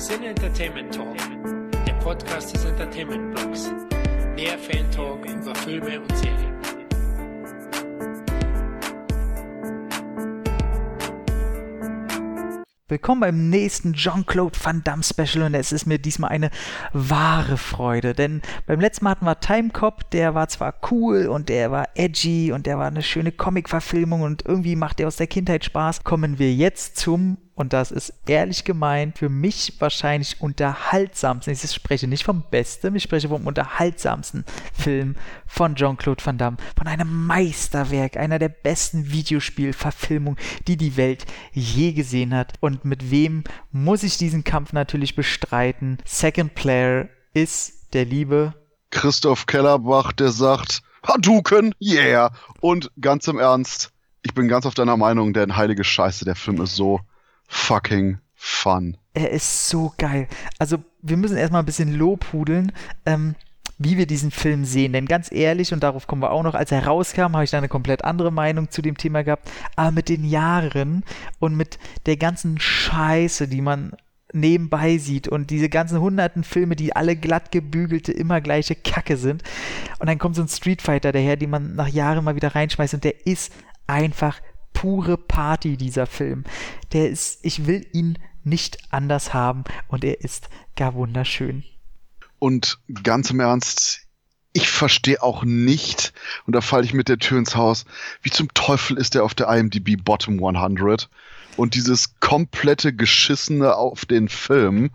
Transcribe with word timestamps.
Sin 0.00 0.24
Entertainment 0.24 0.94
Talk, 0.94 1.14
der 1.86 1.92
Podcast 2.02 2.54
des 2.54 2.64
Entertainment 2.64 3.34
Blogs. 3.34 3.70
Mehr 4.34 4.58
Fan 4.58 4.90
Talk 4.90 5.26
über 5.26 5.54
Filme 5.54 6.00
und 6.00 6.16
Serien. 6.16 6.54
Willkommen 12.88 13.20
beim 13.20 13.50
nächsten 13.50 13.92
Jean-Claude 13.92 14.58
Van 14.60 14.82
Damme 14.82 15.02
Special 15.02 15.44
und 15.44 15.54
es 15.54 15.70
ist 15.70 15.84
mir 15.84 15.98
diesmal 15.98 16.30
eine 16.30 16.50
wahre 16.94 17.58
Freude, 17.58 18.14
denn 18.14 18.40
beim 18.66 18.80
letzten 18.80 19.04
Mal 19.04 19.10
hatten 19.10 19.26
wir 19.26 19.38
Time 19.38 19.68
Cop, 19.68 20.10
der 20.12 20.34
war 20.34 20.48
zwar 20.48 20.76
cool 20.90 21.26
und 21.26 21.50
der 21.50 21.70
war 21.70 21.88
edgy 21.94 22.52
und 22.52 22.66
der 22.66 22.78
war 22.78 22.86
eine 22.86 23.02
schöne 23.02 23.32
Comic-Verfilmung 23.32 24.22
und 24.22 24.46
irgendwie 24.46 24.76
macht 24.76 24.98
der 24.98 25.08
aus 25.08 25.16
der 25.16 25.26
Kindheit 25.26 25.66
Spaß. 25.66 26.04
Kommen 26.04 26.38
wir 26.38 26.54
jetzt 26.54 26.96
zum 26.96 27.36
und 27.60 27.74
das 27.74 27.90
ist 27.90 28.14
ehrlich 28.26 28.64
gemeint 28.64 29.18
für 29.18 29.28
mich 29.28 29.74
wahrscheinlich 29.80 30.40
unterhaltsamsten. 30.40 31.52
Ich 31.52 31.70
spreche 31.70 32.06
nicht 32.06 32.24
vom 32.24 32.42
besten, 32.50 32.96
ich 32.96 33.02
spreche 33.02 33.28
vom 33.28 33.46
unterhaltsamsten 33.46 34.46
Film 34.72 35.14
von 35.46 35.74
Jean-Claude 35.74 36.24
Van 36.24 36.38
Damme, 36.38 36.56
von 36.74 36.86
einem 36.86 37.26
Meisterwerk, 37.26 38.16
einer 38.16 38.38
der 38.38 38.48
besten 38.48 39.12
Videospielverfilmungen, 39.12 40.38
die 40.68 40.78
die 40.78 40.96
Welt 40.96 41.26
je 41.52 41.92
gesehen 41.92 42.34
hat. 42.34 42.54
Und 42.60 42.86
mit 42.86 43.10
wem 43.10 43.44
muss 43.72 44.04
ich 44.04 44.16
diesen 44.16 44.42
Kampf 44.42 44.72
natürlich 44.72 45.14
bestreiten? 45.14 45.98
Second 46.06 46.54
Player 46.54 47.10
ist 47.34 47.92
der 47.92 48.06
liebe 48.06 48.54
Christoph 48.88 49.44
Kellerbach, 49.44 50.12
der 50.12 50.30
sagt, 50.30 50.80
Hadouken, 51.06 51.74
yeah! 51.78 52.32
Und 52.60 52.90
ganz 53.02 53.28
im 53.28 53.38
Ernst, 53.38 53.92
ich 54.22 54.32
bin 54.32 54.48
ganz 54.48 54.64
auf 54.64 54.72
deiner 54.72 54.96
Meinung, 54.96 55.34
denn 55.34 55.58
heilige 55.58 55.84
Scheiße, 55.84 56.24
der 56.24 56.36
Film 56.36 56.62
ist 56.62 56.74
so 56.74 57.00
fucking 57.50 58.18
fun. 58.34 58.96
Er 59.12 59.30
ist 59.30 59.68
so 59.68 59.92
geil. 59.98 60.28
Also, 60.58 60.78
wir 61.02 61.16
müssen 61.16 61.36
erstmal 61.36 61.62
ein 61.62 61.66
bisschen 61.66 61.94
lobhudeln. 61.94 62.72
Ähm, 63.04 63.34
wie 63.82 63.96
wir 63.96 64.06
diesen 64.06 64.30
Film 64.30 64.66
sehen. 64.66 64.92
Denn 64.92 65.06
ganz 65.06 65.32
ehrlich, 65.32 65.72
und 65.72 65.82
darauf 65.82 66.06
kommen 66.06 66.20
wir 66.20 66.32
auch 66.32 66.42
noch, 66.42 66.54
als 66.54 66.70
er 66.70 66.86
rauskam, 66.86 67.32
habe 67.32 67.44
ich 67.44 67.50
da 67.50 67.56
eine 67.56 67.68
komplett 67.70 68.04
andere 68.04 68.30
Meinung 68.30 68.70
zu 68.70 68.82
dem 68.82 68.98
Thema 68.98 69.24
gehabt. 69.24 69.50
Aber 69.74 69.90
mit 69.90 70.10
den 70.10 70.22
Jahren 70.22 71.02
und 71.38 71.56
mit 71.56 71.78
der 72.04 72.18
ganzen 72.18 72.60
Scheiße, 72.60 73.48
die 73.48 73.62
man 73.62 73.92
nebenbei 74.34 74.98
sieht 74.98 75.28
und 75.28 75.48
diese 75.48 75.70
ganzen 75.70 75.98
hunderten 75.98 76.44
Filme, 76.44 76.76
die 76.76 76.94
alle 76.94 77.16
glatt 77.16 77.52
gebügelte, 77.52 78.12
immer 78.12 78.42
gleiche 78.42 78.74
Kacke 78.74 79.16
sind. 79.16 79.42
Und 79.98 80.08
dann 80.08 80.18
kommt 80.18 80.36
so 80.36 80.42
ein 80.42 80.48
Street 80.48 80.82
Fighter 80.82 81.10
daher, 81.10 81.36
den 81.36 81.50
man 81.50 81.74
nach 81.74 81.88
Jahren 81.88 82.22
mal 82.22 82.36
wieder 82.36 82.54
reinschmeißt 82.54 82.94
und 82.94 83.04
der 83.04 83.26
ist 83.26 83.50
einfach 83.86 84.40
pure 84.80 85.18
Party, 85.18 85.76
dieser 85.76 86.06
Film. 86.06 86.44
Der 86.94 87.10
ist, 87.10 87.44
ich 87.44 87.66
will 87.66 87.86
ihn 87.92 88.18
nicht 88.44 88.78
anders 88.90 89.34
haben 89.34 89.64
und 89.88 90.04
er 90.04 90.22
ist 90.22 90.48
gar 90.74 90.94
wunderschön. 90.94 91.64
Und 92.38 92.78
ganz 93.02 93.28
im 93.28 93.40
Ernst, 93.40 94.06
ich 94.54 94.70
verstehe 94.70 95.22
auch 95.22 95.44
nicht, 95.44 96.14
und 96.46 96.56
da 96.56 96.62
falle 96.62 96.86
ich 96.86 96.94
mit 96.94 97.10
der 97.10 97.18
Tür 97.18 97.38
ins 97.38 97.56
Haus, 97.56 97.84
wie 98.22 98.30
zum 98.30 98.48
Teufel 98.54 98.96
ist 98.96 99.14
er 99.14 99.24
auf 99.24 99.34
der 99.34 99.48
IMDb 99.48 100.02
Bottom 100.02 100.42
100? 100.42 101.10
Und 101.60 101.74
dieses 101.74 102.18
komplette 102.20 102.94
Geschissene 102.94 103.76
auf 103.76 104.06
den 104.06 104.30
Film. 104.30 104.90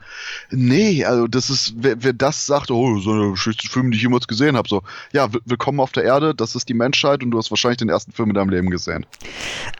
Nee, 0.49 1.05
also 1.05 1.27
das 1.27 1.51
ist, 1.51 1.75
wer, 1.77 2.03
wer 2.03 2.13
das 2.13 2.47
sagt, 2.47 2.71
oh, 2.71 2.97
so 2.97 3.11
eine 3.11 3.37
schönste 3.37 3.69
Film, 3.69 3.91
die 3.91 3.97
ich 3.97 4.03
jemals 4.03 4.27
gesehen 4.27 4.57
habe, 4.57 4.67
so, 4.67 4.81
ja, 5.13 5.29
willkommen 5.45 5.79
auf 5.79 5.91
der 5.91 6.03
Erde, 6.03 6.33
das 6.33 6.55
ist 6.55 6.67
die 6.67 6.73
Menschheit 6.73 7.21
und 7.23 7.29
du 7.29 7.37
hast 7.37 7.51
wahrscheinlich 7.51 7.77
den 7.77 7.89
ersten 7.89 8.11
Film 8.11 8.29
in 8.29 8.35
deinem 8.35 8.49
Leben 8.49 8.71
gesehen. 8.71 9.05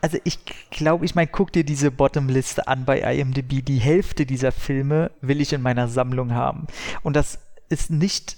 Also 0.02 0.20
ich 0.24 0.38
glaube, 0.70 1.06
ich 1.06 1.16
meine, 1.16 1.28
guck 1.28 1.52
dir 1.52 1.64
diese 1.64 1.90
Bottom-Liste 1.90 2.68
an 2.68 2.86
bei 2.86 3.00
IMDb. 3.00 3.66
Die 3.66 3.80
Hälfte 3.80 4.28
dieser 4.28 4.52
Filme 4.52 5.10
will 5.22 5.42
ich 5.42 5.54
in 5.54 5.64
meiner 5.64 5.88
Sammlung 5.88 6.34
haben. 6.34 6.68
Und 7.02 7.16
das 7.16 7.40
ist 7.68 7.90
nicht, 7.90 8.38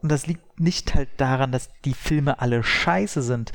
und 0.00 0.10
das 0.10 0.26
liegt 0.26 0.58
nicht 0.58 0.94
halt 0.94 1.10
daran, 1.18 1.52
dass 1.52 1.68
die 1.84 1.92
Filme 1.92 2.40
alle 2.40 2.64
scheiße 2.64 3.20
sind. 3.20 3.52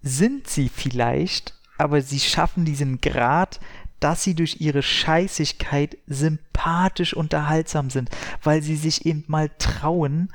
Sind 0.00 0.48
sie 0.48 0.70
vielleicht, 0.70 1.59
aber 1.80 2.02
sie 2.02 2.20
schaffen 2.20 2.64
diesen 2.64 3.00
Grad, 3.00 3.58
dass 4.00 4.22
sie 4.22 4.34
durch 4.34 4.60
ihre 4.60 4.82
Scheißigkeit 4.82 5.96
sympathisch 6.06 7.14
unterhaltsam 7.14 7.88
sind, 7.90 8.10
weil 8.42 8.62
sie 8.62 8.76
sich 8.76 9.06
eben 9.06 9.24
mal 9.28 9.50
trauen, 9.58 10.30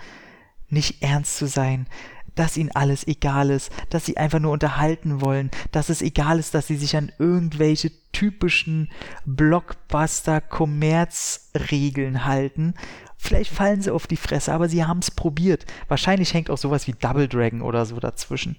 nicht 0.69 1.03
ernst 1.03 1.37
zu 1.37 1.47
sein, 1.47 1.87
dass 2.35 2.57
ihnen 2.57 2.71
alles 2.73 3.07
egal 3.07 3.49
ist, 3.49 3.71
dass 3.89 4.05
sie 4.05 4.17
einfach 4.17 4.39
nur 4.39 4.51
unterhalten 4.51 5.21
wollen, 5.21 5.49
dass 5.71 5.87
es 5.89 6.01
egal 6.01 6.37
ist, 6.39 6.53
dass 6.53 6.67
sie 6.67 6.75
sich 6.75 6.97
an 6.97 7.11
irgendwelche 7.17 7.91
typischen 8.11 8.89
Blockbuster-Kommerzregeln 9.25 12.25
halten. 12.25 12.73
Vielleicht 13.17 13.51
fallen 13.51 13.81
sie 13.81 13.91
auf 13.91 14.07
die 14.07 14.17
Fresse, 14.17 14.53
aber 14.53 14.67
sie 14.67 14.83
haben 14.83 14.99
es 14.99 15.11
probiert. 15.11 15.65
Wahrscheinlich 15.87 16.33
hängt 16.33 16.49
auch 16.49 16.57
sowas 16.57 16.87
wie 16.87 16.93
Double 16.93 17.27
Dragon 17.27 17.61
oder 17.61 17.85
so 17.85 17.99
dazwischen. 17.99 18.57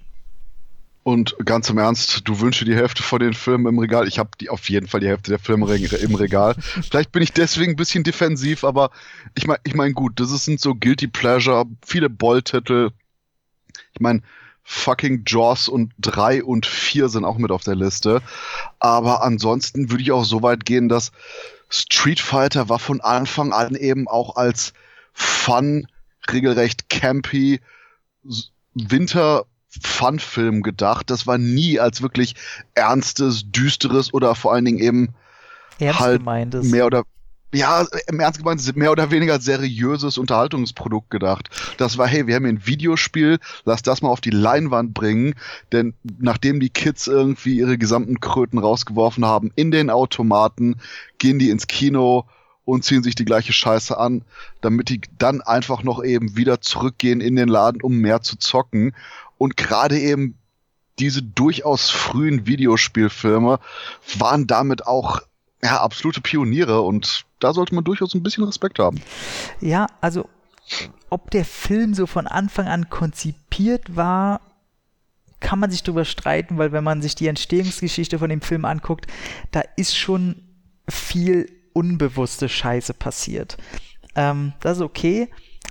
Und 1.07 1.37
ganz 1.45 1.69
im 1.69 1.77
Ernst, 1.77 2.27
du 2.27 2.41
wünschst 2.41 2.67
die 2.67 2.75
Hälfte 2.75 3.01
von 3.01 3.21
den 3.21 3.33
Filmen 3.33 3.65
im 3.67 3.79
Regal. 3.79 4.09
Ich 4.09 4.19
habe 4.19 4.31
die 4.41 4.49
auf 4.49 4.69
jeden 4.69 4.89
Fall 4.89 4.99
die 4.99 5.07
Hälfte 5.07 5.29
der 5.29 5.39
Filme 5.39 5.73
im 5.73 6.15
Regal. 6.15 6.53
Vielleicht 6.59 7.13
bin 7.13 7.23
ich 7.23 7.31
deswegen 7.31 7.71
ein 7.71 7.75
bisschen 7.77 8.03
defensiv, 8.03 8.65
aber 8.65 8.91
ich 9.33 9.47
meine, 9.47 9.61
ich 9.63 9.73
mein, 9.73 9.93
gut, 9.93 10.19
das 10.19 10.31
sind 10.43 10.59
so 10.59 10.75
Guilty 10.75 11.07
Pleasure, 11.07 11.63
viele 11.85 12.09
Boll-Titel. 12.09 12.89
Ich 13.93 14.01
meine, 14.01 14.21
fucking 14.63 15.23
Jaws 15.25 15.69
und 15.69 15.93
3 15.99 16.43
und 16.43 16.65
4 16.65 17.07
sind 17.07 17.23
auch 17.23 17.37
mit 17.37 17.51
auf 17.51 17.63
der 17.63 17.75
Liste. 17.75 18.21
Aber 18.79 19.23
ansonsten 19.23 19.89
würde 19.89 20.03
ich 20.03 20.11
auch 20.11 20.25
so 20.25 20.43
weit 20.43 20.65
gehen, 20.65 20.89
dass 20.89 21.13
Street 21.69 22.19
Fighter 22.19 22.67
war 22.67 22.79
von 22.79 22.99
Anfang 22.99 23.53
an 23.53 23.75
eben 23.75 24.09
auch 24.09 24.35
als 24.35 24.73
fun, 25.13 25.87
regelrecht 26.29 26.89
campy 26.89 27.61
Winter 28.73 29.45
Fun-Film 29.69 30.63
gedacht. 30.63 31.09
Das 31.09 31.27
war 31.27 31.37
nie 31.37 31.79
als 31.79 32.01
wirklich 32.01 32.35
ernstes, 32.73 33.51
düsteres 33.51 34.13
oder 34.13 34.35
vor 34.35 34.53
allen 34.53 34.65
Dingen 34.65 34.79
eben 34.79 35.09
Ernst 35.79 35.99
halt 35.99 36.19
gemeintes. 36.19 36.69
mehr 36.69 36.85
oder 36.85 37.03
ja, 37.53 37.85
im 38.07 38.19
Ernst 38.19 38.39
gemeint, 38.39 38.75
mehr 38.75 38.91
oder 38.91 39.09
weniger 39.09 39.39
seriöses 39.39 40.17
Unterhaltungsprodukt 40.17 41.09
gedacht. 41.09 41.49
Das 41.77 41.97
war, 41.97 42.05
hey, 42.05 42.27
wir 42.27 42.35
haben 42.35 42.43
hier 42.43 42.53
ein 42.53 42.67
Videospiel, 42.67 43.39
lass 43.63 43.81
das 43.81 44.01
mal 44.01 44.09
auf 44.09 44.19
die 44.19 44.31
Leinwand 44.31 44.93
bringen, 44.93 45.33
denn 45.71 45.93
nachdem 46.19 46.59
die 46.59 46.69
Kids 46.69 47.07
irgendwie 47.07 47.57
ihre 47.57 47.77
gesamten 47.77 48.19
Kröten 48.19 48.59
rausgeworfen 48.59 49.25
haben 49.25 49.51
in 49.55 49.71
den 49.71 49.89
Automaten, 49.89 50.75
gehen 51.19 51.39
die 51.39 51.49
ins 51.49 51.67
Kino 51.67 52.25
und 52.65 52.83
ziehen 52.83 53.01
sich 53.01 53.15
die 53.15 53.25
gleiche 53.25 53.53
Scheiße 53.53 53.97
an, 53.97 54.23
damit 54.59 54.89
die 54.89 54.99
dann 55.17 55.39
einfach 55.39 55.83
noch 55.83 56.03
eben 56.03 56.35
wieder 56.35 56.59
zurückgehen 56.59 57.21
in 57.21 57.37
den 57.37 57.47
Laden, 57.47 57.81
um 57.81 57.99
mehr 57.99 58.21
zu 58.21 58.37
zocken. 58.37 58.93
Und 59.37 59.57
gerade 59.57 59.99
eben 59.99 60.37
diese 60.99 61.21
durchaus 61.21 61.89
frühen 61.89 62.47
Videospielfilme 62.47 63.59
waren 64.17 64.47
damit 64.47 64.87
auch 64.87 65.21
ja, 65.63 65.81
absolute 65.81 66.21
Pioniere 66.21 66.81
und 66.81 67.25
da 67.39 67.53
sollte 67.53 67.75
man 67.75 67.83
durchaus 67.83 68.13
ein 68.13 68.23
bisschen 68.23 68.43
Respekt 68.43 68.79
haben. 68.79 69.01
Ja, 69.59 69.87
also 70.01 70.27
ob 71.09 71.31
der 71.31 71.45
Film 71.45 71.93
so 71.93 72.05
von 72.05 72.27
Anfang 72.27 72.67
an 72.67 72.89
konzipiert 72.89 73.95
war, 73.95 74.41
kann 75.39 75.59
man 75.59 75.71
sich 75.71 75.83
darüber 75.83 76.05
streiten, 76.05 76.57
weil 76.57 76.71
wenn 76.71 76.83
man 76.83 77.01
sich 77.01 77.15
die 77.15 77.27
Entstehungsgeschichte 77.27 78.19
von 78.19 78.29
dem 78.29 78.41
Film 78.41 78.65
anguckt, 78.65 79.07
da 79.51 79.61
ist 79.75 79.95
schon 79.95 80.43
viel 80.89 81.49
unbewusste 81.73 82.49
Scheiße 82.49 82.93
passiert. 82.93 83.57
Ähm, 84.15 84.53
das 84.61 84.77
ist 84.77 84.83
okay. 84.83 85.29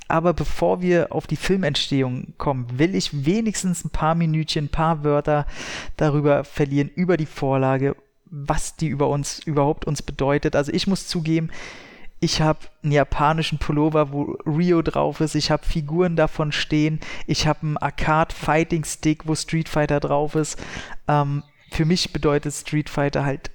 Aber 0.09 0.33
bevor 0.33 0.83
wir 0.83 1.13
auf 1.13 1.27
die 1.27 1.37
Filmentstehung 1.37 2.35
kommen, 2.39 2.67
will 2.79 2.95
ich 2.95 3.27
wenigstens 3.27 3.85
ein 3.85 3.91
paar 3.91 4.15
Minütchen, 4.15 4.67
ein 4.67 4.71
paar 4.71 5.03
Wörter 5.05 5.47
darüber 5.97 6.45
verlieren, 6.45 6.91
über 6.95 7.17
die 7.17 7.27
Vorlage, 7.27 7.97
was 8.27 8.77
die 8.77 8.89
über 8.89 9.09
uns 9.09 9.41
überhaupt 9.41 9.85
uns 9.85 10.03
bedeutet. 10.03 10.55
Also 10.55 10.73
ich 10.73 10.87
muss 10.87 11.09
zugeben, 11.09 11.51
ich 12.19 12.41
habe 12.41 12.61
einen 12.83 12.93
japanischen 12.93 13.59
Pullover, 13.59 14.13
wo 14.13 14.39
Rio 14.47 14.81
drauf 14.83 15.21
ist. 15.21 15.35
Ich 15.35 15.51
habe 15.51 15.67
Figuren 15.67 16.17
davon 16.17 16.51
stehen. 16.51 17.01
Ich 17.27 17.47
habe 17.47 17.61
einen 17.63 17.77
Arcade 17.77 18.35
Fighting 18.35 18.85
Stick, 18.85 19.27
wo 19.27 19.35
Street 19.35 19.69
Fighter 19.69 20.01
drauf 20.01 20.35
ist. 20.35 20.59
Ähm, 21.09 21.43
für 21.71 21.85
mich 21.85 22.13
bedeutet 22.13 22.55
Street 22.55 22.89
Fighter 22.89 23.25
halt 23.25 23.51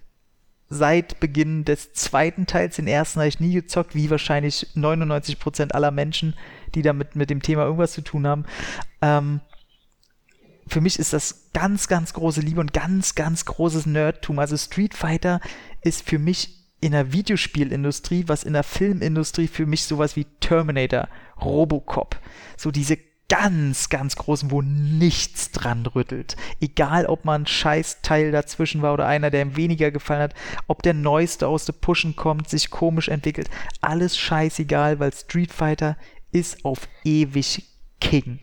seit 0.71 1.19
Beginn 1.19 1.65
des 1.65 1.91
zweiten 1.93 2.47
Teils. 2.47 2.77
Den 2.77 2.87
ersten 2.87 3.19
habe 3.19 3.27
ich 3.27 3.41
nie 3.41 3.53
gezockt, 3.53 3.93
wie 3.93 4.09
wahrscheinlich 4.09 4.67
99% 4.73 5.73
aller 5.73 5.91
Menschen, 5.91 6.33
die 6.73 6.81
damit 6.81 7.15
mit 7.15 7.29
dem 7.29 7.41
Thema 7.41 7.65
irgendwas 7.65 7.91
zu 7.91 8.01
tun 8.01 8.25
haben. 8.25 8.45
Ähm, 9.01 9.41
für 10.67 10.79
mich 10.79 10.97
ist 10.97 11.11
das 11.11 11.49
ganz, 11.53 11.89
ganz 11.89 12.13
große 12.13 12.39
Liebe 12.39 12.61
und 12.61 12.71
ganz, 12.71 13.15
ganz 13.15 13.43
großes 13.43 13.85
Nerdtum. 13.85 14.39
Also 14.39 14.55
Street 14.55 14.93
Fighter 14.93 15.41
ist 15.81 16.07
für 16.07 16.17
mich 16.17 16.57
in 16.79 16.93
der 16.93 17.11
Videospielindustrie, 17.11 18.23
was 18.27 18.45
in 18.45 18.53
der 18.53 18.63
Filmindustrie 18.63 19.47
für 19.47 19.65
mich 19.65 19.83
sowas 19.83 20.15
wie 20.15 20.25
Terminator, 20.39 21.09
Robocop, 21.41 22.17
so 22.55 22.71
diese 22.71 22.97
ganz, 23.31 23.87
ganz 23.87 24.17
großen, 24.17 24.51
wo 24.51 24.61
nichts 24.61 25.51
dran 25.51 25.85
rüttelt. 25.85 26.35
Egal, 26.59 27.05
ob 27.05 27.23
man 27.23 27.43
ein 27.43 27.47
Scheißteil 27.47 28.29
dazwischen 28.33 28.81
war 28.81 28.93
oder 28.93 29.07
einer, 29.07 29.29
der 29.29 29.41
ihm 29.43 29.55
weniger 29.55 29.89
gefallen 29.89 30.23
hat, 30.23 30.33
ob 30.67 30.83
der 30.83 30.93
neueste 30.93 31.47
aus 31.47 31.63
der 31.63 31.71
Pushen 31.71 32.17
kommt, 32.17 32.49
sich 32.49 32.69
komisch 32.69 33.07
entwickelt. 33.07 33.49
Alles 33.79 34.17
scheißegal, 34.17 34.99
weil 34.99 35.13
Street 35.13 35.53
Fighter 35.53 35.95
ist 36.33 36.65
auf 36.65 36.89
ewig 37.05 37.63
King. 38.01 38.39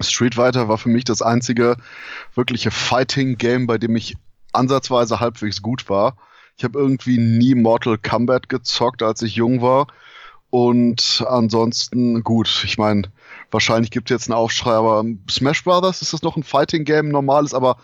Street 0.00 0.36
Fighter 0.36 0.68
war 0.68 0.78
für 0.78 0.88
mich 0.88 1.04
das 1.04 1.20
einzige 1.20 1.76
wirkliche 2.34 2.70
Fighting-Game, 2.70 3.66
bei 3.66 3.76
dem 3.76 3.94
ich 3.94 4.16
ansatzweise 4.54 5.20
halbwegs 5.20 5.60
gut 5.60 5.90
war. 5.90 6.16
Ich 6.56 6.64
habe 6.64 6.78
irgendwie 6.78 7.18
nie 7.18 7.54
Mortal 7.54 7.98
Kombat 7.98 8.48
gezockt, 8.48 9.02
als 9.02 9.20
ich 9.20 9.36
jung 9.36 9.60
war. 9.60 9.88
Und 10.48 11.22
ansonsten, 11.28 12.22
gut, 12.22 12.62
ich 12.64 12.78
meine, 12.78 13.10
wahrscheinlich 13.56 13.90
gibt 13.90 14.10
es 14.10 14.14
jetzt 14.14 14.30
einen 14.30 14.38
Aufschrei, 14.38 14.72
aber 14.72 15.02
Smash 15.30 15.64
Brothers 15.64 16.02
ist 16.02 16.12
das 16.12 16.20
noch 16.20 16.36
ein 16.36 16.42
Fighting-Game, 16.42 17.08
normales, 17.08 17.54
aber 17.54 17.78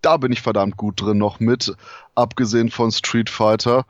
da 0.00 0.16
bin 0.16 0.30
ich 0.30 0.42
verdammt 0.42 0.76
gut 0.76 1.00
drin 1.00 1.18
noch 1.18 1.40
mit, 1.40 1.74
abgesehen 2.14 2.70
von 2.70 2.92
Street 2.92 3.28
Fighter. 3.28 3.84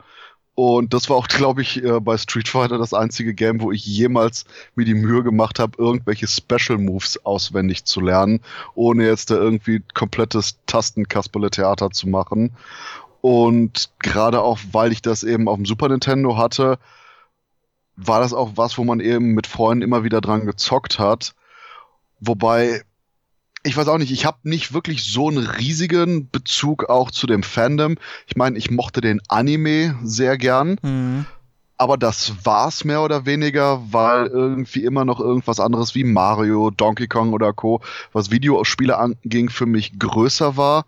Und 0.55 0.95
das 0.95 1.11
war 1.11 1.17
auch, 1.17 1.27
glaube 1.29 1.61
ich, 1.61 1.83
äh, 1.83 1.99
bei 1.99 2.17
Street 2.17 2.47
Fighter 2.47 2.79
das 2.79 2.95
einzige 2.95 3.35
Game, 3.35 3.61
wo 3.61 3.71
ich 3.71 3.85
jemals 3.85 4.45
mir 4.73 4.85
die 4.85 4.95
Mühe 4.95 5.21
gemacht 5.21 5.59
habe, 5.59 5.77
irgendwelche 5.77 6.27
Special 6.27 6.79
Moves 6.79 7.23
auswendig 7.23 7.85
zu 7.85 8.01
lernen, 8.01 8.41
ohne 8.73 9.05
jetzt 9.05 9.29
da 9.29 9.35
irgendwie 9.35 9.83
komplettes 9.93 10.57
Tastenkasperle-Theater 10.65 11.91
zu 11.91 12.09
machen. 12.09 12.57
Und 13.21 13.91
gerade 13.99 14.41
auch, 14.41 14.57
weil 14.71 14.91
ich 14.91 15.03
das 15.03 15.23
eben 15.23 15.47
auf 15.47 15.57
dem 15.57 15.65
Super 15.65 15.89
Nintendo 15.89 16.37
hatte, 16.37 16.79
war 17.95 18.19
das 18.19 18.33
auch 18.33 18.51
was, 18.55 18.77
wo 18.77 18.83
man 18.83 18.99
eben 18.99 19.33
mit 19.33 19.47
Freunden 19.47 19.83
immer 19.83 20.03
wieder 20.03 20.21
dran 20.21 20.45
gezockt 20.45 20.99
hat. 20.99 21.35
Wobei, 22.19 22.81
ich 23.63 23.77
weiß 23.77 23.87
auch 23.87 23.97
nicht, 23.97 24.11
ich 24.11 24.25
habe 24.25 24.37
nicht 24.43 24.73
wirklich 24.73 25.03
so 25.03 25.27
einen 25.27 25.45
riesigen 25.45 26.29
Bezug 26.29 26.89
auch 26.89 27.11
zu 27.11 27.27
dem 27.27 27.43
Fandom. 27.43 27.97
Ich 28.27 28.35
meine, 28.35 28.57
ich 28.57 28.71
mochte 28.71 29.01
den 29.01 29.21
Anime 29.27 29.95
sehr 30.03 30.37
gern. 30.37 30.77
Mhm. 30.81 31.25
Aber 31.77 31.97
das 31.97 32.45
war's 32.45 32.85
mehr 32.85 33.01
oder 33.01 33.25
weniger, 33.25 33.81
weil 33.91 34.27
irgendwie 34.27 34.83
immer 34.83 35.05
noch 35.05 35.19
irgendwas 35.19 35.59
anderes 35.59 35.95
wie 35.95 36.03
Mario, 36.03 36.69
Donkey 36.69 37.07
Kong 37.07 37.33
oder 37.33 37.51
Co., 37.51 37.81
was 38.13 38.31
Videospiele 38.31 38.97
anging, 38.97 39.49
für 39.49 39.65
mich 39.65 39.97
größer 39.99 40.55
war. 40.55 40.85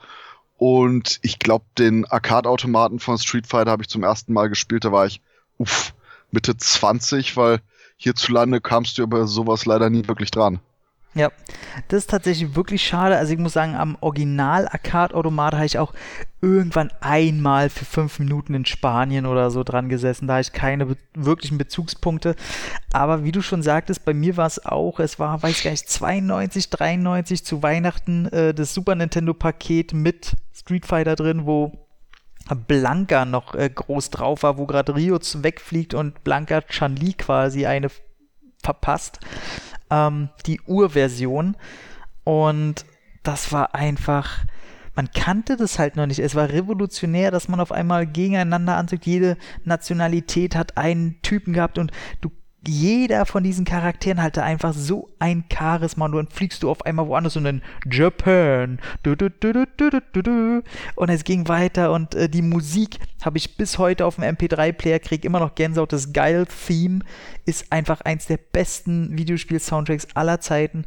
Und 0.57 1.19
ich 1.21 1.39
glaube, 1.39 1.65
den 1.77 2.05
Arcade-Automaten 2.05 2.99
von 2.99 3.17
Street 3.17 3.47
Fighter 3.47 3.71
habe 3.71 3.83
ich 3.83 3.89
zum 3.89 4.03
ersten 4.03 4.31
Mal 4.31 4.47
gespielt. 4.47 4.85
Da 4.85 4.91
war 4.91 5.05
ich, 5.05 5.21
uff, 5.57 5.93
Mitte 6.31 6.57
20, 6.57 7.37
weil 7.37 7.61
hierzulande 7.97 8.61
kamst 8.61 8.97
du 8.97 9.03
über 9.03 9.27
sowas 9.27 9.65
leider 9.65 9.89
nie 9.89 10.07
wirklich 10.07 10.31
dran. 10.31 10.59
Ja, 11.15 11.31
das 11.87 11.99
ist 11.99 12.09
tatsächlich 12.09 12.55
wirklich 12.57 12.85
schade. 12.85 13.15
Also 13.15 13.31
ich 13.31 13.39
muss 13.39 13.53
sagen, 13.53 13.73
am 13.73 13.97
Original-Arcade-Automat 14.01 15.53
habe 15.53 15.65
ich 15.65 15.79
auch 15.79 15.93
irgendwann 16.41 16.91
einmal 16.99 17.69
für 17.69 17.85
fünf 17.85 18.19
Minuten 18.19 18.53
in 18.53 18.65
Spanien 18.65 19.25
oder 19.25 19.49
so 19.49 19.63
dran 19.63 19.87
gesessen. 19.87 20.27
Da 20.27 20.33
habe 20.33 20.41
ich 20.41 20.51
keine 20.51 20.87
be 20.87 20.97
wirklichen 21.13 21.57
Bezugspunkte. 21.57 22.35
Aber 22.91 23.23
wie 23.23 23.31
du 23.31 23.41
schon 23.41 23.63
sagtest, 23.63 24.03
bei 24.03 24.13
mir 24.13 24.35
war 24.35 24.47
es 24.47 24.65
auch, 24.65 24.99
es 24.99 25.17
war, 25.17 25.41
weiß 25.41 25.63
gar 25.63 25.71
nicht, 25.71 25.89
92, 25.89 26.69
93 26.69 27.45
zu 27.45 27.63
Weihnachten 27.63 28.25
äh, 28.25 28.53
das 28.53 28.73
Super 28.73 28.95
Nintendo-Paket 28.95 29.93
mit 29.93 30.35
Street 30.53 30.85
Fighter 30.85 31.15
drin, 31.15 31.45
wo 31.45 31.84
Blanca 32.53 33.25
noch 33.25 33.55
äh, 33.55 33.69
groß 33.69 34.11
drauf 34.11 34.43
war, 34.43 34.57
wo 34.57 34.65
gerade 34.65 34.95
Rio 34.95 35.17
wegfliegt 35.19 35.93
und 35.93 36.23
Blanca 36.23 36.61
Chan-Li 36.61 37.13
quasi 37.13 37.65
eine 37.65 37.89
verpasst. 38.63 39.19
Ähm, 39.89 40.29
die 40.45 40.61
Urversion. 40.61 41.57
Und 42.23 42.85
das 43.23 43.51
war 43.51 43.73
einfach. 43.73 44.45
Man 44.95 45.11
kannte 45.11 45.57
das 45.57 45.77
halt 45.77 45.97
noch 45.97 46.05
nicht. 46.05 46.19
Es 46.19 46.35
war 46.35 46.49
revolutionär, 46.49 47.29
dass 47.29 47.49
man 47.49 47.59
auf 47.59 47.73
einmal 47.73 48.07
gegeneinander 48.07 48.77
anzieht. 48.77 49.05
Jede 49.05 49.37
Nationalität 49.65 50.55
hat 50.55 50.77
einen 50.77 51.21
Typen 51.21 51.51
gehabt 51.51 51.77
und 51.77 51.91
du 52.21 52.31
jeder 52.67 53.25
von 53.25 53.43
diesen 53.43 53.65
Charakteren 53.65 54.21
hatte 54.21 54.43
einfach 54.43 54.73
so 54.73 55.09
ein 55.19 55.45
Charisma 55.51 56.05
und 56.05 56.13
dann 56.13 56.27
fliegst 56.27 56.63
du 56.63 56.69
auf 56.69 56.85
einmal 56.85 57.07
woanders 57.07 57.35
und 57.37 57.45
in 57.45 57.61
Japan. 57.89 58.79
Und 60.95 61.09
es 61.09 61.23
ging 61.23 61.47
weiter 61.47 61.91
und 61.91 62.15
äh, 62.15 62.29
die 62.29 62.41
Musik 62.41 62.97
habe 63.23 63.37
ich 63.37 63.57
bis 63.57 63.77
heute 63.77 64.05
auf 64.05 64.15
dem 64.15 64.23
MP3-Player, 64.23 64.99
krieg 64.99 65.25
immer 65.25 65.39
noch 65.39 65.55
Gänsehaut. 65.55 65.93
Das 65.93 66.13
Geil-Theme 66.13 66.99
ist 67.45 67.71
einfach 67.71 68.01
eins 68.01 68.27
der 68.27 68.37
besten 68.37 69.17
Videospiel-Soundtracks 69.17 70.07
aller 70.13 70.39
Zeiten 70.41 70.85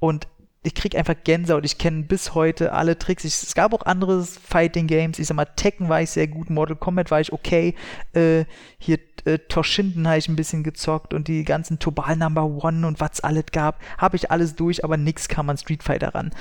und 0.00 0.28
ich 0.64 0.74
krieg 0.74 0.96
einfach 0.96 1.14
Gänsehaut. 1.22 1.64
Ich 1.66 1.76
kenne 1.76 2.02
bis 2.04 2.34
heute 2.34 2.72
alle 2.72 2.98
Tricks. 2.98 3.24
Ich, 3.24 3.34
es 3.34 3.54
gab 3.54 3.74
auch 3.74 3.82
andere 3.82 4.24
Fighting 4.24 4.86
Games. 4.86 5.18
Ich 5.18 5.26
sag 5.26 5.36
mal, 5.36 5.44
Tekken 5.44 5.90
war 5.90 6.00
ich 6.00 6.10
sehr 6.10 6.26
gut, 6.26 6.48
Mortal 6.48 6.76
Kombat 6.76 7.10
war 7.10 7.20
ich 7.20 7.32
okay. 7.34 7.74
Äh, 8.14 8.46
hier 8.78 8.98
äh, 9.26 9.38
Toshinden 9.38 10.08
habe 10.08 10.16
ich 10.16 10.28
ein 10.28 10.36
bisschen 10.36 10.64
gezockt 10.64 11.12
und 11.12 11.28
die 11.28 11.44
ganzen 11.44 11.78
Tobal 11.78 12.16
Number 12.16 12.44
One 12.44 12.86
und 12.86 12.98
was 12.98 13.20
alles 13.20 13.44
gab, 13.52 13.78
habe 13.98 14.16
ich 14.16 14.30
alles 14.30 14.56
durch, 14.56 14.84
aber 14.84 14.96
nix 14.96 15.28
kam 15.28 15.50
an 15.50 15.58
Street 15.58 15.82
Fighter 15.82 16.14
ran. 16.14 16.32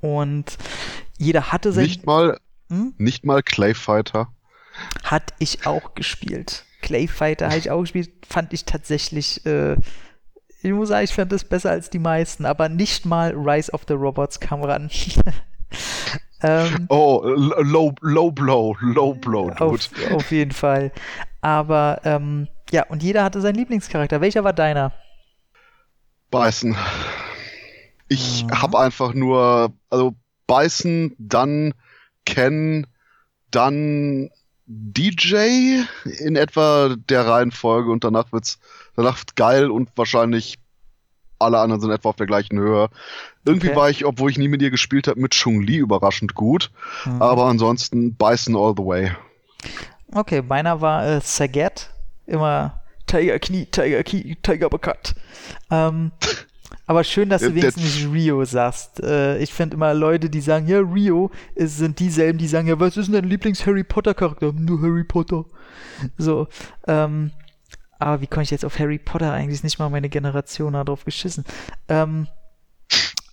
Und 0.00 0.58
jeder 1.16 1.52
hatte 1.52 1.72
sein. 1.72 1.84
Nicht 1.84 2.04
mal, 2.04 2.36
hm? 2.70 2.94
nicht 2.98 3.24
mal 3.24 3.44
Clay 3.44 3.74
Fighter. 3.74 4.26
Hat 5.04 5.34
ich 5.38 5.66
auch 5.66 5.94
gespielt. 5.94 6.64
Clay 6.82 7.06
Fighter 7.06 7.46
habe 7.46 7.58
ich 7.58 7.70
auch 7.70 7.82
gespielt, 7.82 8.10
fand 8.28 8.52
ich 8.52 8.64
tatsächlich 8.64 9.46
äh, 9.46 9.76
ich 10.68 10.74
muss 10.74 10.88
sagen, 10.88 11.04
ich 11.04 11.14
fand 11.14 11.32
das 11.32 11.44
besser 11.44 11.70
als 11.70 11.90
die 11.90 11.98
meisten, 11.98 12.44
aber 12.44 12.68
nicht 12.68 13.06
mal 13.06 13.32
Rise 13.34 13.72
of 13.72 13.82
the 13.88 13.94
Robots 13.94 14.40
kam 14.40 14.62
ran. 14.62 14.90
ähm, 16.42 16.86
oh, 16.88 17.22
low, 17.24 17.94
low 18.00 18.30
blow, 18.30 18.76
low 18.80 19.14
blow, 19.14 19.50
dude. 19.50 19.60
Auf, 19.60 19.90
auf 20.12 20.30
jeden 20.30 20.52
Fall. 20.52 20.92
Aber 21.40 22.00
ähm, 22.04 22.48
ja, 22.70 22.84
und 22.86 23.02
jeder 23.02 23.24
hatte 23.24 23.40
seinen 23.40 23.56
Lieblingscharakter. 23.56 24.20
Welcher 24.20 24.44
war 24.44 24.52
deiner? 24.52 24.92
Beißen. 26.30 26.76
Ich 28.08 28.44
mhm. 28.44 28.62
habe 28.62 28.78
einfach 28.78 29.14
nur, 29.14 29.72
also 29.90 30.14
beißen, 30.46 31.14
dann 31.18 31.74
Ken, 32.26 32.86
dann 33.50 34.30
DJ 34.66 35.82
in 36.18 36.36
etwa 36.36 36.94
der 37.08 37.26
Reihenfolge 37.26 37.90
und 37.90 38.04
danach 38.04 38.32
wird's 38.32 38.58
danach 38.98 39.22
geil 39.36 39.70
und 39.70 39.90
wahrscheinlich 39.94 40.58
alle 41.38 41.60
anderen 41.60 41.80
sind 41.80 41.92
etwa 41.92 42.08
auf 42.08 42.16
der 42.16 42.26
gleichen 42.26 42.58
Höhe. 42.58 42.88
Irgendwie 43.44 43.68
okay. 43.68 43.76
war 43.76 43.90
ich, 43.90 44.04
obwohl 44.04 44.30
ich 44.30 44.38
nie 44.38 44.48
mit 44.48 44.60
ihr 44.60 44.72
gespielt 44.72 45.06
habe, 45.06 45.20
mit 45.20 45.34
Chung-Li 45.34 45.76
überraschend 45.76 46.34
gut. 46.34 46.72
Mhm. 47.04 47.22
Aber 47.22 47.46
ansonsten 47.46 48.16
beißen 48.16 48.56
all 48.56 48.74
the 48.76 48.82
way. 48.82 49.12
Okay, 50.12 50.42
meiner 50.42 50.80
war 50.80 51.06
äh, 51.06 51.20
Saget. 51.22 51.90
Immer 52.26 52.82
Tiger 53.06 53.38
Knie, 53.38 53.66
Tiger 53.66 54.02
Knie, 54.02 54.36
Tiger 54.42 54.68
Bekat. 54.68 55.14
Ähm, 55.70 56.10
aber 56.86 57.04
schön, 57.04 57.28
dass 57.28 57.42
du 57.42 57.54
wenigstens 57.54 57.84
nicht 57.84 58.12
Rio 58.12 58.44
sagst. 58.44 59.00
Äh, 59.00 59.38
ich 59.38 59.54
finde 59.54 59.76
immer 59.76 59.94
Leute, 59.94 60.28
die 60.28 60.40
sagen, 60.40 60.66
ja, 60.66 60.80
Rio, 60.80 61.30
ist, 61.54 61.78
sind 61.78 62.00
dieselben, 62.00 62.38
die 62.38 62.48
sagen, 62.48 62.66
ja, 62.66 62.80
was 62.80 62.96
ist 62.96 63.06
denn 63.06 63.14
dein 63.14 63.30
Lieblings-Harry 63.30 63.84
Potter-Charakter? 63.84 64.52
Nur 64.52 64.82
Harry 64.82 65.04
Potter. 65.04 65.44
So, 66.16 66.48
ähm, 66.88 67.30
aber 67.98 68.20
wie 68.20 68.26
komme 68.26 68.42
ich 68.42 68.50
jetzt 68.50 68.64
auf 68.64 68.78
Harry 68.78 68.98
Potter? 68.98 69.32
Eigentlich 69.32 69.56
ist 69.56 69.64
nicht 69.64 69.78
mal 69.78 69.90
meine 69.90 70.08
Generation 70.08 70.74
darauf 70.74 71.04
geschissen. 71.04 71.44
Ähm, 71.88 72.28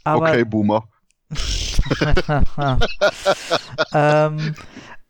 aber, 0.03 0.29
okay, 0.29 0.45
Boomer. 0.45 0.87
ähm, 3.93 4.55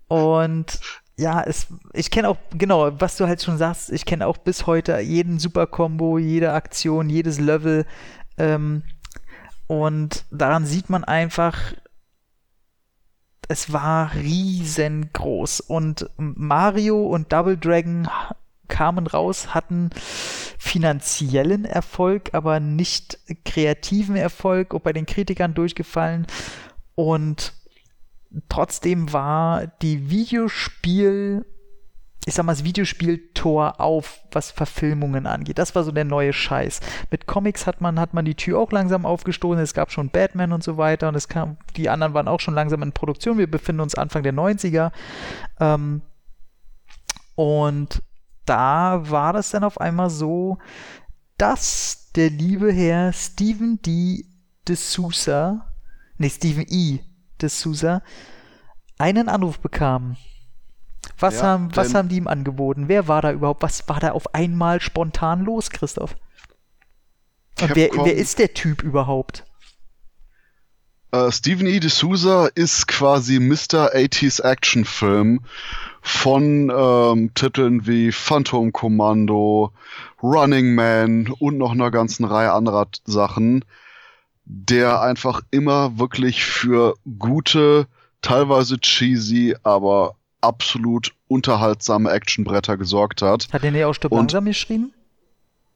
und 0.08 0.80
ja, 1.18 1.42
es, 1.44 1.68
ich 1.94 2.12
kenne 2.12 2.30
auch, 2.30 2.38
genau, 2.52 3.00
was 3.00 3.18
du 3.18 3.28
halt 3.28 3.42
schon 3.42 3.58
sagst, 3.58 3.92
ich 3.92 4.06
kenne 4.06 4.28
auch 4.28 4.38
bis 4.38 4.66
heute 4.68 5.00
jeden 5.00 5.40
Super-Kombo, 5.40 6.18
jede 6.18 6.54
Aktion, 6.54 7.10
jedes 7.10 7.40
Level, 7.40 7.86
ähm, 8.38 8.84
und 9.68 10.26
daran 10.32 10.66
sieht 10.66 10.90
man 10.90 11.04
einfach, 11.04 11.58
es 13.48 13.74
war 13.74 14.14
riesengroß. 14.14 15.62
Und 15.62 16.10
Mario 16.18 17.06
und 17.08 17.32
Double 17.34 17.58
Dragon 17.58 18.08
kamen 18.68 19.08
raus, 19.08 19.54
hatten 19.54 19.90
finanziellen 20.58 21.66
Erfolg, 21.66 22.34
aber 22.34 22.60
nicht 22.60 23.20
kreativen 23.44 24.16
Erfolg, 24.16 24.74
ob 24.74 24.84
bei 24.84 24.94
den 24.94 25.06
Kritikern 25.06 25.54
durchgefallen. 25.54 26.28
Und 26.96 27.54
trotzdem 28.50 29.12
war 29.14 29.68
die 29.82 30.10
Videospiel 30.10 31.46
ich 32.26 32.34
sag 32.34 32.46
mal, 32.46 32.54
das 32.54 32.64
Videospiel-Tor 32.64 33.80
auf, 33.80 34.22
was 34.32 34.50
Verfilmungen 34.50 35.28
angeht. 35.28 35.60
Das 35.60 35.76
war 35.76 35.84
so 35.84 35.92
der 35.92 36.06
neue 36.06 36.34
Scheiß. 36.34 36.80
Mit 37.12 37.28
Comics 37.28 37.68
hat 37.68 37.82
man, 37.82 38.00
hat 38.00 38.16
man 38.16 38.26
die 38.26 38.34
Tür 38.34 38.60
auch 38.60 38.72
langsam 38.72 39.06
aufgestoßen. 39.06 39.62
Es 39.62 39.76
gab 39.76 39.92
schon 39.92 40.10
Batman 40.10 40.52
und 40.52 40.64
so 40.64 40.78
weiter 40.78 41.08
und 41.08 41.16
es 41.16 41.28
kam, 41.28 41.58
die 41.78 41.88
anderen 41.88 42.16
waren 42.16 42.28
auch 42.28 42.40
schon 42.40 42.56
langsam 42.56 42.82
in 42.82 42.94
Produktion. 42.94 43.38
Wir 43.38 43.50
befinden 43.50 43.82
uns 43.82 43.94
Anfang 43.94 44.24
der 44.24 44.34
90er. 44.34 44.92
Ähm, 45.60 46.02
und 47.36 48.02
da 48.46 49.10
war 49.10 49.34
das 49.34 49.52
dann 49.52 49.64
auf 49.64 49.80
einmal 49.80 50.10
so, 50.10 50.58
dass 51.38 52.12
der 52.16 52.30
liebe 52.30 52.72
Herr 52.72 53.14
Stephen 53.14 53.82
D. 53.82 54.26
de 54.68 54.76
Sousa, 54.76 55.74
nee, 56.18 56.30
Stephen 56.30 56.66
E. 56.68 57.00
de 57.42 57.50
Sousa, 57.50 58.02
einen 58.98 59.30
Anruf 59.30 59.60
bekam. 59.60 60.16
Was, 61.20 61.36
Ja, 61.36 61.44
haben, 61.44 61.76
was 61.76 61.94
haben 61.94 62.10
die 62.10 62.18
ihm 62.18 62.28
angeboten? 62.28 62.88
Wer 62.88 63.08
war 63.08 63.22
da 63.22 63.32
überhaupt? 63.32 63.62
Was 63.62 63.88
war 63.88 64.00
da 64.00 64.12
auf 64.12 64.34
einmal 64.34 64.82
spontan 64.82 65.42
los, 65.42 65.70
Christoph? 65.70 66.16
Und 67.62 67.76
wer, 67.76 67.90
wer 67.94 68.16
ist 68.16 68.40
der 68.40 68.54
Typ 68.54 68.84
überhaupt? 68.84 69.46
Äh, 71.12 71.32
Stephen 71.32 71.68
E. 71.68 71.78
D'Souza 71.78 72.50
ist 72.56 72.88
quasi 72.88 73.40
Mr. 73.40 73.94
80s 73.96 74.42
Actionfilm 74.44 75.42
von 76.08 76.72
ähm, 76.72 77.34
Titeln 77.34 77.88
wie 77.88 78.12
Phantom 78.12 78.72
Commando, 78.72 79.72
Running 80.22 80.76
Man 80.76 81.28
und 81.40 81.58
noch 81.58 81.72
einer 81.72 81.90
ganzen 81.90 82.26
Reihe 82.26 82.52
anderer 82.54 82.86
Sachen, 83.06 83.66
der 84.46 85.02
einfach 85.02 85.42
immer 85.50 85.98
wirklich 85.98 86.46
für 86.46 86.94
gute, 87.18 87.88
teilweise 88.22 88.78
cheesy, 88.80 89.56
aber 89.64 90.16
absolut 90.42 91.12
unterhaltsame 91.28 92.12
Actionbretter 92.12 92.78
gesorgt 92.78 93.24
hat. 93.24 93.48
Hat 93.52 93.64
der 93.64 93.72
nicht 93.72 93.84
auch 93.86 93.96
Und- 94.04 94.12
langsam 94.12 94.46
geschrieben? 94.46 94.94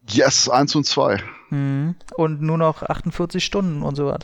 Yes, 0.08 0.48
1 0.48 0.76
und 0.76 0.86
2. 0.86 1.20
Mhm. 1.50 1.96
Und 2.14 2.40
nur 2.40 2.56
noch 2.56 2.84
48 2.84 3.44
Stunden 3.44 3.82
und 3.82 3.96
so 3.96 4.06
was. 4.06 4.20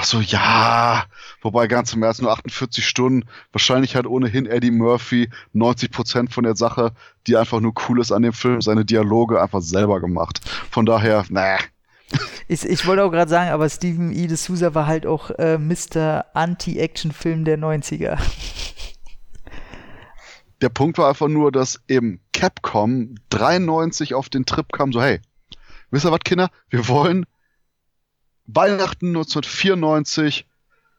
Ach 0.00 0.04
so, 0.04 0.20
ja. 0.20 1.06
Wobei 1.42 1.66
ganz 1.66 1.92
im 1.92 2.04
Ernst 2.04 2.22
nur 2.22 2.30
48 2.30 2.86
Stunden. 2.86 3.28
Wahrscheinlich 3.50 3.96
hat 3.96 4.06
ohnehin 4.06 4.46
Eddie 4.46 4.70
Murphy 4.70 5.28
90% 5.56 6.30
von 6.30 6.44
der 6.44 6.54
Sache, 6.54 6.92
die 7.26 7.36
einfach 7.36 7.58
nur 7.58 7.72
cool 7.88 8.00
ist 8.00 8.12
an 8.12 8.22
dem 8.22 8.32
Film, 8.32 8.60
seine 8.60 8.84
Dialoge 8.84 9.42
einfach 9.42 9.60
selber 9.60 10.00
gemacht. 10.00 10.40
Von 10.70 10.86
daher, 10.86 11.24
nee. 11.30 11.56
Ich, 12.46 12.64
ich 12.64 12.86
wollte 12.86 13.02
auch 13.02 13.10
gerade 13.10 13.28
sagen, 13.28 13.50
aber 13.50 13.68
Steven 13.68 14.12
E. 14.12 14.26
D'Souza 14.26 14.72
war 14.72 14.86
halt 14.86 15.04
auch 15.04 15.30
äh, 15.30 15.58
Mr. 15.58 16.26
Anti-Action-Film 16.32 17.44
der 17.44 17.58
90er. 17.58 18.18
Der 20.60 20.68
Punkt 20.68 20.98
war 20.98 21.08
einfach 21.08 21.28
nur, 21.28 21.50
dass 21.50 21.80
eben 21.88 22.20
Capcom 22.32 23.16
93 23.30 24.14
auf 24.14 24.28
den 24.28 24.46
Trip 24.46 24.70
kam, 24.72 24.92
so, 24.92 25.02
hey, 25.02 25.20
wisst 25.90 26.04
ihr 26.04 26.12
was, 26.12 26.20
Kinder? 26.20 26.50
Wir 26.70 26.86
wollen 26.86 27.26
Weihnachten 28.48 29.08
1994 29.08 30.46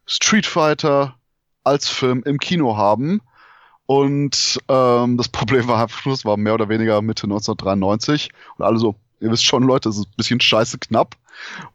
Street 0.06 0.46
Fighter 0.46 1.16
als 1.64 1.90
Film 1.90 2.24
im 2.26 2.40
Kino 2.40 2.78
haben. 2.78 3.22
Und 3.86 4.60
ähm, 4.68 5.18
das 5.18 5.28
Problem 5.30 5.68
war 5.68 5.84
es 5.84 6.26
war 6.26 6.38
mehr 6.38 6.54
oder 6.54 6.70
weniger 6.70 7.02
Mitte 7.02 7.24
1993. 7.24 8.30
Und 8.58 8.66
alle 8.66 8.78
so, 8.78 8.96
ihr 9.20 9.32
wisst 9.32 9.46
schon, 9.46 9.64
Leute, 9.64 9.90
es 9.90 9.98
ist 9.98 10.08
ein 10.08 10.18
bisschen 10.18 10.40
scheiße 10.40 10.78
knapp. 10.78 11.16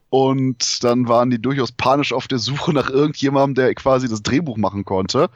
Und 0.09 0.83
dann 0.83 1.09
waren 1.09 1.29
die 1.29 1.41
durchaus 1.41 1.73
panisch 1.73 2.13
auf 2.13 2.27
der 2.27 2.39
Suche 2.39 2.73
nach 2.73 2.89
irgendjemandem, 2.89 3.55
der 3.55 3.75
quasi 3.75 4.07
das 4.07 4.23
Drehbuch 4.23 4.57
machen 4.57 4.85
konnte. 4.85 5.29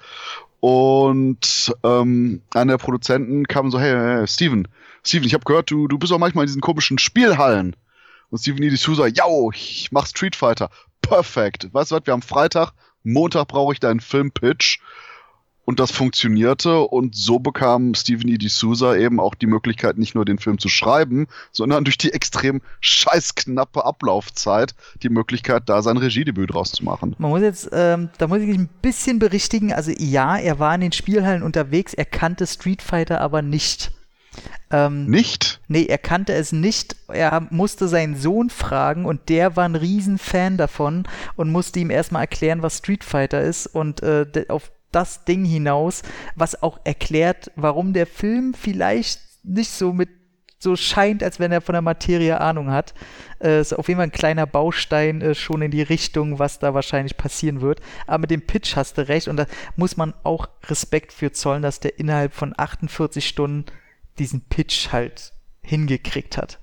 Und 0.61 1.73
ähm, 1.83 2.41
einer 2.53 2.73
der 2.73 2.77
Produzenten 2.77 3.45
kam 3.47 3.71
so, 3.71 3.79
hey, 3.79 3.93
hey 3.93 4.27
Steven, 4.27 4.67
Steven, 5.05 5.25
ich 5.25 5.33
habe 5.33 5.45
gehört, 5.45 5.71
du, 5.71 5.87
du 5.87 5.97
bist 5.97 6.11
auch 6.13 6.17
manchmal 6.17 6.43
in 6.43 6.47
diesen 6.47 6.61
komischen 6.61 6.97
Spielhallen. 6.97 7.75
Und 8.29 8.39
Steven 8.39 8.63
E. 8.63 8.69
D'Souza, 8.69 9.07
ja, 9.07 9.25
ich 9.53 9.91
mach 9.91 10.05
Street 10.07 10.35
Fighter. 10.35 10.69
Perfekt. 11.01 11.69
Weißt 11.71 11.91
du 11.91 11.95
was, 11.95 12.05
wir 12.05 12.13
haben 12.13 12.21
Freitag, 12.21 12.73
Montag 13.03 13.47
brauche 13.47 13.73
ich 13.73 13.79
deinen 13.79 13.99
Filmpitch. 13.99 14.79
Und 15.65 15.79
das 15.79 15.91
funktionierte 15.91 16.79
und 16.79 17.15
so 17.15 17.37
bekam 17.37 17.93
Steven 17.93 18.27
E. 18.27 18.37
D'Souza 18.37 18.97
eben 18.97 19.19
auch 19.19 19.35
die 19.35 19.45
Möglichkeit, 19.45 19.99
nicht 19.99 20.15
nur 20.15 20.25
den 20.25 20.39
Film 20.39 20.57
zu 20.57 20.67
schreiben, 20.67 21.27
sondern 21.51 21.83
durch 21.83 21.99
die 21.99 22.11
extrem 22.11 22.63
scheißknappe 22.79 23.85
Ablaufzeit 23.85 24.73
die 25.03 25.09
Möglichkeit, 25.09 25.69
da 25.69 25.83
sein 25.83 25.97
Regiedebüt 25.97 26.55
draus 26.55 26.71
zu 26.71 26.83
machen. 26.83 27.15
Man 27.19 27.29
muss 27.29 27.41
jetzt, 27.41 27.69
ähm, 27.71 28.09
da 28.17 28.25
muss 28.25 28.39
ich 28.39 28.49
ein 28.49 28.67
bisschen 28.81 29.19
berichtigen. 29.19 29.71
Also 29.71 29.91
ja, 29.95 30.37
er 30.37 30.57
war 30.57 30.73
in 30.73 30.81
den 30.81 30.91
Spielhallen 30.91 31.43
unterwegs, 31.43 31.93
er 31.93 32.05
kannte 32.05 32.47
Street 32.47 32.81
Fighter 32.81 33.21
aber 33.21 33.43
nicht. 33.43 33.91
Ähm, 34.71 35.07
Nicht? 35.07 35.59
Nee, 35.67 35.85
er 35.85 35.97
kannte 35.97 36.33
es 36.33 36.51
nicht. 36.51 36.95
Er 37.07 37.47
musste 37.49 37.87
seinen 37.87 38.15
Sohn 38.15 38.49
fragen 38.49 39.05
und 39.05 39.29
der 39.29 39.55
war 39.55 39.65
ein 39.65 39.75
Riesenfan 39.75 40.57
davon 40.57 41.07
und 41.35 41.51
musste 41.51 41.79
ihm 41.79 41.89
erstmal 41.89 42.23
erklären, 42.23 42.61
was 42.61 42.77
Street 42.77 43.03
Fighter 43.03 43.41
ist 43.41 43.67
und 43.67 44.03
äh, 44.03 44.25
auf 44.49 44.71
das 44.91 45.25
Ding 45.25 45.45
hinaus, 45.45 46.01
was 46.35 46.61
auch 46.61 46.79
erklärt, 46.83 47.51
warum 47.55 47.93
der 47.93 48.07
Film 48.07 48.53
vielleicht 48.53 49.21
nicht 49.43 49.71
so 49.71 49.93
mit 49.93 50.09
so 50.61 50.75
scheint, 50.75 51.23
als 51.23 51.39
wenn 51.39 51.53
er 51.53 51.61
von 51.61 51.73
der 51.73 51.81
Materie 51.81 52.39
Ahnung 52.41 52.69
hat. 52.69 52.93
Äh, 53.41 53.61
ist 53.61 53.73
auf 53.73 53.87
jeden 53.87 53.97
Fall 53.97 54.07
ein 54.07 54.11
kleiner 54.11 54.45
Baustein 54.45 55.21
äh, 55.21 55.33
schon 55.33 55.61
in 55.61 55.71
die 55.71 55.81
Richtung, 55.81 56.37
was 56.37 56.59
da 56.59 56.73
wahrscheinlich 56.73 57.15
passieren 57.15 57.61
wird. 57.61 57.79
Aber 58.07 58.19
mit 58.19 58.31
dem 58.31 58.45
Pitch 58.45 58.75
hast 58.75 58.97
du 58.97 59.07
recht 59.07 59.29
und 59.29 59.37
da 59.37 59.45
muss 59.77 59.95
man 59.95 60.13
auch 60.23 60.49
Respekt 60.65 61.13
für 61.13 61.31
zollen, 61.31 61.61
dass 61.61 61.79
der 61.79 61.97
innerhalb 61.97 62.33
von 62.33 62.53
48 62.57 63.25
Stunden 63.25 63.65
diesen 64.19 64.41
Pitch 64.41 64.91
halt 64.91 65.33
hingekriegt 65.61 66.37
hat. 66.37 66.59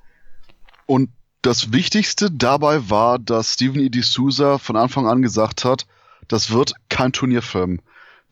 Und 0.87 1.11
das 1.43 1.73
Wichtigste 1.73 2.31
dabei 2.31 2.91
war, 2.91 3.19
dass 3.19 3.55
Steven 3.55 3.81
E. 3.81 3.87
D'Souza 3.89 4.59
von 4.59 4.77
Anfang 4.77 5.07
an 5.07 5.23
gesagt 5.23 5.65
hat, 5.65 5.87
das 6.29 6.51
wird 6.51 6.75
kein 6.89 7.13
Turnierfilm. 7.13 7.81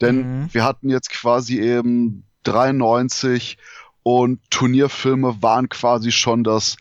Denn 0.00 0.40
Mhm. 0.42 0.48
wir 0.52 0.64
hatten 0.64 0.90
jetzt 0.90 1.10
quasi 1.10 1.60
eben 1.60 2.24
93 2.42 3.56
und 4.02 4.40
Turnierfilme 4.50 5.42
waren 5.42 5.68
quasi 5.68 6.10
schon 6.12 6.44
das 6.44 6.76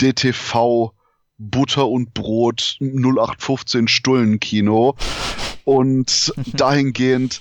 DTV 0.00 0.92
Butter 1.38 1.88
und 1.88 2.14
Brot 2.14 2.76
0815 2.80 3.88
Stullenkino 3.88 4.96
und 5.64 6.32
dahingehend 6.52 7.40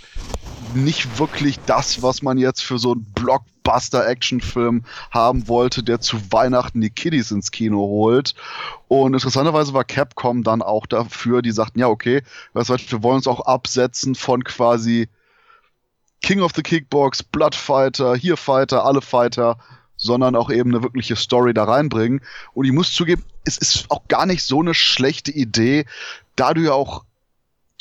nicht 0.76 1.20
wirklich 1.20 1.60
das, 1.66 2.02
was 2.02 2.22
man 2.22 2.38
jetzt 2.38 2.64
für 2.64 2.78
so 2.78 2.94
einen 2.94 3.06
Blockbuster-Actionfilm 3.14 4.84
haben 5.12 5.48
wollte, 5.48 5.84
der 5.84 6.02
zu 6.02 6.32
Weihnachten 6.32 6.82
die 6.82 6.90
Kiddies 6.90 7.32
ins 7.32 7.52
Kino 7.52 7.80
holt. 7.80 8.36
Und 8.88 9.14
interessanterweise 9.14 9.74
war 9.74 9.84
Capcom 9.84 10.44
dann 10.44 10.62
auch 10.62 10.86
dafür, 10.86 11.42
die 11.42 11.52
sagten, 11.52 11.80
ja, 11.80 11.88
okay, 11.88 12.22
was, 12.54 12.70
wir 12.70 13.04
wollen 13.04 13.18
uns 13.18 13.28
auch 13.28 13.42
absetzen 13.42 14.16
von 14.16 14.44
quasi 14.44 15.10
King 16.22 16.42
of 16.42 16.54
the 16.56 16.64
Kickbox, 16.64 17.22
Blood 17.24 17.56
Fighter, 17.56 18.16
hier 18.16 18.38
Fighter, 18.38 18.86
alle 18.86 19.02
Fighter, 19.02 19.58
sondern 19.98 20.36
auch 20.36 20.50
eben 20.50 20.74
eine 20.74 20.84
wirkliche 20.84 21.16
Story 21.16 21.54
da 21.54 21.66
reinbringen. 21.66 22.22
Und 22.54 22.66
ich 22.66 22.72
muss 22.72 22.94
zugeben, 22.94 23.24
es 23.46 23.58
ist 23.58 23.86
auch 23.90 24.08
gar 24.08 24.26
nicht 24.26 24.44
so 24.44 24.62
eine 24.62 24.74
schlechte 24.74 25.32
Idee, 25.32 25.86
da 26.36 26.54
du 26.54 26.62
ja 26.62 26.74
auch 26.74 27.04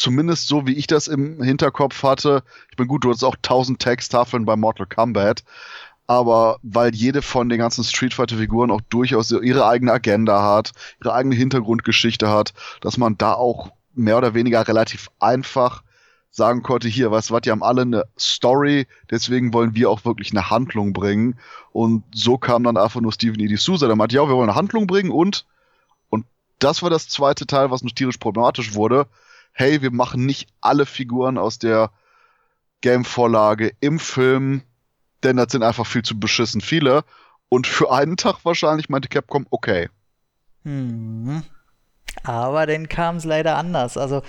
zumindest 0.03 0.49
so 0.49 0.67
wie 0.67 0.75
ich 0.75 0.89
das 0.89 1.07
im 1.07 1.41
Hinterkopf 1.43 2.03
hatte, 2.03 2.43
ich 2.71 2.77
bin 2.77 2.89
gut, 2.89 3.05
du 3.05 3.11
hast 3.11 3.23
auch 3.23 3.37
1000 3.37 3.79
Texttafeln 3.79 4.45
bei 4.45 4.57
Mortal 4.57 4.87
Kombat, 4.87 5.45
aber 6.09 6.59
weil 6.63 6.93
jede 6.95 7.23
von 7.23 7.49
den 7.49 7.59
ganzen 7.59 7.85
Street 7.85 8.13
Fighter 8.13 8.37
Figuren 8.37 8.73
auch 8.73 8.81
durchaus 8.89 9.31
ihre 9.31 9.65
eigene 9.65 9.93
Agenda 9.93 10.43
hat, 10.43 10.73
ihre 11.01 11.15
eigene 11.15 11.37
Hintergrundgeschichte 11.37 12.29
hat, 12.29 12.53
dass 12.81 12.99
man 12.99 13.17
da 13.17 13.35
auch 13.35 13.71
mehr 13.95 14.19
oder 14.19 14.35
weniger 14.35 14.67
relativ 14.67 15.09
einfach 15.21 15.85
sagen 16.31 16.63
konnte, 16.63 16.89
hier, 16.89 17.11
weißt 17.11 17.31
du 17.31 17.35
was, 17.35 17.43
die 17.43 17.51
haben 17.53 17.63
alle 17.63 17.83
eine 17.83 18.05
Story, 18.19 18.89
deswegen 19.11 19.53
wollen 19.53 19.77
wir 19.77 19.89
auch 19.89 20.05
wirklich 20.05 20.33
eine 20.33 20.51
Handlung 20.51 20.95
bringen. 20.95 21.39
Und 21.73 22.03
so 22.13 22.39
kam 22.39 22.65
dann 22.65 22.79
einfach 22.79 23.03
nur 23.03 23.13
Steven 23.13 23.39
E. 23.39 23.47
D'Souza, 23.47 23.87
der 23.87 23.97
meinte, 23.97 24.17
ja, 24.17 24.27
wir 24.27 24.35
wollen 24.35 24.49
eine 24.49 24.57
Handlung 24.57 24.87
bringen 24.87 25.11
und, 25.11 25.45
und 26.09 26.25
das 26.59 26.83
war 26.83 26.91
das 26.91 27.09
zweite 27.09 27.47
Teil, 27.47 27.71
was 27.71 27.85
noch 27.85 27.93
tierisch 27.93 28.17
problematisch 28.17 28.75
wurde. 28.75 29.07
Hey, 29.53 29.83
wir 29.83 29.93
machen 29.93 30.27
nicht 30.27 30.49
alle 30.61 30.87
Figuren 30.87 31.39
aus 31.39 31.59
der 31.59 31.91
Game-Vorlage 32.81 33.73
im 33.81 33.99
Film, 33.99 34.63
denn 35.23 35.37
das 35.37 35.53
sind 35.53 35.63
einfach 35.63 35.87
viel 35.87 36.03
zu 36.03 36.19
beschissen 36.19 36.61
viele. 36.61 37.05
Und 37.49 37.67
für 37.67 37.93
einen 37.93 38.17
Tag 38.17 38.45
wahrscheinlich 38.45 38.89
meinte 38.89 39.09
Capcom, 39.09 39.47
okay. 39.51 39.89
Hm. 40.65 41.43
Aber 42.25 42.67
dann 42.67 42.89
kam 42.89 43.17
es 43.17 43.25
leider 43.25 43.57
anders. 43.57 43.97
Also, 43.97 44.23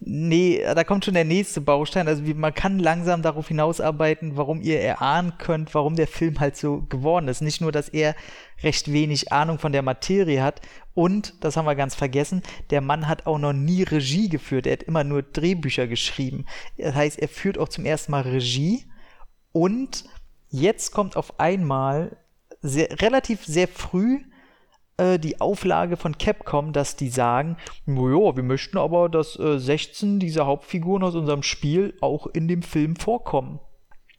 nee, 0.00 0.62
da 0.62 0.82
kommt 0.84 1.04
schon 1.04 1.14
der 1.14 1.24
nächste 1.24 1.60
Baustein. 1.60 2.08
Also, 2.08 2.26
wie, 2.26 2.34
man 2.34 2.54
kann 2.54 2.78
langsam 2.78 3.22
darauf 3.22 3.48
hinausarbeiten, 3.48 4.36
warum 4.36 4.60
ihr 4.60 4.80
erahnen 4.80 5.34
könnt, 5.38 5.74
warum 5.74 5.94
der 5.94 6.08
Film 6.08 6.40
halt 6.40 6.56
so 6.56 6.82
geworden 6.88 7.28
ist. 7.28 7.42
Nicht 7.42 7.60
nur, 7.60 7.72
dass 7.72 7.88
er 7.88 8.14
recht 8.62 8.92
wenig 8.92 9.32
Ahnung 9.32 9.58
von 9.58 9.72
der 9.72 9.82
Materie 9.82 10.42
hat 10.42 10.60
und, 10.94 11.44
das 11.44 11.56
haben 11.56 11.66
wir 11.66 11.76
ganz 11.76 11.94
vergessen, 11.94 12.42
der 12.70 12.80
Mann 12.80 13.06
hat 13.06 13.26
auch 13.26 13.38
noch 13.38 13.52
nie 13.52 13.84
Regie 13.84 14.28
geführt. 14.28 14.66
Er 14.66 14.72
hat 14.72 14.82
immer 14.82 15.04
nur 15.04 15.22
Drehbücher 15.22 15.86
geschrieben. 15.86 16.44
Das 16.76 16.94
heißt, 16.94 17.20
er 17.20 17.28
führt 17.28 17.58
auch 17.58 17.68
zum 17.68 17.84
ersten 17.84 18.10
Mal 18.10 18.22
Regie 18.22 18.84
und 19.52 20.04
jetzt 20.50 20.90
kommt 20.92 21.16
auf 21.16 21.38
einmal 21.38 22.16
sehr, 22.62 23.00
relativ 23.00 23.44
sehr 23.44 23.68
früh 23.68 24.22
äh, 24.98 25.18
die 25.18 25.40
Auflage 25.40 25.96
von 25.96 26.18
Capcom, 26.18 26.72
dass 26.72 26.96
die 26.96 27.08
sagen, 27.08 27.56
naja, 27.86 28.36
wir 28.36 28.42
möchten 28.42 28.78
aber, 28.78 29.08
dass 29.08 29.38
äh, 29.38 29.58
16 29.58 30.18
dieser 30.18 30.46
Hauptfiguren 30.46 31.02
aus 31.02 31.14
unserem 31.14 31.42
Spiel 31.42 31.94
auch 32.00 32.26
in 32.26 32.48
dem 32.48 32.62
Film 32.62 32.96
vorkommen. 32.96 33.60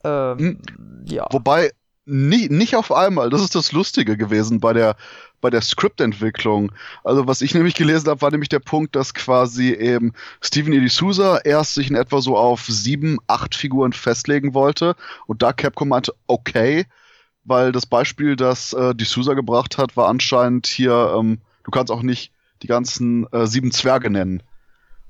Ähm, 0.03 0.61
ja. 1.05 1.27
Wobei, 1.31 1.71
nie, 2.05 2.47
nicht 2.49 2.75
auf 2.75 2.91
einmal, 2.91 3.29
das 3.29 3.41
ist 3.41 3.55
das 3.55 3.71
Lustige 3.71 4.17
gewesen 4.17 4.59
bei 4.59 4.73
der, 4.73 4.95
bei 5.41 5.49
der 5.49 5.61
Skriptentwicklung. 5.61 6.71
Also 7.03 7.27
was 7.27 7.41
ich 7.41 7.53
nämlich 7.53 7.75
gelesen 7.75 8.09
habe, 8.09 8.21
war 8.21 8.31
nämlich 8.31 8.49
der 8.49 8.59
Punkt, 8.59 8.95
dass 8.95 9.13
quasi 9.13 9.73
eben 9.73 10.13
Steven 10.41 10.73
E. 10.73 10.79
D'Souza 10.79 11.45
erst 11.45 11.73
sich 11.75 11.89
in 11.89 11.95
etwa 11.95 12.21
so 12.21 12.37
auf 12.37 12.65
sieben, 12.65 13.17
acht 13.27 13.55
Figuren 13.55 13.93
festlegen 13.93 14.53
wollte 14.53 14.95
und 15.27 15.41
da 15.41 15.53
Capcom 15.53 15.89
meinte, 15.89 16.13
okay, 16.27 16.85
weil 17.43 17.71
das 17.71 17.85
Beispiel, 17.85 18.35
das 18.35 18.73
äh, 18.73 18.93
D'Souza 18.93 19.35
gebracht 19.35 19.77
hat, 19.77 19.97
war 19.97 20.07
anscheinend 20.07 20.67
hier, 20.67 21.15
ähm, 21.17 21.39
du 21.63 21.71
kannst 21.71 21.91
auch 21.91 22.01
nicht 22.01 22.31
die 22.61 22.67
ganzen 22.67 23.31
äh, 23.31 23.47
sieben 23.47 23.71
Zwerge 23.71 24.09
nennen, 24.09 24.43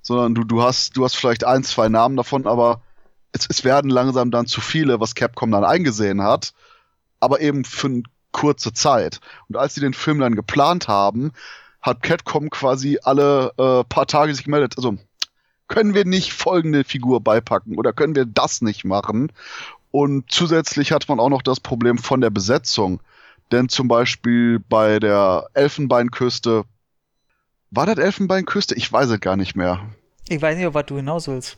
sondern 0.02 0.36
du, 0.36 0.44
du 0.44 0.62
hast, 0.62 0.96
du 0.96 1.04
hast 1.04 1.16
vielleicht 1.16 1.44
ein, 1.44 1.64
zwei 1.64 1.90
Namen 1.90 2.16
davon, 2.16 2.48
aber 2.48 2.82
es, 3.32 3.48
es 3.50 3.64
werden 3.64 3.90
langsam 3.90 4.32
dann 4.32 4.46
zu 4.46 4.62
viele, 4.62 5.00
was 5.00 5.16
Capcom 5.16 5.52
dann 5.52 5.64
eingesehen 5.64 6.22
hat, 6.22 6.54
aber 7.20 7.42
eben 7.42 7.66
für 7.66 7.88
eine 7.88 8.04
kurze 8.32 8.74
Zeit. 8.74 9.20
Und 9.48 9.58
als 9.58 9.76
sie 9.76 9.82
den 9.82 9.94
Film 9.94 10.20
dann 10.20 10.36
geplant 10.36 10.88
haben, 10.88 11.32
hat 11.82 12.04
Capcom 12.04 12.50
quasi 12.50 13.00
alle 13.04 13.54
äh, 13.58 13.84
paar 13.84 14.08
Tage 14.08 14.34
sich 14.34 14.46
gemeldet, 14.46 14.76
also 14.78 14.98
können 15.68 15.94
wir 15.94 16.04
nicht 16.04 16.34
folgende 16.34 16.84
Figur 16.84 17.22
beipacken 17.22 17.78
oder 17.78 17.94
können 17.94 18.16
wir 18.16 18.26
das 18.26 18.62
nicht 18.62 18.86
machen? 18.86 19.32
Und 19.92 20.32
zusätzlich 20.32 20.92
hat 20.92 21.08
man 21.10 21.20
auch 21.20 21.30
noch 21.30 21.42
das 21.42 21.60
Problem 21.60 21.98
von 21.98 22.22
der 22.22 22.30
Besetzung. 22.30 23.02
Denn 23.52 23.70
zum 23.70 23.88
Beispiel 23.88 24.60
bei 24.60 25.00
der 25.00 25.50
Elfenbeinküste, 25.54 26.64
war 27.72 27.86
das 27.86 27.98
Elfenbeinküste? 27.98 28.76
Ich 28.76 28.92
weiß 28.92 29.10
es 29.10 29.20
gar 29.20 29.36
nicht 29.36 29.56
mehr. 29.56 29.82
Ich 30.28 30.42
weiß 30.42 30.58
nicht, 30.58 30.68
auf 30.68 30.74
was 30.74 30.86
du 30.86 30.98
hinaus 30.98 31.28
willst. 31.28 31.58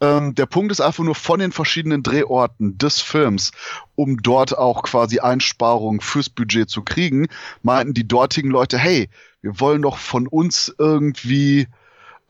Ähm, 0.00 0.34
der 0.34 0.46
Punkt 0.46 0.70
ist 0.70 0.80
einfach 0.80 1.04
nur 1.04 1.14
von 1.14 1.40
den 1.40 1.52
verschiedenen 1.52 2.02
Drehorten 2.02 2.76
des 2.76 3.00
Films, 3.00 3.52
um 3.94 4.18
dort 4.22 4.56
auch 4.56 4.82
quasi 4.82 5.20
Einsparungen 5.20 6.00
fürs 6.00 6.28
Budget 6.28 6.68
zu 6.68 6.82
kriegen, 6.82 7.28
meinten 7.62 7.94
die 7.94 8.06
dortigen 8.06 8.50
Leute, 8.50 8.78
hey, 8.78 9.08
wir 9.40 9.60
wollen 9.60 9.82
doch 9.82 9.96
von 9.96 10.26
uns 10.26 10.74
irgendwie 10.78 11.68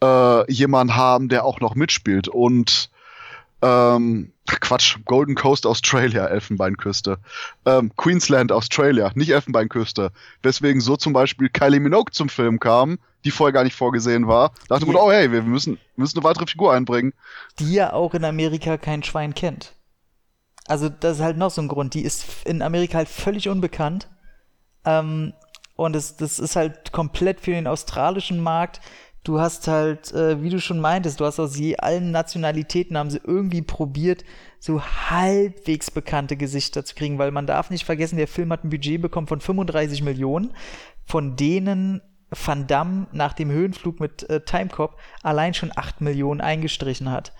äh, 0.02 0.52
jemanden 0.52 0.96
haben, 0.96 1.28
der 1.28 1.44
auch 1.44 1.60
noch 1.60 1.74
mitspielt. 1.74 2.28
Und 2.28 2.90
ähm, 3.62 4.32
Quatsch, 4.46 4.98
Golden 5.04 5.34
Coast 5.34 5.66
Australia, 5.66 6.26
Elfenbeinküste. 6.26 7.18
Ähm, 7.64 7.92
Queensland 7.96 8.52
Australia, 8.52 9.10
nicht 9.14 9.30
Elfenbeinküste. 9.30 10.10
Deswegen 10.42 10.80
so 10.80 10.96
zum 10.96 11.12
Beispiel 11.12 11.48
Kylie 11.48 11.80
Minogue 11.80 12.12
zum 12.12 12.28
Film 12.28 12.58
kam, 12.58 12.98
die 13.24 13.30
vorher 13.30 13.52
gar 13.52 13.64
nicht 13.64 13.76
vorgesehen 13.76 14.26
war. 14.26 14.52
Dachte 14.68 14.86
man, 14.86 14.96
oh 14.96 15.10
hey, 15.10 15.30
wir 15.30 15.42
müssen, 15.42 15.78
müssen 15.96 16.18
eine 16.18 16.24
weitere 16.24 16.46
Figur 16.46 16.72
einbringen. 16.72 17.14
Die 17.60 17.72
ja 17.72 17.92
auch 17.92 18.14
in 18.14 18.24
Amerika 18.24 18.76
kein 18.76 19.02
Schwein 19.02 19.34
kennt. 19.34 19.74
Also 20.66 20.88
das 20.88 21.18
ist 21.18 21.22
halt 21.22 21.38
noch 21.38 21.50
so 21.50 21.62
ein 21.62 21.68
Grund. 21.68 21.94
Die 21.94 22.02
ist 22.02 22.44
in 22.44 22.62
Amerika 22.62 22.98
halt 22.98 23.08
völlig 23.08 23.48
unbekannt. 23.48 24.08
Ähm, 24.84 25.34
und 25.76 25.94
das, 25.94 26.16
das 26.16 26.38
ist 26.38 26.56
halt 26.56 26.92
komplett 26.92 27.40
für 27.40 27.52
den 27.52 27.66
australischen 27.66 28.40
Markt 28.40 28.80
du 29.24 29.40
hast 29.40 29.68
halt, 29.68 30.12
äh, 30.12 30.42
wie 30.42 30.50
du 30.50 30.60
schon 30.60 30.80
meintest, 30.80 31.20
du 31.20 31.24
hast 31.24 31.38
aus 31.38 31.56
je 31.56 31.76
allen 31.76 32.10
Nationalitäten 32.10 32.98
haben 32.98 33.10
sie 33.10 33.20
irgendwie 33.24 33.62
probiert, 33.62 34.24
so 34.58 34.82
halbwegs 34.82 35.90
bekannte 35.90 36.36
Gesichter 36.36 36.84
zu 36.84 36.94
kriegen, 36.94 37.18
weil 37.18 37.30
man 37.30 37.46
darf 37.46 37.70
nicht 37.70 37.84
vergessen, 37.84 38.16
der 38.16 38.28
Film 38.28 38.52
hat 38.52 38.64
ein 38.64 38.70
Budget 38.70 39.00
bekommen 39.00 39.26
von 39.26 39.40
35 39.40 40.02
Millionen, 40.02 40.52
von 41.04 41.36
denen 41.36 42.00
Van 42.30 42.66
Damme 42.66 43.06
nach 43.12 43.34
dem 43.34 43.50
Höhenflug 43.50 44.00
mit 44.00 44.28
äh, 44.30 44.40
Timecop 44.40 44.96
allein 45.22 45.54
schon 45.54 45.70
8 45.74 46.00
Millionen 46.00 46.40
eingestrichen 46.40 47.10
hat. 47.10 47.32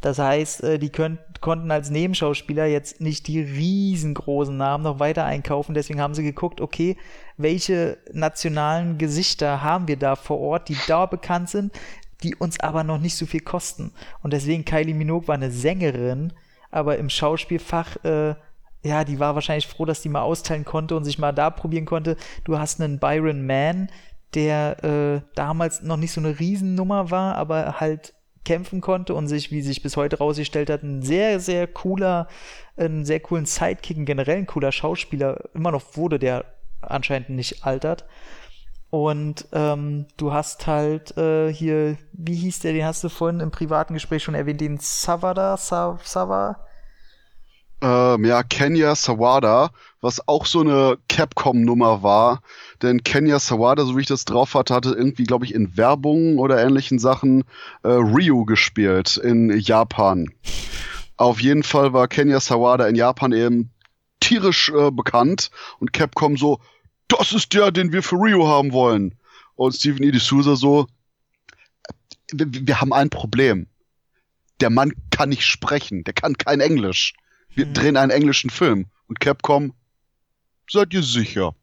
Das 0.00 0.18
heißt, 0.18 0.62
äh, 0.62 0.78
die 0.78 0.90
könnt, 0.90 1.18
konnten 1.40 1.70
als 1.70 1.90
Nebenschauspieler 1.90 2.66
jetzt 2.66 3.00
nicht 3.00 3.26
die 3.26 3.40
riesengroßen 3.40 4.56
Namen 4.56 4.84
noch 4.84 5.00
weiter 5.00 5.24
einkaufen. 5.24 5.74
Deswegen 5.74 6.00
haben 6.00 6.14
sie 6.14 6.22
geguckt, 6.22 6.60
okay, 6.60 6.96
welche 7.38 7.98
nationalen 8.12 8.98
Gesichter 8.98 9.62
haben 9.62 9.88
wir 9.88 9.96
da 9.96 10.16
vor 10.16 10.38
Ort, 10.40 10.68
die 10.68 10.76
da 10.86 11.06
bekannt 11.06 11.48
sind, 11.48 11.72
die 12.22 12.34
uns 12.34 12.60
aber 12.60 12.84
noch 12.84 12.98
nicht 12.98 13.16
so 13.16 13.26
viel 13.26 13.40
kosten. 13.40 13.92
Und 14.22 14.32
deswegen 14.32 14.64
Kylie 14.64 14.94
Minogue 14.94 15.28
war 15.28 15.36
eine 15.36 15.50
Sängerin, 15.50 16.32
aber 16.70 16.98
im 16.98 17.08
Schauspielfach, 17.08 17.96
äh, 18.04 18.34
ja, 18.82 19.04
die 19.04 19.18
war 19.18 19.34
wahrscheinlich 19.34 19.66
froh, 19.66 19.84
dass 19.84 20.02
die 20.02 20.08
mal 20.08 20.22
austeilen 20.22 20.64
konnte 20.64 20.96
und 20.96 21.04
sich 21.04 21.18
mal 21.18 21.32
da 21.32 21.50
probieren 21.50 21.84
konnte. 21.84 22.16
Du 22.44 22.58
hast 22.58 22.80
einen 22.80 22.98
Byron 22.98 23.46
Mann, 23.46 23.88
der 24.34 24.84
äh, 24.84 25.20
damals 25.34 25.82
noch 25.82 25.96
nicht 25.96 26.12
so 26.12 26.20
eine 26.20 26.38
Riesennummer 26.38 27.10
war, 27.10 27.36
aber 27.36 27.80
halt 27.80 28.14
kämpfen 28.44 28.80
konnte 28.80 29.14
und 29.14 29.28
sich, 29.28 29.50
wie 29.50 29.62
sich 29.62 29.82
bis 29.82 29.96
heute 29.96 30.18
rausgestellt 30.18 30.70
hat, 30.70 30.82
ein 30.82 31.02
sehr, 31.02 31.38
sehr 31.38 31.66
cooler, 31.66 32.28
einen 32.76 33.04
sehr 33.04 33.20
coolen 33.20 33.46
Sidekick, 33.46 34.04
generell 34.06 34.38
ein 34.38 34.46
cooler 34.46 34.72
Schauspieler 34.72 35.50
immer 35.54 35.70
noch 35.70 35.96
wurde, 35.96 36.18
der 36.18 36.44
anscheinend 36.80 37.30
nicht 37.30 37.64
altert. 37.64 38.04
Und 38.90 39.46
ähm, 39.52 40.06
du 40.16 40.32
hast 40.32 40.66
halt 40.66 41.16
äh, 41.18 41.52
hier, 41.52 41.98
wie 42.12 42.34
hieß 42.34 42.60
der, 42.60 42.72
den 42.72 42.86
hast 42.86 43.04
du 43.04 43.10
vorhin 43.10 43.40
im 43.40 43.50
privaten 43.50 43.94
Gespräch 43.94 44.22
schon 44.22 44.34
erwähnt, 44.34 44.62
den 44.62 44.78
Savada, 44.78 45.56
Sav 45.58 46.06
Sava? 46.06 46.56
Ähm, 47.80 48.24
ja, 48.24 48.42
Kenya 48.42 48.94
Sawada, 48.94 49.70
was 50.00 50.26
auch 50.26 50.46
so 50.46 50.60
eine 50.60 50.98
Capcom-Nummer 51.08 52.02
war. 52.02 52.40
Denn 52.82 53.04
Kenya 53.04 53.38
Sawada, 53.38 53.84
so 53.84 53.96
wie 53.96 54.00
ich 54.00 54.06
das 54.06 54.24
drauf 54.24 54.54
hatte, 54.54 54.74
hatte 54.74 54.90
irgendwie, 54.90 55.24
glaube 55.24 55.44
ich, 55.44 55.54
in 55.54 55.76
Werbung 55.76 56.38
oder 56.38 56.60
ähnlichen 56.60 56.98
Sachen 56.98 57.44
äh, 57.84 57.88
Ryu 57.88 58.46
gespielt 58.46 59.16
in 59.18 59.56
Japan. 59.60 60.30
Auf 61.18 61.40
jeden 61.40 61.62
Fall 61.62 61.92
war 61.92 62.08
Kenya 62.08 62.40
Sawada 62.40 62.86
in 62.86 62.94
Japan 62.94 63.32
eben 63.32 63.70
tierisch 64.20 64.70
äh, 64.70 64.90
bekannt 64.90 65.50
und 65.78 65.92
Capcom 65.92 66.36
so, 66.36 66.60
das 67.08 67.32
ist 67.32 67.54
der, 67.54 67.70
den 67.70 67.92
wir 67.92 68.02
für 68.02 68.16
Ryu 68.16 68.46
haben 68.46 68.72
wollen. 68.72 69.14
Und 69.54 69.74
Steven 69.74 70.02
E. 70.02 70.10
D'Souza 70.10 70.56
so, 70.56 70.86
wir, 72.32 72.46
wir 72.50 72.80
haben 72.80 72.92
ein 72.92 73.10
Problem. 73.10 73.66
Der 74.60 74.70
Mann 74.70 74.92
kann 75.10 75.30
nicht 75.30 75.44
sprechen, 75.44 76.04
der 76.04 76.14
kann 76.14 76.36
kein 76.36 76.60
Englisch. 76.60 77.14
Wir 77.48 77.66
mhm. 77.66 77.74
drehen 77.74 77.96
einen 77.96 78.10
englischen 78.10 78.50
Film. 78.50 78.86
Und 79.08 79.20
Capcom, 79.20 79.72
seid 80.70 80.92
ihr 80.92 81.02
sicher? 81.02 81.54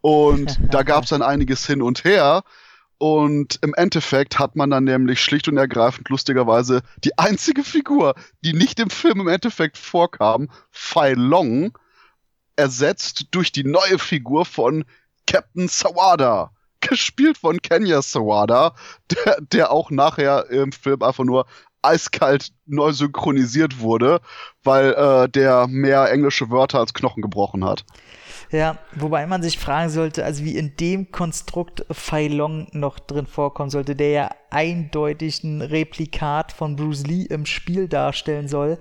Und 0.00 0.58
da 0.70 0.82
gab 0.82 1.04
es 1.04 1.10
dann 1.10 1.22
einiges 1.22 1.66
hin 1.66 1.82
und 1.82 2.04
her. 2.04 2.44
Und 2.98 3.58
im 3.62 3.74
Endeffekt 3.74 4.38
hat 4.38 4.56
man 4.56 4.70
dann 4.70 4.84
nämlich 4.84 5.20
schlicht 5.20 5.48
und 5.48 5.56
ergreifend 5.56 6.08
lustigerweise 6.08 6.82
die 7.02 7.18
einzige 7.18 7.64
Figur, 7.64 8.14
die 8.42 8.52
nicht 8.52 8.78
im 8.78 8.88
Film 8.88 9.20
im 9.20 9.28
Endeffekt 9.28 9.76
vorkam, 9.76 10.48
Fai 10.70 11.14
Long, 11.14 11.76
ersetzt 12.56 13.26
durch 13.30 13.52
die 13.52 13.64
neue 13.64 13.98
Figur 13.98 14.44
von 14.44 14.84
Captain 15.26 15.68
Sawada. 15.68 16.50
Gespielt 16.80 17.38
von 17.38 17.62
Kenya 17.62 18.02
Sawada, 18.02 18.74
der, 19.10 19.40
der 19.40 19.70
auch 19.70 19.90
nachher 19.90 20.50
im 20.50 20.70
Film 20.70 21.02
einfach 21.02 21.24
nur 21.24 21.46
eiskalt 21.84 22.52
neu 22.66 22.92
synchronisiert 22.92 23.80
wurde, 23.80 24.20
weil 24.62 24.92
äh, 24.92 25.28
der 25.28 25.66
mehr 25.68 26.10
englische 26.10 26.50
Wörter 26.50 26.80
als 26.80 26.94
Knochen 26.94 27.22
gebrochen 27.22 27.64
hat. 27.64 27.84
Ja, 28.50 28.78
wobei 28.94 29.26
man 29.26 29.42
sich 29.42 29.58
fragen 29.58 29.90
sollte, 29.90 30.24
also 30.24 30.44
wie 30.44 30.56
in 30.56 30.76
dem 30.76 31.10
Konstrukt 31.10 31.84
Fei 31.90 32.28
Long 32.28 32.68
noch 32.72 32.98
drin 32.98 33.26
vorkommen 33.26 33.70
sollte, 33.70 33.96
der 33.96 34.10
ja 34.10 34.30
eindeutig 34.50 35.42
ein 35.44 35.60
Replikat 35.60 36.52
von 36.52 36.76
Bruce 36.76 37.06
Lee 37.06 37.24
im 37.24 37.46
Spiel 37.46 37.88
darstellen 37.88 38.48
soll. 38.48 38.78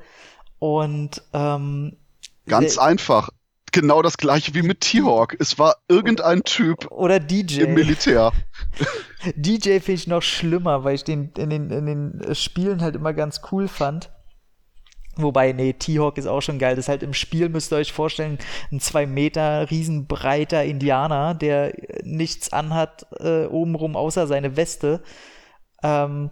Und 0.60 1.22
ähm, 1.34 1.98
ganz 2.46 2.78
einfach 2.78 3.30
genau 3.74 4.02
das 4.02 4.18
gleiche 4.18 4.54
wie 4.54 4.62
mit 4.62 4.80
T-Hawk. 4.80 5.36
Es 5.40 5.60
war 5.60 5.76
irgendein 5.90 6.44
Typ 6.44 6.90
oder 6.92 7.20
DJ 7.20 7.62
im 7.62 7.74
Militär. 7.74 8.32
DJ 9.36 9.80
finde 9.80 9.94
ich 9.94 10.08
noch 10.08 10.22
schlimmer, 10.22 10.86
weil 10.86 10.96
ich 10.96 11.04
den 11.04 11.32
in 11.38 11.50
den, 11.50 11.70
in 11.70 11.86
den 11.86 12.36
Spielen 12.36 12.82
halt 12.82 12.96
immer 12.96 13.14
ganz 13.14 13.42
cool 13.52 13.68
fand. 13.68 14.10
Wobei, 15.16 15.52
nee, 15.52 15.74
T-Hawk 15.74 16.18
ist 16.18 16.26
auch 16.26 16.42
schon 16.42 16.58
geil. 16.58 16.76
Das 16.76 16.86
ist 16.86 16.90
halt 16.90 17.04
im 17.04 17.14
Spiel, 17.14 17.50
müsst 17.50 17.72
ihr 17.72 17.78
euch 17.78 17.94
vorstellen, 17.94 18.40
ein 18.72 18.80
zwei 18.80 19.06
Meter 19.06 19.70
riesenbreiter 19.70 20.64
Indianer, 20.64 21.36
der 21.36 21.74
nichts 22.04 22.52
anhat 22.52 23.06
äh, 23.20 23.46
obenrum 23.46 23.96
außer 23.96 24.26
seine 24.26 24.56
Weste. 24.56 25.04
Ähm, 25.84 26.32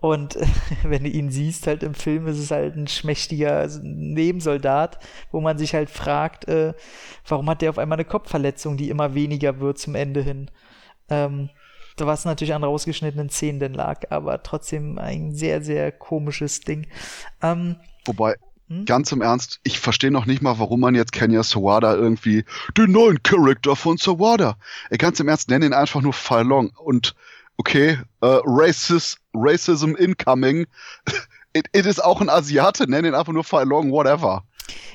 und 0.00 0.38
wenn 0.82 1.04
du 1.04 1.10
ihn 1.10 1.30
siehst, 1.30 1.66
halt 1.66 1.82
im 1.82 1.94
Film, 1.94 2.26
ist 2.26 2.38
es 2.38 2.50
halt 2.50 2.76
ein 2.76 2.88
schmächtiger 2.88 3.68
Nebensoldat, 3.82 4.98
wo 5.30 5.40
man 5.40 5.58
sich 5.58 5.74
halt 5.74 5.90
fragt, 5.90 6.46
äh, 6.48 6.74
warum 7.26 7.48
hat 7.50 7.62
der 7.62 7.70
auf 7.70 7.78
einmal 7.78 7.96
eine 7.96 8.04
Kopfverletzung, 8.04 8.76
die 8.76 8.90
immer 8.90 9.14
weniger 9.14 9.60
wird 9.60 9.78
zum 9.78 9.94
Ende 9.94 10.22
hin. 10.22 10.50
Ähm, 11.08 11.50
was 12.00 12.24
natürlich 12.24 12.54
an 12.54 12.62
rausgeschnittenen 12.62 13.28
Szenen 13.30 13.58
denn 13.58 13.74
lag, 13.74 14.02
aber 14.10 14.42
trotzdem 14.44 14.98
ein 14.98 15.34
sehr, 15.34 15.62
sehr 15.62 15.90
komisches 15.90 16.60
Ding. 16.60 16.86
Ähm, 17.42 17.76
Wobei, 18.04 18.36
hm? 18.68 18.84
ganz 18.84 19.10
im 19.12 19.22
Ernst, 19.22 19.60
ich 19.64 19.80
verstehe 19.80 20.10
noch 20.10 20.26
nicht 20.26 20.42
mal, 20.42 20.58
warum 20.58 20.80
man 20.80 20.94
jetzt 20.94 21.12
Kenya 21.12 21.42
Sawada 21.42 21.94
irgendwie 21.94 22.44
den 22.76 22.92
neuen 22.92 23.22
Charakter 23.22 23.74
von 23.74 23.96
Sawada. 23.96 24.58
Ey, 24.90 24.98
ganz 24.98 25.18
im 25.20 25.28
Ernst, 25.28 25.48
nenn 25.50 25.62
ihn 25.62 25.72
einfach 25.72 26.00
nur 26.00 26.12
Falong 26.12 26.70
und 26.76 27.14
okay, 27.58 27.98
uh, 28.22 28.40
Racis, 28.44 29.16
Racism 29.34 29.94
incoming. 29.96 30.66
it, 31.54 31.68
it 31.72 31.86
ist 31.86 32.02
auch 32.02 32.20
ein 32.20 32.30
Asiate, 32.30 32.88
nenn 32.88 33.04
ihn 33.04 33.14
einfach 33.14 33.32
nur 33.32 33.44
Long, 33.64 33.92
whatever. 33.92 34.44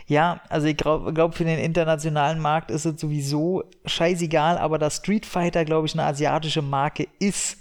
Ja, 0.06 0.42
also 0.50 0.68
ich 0.68 0.78
glaube, 0.78 1.14
glaub, 1.14 1.36
für 1.36 1.46
den 1.46 1.60
internationalen 1.60 2.40
Markt 2.40 2.72
ist 2.72 2.86
es 2.86 3.00
sowieso 3.00 3.64
scheißegal, 3.86 4.58
aber 4.58 4.78
da 4.78 4.90
Street 4.90 5.26
Fighter, 5.26 5.66
glaube 5.66 5.88
ich, 5.88 5.94
eine 5.94 6.04
asiatische 6.04 6.62
Marke 6.62 7.08
ist, 7.20 7.58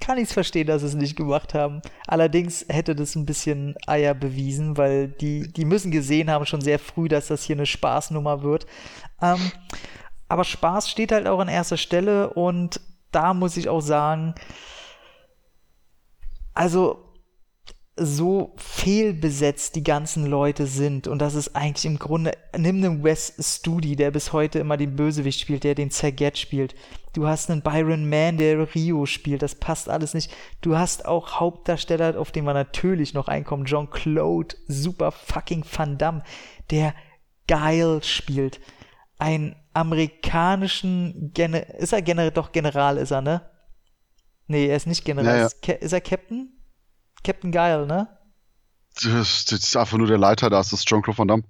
kann 0.00 0.18
ich 0.18 0.24
es 0.24 0.32
verstehen, 0.32 0.66
dass 0.66 0.80
sie 0.80 0.88
es 0.88 0.94
nicht 0.94 1.16
gemacht 1.16 1.54
haben. 1.54 1.82
Allerdings 2.06 2.64
hätte 2.68 2.94
das 2.94 3.14
ein 3.14 3.26
bisschen 3.26 3.74
Eier 3.86 4.14
bewiesen, 4.14 4.76
weil 4.76 5.08
die, 5.08 5.52
die 5.52 5.64
müssen 5.64 5.90
gesehen 5.90 6.30
haben 6.30 6.46
schon 6.46 6.60
sehr 6.60 6.78
früh, 6.78 7.08
dass 7.08 7.28
das 7.28 7.44
hier 7.44 7.56
eine 7.56 7.66
Spaßnummer 7.66 8.42
wird. 8.42 8.66
Ähm, 9.22 9.52
aber 10.28 10.44
Spaß 10.44 10.88
steht 10.88 11.12
halt 11.12 11.26
auch 11.26 11.40
an 11.40 11.48
erster 11.48 11.76
Stelle 11.76 12.30
und 12.30 12.80
da 13.10 13.34
muss 13.34 13.56
ich 13.56 13.68
auch 13.68 13.80
sagen, 13.80 14.34
also 16.54 17.10
so 18.02 18.54
fehlbesetzt 18.56 19.76
die 19.76 19.84
ganzen 19.84 20.24
Leute 20.24 20.66
sind 20.66 21.06
und 21.06 21.18
das 21.18 21.34
ist 21.34 21.54
eigentlich 21.54 21.84
im 21.84 21.98
Grunde, 21.98 22.32
nimm 22.56 22.76
einen 22.76 23.04
Wes 23.04 23.34
Studi, 23.38 23.94
der 23.94 24.10
bis 24.10 24.32
heute 24.32 24.58
immer 24.58 24.78
den 24.78 24.96
Bösewicht 24.96 25.38
spielt, 25.38 25.64
der 25.64 25.74
den 25.74 25.90
Serget 25.90 26.38
spielt. 26.38 26.74
Du 27.12 27.26
hast 27.26 27.50
einen 27.50 27.60
Byron 27.60 28.08
Mann, 28.08 28.38
der 28.38 28.74
Rio 28.74 29.04
spielt, 29.04 29.42
das 29.42 29.54
passt 29.54 29.90
alles 29.90 30.14
nicht. 30.14 30.32
Du 30.62 30.78
hast 30.78 31.04
auch 31.04 31.40
Hauptdarsteller, 31.40 32.18
auf 32.18 32.32
den 32.32 32.44
wir 32.44 32.54
natürlich 32.54 33.12
noch 33.12 33.28
einkommen, 33.28 33.66
John 33.66 33.90
Claude, 33.90 34.56
super 34.66 35.12
fucking 35.12 35.64
Van 35.70 35.98
Damme, 35.98 36.22
der 36.70 36.94
geil 37.48 38.00
spielt. 38.02 38.60
Ein 39.20 39.54
amerikanischen, 39.74 41.30
Gen 41.34 41.54
ist 41.54 41.92
er 41.92 42.02
General, 42.02 42.30
doch 42.30 42.52
General 42.52 42.96
ist 42.96 43.10
er, 43.10 43.20
ne? 43.20 43.42
Nee, 44.46 44.66
er 44.66 44.76
ist 44.76 44.86
nicht 44.86 45.04
General, 45.04 45.36
ja, 45.36 45.48
ja. 45.64 45.74
Ist, 45.74 45.92
er 45.92 46.00
Captain? 46.00 46.52
Captain 47.22 47.52
Geil, 47.52 47.86
ne? 47.86 48.08
Das, 48.94 49.44
das, 49.44 49.60
ist 49.60 49.76
einfach 49.76 49.98
nur 49.98 50.08
der 50.08 50.18
Leiter, 50.18 50.50
da 50.50 50.60
ist 50.60 50.72
das 50.72 50.84
Jean-Claude 50.84 51.18
Van 51.18 51.28
Damme. 51.28 51.44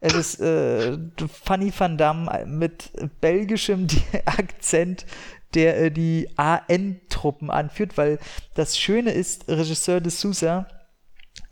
Es 0.00 0.14
ist 0.14 0.40
äh, 0.40 0.98
Funny 1.44 1.72
Van 1.76 1.96
Damme 1.96 2.44
mit 2.46 2.90
belgischem 3.20 3.86
Akzent, 4.24 5.06
der 5.54 5.80
äh, 5.80 5.90
die 5.92 6.28
AN-Truppen 6.36 7.50
anführt, 7.50 7.96
weil 7.96 8.18
das 8.54 8.78
Schöne 8.78 9.12
ist, 9.12 9.48
Regisseur 9.48 10.00
de 10.00 10.10
Sousa 10.10 10.66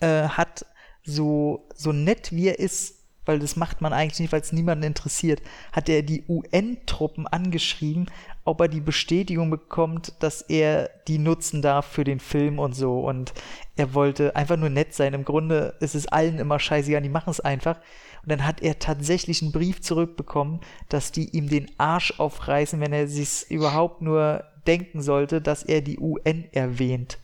äh, 0.01 0.23
hat 0.23 0.67
so, 1.05 1.69
so 1.75 1.93
nett 1.93 2.33
wie 2.33 2.49
er 2.49 2.59
ist, 2.59 3.00
weil 3.31 3.39
das 3.39 3.55
macht 3.55 3.81
man 3.81 3.93
eigentlich 3.93 4.19
nicht, 4.19 4.33
weil 4.33 4.41
es 4.41 4.53
niemanden 4.53 4.83
interessiert, 4.83 5.41
hat 5.71 5.89
er 5.89 6.03
die 6.03 6.25
UN-Truppen 6.29 7.29
angeschrieben, 7.29 8.11
ob 8.45 8.61
er 8.61 8.67
die 8.67 8.81
Bestätigung 8.81 9.51
bekommt, 9.51 10.15
dass 10.19 10.43
er 10.43 10.91
die 11.07 11.19
nutzen 11.19 11.63
darf 11.63 11.87
für 11.87 12.03
den 12.03 12.19
Film 12.19 12.59
und 12.59 12.75
so. 12.75 12.99
Und 12.99 13.33
er 13.77 13.95
wollte 13.95 14.35
einfach 14.35 14.57
nur 14.57 14.69
nett 14.69 14.95
sein. 14.95 15.15
Im 15.15 15.25
Grunde 15.25 15.77
ist 15.79 15.95
es 15.95 16.09
allen 16.09 16.41
immer 16.41 16.59
scheißegal, 16.59 17.03
die 17.03 17.09
machen 17.09 17.31
es 17.31 17.39
einfach. 17.39 17.77
Und 18.25 18.33
dann 18.33 18.45
hat 18.45 18.63
er 18.63 18.81
tatsächlich 18.81 19.43
einen 19.43 19.53
Brief 19.53 19.81
zurückbekommen, 19.81 20.59
dass 20.89 21.13
die 21.13 21.31
ihm 21.31 21.49
den 21.49 21.71
Arsch 21.79 22.19
aufreißen, 22.19 22.81
wenn 22.81 22.93
er 22.93 23.07
sich 23.07 23.49
überhaupt 23.49 24.03
nur 24.03 24.43
denken 24.67 25.03
sollte, 25.03 25.41
dass 25.41 25.63
er 25.63 25.83
die 25.83 26.01
UN 26.01 26.47
erwähnt. 26.51 27.21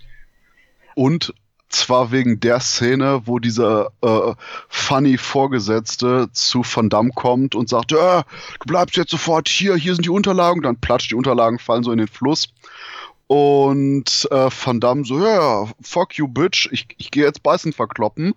Und 0.95 1.35
zwar 1.69 2.13
wegen 2.13 2.41
der 2.41 2.61
Szene, 2.61 3.23
wo 3.25 3.39
dieser 3.39 3.91
äh, 4.03 4.35
funny 4.69 5.19
Vorgesetzte 5.19 6.29
zu 6.33 6.63
Van 6.63 6.89
Damme 6.89 7.11
kommt 7.15 7.55
und 7.55 7.69
sagt, 7.69 7.93
äh, 7.93 7.97
du 7.97 8.67
bleibst 8.67 8.97
jetzt 8.97 9.11
sofort 9.11 9.49
hier, 9.49 9.75
hier 9.77 9.95
sind 9.95 10.05
die 10.05 10.11
Unterlagen, 10.11 10.63
dann 10.63 10.81
platscht 10.81 11.11
die 11.11 11.17
Unterlagen, 11.17 11.59
fallen 11.59 11.83
so 11.83 11.93
in 11.93 11.99
den 11.99 12.09
Fluss. 12.09 12.49
Und 13.27 14.29
äh, 14.31 14.49
Van 14.51 14.81
Damme 14.81 15.05
so, 15.05 15.19
ja, 15.19 15.67
fuck 15.83 16.15
you, 16.15 16.29
bitch, 16.29 16.69
ich, 16.71 16.87
ich 16.97 17.11
gehe 17.11 17.25
jetzt 17.25 17.43
Beißen 17.43 17.73
verkloppen. 17.73 18.35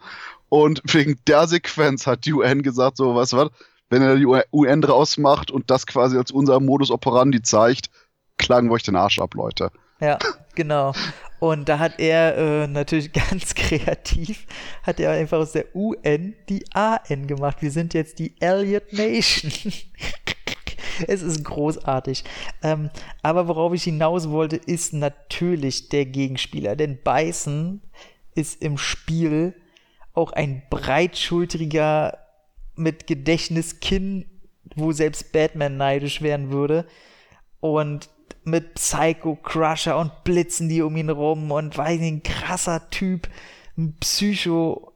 Und 0.49 0.81
wegen 0.85 1.19
der 1.27 1.47
Sequenz 1.47 2.07
hat 2.07 2.25
die 2.25 2.33
UN 2.33 2.63
gesagt, 2.63 2.97
so, 2.97 3.13
du 3.13 3.15
was, 3.15 3.35
wenn 3.89 4.01
er 4.01 4.15
die 4.15 4.25
UN 4.25 4.81
draus 4.81 5.17
macht 5.17 5.51
und 5.51 5.69
das 5.69 5.85
quasi 5.85 6.17
als 6.17 6.31
unser 6.31 6.59
Modus 6.59 6.89
operandi 6.89 7.41
zeigt, 7.41 7.89
klagen 8.37 8.69
wir 8.69 8.73
euch 8.73 8.83
den 8.83 8.95
Arsch 8.95 9.19
ab, 9.19 9.35
Leute. 9.35 9.71
Ja, 9.99 10.17
genau. 10.59 10.91
Und 11.39 11.69
da 11.69 11.79
hat 11.79 11.99
er 11.99 12.37
äh, 12.37 12.67
natürlich 12.67 13.13
ganz 13.29 13.55
kreativ, 13.55 14.45
hat 14.83 14.99
er 14.99 15.11
einfach 15.11 15.37
aus 15.37 15.53
der 15.53 15.73
UN 15.73 16.35
die 16.49 16.65
AN 16.73 17.27
gemacht. 17.27 17.61
Wir 17.61 17.71
sind 17.71 17.93
jetzt 17.93 18.19
die 18.19 18.33
Elliot 18.41 18.91
Nation. 18.91 19.73
es 21.07 21.21
ist 21.21 21.45
großartig. 21.45 22.25
Ähm, 22.61 22.89
aber 23.21 23.47
worauf 23.47 23.73
ich 23.73 23.83
hinaus 23.83 24.29
wollte, 24.29 24.57
ist 24.57 24.93
natürlich 24.93 25.87
der 25.87 26.05
Gegenspieler. 26.05 26.75
Denn 26.75 26.97
Bison 26.97 27.81
ist 28.35 28.61
im 28.61 28.77
Spiel 28.77 29.55
auch 30.13 30.33
ein 30.33 30.63
breitschultriger 30.69 32.17
mit 32.75 33.07
Gedächtniskinn, 33.07 34.25
wo 34.75 34.91
selbst 34.91 35.31
Batman 35.31 35.77
neidisch 35.77 36.21
werden 36.21 36.51
würde. 36.51 36.85
Und 37.61 38.09
mit 38.49 38.75
Psycho 38.75 39.35
Crusher 39.35 39.97
und 39.97 40.23
Blitzen 40.23 40.69
die 40.69 40.81
um 40.81 40.95
ihn 40.97 41.09
rum 41.09 41.51
und 41.51 41.77
weiß 41.77 41.99
nicht, 41.99 42.13
ein 42.13 42.23
krasser 42.23 42.89
Typ, 42.89 43.29
ein 43.77 43.95
Psycho. 43.99 44.93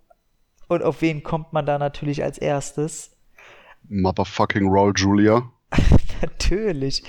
Und 0.67 0.83
auf 0.83 1.01
wen 1.01 1.23
kommt 1.23 1.53
man 1.53 1.65
da 1.65 1.77
natürlich 1.77 2.23
als 2.23 2.37
erstes? 2.37 3.11
Motherfucking 3.89 4.67
Raul 4.69 4.93
Julia. 4.95 5.49
natürlich. 6.21 7.03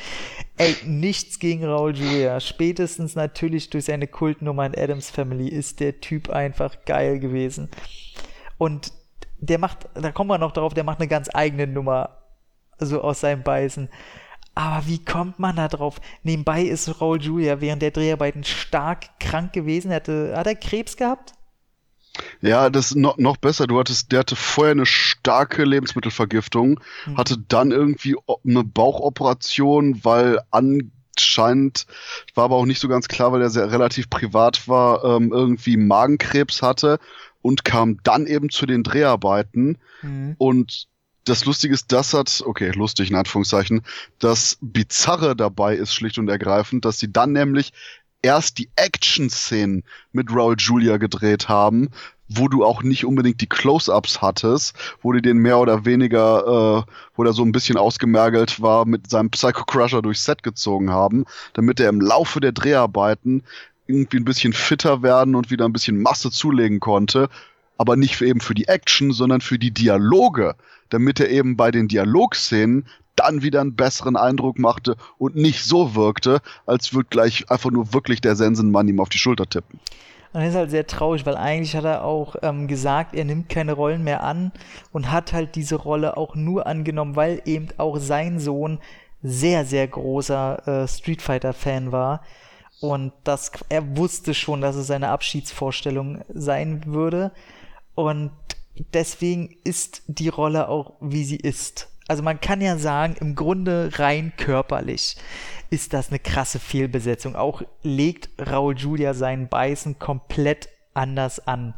Ey, 0.57 0.75
nichts 0.85 1.39
gegen 1.39 1.65
Raul 1.65 1.97
Julia. 1.97 2.41
Spätestens 2.41 3.15
natürlich 3.15 3.71
durch 3.71 3.87
seine 3.87 4.07
Kultnummer 4.07 4.67
in 4.67 4.77
Adams 4.77 5.11
Family 5.11 5.49
ist 5.49 5.81
der 5.81 6.01
Typ 6.01 6.31
einfach 6.31 6.85
geil 6.85 7.19
gewesen. 7.19 7.71
Und 8.59 8.93
der 9.39 9.59
macht, 9.59 9.89
da 9.95 10.13
kommen 10.13 10.31
wir 10.31 10.39
noch 10.39 10.53
darauf, 10.53 10.75
der 10.75 10.85
macht 10.85 11.01
eine 11.01 11.09
ganz 11.09 11.29
eigene 11.33 11.67
Nummer. 11.67 12.19
Also 12.79 13.03
aus 13.03 13.21
seinem 13.21 13.43
Beißen. 13.43 13.89
Aber 14.55 14.87
wie 14.87 15.05
kommt 15.05 15.39
man 15.39 15.57
da 15.57 15.69
drauf? 15.69 16.01
Nebenbei 16.23 16.63
ist 16.63 17.01
Raul 17.01 17.21
Julia 17.21 17.61
während 17.61 17.83
der 17.83 17.91
Dreharbeiten 17.91 18.45
stark 18.45 19.19
krank 19.19 19.53
gewesen. 19.53 19.91
Er 19.91 19.97
hatte, 19.97 20.35
hat 20.37 20.47
er 20.47 20.55
Krebs 20.55 20.97
gehabt? 20.97 21.33
Ja, 22.41 22.71
das 22.71 22.93
ist 22.93 22.97
noch, 22.97 23.19
noch 23.19 23.37
besser. 23.37 23.67
Du 23.67 23.79
hattest, 23.79 24.13
der 24.13 24.21
hatte 24.21 24.37
vorher 24.37 24.73
eine 24.73 24.87
starke 24.87 25.65
Lebensmittelvergiftung, 25.65 26.81
mhm. 27.07 27.17
hatte 27.17 27.37
dann 27.39 27.73
irgendwie 27.73 28.17
eine 28.47 28.63
Bauchoperation, 28.63 30.05
weil 30.05 30.41
anscheinend 30.53 31.87
war 32.35 32.45
aber 32.45 32.57
auch 32.57 32.67
nicht 32.67 32.81
so 32.81 32.87
ganz 32.87 33.09
klar, 33.09 33.33
weil 33.33 33.43
er 33.43 33.51
sehr 33.51 33.73
relativ 33.73 34.09
privat 34.09 34.69
war, 34.69 35.05
ähm, 35.05 35.33
irgendwie 35.33 35.77
Magenkrebs 35.77 36.63
hatte 36.63 37.01
und 37.43 37.65
kam 37.65 37.99
dann 38.05 38.27
eben 38.27 38.51
zu 38.51 38.67
den 38.67 38.85
Dreharbeiten 38.85 39.79
mhm. 40.03 40.37
und 40.39 40.87
das 41.25 41.45
Lustige 41.45 41.75
ist, 41.75 41.93
das 41.93 42.15
hat, 42.15 42.43
okay, 42.45 42.71
lustig 42.75 43.11
in 43.11 43.17
Anführungszeichen, 43.17 43.83
das 44.19 44.59
Bizarre 44.61 45.35
dabei 45.35 45.77
ist 45.77 45.95
schlicht 45.95 46.19
und 46.19 46.29
ergreifend, 46.29 46.85
dass 46.85 46.99
sie 46.99 47.13
dann 47.13 47.33
nämlich 47.33 47.73
erst 48.23 48.59
die 48.59 48.71
Action-Szenen 48.77 49.85
mit 50.13 50.35
Raul 50.35 50.57
Julia 50.59 50.97
gedreht 50.97 51.49
haben, 51.49 51.91
wo 52.29 52.49
du 52.49 52.65
auch 52.65 52.83
nicht 52.83 53.05
unbedingt 53.05 53.41
die 53.41 53.49
Close-Ups 53.49 54.23
hattest, 54.23 54.75
wo 55.03 55.13
die 55.13 55.21
den 55.21 55.37
mehr 55.39 55.59
oder 55.59 55.85
weniger, 55.85 56.87
äh, 56.87 56.93
wo 57.17 57.25
der 57.25 57.35
so 57.35 57.43
ein 57.43 57.53
bisschen 57.53 57.77
ausgemergelt 57.77 58.63
war, 58.63 58.87
mit 58.87 59.11
seinem 59.11 59.31
Psycho 59.31 59.65
Crusher 59.65 60.01
durchs 60.01 60.25
Set 60.25 60.43
gezogen 60.43 60.91
haben, 60.91 61.27
damit 61.53 61.81
er 61.81 61.91
im 61.91 62.01
Laufe 62.01 62.41
der 62.41 62.53
Dreharbeiten 62.53 63.43
irgendwie 63.87 64.17
ein 64.17 64.25
bisschen 64.25 64.55
fitter 64.55 65.03
werden 65.03 65.35
und 65.35 65.51
wieder 65.51 65.67
ein 65.67 65.75
bisschen 65.75 66.01
Masse 66.01 66.31
zulegen 66.31 66.81
konnte, 66.81 67.29
aber 67.79 67.97
nicht 67.97 68.21
eben 68.21 68.41
für 68.41 68.55
die 68.55 68.69
Action, 68.69 69.13
sondern 69.13 69.41
für 69.41 69.59
die 69.59 69.71
Dialoge 69.71 70.55
damit 70.91 71.21
er 71.21 71.29
eben 71.29 71.57
bei 71.57 71.71
den 71.71 71.89
Dialogszenen 71.89 72.87
dann 73.17 73.43
wieder 73.43 73.61
einen 73.61 73.77
besseren 73.77 74.17
Eindruck 74.17 74.59
machte 74.59 74.97
und 75.19 75.37
nicht 75.37 75.65
so 75.65 75.95
wirkte, 75.95 76.41
als 76.67 76.95
würde 76.95 77.09
gleich 77.11 77.51
einfach 77.51 77.71
nur 77.71 77.93
wirklich 77.93 78.21
der 78.21 78.37
Sensenmann 78.37 78.89
ihm 78.89 79.01
auf 79.01 79.09
die 79.09 79.19
Schulter 79.19 79.47
tippen. 79.47 79.79
Und 80.33 80.41
das 80.41 80.51
ist 80.51 80.57
halt 80.57 80.71
sehr 80.71 80.87
traurig, 80.87 81.25
weil 81.27 81.37
eigentlich 81.37 81.77
hat 81.77 81.85
er 81.85 82.05
auch 82.05 82.35
ähm, 82.43 82.67
gesagt, 82.67 83.15
er 83.15 83.25
nimmt 83.25 83.49
keine 83.49 83.73
Rollen 83.73 84.03
mehr 84.03 84.25
an 84.25 84.51
und 84.93 85.13
hat 85.13 85.33
halt 85.33 85.55
diese 85.55 85.77
Rolle 85.77 86.17
auch 86.17 86.35
nur 86.35 86.67
angenommen, 86.67 87.15
weil 87.15 87.41
eben 87.45 87.69
auch 87.77 87.99
sein 87.99 88.41
Sohn 88.41 88.81
sehr, 89.23 89.65
sehr 89.65 89.87
großer 89.87 90.83
äh, 90.83 90.89
Street 90.89 91.23
Fighter-Fan 91.23 91.93
war. 91.93 92.23
Und 92.81 93.13
das, 93.23 93.53
er 93.69 93.97
wusste 93.97 94.35
schon, 94.35 94.61
dass 94.61 94.75
es 94.75 94.89
seine 94.89 95.11
Abschiedsvorstellung 95.11 96.23
sein 96.29 96.83
würde. 96.87 97.31
Und 97.95 98.33
deswegen 98.93 99.55
ist 99.65 100.03
die 100.07 100.29
Rolle 100.29 100.69
auch, 100.69 100.95
wie 101.01 101.25
sie 101.25 101.37
ist. 101.37 101.89
Also 102.07 102.23
man 102.23 102.41
kann 102.41 102.61
ja 102.61 102.77
sagen, 102.77 103.17
im 103.19 103.35
Grunde 103.35 103.91
rein 103.95 104.33
körperlich 104.37 105.17
ist 105.71 105.95
das 105.95 106.11
eine 106.11 106.19
krasse 106.19 106.59
Fehlbesetzung. 106.59 107.35
Auch 107.35 107.63
legt 107.83 108.29
Raul 108.47 108.77
Julia 108.77 109.15
seinen 109.15 109.49
Beißen 109.49 109.99
komplett 109.99 110.69
anders 110.93 111.47
an 111.47 111.75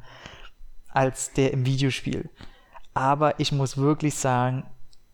als 0.89 1.33
der 1.33 1.53
im 1.53 1.65
Videospiel. 1.65 2.29
Aber 2.95 3.39
ich 3.39 3.53
muss 3.53 3.77
wirklich 3.77 4.15
sagen, 4.15 4.65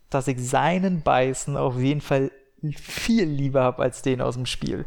dass 0.08 0.28
ich 0.28 0.38
seinen 0.38 1.02
Beißen 1.02 1.56
auf 1.56 1.78
jeden 1.78 2.00
Fall 2.00 2.30
viel 2.76 3.24
lieber 3.24 3.62
habe 3.62 3.82
als 3.82 4.02
den 4.02 4.20
aus 4.20 4.34
dem 4.34 4.46
Spiel. 4.46 4.86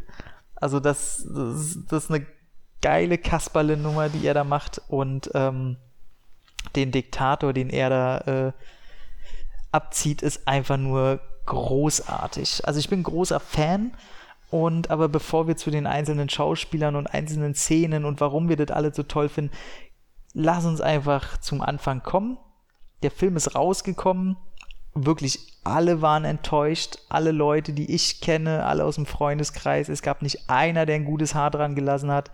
Also 0.54 0.80
das, 0.80 1.26
das, 1.28 1.78
das 1.88 2.04
ist 2.04 2.10
eine 2.10 2.26
geile 2.80 3.18
Kasperle-Nummer, 3.18 4.08
die 4.08 4.26
er 4.26 4.34
da 4.34 4.44
macht 4.44 4.80
und 4.88 5.30
ähm, 5.34 5.76
den 6.74 6.92
Diktator, 6.92 7.52
den 7.52 7.70
er 7.70 7.90
da 7.90 8.18
äh, 8.18 8.52
abzieht, 9.72 10.22
ist 10.22 10.48
einfach 10.48 10.76
nur 10.76 11.20
großartig. 11.46 12.66
Also 12.66 12.80
ich 12.80 12.88
bin 12.88 13.02
großer 13.02 13.40
Fan. 13.40 13.92
Und 14.50 14.90
aber 14.90 15.08
bevor 15.08 15.48
wir 15.48 15.56
zu 15.56 15.70
den 15.70 15.86
einzelnen 15.86 16.28
Schauspielern 16.28 16.94
und 16.94 17.08
einzelnen 17.08 17.54
Szenen 17.54 18.04
und 18.04 18.20
warum 18.20 18.48
wir 18.48 18.56
das 18.56 18.70
alle 18.70 18.94
so 18.94 19.02
toll 19.02 19.28
finden, 19.28 19.52
lass 20.34 20.64
uns 20.64 20.80
einfach 20.80 21.38
zum 21.38 21.62
Anfang 21.62 22.02
kommen. 22.02 22.38
Der 23.02 23.10
Film 23.10 23.36
ist 23.36 23.54
rausgekommen. 23.54 24.36
Wirklich 24.94 25.52
alle 25.64 26.00
waren 26.00 26.24
enttäuscht. 26.24 26.98
Alle 27.08 27.32
Leute, 27.32 27.72
die 27.72 27.92
ich 27.92 28.20
kenne, 28.20 28.64
alle 28.64 28.84
aus 28.84 28.94
dem 28.94 29.06
Freundeskreis. 29.06 29.88
Es 29.88 30.00
gab 30.00 30.22
nicht 30.22 30.48
einer, 30.48 30.86
der 30.86 30.94
ein 30.94 31.04
gutes 31.04 31.34
Haar 31.34 31.50
dran 31.50 31.74
gelassen 31.74 32.10
hat. 32.10 32.30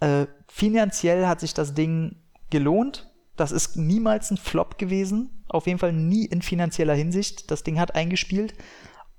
Äh, 0.00 0.26
finanziell 0.48 1.26
hat 1.26 1.40
sich 1.40 1.54
das 1.54 1.74
Ding 1.74 2.16
gelohnt. 2.50 3.10
Das 3.36 3.52
ist 3.52 3.76
niemals 3.76 4.30
ein 4.30 4.36
Flop 4.36 4.78
gewesen. 4.78 5.44
Auf 5.48 5.66
jeden 5.66 5.78
Fall 5.78 5.92
nie 5.92 6.24
in 6.26 6.42
finanzieller 6.42 6.94
Hinsicht. 6.94 7.50
Das 7.50 7.62
Ding 7.62 7.80
hat 7.80 7.94
eingespielt. 7.94 8.54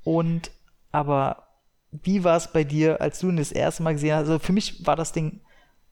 Und 0.04 0.52
aber 0.92 1.48
wie 1.92 2.24
war 2.24 2.38
es 2.38 2.52
bei 2.52 2.64
dir, 2.64 3.02
als 3.02 3.20
du 3.20 3.30
ihn 3.30 3.38
das 3.38 3.52
erste 3.52 3.84
Mal 3.84 3.94
gesehen 3.94 4.14
hast? 4.14 4.28
Also 4.28 4.40
für 4.40 4.54
mich 4.54 4.86
war 4.86 4.96
das 4.96 5.12
Ding 5.12 5.42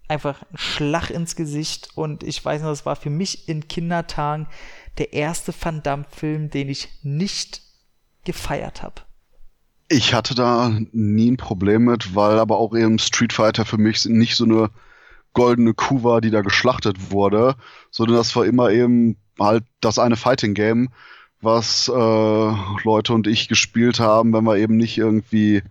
einfach 0.08 0.42
ein 0.44 0.58
Schlag 0.58 1.10
ins 1.10 1.36
Gesicht 1.36 1.90
und 1.96 2.24
ich 2.24 2.44
weiß 2.44 2.62
noch, 2.62 2.72
es 2.72 2.86
war 2.86 2.96
für 2.96 3.10
mich 3.10 3.48
in 3.48 3.68
Kindertagen 3.68 4.48
der 4.98 5.14
erste 5.14 5.54
Van 5.60 5.82
Damme-Film, 5.82 6.50
den 6.50 6.70
ich 6.70 6.90
nicht 7.04 7.62
gefeiert 8.26 8.84
habe. 8.84 9.02
Ich 9.88 10.14
hatte 10.14 10.36
da 10.36 10.72
nie 10.92 11.32
ein 11.32 11.38
Problem 11.38 11.86
mit, 11.86 12.16
weil 12.16 12.40
aber 12.40 12.58
auch 12.58 12.76
eben 12.76 13.00
Street 13.00 13.34
Fighter 13.34 13.66
für 13.66 13.78
mich 13.78 14.06
nicht 14.06 14.36
so 14.36 14.46
eine 14.46 14.70
goldene 15.34 15.74
Kuh 15.74 16.04
war, 16.04 16.22
die 16.22 16.32
da 16.32 16.42
geschlachtet 16.42 17.12
wurde, 17.12 17.56
sondern 17.92 18.18
das 18.18 18.36
war 18.36 18.46
immer 18.46 18.70
eben 18.70 19.18
halt 19.40 19.64
das 19.82 20.00
eine 20.00 20.16
Fighting 20.16 20.54
Game, 20.54 20.90
was 21.42 21.88
äh, 21.90 21.94
Leute 22.84 23.14
und 23.14 23.28
ich 23.28 23.48
gespielt 23.48 24.00
haben, 24.00 24.34
wenn 24.34 24.46
wir 24.46 24.58
eben 24.58 24.78
nicht 24.78 24.98
irgendwie 24.98 25.64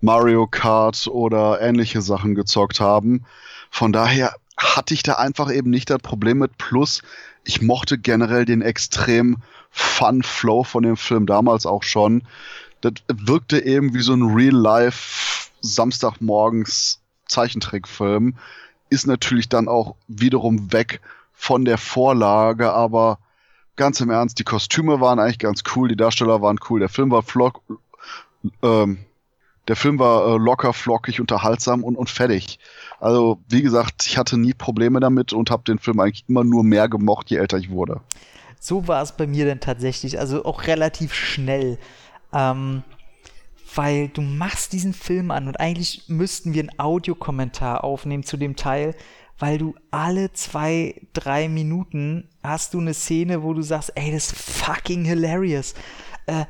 Mario 0.00 0.46
Kart 0.46 1.08
oder 1.08 1.60
ähnliche 1.60 2.02
Sachen 2.02 2.34
gezockt 2.34 2.80
haben. 2.80 3.24
Von 3.70 3.92
daher 3.92 4.34
hatte 4.56 4.94
ich 4.94 5.02
da 5.02 5.14
einfach 5.14 5.50
eben 5.52 5.70
nicht 5.70 5.90
das 5.90 5.98
Problem 5.98 6.38
mit. 6.38 6.58
Plus, 6.58 7.02
ich 7.44 7.62
mochte 7.62 7.98
generell 7.98 8.44
den 8.44 8.62
extrem 8.62 9.38
Fun 9.70 10.22
Flow 10.22 10.64
von 10.64 10.82
dem 10.82 10.96
Film 10.96 11.26
damals 11.26 11.66
auch 11.66 11.82
schon. 11.82 12.22
Das 12.80 12.92
wirkte 13.08 13.64
eben 13.64 13.94
wie 13.94 14.00
so 14.00 14.14
ein 14.14 14.22
Real-Life 14.22 15.50
Samstagmorgens 15.60 17.00
Zeichentrickfilm. 17.26 18.36
Ist 18.88 19.06
natürlich 19.06 19.48
dann 19.48 19.68
auch 19.68 19.96
wiederum 20.08 20.72
weg 20.72 21.00
von 21.32 21.64
der 21.64 21.78
Vorlage, 21.78 22.72
aber 22.72 23.18
ganz 23.76 24.00
im 24.00 24.10
Ernst, 24.10 24.38
die 24.38 24.44
Kostüme 24.44 25.00
waren 25.00 25.18
eigentlich 25.18 25.38
ganz 25.38 25.62
cool, 25.74 25.88
die 25.88 25.96
Darsteller 25.96 26.40
waren 26.40 26.58
cool, 26.68 26.80
der 26.80 26.88
Film 26.88 27.10
war 27.10 27.22
flock, 27.22 27.60
ähm, 28.62 28.98
der 29.68 29.76
Film 29.76 29.98
war 29.98 30.26
äh, 30.26 30.38
locker, 30.38 30.72
flockig, 30.72 31.20
unterhaltsam 31.20 31.82
und, 31.82 31.96
und 31.96 32.08
fertig. 32.08 32.58
Also, 33.00 33.40
wie 33.48 33.62
gesagt, 33.62 34.06
ich 34.06 34.16
hatte 34.16 34.38
nie 34.38 34.54
Probleme 34.54 35.00
damit 35.00 35.32
und 35.32 35.50
habe 35.50 35.64
den 35.64 35.78
Film 35.78 36.00
eigentlich 36.00 36.24
immer 36.28 36.44
nur 36.44 36.64
mehr 36.64 36.88
gemocht, 36.88 37.30
je 37.30 37.38
älter 37.38 37.58
ich 37.58 37.70
wurde. 37.70 38.00
So 38.60 38.88
war 38.88 39.02
es 39.02 39.12
bei 39.12 39.26
mir 39.26 39.46
dann 39.46 39.60
tatsächlich, 39.60 40.18
also 40.18 40.44
auch 40.44 40.66
relativ 40.66 41.14
schnell. 41.14 41.78
Ähm, 42.32 42.82
weil 43.76 44.08
du 44.08 44.22
machst 44.22 44.72
diesen 44.72 44.92
Film 44.92 45.30
an 45.30 45.48
und 45.48 45.60
eigentlich 45.60 46.04
müssten 46.08 46.54
wir 46.54 46.62
einen 46.62 46.78
Audiokommentar 46.78 47.84
aufnehmen 47.84 48.24
zu 48.24 48.36
dem 48.36 48.56
Teil, 48.56 48.94
weil 49.38 49.58
du 49.58 49.74
alle 49.90 50.32
zwei, 50.32 51.00
drei 51.12 51.48
Minuten 51.48 52.28
hast 52.42 52.74
du 52.74 52.80
eine 52.80 52.94
Szene, 52.94 53.42
wo 53.42 53.52
du 53.52 53.62
sagst, 53.62 53.92
ey, 53.94 54.10
das 54.10 54.32
ist 54.32 54.36
fucking 54.36 55.04
hilarious. 55.04 55.74
Äh, 56.26 56.46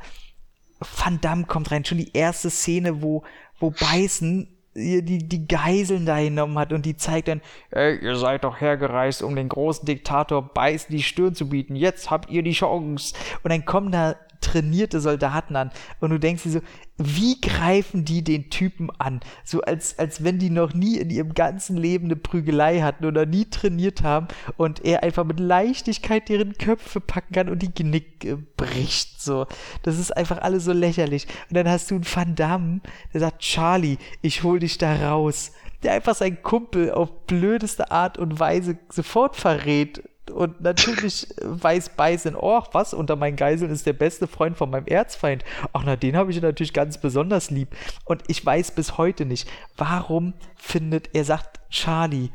Van 0.78 1.20
Damme 1.20 1.44
kommt 1.44 1.70
rein, 1.70 1.84
schon 1.84 1.98
die 1.98 2.12
erste 2.12 2.50
Szene, 2.50 3.02
wo, 3.02 3.24
wo 3.58 3.70
Beißen 3.70 4.56
die, 4.76 5.26
die 5.26 5.48
Geiseln 5.48 6.04
da 6.04 6.20
genommen 6.22 6.58
hat 6.58 6.72
und 6.72 6.84
die 6.84 6.96
zeigt 6.96 7.28
dann, 7.28 7.40
ey, 7.70 7.96
ihr 7.96 8.16
seid 8.16 8.44
doch 8.44 8.60
hergereist, 8.60 9.22
um 9.22 9.34
den 9.34 9.48
großen 9.48 9.86
Diktator 9.86 10.42
Beißen 10.42 10.94
die 10.94 11.02
Stirn 11.02 11.34
zu 11.34 11.48
bieten, 11.48 11.76
jetzt 11.76 12.10
habt 12.10 12.30
ihr 12.30 12.42
die 12.42 12.52
Chance. 12.52 13.14
Und 13.42 13.50
dann 13.50 13.64
kommen 13.64 13.90
da 13.90 14.16
trainierte 14.46 15.00
Soldaten 15.00 15.56
an 15.56 15.70
und 16.00 16.10
du 16.10 16.18
denkst 16.18 16.44
dir 16.44 16.50
so, 16.50 16.60
wie 16.98 17.40
greifen 17.40 18.04
die 18.04 18.22
den 18.22 18.48
Typen 18.48 18.90
an? 18.98 19.20
So 19.44 19.60
als, 19.60 19.98
als 19.98 20.24
wenn 20.24 20.38
die 20.38 20.50
noch 20.50 20.72
nie 20.72 20.96
in 20.96 21.10
ihrem 21.10 21.34
ganzen 21.34 21.76
Leben 21.76 22.06
eine 22.06 22.16
Prügelei 22.16 22.80
hatten 22.80 23.04
oder 23.04 23.26
nie 23.26 23.44
trainiert 23.46 24.02
haben 24.02 24.28
und 24.56 24.84
er 24.84 25.02
einfach 25.02 25.24
mit 25.24 25.40
Leichtigkeit 25.40 26.28
deren 26.28 26.56
Köpfe 26.56 27.00
packen 27.00 27.34
kann 27.34 27.48
und 27.48 27.60
die 27.60 27.74
Genick 27.74 28.24
äh, 28.24 28.36
bricht. 28.56 29.20
So, 29.20 29.46
das 29.82 29.98
ist 29.98 30.16
einfach 30.16 30.38
alles 30.38 30.64
so 30.64 30.72
lächerlich. 30.72 31.26
Und 31.50 31.56
dann 31.56 31.68
hast 31.68 31.90
du 31.90 31.96
einen 31.96 32.06
Van 32.06 32.34
Damme, 32.34 32.80
der 33.12 33.20
sagt, 33.20 33.40
Charlie, 33.40 33.98
ich 34.22 34.42
hol 34.42 34.60
dich 34.60 34.78
da 34.78 35.10
raus. 35.10 35.52
Der 35.82 35.92
einfach 35.92 36.14
seinen 36.14 36.42
Kumpel 36.42 36.92
auf 36.92 37.26
blödeste 37.26 37.90
Art 37.90 38.16
und 38.16 38.40
Weise 38.40 38.78
sofort 38.88 39.36
verrät 39.36 40.02
und 40.30 40.60
natürlich 40.60 41.28
weiß 41.42 41.90
Bison, 41.90 42.36
oh, 42.36 42.62
was, 42.72 42.94
unter 42.94 43.16
meinen 43.16 43.36
Geiseln 43.36 43.70
ist 43.70 43.86
der 43.86 43.92
beste 43.92 44.26
Freund 44.26 44.56
von 44.56 44.70
meinem 44.70 44.86
Erzfeind. 44.86 45.44
Ach, 45.72 45.82
na, 45.84 45.96
den 45.96 46.16
habe 46.16 46.30
ich 46.30 46.40
natürlich 46.40 46.72
ganz 46.72 46.98
besonders 46.98 47.50
lieb. 47.50 47.68
Und 48.04 48.22
ich 48.26 48.44
weiß 48.44 48.72
bis 48.72 48.98
heute 48.98 49.24
nicht, 49.24 49.48
warum 49.76 50.34
findet, 50.56 51.14
er 51.14 51.24
sagt 51.24 51.60
Charlie, 51.70 52.30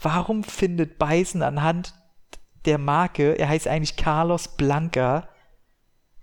warum 0.00 0.44
findet 0.44 0.98
Bison 0.98 1.42
anhand 1.42 1.94
der 2.64 2.78
Marke, 2.78 3.38
er 3.38 3.48
heißt 3.48 3.66
eigentlich 3.66 3.96
Carlos 3.96 4.48
Blanca, 4.48 5.28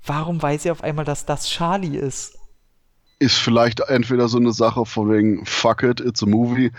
warum 0.06 0.42
weiß 0.42 0.66
er 0.66 0.72
auf 0.72 0.84
einmal, 0.84 1.06
dass 1.06 1.26
das 1.26 1.50
Charlie 1.50 1.98
ist? 1.98 2.40
ist 3.20 3.38
vielleicht 3.38 3.82
entweder 3.82 4.30
so 4.30 4.38
eine 4.38 4.54
Sache 4.54 4.86
von 4.86 5.12
wegen 5.12 5.46
Fuck 5.46 5.84
it, 5.84 6.00
it's 6.00 6.24
a 6.24 6.26
movie 6.26 6.72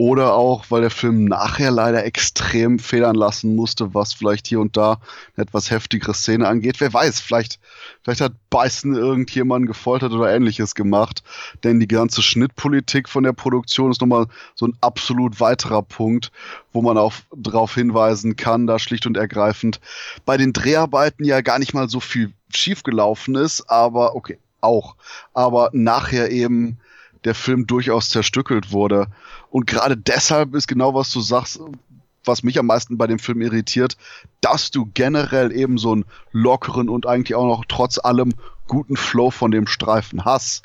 oder 0.00 0.32
auch, 0.32 0.64
weil 0.70 0.80
der 0.80 0.90
Film 0.90 1.26
nachher 1.26 1.70
leider 1.70 2.06
extrem 2.06 2.78
federn 2.78 3.14
lassen 3.14 3.54
musste, 3.54 3.92
was 3.92 4.14
vielleicht 4.14 4.46
hier 4.46 4.58
und 4.58 4.78
da 4.78 4.98
eine 5.36 5.44
etwas 5.44 5.70
heftigere 5.70 6.14
Szene 6.14 6.48
angeht. 6.48 6.80
Wer 6.80 6.90
weiß, 6.90 7.20
vielleicht, 7.20 7.60
vielleicht 8.02 8.22
hat 8.22 8.32
Beißen 8.48 8.94
irgendjemanden 8.94 9.66
gefoltert 9.66 10.12
oder 10.12 10.34
ähnliches 10.34 10.74
gemacht. 10.74 11.22
Denn 11.64 11.80
die 11.80 11.86
ganze 11.86 12.22
Schnittpolitik 12.22 13.10
von 13.10 13.24
der 13.24 13.34
Produktion 13.34 13.90
ist 13.90 14.00
nochmal 14.00 14.24
so 14.54 14.66
ein 14.68 14.72
absolut 14.80 15.38
weiterer 15.38 15.82
Punkt, 15.82 16.32
wo 16.72 16.80
man 16.80 16.96
auch 16.96 17.12
darauf 17.36 17.74
hinweisen 17.74 18.36
kann, 18.36 18.66
da 18.66 18.78
schlicht 18.78 19.04
und 19.04 19.18
ergreifend 19.18 19.82
bei 20.24 20.38
den 20.38 20.54
Dreharbeiten 20.54 21.26
ja 21.26 21.42
gar 21.42 21.58
nicht 21.58 21.74
mal 21.74 21.90
so 21.90 22.00
viel 22.00 22.32
schiefgelaufen 22.48 23.34
ist, 23.34 23.68
aber 23.68 24.16
okay, 24.16 24.38
auch. 24.62 24.96
Aber 25.34 25.68
nachher 25.74 26.30
eben 26.30 26.78
der 27.24 27.34
Film 27.34 27.66
durchaus 27.66 28.08
zerstückelt 28.08 28.72
wurde. 28.72 29.08
Und 29.50 29.66
gerade 29.66 29.96
deshalb 29.96 30.54
ist 30.54 30.68
genau, 30.68 30.94
was 30.94 31.10
du 31.12 31.20
sagst, 31.20 31.60
was 32.24 32.42
mich 32.42 32.58
am 32.58 32.66
meisten 32.66 32.98
bei 32.98 33.06
dem 33.06 33.18
Film 33.18 33.40
irritiert, 33.40 33.96
dass 34.40 34.70
du 34.70 34.86
generell 34.92 35.52
eben 35.52 35.78
so 35.78 35.92
einen 35.92 36.04
lockeren 36.32 36.88
und 36.88 37.06
eigentlich 37.06 37.34
auch 37.34 37.46
noch 37.46 37.64
trotz 37.66 37.98
allem 37.98 38.34
guten 38.68 38.96
Flow 38.96 39.30
von 39.30 39.50
dem 39.50 39.66
Streifen 39.66 40.24
hast 40.24 40.62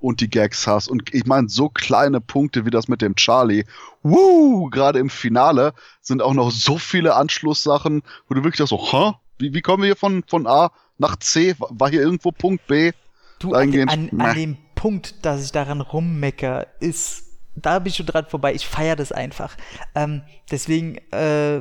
und 0.00 0.20
die 0.20 0.30
Gags 0.30 0.66
hast. 0.66 0.88
Und 0.88 1.14
ich 1.14 1.26
meine, 1.26 1.48
so 1.48 1.68
kleine 1.68 2.20
Punkte 2.20 2.66
wie 2.66 2.70
das 2.70 2.88
mit 2.88 3.02
dem 3.02 3.14
Charlie, 3.16 3.64
wuh, 4.02 4.68
gerade 4.70 4.98
im 4.98 5.10
Finale 5.10 5.74
sind 6.00 6.22
auch 6.22 6.34
noch 6.34 6.50
so 6.50 6.78
viele 6.78 7.14
Anschlusssachen, 7.14 8.02
wo 8.28 8.34
du 8.34 8.42
wirklich 8.44 8.58
sagst 8.58 8.70
so, 8.70 8.90
hä? 8.90 9.12
Wie, 9.38 9.54
wie 9.54 9.60
kommen 9.60 9.82
wir 9.82 9.88
hier 9.88 9.96
von, 9.96 10.22
von 10.26 10.46
A 10.46 10.70
nach 10.98 11.16
C? 11.16 11.54
War 11.58 11.90
hier 11.90 12.00
irgendwo 12.00 12.30
Punkt 12.30 12.66
B? 12.66 12.92
Du, 13.38 13.54
an, 13.54 13.88
an, 13.88 14.10
an 14.20 14.34
dem 14.36 14.56
Punkt, 14.82 15.24
dass 15.24 15.44
ich 15.44 15.52
daran 15.52 15.80
rummecker, 15.80 16.66
ist, 16.80 17.22
da 17.54 17.78
bin 17.78 17.90
ich 17.90 17.96
schon 17.98 18.06
dran 18.06 18.26
vorbei. 18.26 18.52
Ich 18.52 18.66
feiere 18.66 18.96
das 18.96 19.12
einfach. 19.12 19.56
Ähm, 19.94 20.22
deswegen 20.50 20.96
äh, 21.12 21.60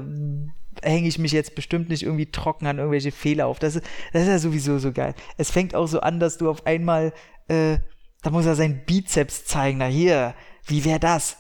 hänge 0.82 1.08
ich 1.08 1.20
mich 1.20 1.32
jetzt 1.32 1.54
bestimmt 1.54 1.90
nicht 1.90 2.02
irgendwie 2.02 2.32
trocken 2.32 2.66
an 2.66 2.80
irgendwelche 2.80 3.12
Fehler 3.12 3.46
auf. 3.46 3.60
Das 3.60 3.76
ist, 3.76 3.86
das 4.12 4.24
ist 4.24 4.28
ja 4.28 4.40
sowieso 4.40 4.80
so 4.80 4.92
geil. 4.92 5.14
Es 5.38 5.52
fängt 5.52 5.76
auch 5.76 5.86
so 5.86 6.00
an, 6.00 6.20
dass 6.20 6.40
du 6.40 6.50
auf 6.50 6.66
einmal, 6.66 7.14
äh, 7.48 7.78
da 8.24 8.32
muss 8.32 8.48
er 8.48 8.56
seinen 8.56 8.86
Bizeps 8.86 9.46
zeigen. 9.46 9.78
Na 9.78 9.86
hier, 9.86 10.34
wie 10.66 10.84
wäre 10.84 11.00
das? 11.00 11.38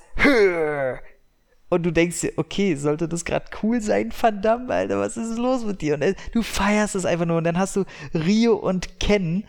Und 1.69 1.81
du 1.81 1.89
denkst 1.89 2.21
dir, 2.21 2.33
okay, 2.35 2.75
sollte 2.75 3.07
das 3.07 3.25
gerade 3.25 3.45
cool 3.63 3.81
sein, 3.81 4.11
verdammt, 4.11 4.69
Alter, 4.69 4.99
was 4.99 5.17
ist 5.17 5.39
los 5.39 5.65
mit 5.65 5.81
dir? 5.81 5.95
Und 5.95 6.03
äh, 6.03 6.13
du 6.31 6.43
feierst 6.43 6.93
es 6.93 7.05
einfach 7.05 7.25
nur. 7.25 7.37
Und 7.37 7.45
dann 7.45 7.57
hast 7.57 7.75
du 7.75 7.85
Rio 8.13 8.53
und 8.53 8.99
Ken, 8.99 9.45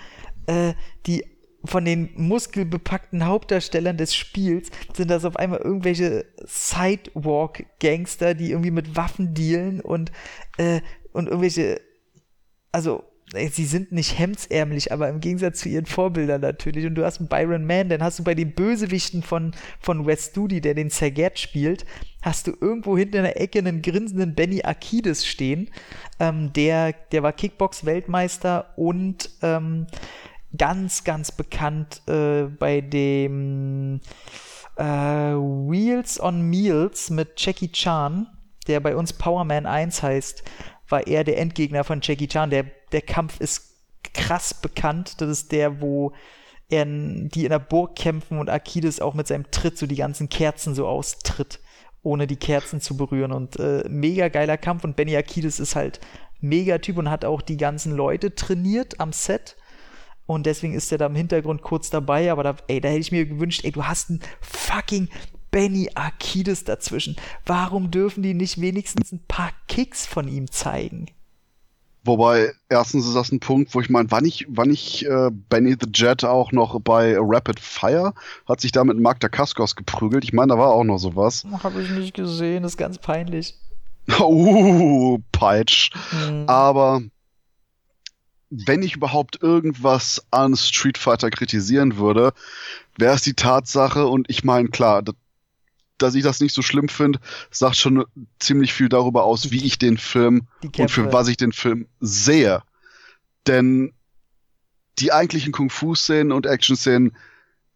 äh, 0.47 0.73
die 1.05 1.32
von 1.65 1.85
den 1.85 2.11
muskelbepackten 2.17 3.27
Hauptdarstellern 3.27 3.97
des 3.97 4.15
Spiels 4.15 4.71
sind 4.95 5.11
das 5.11 5.25
auf 5.25 5.37
einmal 5.37 5.61
irgendwelche 5.61 6.25
Sidewalk-Gangster, 6.45 8.35
die 8.35 8.51
irgendwie 8.51 8.71
mit 8.71 8.97
Waffen 8.97 9.35
dealen 9.35 9.81
und, 9.81 10.11
äh, 10.59 10.81
und 11.13 11.27
irgendwelche, 11.27 11.81
also 12.73 13.05
sie 13.51 13.65
sind 13.65 13.93
nicht 13.93 14.19
hemdsärmlich, 14.19 14.93
aber 14.93 15.09
im 15.09 15.21
Gegensatz 15.21 15.61
zu 15.61 15.69
ihren 15.69 15.87
Vorbildern 15.87 16.41
natürlich. 16.41 16.87
Und 16.87 16.95
du 16.95 17.05
hast 17.05 17.19
einen 17.19 17.29
Byron 17.29 17.67
Mann, 17.67 17.89
dann 17.89 18.03
hast 18.03 18.19
du 18.19 18.25
bei 18.25 18.35
den 18.35 18.53
Bösewichten 18.53 19.23
von, 19.23 19.53
von 19.81 20.07
West 20.07 20.33
Studi, 20.33 20.61
der 20.61 20.75
den 20.75 20.91
Sergett 20.91 21.39
spielt, 21.39 21.87
hast 22.21 22.47
du 22.47 22.53
irgendwo 22.61 22.97
hinten 22.97 23.17
in 23.17 23.23
der 23.23 23.41
Ecke 23.41 23.59
einen 23.59 23.83
grinsenden 23.83 24.35
Benny 24.35 24.63
Akides 24.63 25.27
stehen. 25.27 25.71
Ähm, 26.21 26.53
der, 26.53 26.93
der 26.93 27.23
war 27.23 27.33
Kickbox-Weltmeister 27.33 28.75
und 28.77 29.31
ähm, 29.43 29.87
ganz, 30.57 31.05
ganz 31.05 31.33
bekannt 31.33 32.03
äh, 32.09 32.45
bei 32.45 32.81
dem 32.81 34.01
äh, 34.77 34.85
Wheels 34.85 36.21
on 36.21 36.43
Meals 36.43 37.11
mit 37.11 37.33
Jackie 37.37 37.73
Chan, 37.73 38.27
der 38.67 38.81
bei 38.81 38.97
uns 38.97 39.13
Power 39.13 39.45
Man 39.45 39.67
1 39.67 40.03
heißt 40.03 40.45
war 40.93 41.07
er 41.09 41.25
der 41.25 41.39
Endgegner 41.39 41.83
von 41.83 42.01
Jackie 42.01 42.29
Chan. 42.29 42.51
Der, 42.51 42.67
der 42.93 43.01
Kampf 43.01 43.41
ist 43.41 43.73
krass 44.15 44.55
bekannt. 44.55 45.21
Das 45.21 45.29
ist 45.29 45.51
der, 45.51 45.81
wo 45.81 46.13
er, 46.69 46.85
die 46.85 47.45
in 47.45 47.51
der 47.51 47.59
Burg 47.59 47.97
kämpfen 47.97 48.39
und 48.39 48.49
Akides 48.49 49.01
auch 49.01 49.15
mit 49.15 49.27
seinem 49.27 49.51
Tritt 49.51 49.77
so 49.79 49.87
die 49.87 49.97
ganzen 49.97 50.29
Kerzen 50.29 50.75
so 50.75 50.87
austritt, 50.87 51.59
ohne 52.03 52.29
die 52.29 52.37
Kerzen 52.37 52.81
zu 52.81 52.97
berühren. 52.97 53.33
Und 53.33 53.59
äh, 53.59 53.85
mega 53.89 54.29
geiler 54.29 54.59
Kampf. 54.59 54.85
Und 54.85 54.95
Benny 54.95 55.17
Akides 55.17 55.59
ist 55.59 55.75
halt 55.75 55.99
mega 56.41 56.79
Typ 56.79 56.99
und 56.99 57.11
hat 57.11 57.25
auch 57.25 57.43
die 57.43 57.57
ganzen 57.57 57.97
Leute 57.97 58.35
trainiert 58.35 59.01
am 59.01 59.13
Set. 59.13 59.57
Und 60.27 60.47
deswegen 60.47 60.75
ist 60.75 60.91
er 60.93 60.99
da 60.99 61.07
im 61.07 61.15
Hintergrund 61.15 61.63
kurz 61.63 61.91
dabei, 61.91 62.31
aber 62.31 62.43
da, 62.43 62.57
ey, 62.69 62.81
da 62.81 62.89
hätte 62.89 63.01
ich 63.01 63.13
mir 63.13 63.27
gewünscht, 63.27 63.65
ey, 63.65 63.73
du 63.73 63.85
hast 63.85 64.11
einen 64.11 64.21
fucking 64.41 65.09
Benny 65.51 65.91
Akides 65.95 66.65
dazwischen. 66.65 67.17
Warum 67.45 67.91
dürfen 67.91 68.23
die 68.23 68.35
nicht 68.35 68.61
wenigstens 68.61 69.13
ein 69.13 69.23
paar 69.29 69.51
Kicks 69.69 70.07
von 70.07 70.29
ihm 70.29 70.51
zeigen? 70.51 71.07
Wobei, 72.05 72.53
erstens 72.69 73.07
ist 73.07 73.15
das 73.15 73.31
ein 73.31 73.39
Punkt, 73.39 73.75
wo 73.75 73.81
ich 73.81 73.89
meine, 73.89 74.11
war 74.11 74.21
nicht, 74.21 74.47
war 74.49 74.67
nicht 74.67 75.05
äh, 75.05 75.31
Benny 75.31 75.77
the 75.81 75.87
Jet 75.93 76.25
auch 76.25 76.51
noch 76.51 76.81
bei 76.81 77.17
Rapid 77.17 77.61
Fire? 77.61 78.13
Hat 78.49 78.61
sich 78.61 78.73
da 78.73 78.83
mit 78.83 78.99
Mark 78.99 79.21
Dacascos 79.21 79.77
geprügelt? 79.77 80.25
Ich 80.25 80.33
meine, 80.33 80.55
da 80.55 80.59
war 80.59 80.71
auch 80.71 80.83
noch 80.83 80.99
sowas. 80.99 81.47
Habe 81.63 81.81
ich 81.83 81.91
nicht 81.91 82.15
gesehen, 82.15 82.65
ist 82.65 82.77
ganz 82.77 82.99
peinlich. 82.99 83.55
uh, 84.21 85.19
Peitsch. 85.31 85.91
Mhm. 86.13 86.45
Aber 86.49 87.03
wenn 88.53 88.83
ich 88.83 88.97
überhaupt 88.97 89.43
irgendwas 89.43 90.27
an 90.31 90.57
Street 90.57 90.99
Fighter 90.99 91.31
kritisieren 91.31 91.97
würde, 91.97 92.35
wäre 92.99 93.15
es 93.15 93.23
die 93.23 93.35
Tatsache, 93.35 94.07
und 94.07 94.29
ich 94.29 94.45
meine, 94.45 94.69
klar, 94.69 95.03
das 95.03 95.15
dass 95.99 96.15
ich 96.17 96.25
das 96.25 96.41
nicht 96.41 96.53
so 96.53 96.63
schlimm 96.63 96.89
finde, 96.89 97.21
sagt 97.53 97.77
schon 97.77 98.05
ziemlich 98.41 98.73
viel 98.73 98.89
darüber 98.89 99.23
aus, 99.23 99.53
wie 99.53 99.65
ich 99.65 99.79
den 99.79 99.99
Film 99.99 100.49
und 100.77 100.91
für 100.91 101.13
was 101.13 101.29
ich 101.29 101.37
den 101.37 101.53
Film 101.53 101.87
sehe. 102.01 102.63
Denn 103.47 103.93
die 104.99 105.13
eigentlichen 105.13 105.53
Kung-Fu-Szenen 105.53 106.33
und 106.33 106.45
Action-Szenen 106.45 107.17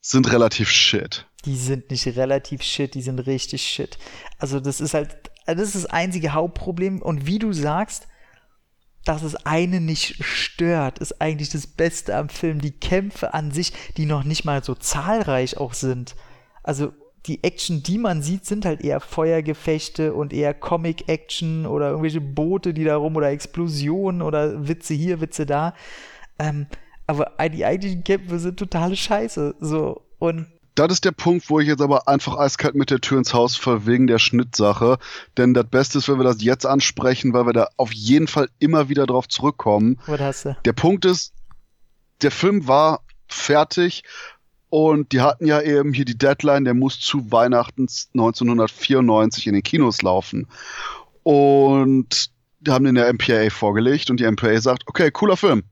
sind 0.00 0.32
relativ 0.32 0.68
shit. 0.70 1.26
Die 1.44 1.56
sind 1.56 1.90
nicht 1.90 2.04
relativ 2.06 2.62
shit, 2.62 2.94
die 2.94 3.02
sind 3.02 3.20
richtig 3.20 3.62
shit. 3.62 3.96
Also 4.38 4.58
das 4.58 4.80
ist 4.80 4.94
halt, 4.94 5.16
das 5.46 5.60
ist 5.60 5.76
das 5.76 5.86
einzige 5.86 6.32
Hauptproblem. 6.32 7.00
Und 7.00 7.26
wie 7.26 7.38
du 7.38 7.52
sagst, 7.52 8.08
dass 9.06 9.22
es 9.22 9.36
eine 9.46 9.80
nicht 9.80 10.22
stört, 10.24 10.98
ist 10.98 11.20
eigentlich 11.20 11.48
das 11.50 11.66
Beste 11.66 12.16
am 12.16 12.28
Film. 12.28 12.60
Die 12.60 12.72
Kämpfe 12.72 13.34
an 13.34 13.52
sich, 13.52 13.72
die 13.96 14.04
noch 14.04 14.24
nicht 14.24 14.44
mal 14.44 14.62
so 14.64 14.74
zahlreich 14.74 15.56
auch 15.58 15.74
sind. 15.74 16.16
Also 16.64 16.92
die 17.26 17.42
Action, 17.44 17.82
die 17.82 17.98
man 17.98 18.20
sieht, 18.22 18.44
sind 18.44 18.64
halt 18.64 18.82
eher 18.82 19.00
Feuergefechte 19.00 20.12
und 20.12 20.32
eher 20.32 20.54
Comic-Action 20.54 21.66
oder 21.66 21.90
irgendwelche 21.90 22.20
Boote, 22.20 22.74
die 22.74 22.84
da 22.84 22.96
rum 22.96 23.16
oder 23.16 23.30
Explosionen 23.30 24.22
oder 24.22 24.66
Witze 24.66 24.94
hier, 24.94 25.20
Witze 25.20 25.46
da. 25.46 25.74
Ähm, 26.38 26.66
aber 27.06 27.32
die 27.48 27.64
eigentlichen 27.64 28.02
Kämpfe 28.02 28.40
sind 28.40 28.58
totale 28.58 28.96
Scheiße. 28.96 29.54
So. 29.60 30.02
Und 30.18 30.46
das 30.76 30.92
ist 30.92 31.04
der 31.04 31.12
Punkt, 31.12 31.48
wo 31.50 31.58
ich 31.58 31.66
jetzt 31.66 31.80
aber 31.80 32.06
einfach 32.06 32.36
eiskalt 32.36 32.74
mit 32.74 32.90
der 32.90 33.00
Tür 33.00 33.18
ins 33.18 33.34
Haus 33.34 33.56
fall 33.56 33.86
wegen 33.86 34.06
der 34.06 34.18
Schnittsache. 34.18 34.98
Denn 35.36 35.54
das 35.54 35.66
Beste 35.66 35.98
ist, 35.98 36.08
wenn 36.08 36.18
wir 36.18 36.24
das 36.24 36.42
jetzt 36.42 36.66
ansprechen, 36.66 37.32
weil 37.32 37.46
wir 37.46 37.54
da 37.54 37.68
auf 37.76 37.92
jeden 37.92 38.28
Fall 38.28 38.48
immer 38.58 38.88
wieder 38.88 39.06
drauf 39.06 39.26
zurückkommen. 39.26 39.98
Was 40.06 40.20
hast 40.20 40.44
du? 40.44 40.56
Der 40.64 40.74
Punkt 40.74 41.04
ist, 41.06 41.32
der 42.22 42.30
Film 42.30 42.68
war 42.68 43.00
fertig 43.26 44.04
und 44.68 45.12
die 45.12 45.22
hatten 45.22 45.46
ja 45.46 45.62
eben 45.62 45.94
hier 45.94 46.04
die 46.04 46.18
Deadline, 46.18 46.64
der 46.64 46.74
muss 46.74 47.00
zu 47.00 47.32
Weihnachten 47.32 47.88
1994 48.14 49.46
in 49.46 49.54
den 49.54 49.62
Kinos 49.62 50.02
laufen. 50.02 50.46
Und 51.22 52.30
die 52.60 52.70
haben 52.70 52.84
den 52.84 52.96
der 52.96 53.12
MPA 53.12 53.48
vorgelegt 53.50 54.10
und 54.10 54.20
die 54.20 54.30
MPA 54.30 54.60
sagt, 54.60 54.82
okay, 54.86 55.10
cooler 55.10 55.36
Film. 55.36 55.62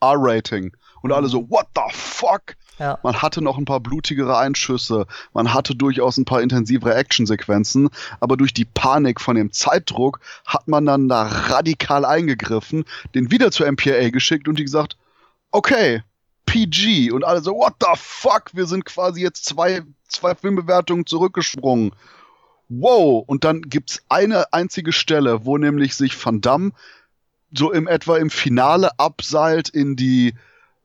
R-Rating. 0.00 0.74
Und 1.02 1.12
alle 1.12 1.28
so, 1.28 1.48
what 1.50 1.66
the 1.74 1.82
fuck? 1.92 2.56
Ja. 2.78 2.98
Man 3.02 3.20
hatte 3.20 3.42
noch 3.42 3.58
ein 3.58 3.64
paar 3.64 3.80
blutigere 3.80 4.38
Einschüsse, 4.38 5.06
man 5.32 5.52
hatte 5.52 5.74
durchaus 5.74 6.16
ein 6.16 6.24
paar 6.24 6.42
intensivere 6.42 6.94
Actionsequenzen, 6.94 7.90
aber 8.20 8.36
durch 8.36 8.54
die 8.54 8.64
Panik 8.64 9.20
von 9.20 9.36
dem 9.36 9.52
Zeitdruck 9.52 10.20
hat 10.44 10.68
man 10.68 10.86
dann 10.86 11.08
da 11.08 11.22
radikal 11.22 12.04
eingegriffen, 12.04 12.84
den 13.14 13.30
wieder 13.30 13.50
zur 13.50 13.70
MPA 13.70 14.10
geschickt 14.10 14.48
und 14.48 14.58
die 14.58 14.64
gesagt, 14.64 14.96
okay, 15.50 16.02
PG 16.46 17.10
und 17.10 17.24
alle 17.24 17.42
so, 17.42 17.52
what 17.52 17.74
the 17.80 17.88
fuck, 17.96 18.54
wir 18.54 18.66
sind 18.66 18.84
quasi 18.84 19.20
jetzt 19.20 19.44
zwei, 19.44 19.82
zwei 20.06 20.34
Filmbewertungen 20.34 21.04
zurückgesprungen. 21.04 21.92
Wow, 22.70 23.24
und 23.26 23.44
dann 23.44 23.62
gibt's 23.62 24.02
eine 24.08 24.52
einzige 24.52 24.92
Stelle, 24.92 25.44
wo 25.44 25.58
nämlich 25.58 25.94
sich 25.94 26.24
Van 26.24 26.40
Damme 26.40 26.72
so 27.52 27.72
im 27.72 27.86
etwa 27.86 28.18
im 28.18 28.30
Finale 28.30 28.98
abseilt 28.98 29.68
in 29.68 29.96
die 29.96 30.34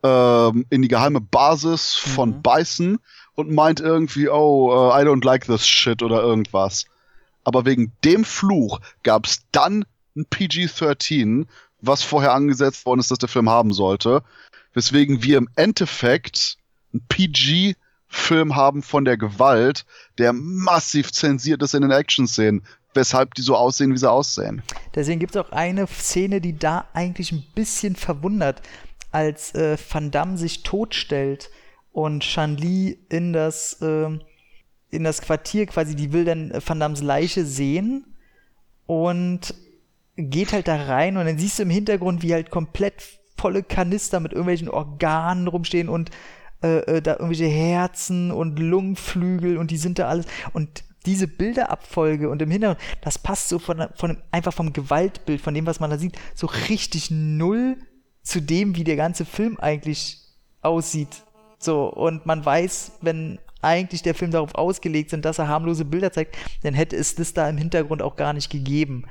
ähm, 0.04 0.66
in 0.70 0.82
die 0.82 0.88
geheime 0.88 1.22
Basis 1.22 1.94
von 1.94 2.30
mhm. 2.30 2.42
Bison 2.42 3.00
und 3.36 3.52
meint 3.52 3.80
irgendwie, 3.80 4.30
oh, 4.30 4.70
uh, 4.72 4.92
I 4.92 5.04
don't 5.04 5.26
like 5.26 5.46
this 5.46 5.68
shit 5.68 6.04
oder 6.04 6.22
irgendwas. 6.22 6.86
Aber 7.44 7.66
wegen 7.66 7.92
dem 8.04 8.24
Fluch 8.24 8.80
gab's 9.04 9.44
dann 9.52 9.86
ein 10.16 10.26
PG-13, 10.26 11.48
was 11.82 12.04
vorher 12.04 12.34
angesetzt 12.34 12.86
worden 12.86 13.00
ist, 13.00 13.12
dass 13.12 13.18
der 13.18 13.30
Film 13.30 13.50
haben 13.50 13.74
sollte 13.74 14.24
weswegen 14.74 15.24
wir 15.24 15.38
im 15.38 15.50
Endeffekt 15.56 16.58
ein 16.94 17.02
PG-Film 17.08 18.56
haben 18.56 18.84
von 18.84 19.06
der 19.06 19.18
Gewalt, 19.18 19.86
der 20.18 20.34
massiv 20.34 21.12
zensiert 21.12 21.62
ist 21.62 21.74
in 21.74 21.82
den 21.82 21.92
Action-Szenen, 21.92 22.64
weshalb 22.94 23.34
die 23.36 23.42
so 23.42 23.56
aussehen, 23.56 23.94
wie 23.94 23.98
sie 23.98 24.10
aussehen. 24.10 24.62
Deswegen 24.94 25.20
gibt 25.20 25.36
es 25.36 25.42
auch 25.42 25.52
eine 25.52 25.88
Szene, 25.88 26.42
die 26.42 26.58
da 26.58 26.86
eigentlich 26.94 27.32
ein 27.32 27.44
bisschen 27.56 27.96
verwundert, 27.96 28.62
als 29.14 29.54
äh, 29.56 29.78
Van 29.90 30.12
Damme 30.12 30.38
sich 30.38 30.64
totstellt 30.64 31.50
und 31.92 32.24
Shan-Li 32.24 32.98
in 33.10 33.34
das 33.34 33.82
äh, 33.82 34.10
in 34.94 35.04
das 35.04 35.22
Quartier 35.22 35.66
quasi, 35.66 35.96
die 35.96 36.14
will 36.14 36.24
dann 36.24 36.54
Van 36.66 36.80
Dammes 36.80 37.02
Leiche 37.02 37.46
sehen 37.46 38.06
und 38.86 39.56
geht 40.16 40.54
halt 40.54 40.68
da 40.68 40.76
rein 40.76 41.18
und 41.18 41.26
dann 41.26 41.40
siehst 41.40 41.58
du 41.58 41.64
im 41.64 41.70
Hintergrund, 41.72 42.22
wie 42.22 42.34
halt 42.34 42.52
komplett 42.52 43.04
volle 43.36 43.64
Kanister 43.64 44.20
mit 44.20 44.32
irgendwelchen 44.32 44.70
Organen 44.70 45.48
rumstehen 45.48 45.90
und 45.90 46.12
äh, 46.62 46.78
äh, 46.98 47.02
da 47.02 47.14
irgendwelche 47.14 47.48
Herzen 47.48 48.32
und 48.32 48.60
Lungenflügel 48.60 49.58
und 49.58 49.72
die 49.72 49.78
sind 49.78 49.98
da 49.98 50.08
alles. 50.08 50.28
Und 50.54 50.84
diese 51.08 51.28
Bilderabfolge 51.28 52.30
und 52.30 52.42
im 52.42 52.52
Hintergrund, 52.52 52.80
das 53.02 53.18
passt 53.18 53.50
so 53.50 53.60
von, 53.60 53.88
von 53.96 54.22
einfach 54.32 54.54
vom 54.54 54.72
Gewaltbild, 54.72 55.42
von 55.42 55.54
dem, 55.54 55.66
was 55.66 55.80
man 55.80 55.90
da 55.90 55.98
sieht, 55.98 56.18
so 56.36 56.48
richtig 56.70 57.10
null 57.10 57.78
zu 58.24 58.42
dem, 58.42 58.76
wie 58.76 58.84
der 58.84 58.96
ganze 58.96 59.26
Film 59.26 59.58
eigentlich 59.60 60.18
aussieht. 60.62 61.24
So, 61.60 61.86
und 61.86 62.26
man 62.26 62.44
weiß, 62.44 62.94
wenn 63.02 63.40
eigentlich 63.62 64.02
der 64.02 64.16
Film 64.16 64.32
darauf 64.32 64.56
ausgelegt 64.56 65.10
sind, 65.10 65.24
dass 65.26 65.40
er 65.40 65.48
harmlose 65.48 65.86
Bilder 65.86 66.12
zeigt, 66.12 66.38
dann 66.64 66.74
hätte 66.74 66.96
es 66.96 67.16
das 67.16 67.34
da 67.34 67.48
im 67.50 67.58
Hintergrund 67.58 68.02
auch 68.02 68.16
gar 68.16 68.34
nicht 68.34 68.50
gegeben. 68.50 69.06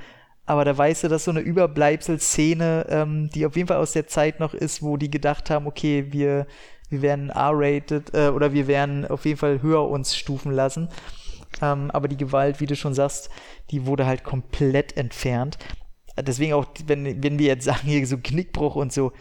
Aber 0.45 0.65
da 0.65 0.77
weißt 0.77 1.05
du, 1.05 1.09
dass 1.09 1.25
so 1.25 1.31
eine 1.31 1.41
Überbleibselszene, 1.41 2.87
ähm, 2.89 3.31
die 3.35 3.47
auf 3.47 3.57
jeden 3.57 3.69
Fall 3.69 3.77
aus 3.79 3.93
der 3.93 4.09
Zeit 4.09 4.41
noch 4.41 4.55
ist, 4.55 4.83
wo 4.83 4.97
die 4.97 5.11
gedacht 5.11 5.51
haben, 5.51 5.67
okay, 5.67 6.07
wir, 6.11 6.47
wir 6.89 7.01
werden 7.01 7.31
R-rated 7.31 8.13
äh, 8.15 8.29
oder 8.29 8.53
wir 8.53 8.67
werden 8.67 9.07
auf 9.07 9.25
jeden 9.25 9.39
Fall 9.39 9.63
höher 9.63 9.89
uns 9.89 10.17
stufen 10.17 10.53
lassen. 10.53 10.89
Ähm, 11.61 11.91
aber 11.91 12.09
die 12.09 12.17
Gewalt, 12.17 12.61
wie 12.61 12.67
du 12.67 12.77
schon 12.77 12.95
sagst, 12.95 13.31
die 13.71 13.87
wurde 13.87 14.05
halt 14.05 14.25
komplett 14.25 14.97
entfernt. 14.97 15.59
Deswegen 16.21 16.53
auch, 16.53 16.67
wenn, 16.87 17.23
wenn 17.23 17.39
wir 17.39 17.47
jetzt 17.47 17.65
sagen, 17.65 17.87
hier 17.89 18.07
so 18.07 18.19
Knickbruch 18.19 18.77
und 18.77 18.93
so, 18.93 19.13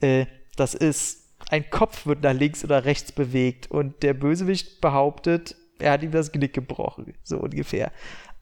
äh, 0.00 0.26
das 0.56 0.74
ist, 0.74 1.20
ein 1.48 1.68
Kopf 1.70 2.06
wird 2.06 2.22
nach 2.22 2.34
links 2.34 2.64
oder 2.64 2.84
rechts 2.84 3.12
bewegt 3.12 3.70
und 3.70 4.02
der 4.02 4.14
Bösewicht 4.14 4.80
behauptet, 4.80 5.56
er 5.78 5.92
hat 5.92 6.02
ihm 6.02 6.10
das 6.10 6.32
Knick 6.32 6.52
gebrochen, 6.52 7.14
so 7.22 7.38
ungefähr. 7.38 7.90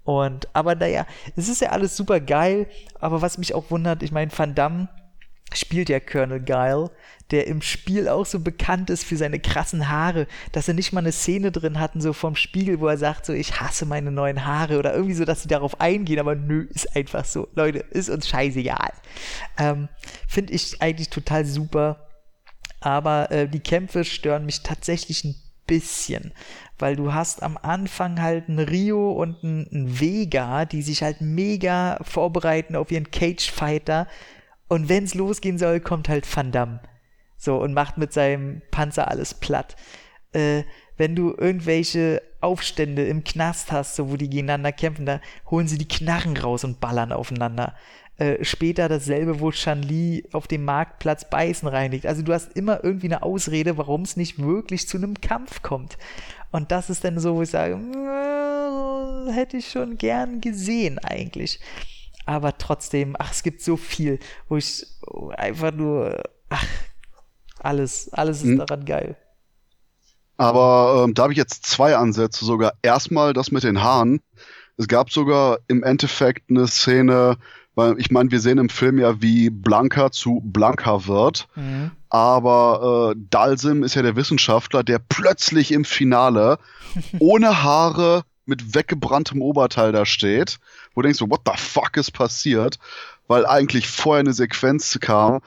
Und, 0.05 0.49
aber 0.55 0.75
naja, 0.75 1.07
es 1.37 1.49
ist 1.49 1.61
ja 1.61 1.71
alles 1.71 1.97
super 1.97 2.19
geil, 2.19 2.67
aber 2.99 3.23
was 3.23 3.39
mich 3.39 3.55
auch 3.55 3.71
wundert, 3.71 4.03
ich 4.03 4.11
meine, 4.11 4.31
Van 4.37 4.55
Damme 4.55 4.89
spielt 5.55 5.89
ja 5.89 6.01
Colonel 6.01 6.41
Guile, 6.41 6.91
der 7.31 7.47
im 7.47 7.61
Spiel 7.61 8.09
auch 8.09 8.27
so 8.27 8.41
bekannt 8.41 8.91
ist 8.91 9.05
für 9.05 9.17
seine 9.17 9.39
krassen 9.39 9.89
Haare, 9.89 10.27
dass 10.53 10.69
er 10.69 10.75
nicht 10.75 10.93
mal 10.93 11.01
eine 11.01 11.13
Szene 11.13 11.53
drin 11.53 11.79
hatten, 11.79 12.01
so 12.01 12.13
vom 12.13 12.37
Spiegel, 12.37 12.81
wo 12.81 12.89
er 12.89 12.97
sagt, 12.97 13.27
so, 13.27 13.33
ich 13.33 13.61
hasse 13.61 13.87
meine 13.87 14.11
neuen 14.11 14.47
Haare 14.47 14.79
oder 14.79 14.95
irgendwie 14.95 15.15
so, 15.15 15.25
dass 15.25 15.43
sie 15.43 15.49
darauf 15.49 15.81
eingehen, 15.81 16.21
aber 16.21 16.35
nö, 16.35 16.67
ist 16.75 16.95
einfach 16.97 17.25
so. 17.25 17.49
Leute, 17.55 17.79
ist 17.91 18.09
uns 18.09 18.29
scheißegal. 18.29 18.93
Ähm, 19.59 19.89
Finde 20.27 20.53
ich 20.55 20.81
eigentlich 20.81 21.11
total 21.11 21.45
super. 21.45 22.09
Aber 22.81 23.31
äh, 23.31 23.49
die 23.49 23.61
Kämpfe 23.61 24.05
stören 24.05 24.47
mich 24.47 24.63
tatsächlich 24.63 25.25
ein 25.25 25.35
bisschen, 25.67 26.33
weil 26.79 26.97
du 26.97 27.13
hast 27.13 27.43
am 27.43 27.59
Anfang 27.61 28.23
halt 28.23 28.49
einen 28.49 28.61
Rio 28.61 29.13
und 29.13 29.43
einen 29.43 30.01
Vega, 30.01 30.65
die 30.65 30.83
sich 30.83 31.03
halt 31.03 31.21
mega 31.21 31.99
vorbereiten 32.03 32.77
auf 32.77 32.91
ihren 32.91 33.11
Cage-Fighter 33.11 34.07
und 34.69 34.89
wenn's 34.89 35.15
losgehen 35.15 35.59
soll, 35.59 35.81
kommt 35.81 36.09
halt 36.09 36.27
Van 36.35 36.53
Damme. 36.53 36.81
So, 37.37 37.57
und 37.57 37.73
macht 37.73 37.99
mit 37.99 38.13
seinem 38.13 38.63
Panzer 38.71 39.09
alles 39.09 39.35
platt. 39.35 39.77
Äh, 40.33 40.65
wenn 40.97 41.15
du 41.15 41.35
irgendwelche 41.37 42.21
Aufstände 42.41 43.07
im 43.07 43.25
Knast 43.25 43.73
hast, 43.73 43.97
so 43.97 44.11
wo 44.11 44.17
die 44.17 44.29
gegeneinander 44.29 44.73
kämpfen, 44.73 45.07
da 45.07 45.21
holen 45.51 45.69
sie 45.69 45.79
die 45.79 45.89
Knarren 45.89 46.37
raus 46.37 46.65
und 46.65 46.81
ballern 46.81 47.13
aufeinander. 47.13 47.75
Äh, 48.17 48.45
später 48.45 48.89
dasselbe, 48.89 49.39
wo 49.39 49.53
Shan-Li 49.53 50.25
auf 50.33 50.49
dem 50.49 50.65
Marktplatz 50.65 51.31
Beißen 51.31 51.69
reinigt. 51.69 52.05
Also 52.05 52.23
du 52.23 52.33
hast 52.33 52.57
immer 52.57 52.83
irgendwie 52.83 53.07
eine 53.07 53.23
Ausrede, 53.23 53.79
warum 53.79 54.03
es 54.03 54.17
nicht 54.17 54.41
wirklich 54.41 54.89
zu 54.89 54.97
einem 54.97 55.21
Kampf 55.21 55.63
kommt. 55.63 55.97
Und 56.51 56.73
das 56.73 56.91
ist 56.91 57.05
dann 57.05 57.21
so, 57.21 57.37
wo 57.37 57.43
ich 57.43 57.51
sage, 57.51 57.75
äh, 57.75 59.33
hätte 59.33 59.57
ich 59.57 59.71
schon 59.71 59.97
gern 59.99 60.41
gesehen 60.41 60.99
eigentlich 60.99 61.61
aber 62.29 62.59
trotzdem, 62.59 63.17
ach, 63.19 63.33
es 63.33 63.43
gibt 63.43 63.63
so 63.63 63.79
viel, 63.79 64.19
wo 64.51 64.59
ich 64.59 64.87
einfach 65.39 65.73
nur, 65.73 66.23
ach, 66.51 66.67
alles, 67.59 68.13
alles 68.13 68.43
ist 68.43 68.51
hm. 68.51 68.59
daran 68.59 68.85
geil. 68.85 69.17
Aber 70.37 71.05
ähm, 71.05 71.15
da 71.15 71.23
habe 71.23 71.33
ich 71.33 71.39
jetzt 71.39 71.65
zwei 71.65 71.97
Ansätze 71.97 72.45
sogar. 72.45 72.75
Erstmal 72.83 73.33
das 73.33 73.51
mit 73.51 73.65
den 73.65 73.83
Haaren. 73.83 74.21
Es 74.77 74.89
gab 74.89 75.11
sogar 75.11 75.61
im 75.69 75.83
Endeffekt 75.83 76.51
eine 76.51 76.69
Szene, 76.69 77.39
weil 77.75 77.99
ich 77.99 78.11
meine, 78.11 78.31
wir 78.31 78.41
sehen 78.41 78.59
im 78.59 78.69
Film 78.69 78.99
ja, 78.99 79.23
wie 79.23 79.49
Blanca 79.49 80.13
zu 80.13 80.43
Blanca 80.45 81.07
wird. 81.07 81.49
Mhm. 81.57 81.93
Aber 82.11 83.15
äh, 83.17 83.21
Dalsim 83.31 83.83
ist 83.83 83.95
ja 83.95 84.03
der 84.03 84.17
Wissenschaftler, 84.17 84.85
der 84.85 84.99
plötzlich 84.99 85.73
im 85.73 85.87
Finale 85.87 86.59
ohne 87.21 87.63
Haare 87.63 88.25
mit 88.49 88.75
weggebranntem 88.75 89.43
Oberteil 89.43 89.93
da 89.93 90.07
steht, 90.07 90.59
wo 90.95 91.03
du 91.03 91.09
denkst, 91.09 91.21
what 91.21 91.43
the 91.45 91.53
fuck 91.57 91.97
ist 91.97 92.13
passiert? 92.13 92.79
Weil 93.27 93.47
eigentlich 93.47 93.89
vorher 93.89 94.21
eine 94.21 94.33
Sequenz 94.33 94.99
kam, 95.01 95.41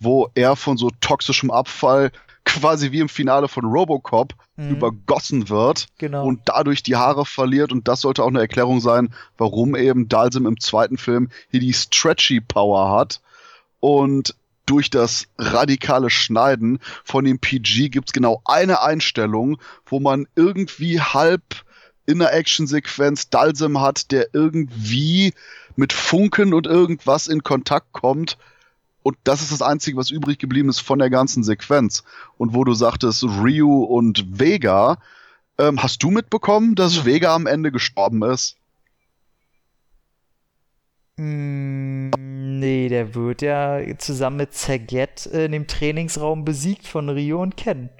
wo 0.00 0.30
er 0.34 0.56
von 0.56 0.76
so 0.76 0.90
toxischem 1.00 1.50
Abfall 1.50 2.10
quasi 2.44 2.92
wie 2.92 3.00
im 3.00 3.08
Finale 3.08 3.46
von 3.46 3.64
Robocop 3.64 4.34
mhm. 4.56 4.70
übergossen 4.70 5.48
wird 5.48 5.86
genau. 5.98 6.24
und 6.24 6.40
dadurch 6.46 6.82
die 6.82 6.96
Haare 6.96 7.26
verliert. 7.26 7.72
Und 7.72 7.88
das 7.88 8.00
sollte 8.00 8.22
auch 8.22 8.28
eine 8.28 8.40
Erklärung 8.40 8.80
sein, 8.80 9.14
warum 9.36 9.76
eben 9.76 10.08
Dalsim 10.08 10.46
im 10.46 10.58
zweiten 10.58 10.96
Film 10.96 11.30
hier 11.50 11.60
die 11.60 11.74
Stretchy 11.74 12.40
Power 12.40 12.90
hat. 12.98 13.20
Und 13.80 14.34
durch 14.66 14.90
das 14.90 15.28
radikale 15.38 16.10
Schneiden 16.10 16.78
von 17.04 17.24
dem 17.24 17.38
PG 17.38 17.90
gibt's 17.90 18.12
genau 18.12 18.42
eine 18.44 18.82
Einstellung, 18.82 19.58
wo 19.86 20.00
man 20.00 20.26
irgendwie 20.34 21.00
halb 21.00 21.42
in 22.08 22.20
der 22.20 22.32
Actionsequenz 22.32 23.28
Dalsem 23.28 23.80
hat, 23.80 24.10
der 24.12 24.28
irgendwie 24.32 25.34
mit 25.76 25.92
Funken 25.92 26.54
und 26.54 26.66
irgendwas 26.66 27.28
in 27.28 27.42
Kontakt 27.42 27.92
kommt. 27.92 28.38
Und 29.02 29.18
das 29.24 29.42
ist 29.42 29.52
das 29.52 29.60
Einzige, 29.60 29.98
was 29.98 30.10
übrig 30.10 30.38
geblieben 30.38 30.70
ist 30.70 30.80
von 30.80 30.98
der 30.98 31.10
ganzen 31.10 31.44
Sequenz. 31.44 32.04
Und 32.38 32.54
wo 32.54 32.64
du 32.64 32.72
sagtest, 32.72 33.24
Ryu 33.24 33.84
und 33.84 34.38
Vega, 34.38 34.96
ähm, 35.58 35.82
hast 35.82 36.02
du 36.02 36.10
mitbekommen, 36.10 36.74
dass 36.74 37.04
Vega 37.04 37.34
am 37.34 37.46
Ende 37.46 37.70
gestorben 37.70 38.22
ist? 38.22 38.56
Mm, 41.16 42.08
nee, 42.58 42.88
der 42.88 43.14
wird 43.14 43.42
ja 43.42 43.80
zusammen 43.98 44.38
mit 44.38 44.54
Zaget 44.54 45.26
in 45.26 45.52
dem 45.52 45.66
Trainingsraum 45.66 46.46
besiegt 46.46 46.86
von 46.86 47.10
Ryu 47.10 47.38
und 47.38 47.58
Ken. 47.58 47.90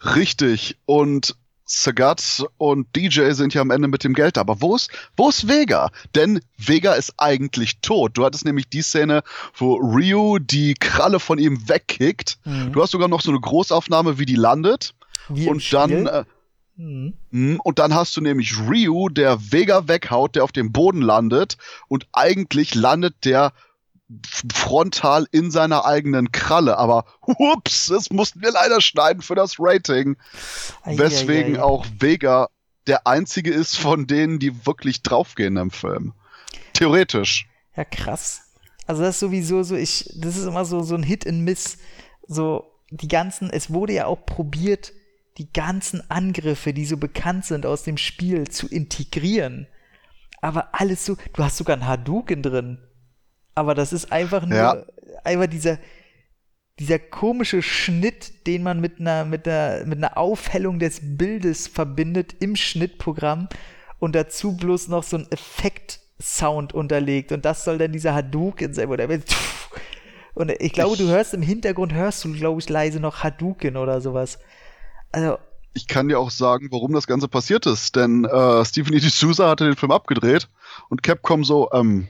Richtig. 0.00 0.78
Und 0.86 1.36
Sagat 1.64 2.44
und 2.58 2.86
DJ 2.96 3.30
sind 3.30 3.54
ja 3.54 3.60
am 3.60 3.70
Ende 3.70 3.88
mit 3.88 4.04
dem 4.04 4.14
Geld. 4.14 4.38
Aber 4.38 4.60
wo 4.60 4.76
ist, 4.76 4.90
wo 5.16 5.28
ist 5.28 5.48
Vega? 5.48 5.90
Denn 6.14 6.40
Vega 6.56 6.94
ist 6.94 7.14
eigentlich 7.18 7.80
tot. 7.80 8.12
Du 8.14 8.24
hattest 8.24 8.44
nämlich 8.44 8.68
die 8.68 8.82
Szene, 8.82 9.22
wo 9.54 9.74
Ryu 9.74 10.38
die 10.38 10.74
Kralle 10.74 11.20
von 11.20 11.38
ihm 11.38 11.68
wegkickt. 11.68 12.38
Mhm. 12.44 12.72
Du 12.72 12.82
hast 12.82 12.90
sogar 12.90 13.08
noch 13.08 13.20
so 13.20 13.30
eine 13.30 13.40
Großaufnahme, 13.40 14.18
wie 14.18 14.26
die 14.26 14.36
landet. 14.36 14.94
Wie 15.28 15.48
und 15.48 15.72
dann. 15.72 16.06
Äh, 16.06 16.24
mhm. 16.76 17.14
Hm, 17.30 17.60
und 17.60 17.78
dann 17.78 17.94
hast 17.94 18.16
du 18.16 18.20
nämlich 18.20 18.58
Ryu, 18.58 19.08
der 19.08 19.52
Vega 19.52 19.88
weghaut, 19.88 20.36
der 20.36 20.44
auf 20.44 20.52
dem 20.52 20.72
Boden 20.72 21.00
landet. 21.00 21.56
Und 21.88 22.06
eigentlich 22.12 22.74
landet 22.74 23.24
der 23.24 23.52
frontal 24.52 25.26
in 25.30 25.50
seiner 25.50 25.84
eigenen 25.84 26.32
Kralle. 26.32 26.78
Aber 26.78 27.04
hups, 27.26 27.86
das 27.86 28.10
mussten 28.10 28.42
wir 28.42 28.52
leider 28.52 28.80
schneiden 28.80 29.22
für 29.22 29.34
das 29.34 29.56
Rating. 29.58 30.16
Ai, 30.82 30.98
weswegen 30.98 31.56
ai, 31.56 31.60
ai. 31.60 31.62
auch 31.62 31.86
Vega 31.98 32.48
der 32.86 33.06
einzige 33.06 33.52
ist 33.52 33.76
von 33.76 34.06
denen, 34.06 34.38
die 34.38 34.66
wirklich 34.66 35.02
draufgehen 35.02 35.56
im 35.56 35.70
Film. 35.70 36.14
Theoretisch. 36.72 37.48
Ja, 37.76 37.84
krass. 37.84 38.42
Also 38.86 39.02
das 39.02 39.16
ist 39.16 39.20
sowieso 39.20 39.62
so, 39.62 39.76
ich, 39.76 40.10
das 40.16 40.36
ist 40.36 40.46
immer 40.46 40.64
so, 40.64 40.82
so 40.82 40.94
ein 40.94 41.02
Hit 41.02 41.26
and 41.26 41.42
Miss. 41.42 41.78
So, 42.26 42.64
die 42.90 43.08
ganzen, 43.08 43.50
es 43.50 43.72
wurde 43.72 43.92
ja 43.92 44.06
auch 44.06 44.26
probiert, 44.26 44.92
die 45.38 45.52
ganzen 45.52 46.10
Angriffe, 46.10 46.74
die 46.74 46.84
so 46.84 46.96
bekannt 46.96 47.46
sind 47.46 47.64
aus 47.64 47.84
dem 47.84 47.96
Spiel, 47.96 48.48
zu 48.48 48.68
integrieren. 48.68 49.66
Aber 50.40 50.74
alles 50.74 51.06
so, 51.06 51.16
du 51.32 51.44
hast 51.44 51.56
sogar 51.56 51.76
ein 51.76 51.86
Hadouken 51.86 52.42
drin. 52.42 52.78
Aber 53.54 53.74
das 53.74 53.92
ist 53.92 54.12
einfach 54.12 54.46
nur, 54.46 54.58
ja. 54.58 54.84
einfach 55.24 55.46
dieser, 55.46 55.78
dieser 56.78 56.98
komische 56.98 57.62
Schnitt, 57.62 58.46
den 58.46 58.62
man 58.62 58.80
mit 58.80 59.00
einer, 59.00 59.24
mit 59.24 59.46
einer, 59.46 59.84
mit 59.86 59.98
einer 59.98 60.16
Aufhellung 60.16 60.78
des 60.78 61.00
Bildes 61.02 61.68
verbindet 61.68 62.34
im 62.40 62.56
Schnittprogramm 62.56 63.48
und 63.98 64.14
dazu 64.14 64.56
bloß 64.56 64.88
noch 64.88 65.02
so 65.02 65.18
ein 65.18 65.30
Effekt-Sound 65.30 66.72
unterlegt. 66.72 67.32
Und 67.32 67.44
das 67.44 67.64
soll 67.64 67.78
dann 67.78 67.92
dieser 67.92 68.14
Hadouken 68.14 68.74
sein, 68.74 68.88
wo 68.88 68.96
der 68.96 69.08
und 70.34 70.50
ich 70.50 70.72
glaube, 70.72 70.96
du 70.96 71.08
hörst 71.08 71.34
im 71.34 71.42
Hintergrund, 71.42 71.92
hörst 71.92 72.24
du, 72.24 72.32
glaube 72.32 72.60
ich, 72.60 72.68
leise 72.68 73.00
noch 73.00 73.22
Hadouken 73.22 73.76
oder 73.76 74.00
sowas. 74.00 74.38
Also. 75.10 75.38
Ich 75.74 75.86
kann 75.86 76.08
dir 76.08 76.18
auch 76.18 76.30
sagen, 76.30 76.68
warum 76.70 76.92
das 76.92 77.06
Ganze 77.06 77.28
passiert 77.28 77.66
ist, 77.66 77.96
denn 77.96 78.24
äh, 78.24 78.64
Stephen 78.64 78.94
E. 78.94 78.98
D'Souza 78.98 79.48
hatte 79.48 79.64
den 79.64 79.76
Film 79.76 79.92
abgedreht 79.92 80.48
und 80.90 81.02
Capcom 81.02 81.44
so, 81.44 81.70
ähm, 81.72 82.08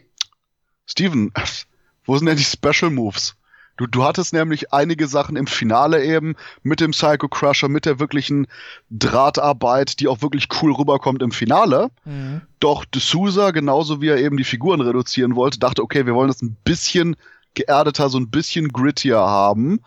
Steven, 0.92 1.32
wo 2.04 2.16
sind 2.16 2.26
denn 2.26 2.36
die 2.36 2.44
Special 2.44 2.90
Moves? 2.90 3.34
Du, 3.78 3.86
du 3.86 4.04
hattest 4.04 4.34
nämlich 4.34 4.72
einige 4.72 5.08
Sachen 5.08 5.36
im 5.36 5.46
Finale 5.46 6.04
eben 6.04 6.36
mit 6.62 6.80
dem 6.80 6.90
Psycho 6.90 7.28
Crusher, 7.28 7.70
mit 7.70 7.86
der 7.86 7.98
wirklichen 7.98 8.46
Drahtarbeit, 8.90 9.98
die 9.98 10.08
auch 10.08 10.20
wirklich 10.20 10.48
cool 10.60 10.72
rüberkommt 10.72 11.22
im 11.22 11.32
Finale. 11.32 11.90
Mhm. 12.04 12.42
Doch 12.60 12.84
D'Souza, 12.84 13.52
genauso 13.52 14.02
wie 14.02 14.08
er 14.08 14.18
eben 14.18 14.36
die 14.36 14.44
Figuren 14.44 14.82
reduzieren 14.82 15.34
wollte, 15.34 15.58
dachte, 15.58 15.82
okay, 15.82 16.04
wir 16.04 16.14
wollen 16.14 16.28
das 16.28 16.42
ein 16.42 16.56
bisschen 16.64 17.16
geerdeter, 17.54 18.10
so 18.10 18.18
ein 18.18 18.28
bisschen 18.28 18.68
grittier 18.68 19.18
haben. 19.18 19.80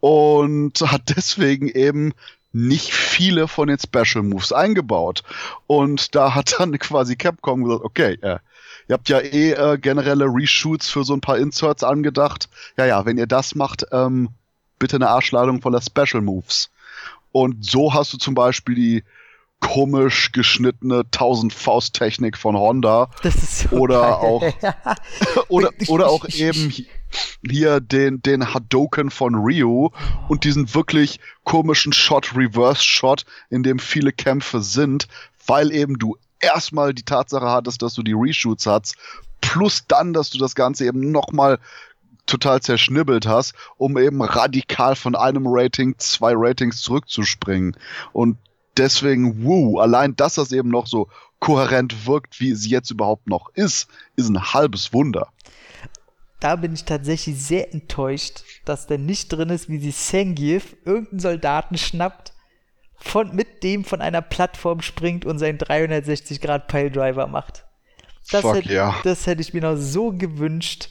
Und 0.00 0.80
hat 0.80 1.02
deswegen 1.16 1.68
eben 1.68 2.12
nicht 2.52 2.92
viele 2.92 3.46
von 3.46 3.68
den 3.68 3.78
Special 3.78 4.24
Moves 4.24 4.52
eingebaut. 4.52 5.22
Und 5.68 6.16
da 6.16 6.34
hat 6.34 6.56
dann 6.58 6.76
quasi 6.80 7.14
Capcom 7.14 7.62
gesagt, 7.62 7.84
okay, 7.84 8.18
äh, 8.22 8.38
Ihr 8.88 8.94
habt 8.94 9.08
ja 9.08 9.18
eh 9.20 9.52
äh, 9.52 9.78
generelle 9.78 10.26
Reshoots 10.26 10.90
für 10.90 11.04
so 11.04 11.14
ein 11.14 11.20
paar 11.20 11.38
Inserts 11.38 11.82
angedacht. 11.82 12.48
Ja, 12.76 12.86
ja, 12.86 13.06
wenn 13.06 13.18
ihr 13.18 13.26
das 13.26 13.54
macht, 13.54 13.86
ähm, 13.92 14.30
bitte 14.78 14.96
eine 14.96 15.08
Arschladung 15.08 15.62
voller 15.62 15.80
Special 15.80 16.22
Moves. 16.22 16.70
Und 17.32 17.64
so 17.64 17.94
hast 17.94 18.12
du 18.12 18.18
zum 18.18 18.34
Beispiel 18.34 18.74
die 18.74 19.04
komisch 19.60 20.30
geschnittene 20.32 21.00
1000 21.00 21.52
Faust 21.52 21.94
Technik 21.94 22.36
von 22.36 22.54
Honda 22.56 23.08
Das 23.22 23.36
ist 23.36 23.58
so 23.60 23.76
oder 23.76 24.00
geil. 24.00 24.12
auch 24.12 24.42
oder 25.48 25.70
oder 25.88 26.08
auch 26.08 26.26
eben 26.28 26.72
hier 27.48 27.80
den 27.80 28.20
den 28.20 28.52
Hadoken 28.52 29.10
von 29.10 29.34
Ryu 29.34 29.88
und 30.28 30.44
diesen 30.44 30.74
wirklich 30.74 31.18
komischen 31.44 31.92
Shot 31.94 32.36
Reverse 32.36 32.82
Shot, 32.82 33.24
in 33.48 33.62
dem 33.62 33.78
viele 33.78 34.12
Kämpfe 34.12 34.60
sind, 34.60 35.08
weil 35.46 35.72
eben 35.72 35.98
du 35.98 36.16
erstmal 36.44 36.94
die 36.94 37.02
Tatsache 37.02 37.50
hattest, 37.50 37.82
dass 37.82 37.94
du 37.94 38.02
die 38.02 38.14
Reshoots 38.14 38.66
hast, 38.66 38.96
plus 39.40 39.86
dann, 39.86 40.12
dass 40.12 40.30
du 40.30 40.38
das 40.38 40.54
Ganze 40.54 40.86
eben 40.86 41.10
nochmal 41.10 41.58
total 42.26 42.60
zerschnibbelt 42.60 43.26
hast, 43.26 43.54
um 43.76 43.98
eben 43.98 44.22
radikal 44.22 44.96
von 44.96 45.14
einem 45.14 45.44
Rating 45.46 45.94
zwei 45.98 46.32
Ratings 46.34 46.80
zurückzuspringen. 46.80 47.76
Und 48.12 48.38
deswegen, 48.76 49.44
wuh, 49.44 49.78
allein, 49.78 50.16
dass 50.16 50.36
das 50.36 50.52
eben 50.52 50.70
noch 50.70 50.86
so 50.86 51.08
kohärent 51.40 52.06
wirkt, 52.06 52.40
wie 52.40 52.50
es 52.50 52.66
jetzt 52.66 52.90
überhaupt 52.90 53.28
noch 53.28 53.50
ist, 53.54 53.88
ist 54.16 54.28
ein 54.28 54.54
halbes 54.54 54.92
Wunder. 54.92 55.28
da 56.40 56.56
bin 56.56 56.74
ich 56.74 56.84
tatsächlich 56.84 57.42
sehr 57.42 57.72
enttäuscht, 57.72 58.42
dass 58.64 58.86
der 58.86 58.98
nicht 58.98 59.28
drin 59.32 59.50
ist, 59.50 59.68
wie 59.68 59.78
sie 59.78 59.90
Sengief 59.90 60.76
irgendeinen 60.84 61.20
Soldaten 61.20 61.78
schnappt, 61.78 62.33
von, 62.96 63.34
mit 63.34 63.62
dem 63.62 63.84
von 63.84 64.00
einer 64.00 64.22
Plattform 64.22 64.80
springt 64.80 65.24
und 65.24 65.38
seinen 65.38 65.58
360 65.58 66.40
Grad 66.40 66.68
Piledriver 66.68 67.26
macht. 67.26 67.64
Das, 68.30 68.42
Fuck, 68.42 68.56
hätte, 68.56 68.72
ja. 68.72 68.96
das 69.04 69.26
hätte 69.26 69.42
ich 69.42 69.52
mir 69.52 69.60
noch 69.60 69.76
so 69.76 70.12
gewünscht, 70.12 70.88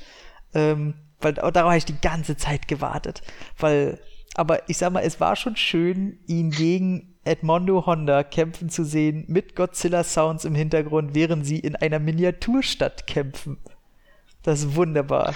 ähm, 0.54 0.93
weil 1.20 1.34
darauf 1.34 1.56
habe 1.56 1.78
ich 1.78 1.86
die 1.86 1.99
ganze 1.99 2.38
Zeit 2.38 2.68
gewartet. 2.68 3.24
Weil, 3.58 3.99
aber 4.36 4.70
ich 4.70 4.78
sag 4.78 4.93
mal, 4.93 5.01
es 5.01 5.20
war 5.20 5.36
schon 5.36 5.56
schön, 5.56 6.20
ihn 6.28 6.51
gegen 6.51 7.16
Edmondo 7.24 7.86
Honda 7.86 8.24
kämpfen 8.24 8.70
zu 8.70 8.84
sehen, 8.84 9.26
mit 9.28 9.56
Godzilla 9.56 10.04
Sounds 10.04 10.45
im 10.45 10.56
Hintergrund, 10.56 11.16
während 11.16 11.45
sie 11.45 11.60
in 11.60 11.76
einer 11.76 11.99
Miniaturstadt 11.99 13.08
kämpfen. 13.08 13.58
Das 14.43 14.60
ist 14.60 14.76
wunderbar. 14.76 15.34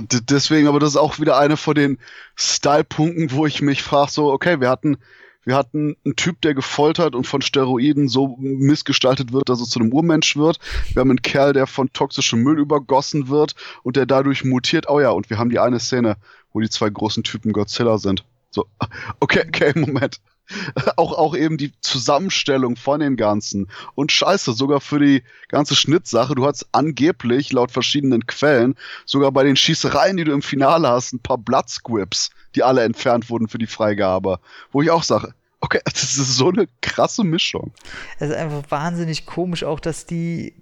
D 0.00 0.18
deswegen, 0.22 0.66
aber 0.66 0.80
das 0.80 0.90
ist 0.90 0.96
auch 0.96 1.20
wieder 1.20 1.38
eine 1.38 1.56
von 1.56 1.76
den 1.76 1.98
Style-Punkten, 2.36 3.30
wo 3.30 3.46
ich 3.46 3.62
mich 3.62 3.82
frage, 3.82 4.10
so, 4.10 4.32
okay, 4.32 4.60
wir 4.60 4.68
hatten, 4.68 4.98
wir 5.44 5.56
hatten 5.56 5.96
einen 6.04 6.16
Typ, 6.16 6.40
der 6.40 6.54
gefoltert 6.54 7.14
und 7.14 7.26
von 7.26 7.42
Steroiden 7.42 8.08
so 8.08 8.36
missgestaltet 8.38 9.32
wird, 9.32 9.48
dass 9.48 9.60
er 9.60 9.66
zu 9.66 9.80
einem 9.80 9.92
Urmensch 9.92 10.36
wird. 10.36 10.58
Wir 10.92 11.00
haben 11.00 11.10
einen 11.10 11.22
Kerl, 11.22 11.52
der 11.52 11.66
von 11.66 11.92
toxischem 11.92 12.42
Müll 12.42 12.58
übergossen 12.58 13.28
wird 13.28 13.54
und 13.82 13.96
der 13.96 14.06
dadurch 14.06 14.44
mutiert. 14.44 14.88
Oh 14.88 15.00
ja, 15.00 15.10
und 15.10 15.30
wir 15.30 15.38
haben 15.38 15.50
die 15.50 15.58
eine 15.58 15.80
Szene, 15.80 16.16
wo 16.52 16.60
die 16.60 16.70
zwei 16.70 16.88
großen 16.88 17.22
Typen 17.22 17.52
Godzilla 17.52 17.98
sind. 17.98 18.24
So, 18.50 18.66
okay, 19.20 19.44
okay, 19.46 19.72
Moment. 19.74 20.20
auch, 20.96 21.12
auch 21.12 21.36
eben 21.36 21.56
die 21.56 21.72
Zusammenstellung 21.80 22.76
von 22.76 23.00
den 23.00 23.16
Ganzen. 23.16 23.70
Und 23.94 24.12
scheiße, 24.12 24.52
sogar 24.52 24.80
für 24.80 24.98
die 24.98 25.22
ganze 25.48 25.74
Schnittsache, 25.74 26.34
du 26.34 26.46
hast 26.46 26.66
angeblich, 26.72 27.52
laut 27.52 27.70
verschiedenen 27.70 28.26
Quellen, 28.26 28.76
sogar 29.06 29.32
bei 29.32 29.44
den 29.44 29.56
Schießereien, 29.56 30.16
die 30.16 30.24
du 30.24 30.32
im 30.32 30.42
Finale 30.42 30.88
hast, 30.88 31.12
ein 31.12 31.20
paar 31.20 31.38
Bloodsquips, 31.38 32.30
die 32.54 32.62
alle 32.62 32.82
entfernt 32.82 33.30
wurden 33.30 33.48
für 33.48 33.58
die 33.58 33.66
Freigabe. 33.66 34.38
Wo 34.72 34.82
ich 34.82 34.90
auch 34.90 35.02
sage, 35.02 35.34
okay, 35.60 35.80
das 35.84 36.02
ist 36.02 36.36
so 36.36 36.48
eine 36.50 36.68
krasse 36.80 37.24
Mischung. 37.24 37.72
Es 38.18 38.30
ist 38.30 38.36
einfach 38.36 38.70
wahnsinnig 38.70 39.26
komisch 39.26 39.64
auch, 39.64 39.80
dass 39.80 40.06
die 40.06 40.54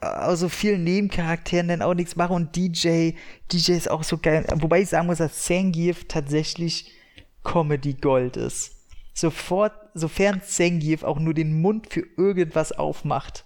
aus 0.00 0.38
so 0.38 0.48
vielen 0.48 0.84
Nebencharakteren 0.84 1.66
dann 1.66 1.82
auch 1.82 1.94
nichts 1.94 2.14
machen 2.14 2.36
und 2.36 2.56
DJ, 2.56 3.12
DJ 3.52 3.72
ist 3.72 3.90
auch 3.90 4.04
so 4.04 4.18
geil. 4.18 4.46
Wobei 4.54 4.82
ich 4.82 4.88
sagen 4.88 5.08
muss, 5.08 5.18
dass 5.18 5.42
Zangief 5.42 6.06
tatsächlich 6.06 6.92
Comedy 7.42 7.94
Gold 7.94 8.36
ist 8.36 8.73
sofort, 9.14 9.72
sofern 9.94 10.42
Zangief 10.42 11.04
auch 11.04 11.18
nur 11.18 11.32
den 11.32 11.60
Mund 11.62 11.92
für 11.92 12.04
irgendwas 12.16 12.72
aufmacht, 12.72 13.44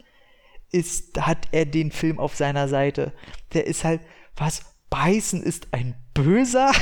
ist, 0.72 1.20
hat 1.20 1.48
er 1.52 1.66
den 1.66 1.92
Film 1.92 2.18
auf 2.18 2.34
seiner 2.34 2.68
Seite. 2.68 3.12
Der 3.52 3.66
ist 3.66 3.84
halt, 3.84 4.00
was? 4.36 4.62
Beißen 4.90 5.42
ist 5.42 5.68
ein 5.72 5.94
Böser? 6.14 6.72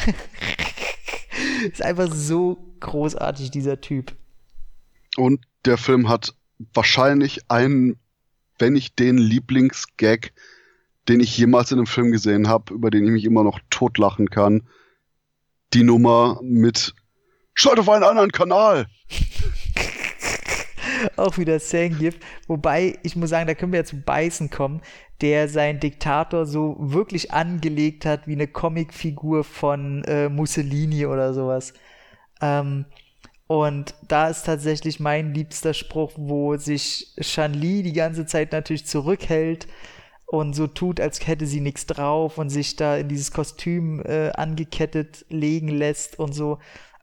ist 1.72 1.82
einfach 1.82 2.12
so 2.12 2.74
großartig, 2.80 3.50
dieser 3.50 3.80
Typ. 3.80 4.14
Und 5.16 5.44
der 5.64 5.76
Film 5.76 6.08
hat 6.08 6.34
wahrscheinlich 6.72 7.50
einen, 7.50 7.98
wenn 8.58 8.74
nicht 8.74 8.98
den 8.98 9.18
Lieblingsgag, 9.18 10.32
den 11.08 11.20
ich 11.20 11.36
jemals 11.36 11.72
in 11.72 11.78
einem 11.78 11.86
Film 11.86 12.12
gesehen 12.12 12.48
habe, 12.48 12.74
über 12.74 12.90
den 12.90 13.04
ich 13.04 13.10
mich 13.10 13.24
immer 13.24 13.44
noch 13.44 13.60
totlachen 13.70 14.30
kann. 14.30 14.68
Die 15.74 15.82
Nummer 15.82 16.40
mit 16.42 16.94
Schalt 17.58 17.78
auf 17.78 17.88
einen 17.88 18.04
anderen 18.04 18.30
Kanal. 18.30 18.86
Auch 21.16 21.38
wieder 21.38 21.58
Zangief. 21.58 22.18
Wobei, 22.46 22.98
ich 23.02 23.16
muss 23.16 23.30
sagen, 23.30 23.46
da 23.46 23.54
können 23.54 23.72
wir 23.72 23.80
ja 23.80 23.86
zu 23.86 23.98
Beißen 23.98 24.50
kommen, 24.50 24.82
der 25.22 25.48
seinen 25.48 25.80
Diktator 25.80 26.44
so 26.44 26.76
wirklich 26.78 27.32
angelegt 27.32 28.04
hat 28.04 28.28
wie 28.28 28.34
eine 28.34 28.46
Comicfigur 28.46 29.42
von 29.42 30.04
äh, 30.04 30.28
Mussolini 30.28 31.06
oder 31.06 31.32
sowas. 31.32 31.72
Ähm, 32.42 32.84
und 33.46 33.94
da 34.06 34.28
ist 34.28 34.44
tatsächlich 34.44 35.00
mein 35.00 35.32
liebster 35.32 35.72
Spruch, 35.72 36.12
wo 36.16 36.58
sich 36.58 37.14
Shanli 37.18 37.82
die 37.82 37.94
ganze 37.94 38.26
Zeit 38.26 38.52
natürlich 38.52 38.84
zurückhält 38.84 39.66
und 40.26 40.52
so 40.52 40.66
tut, 40.66 41.00
als 41.00 41.26
hätte 41.26 41.46
sie 41.46 41.60
nichts 41.60 41.86
drauf 41.86 42.36
und 42.36 42.50
sich 42.50 42.76
da 42.76 42.98
in 42.98 43.08
dieses 43.08 43.30
Kostüm 43.30 44.02
äh, 44.04 44.30
angekettet 44.32 45.24
legen 45.30 45.68
lässt 45.68 46.18
und 46.18 46.34
so. 46.34 46.58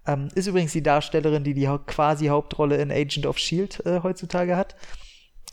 Ähm, 0.05 0.29
ist 0.35 0.47
übrigens 0.47 0.73
die 0.73 0.83
Darstellerin, 0.83 1.43
die 1.43 1.53
die 1.53 1.69
quasi 1.85 2.27
Hauptrolle 2.27 2.77
in 2.77 2.91
Agent 2.91 3.25
of 3.25 3.37
Shield 3.37 3.85
äh, 3.85 4.01
heutzutage 4.03 4.55
hat. 4.55 4.75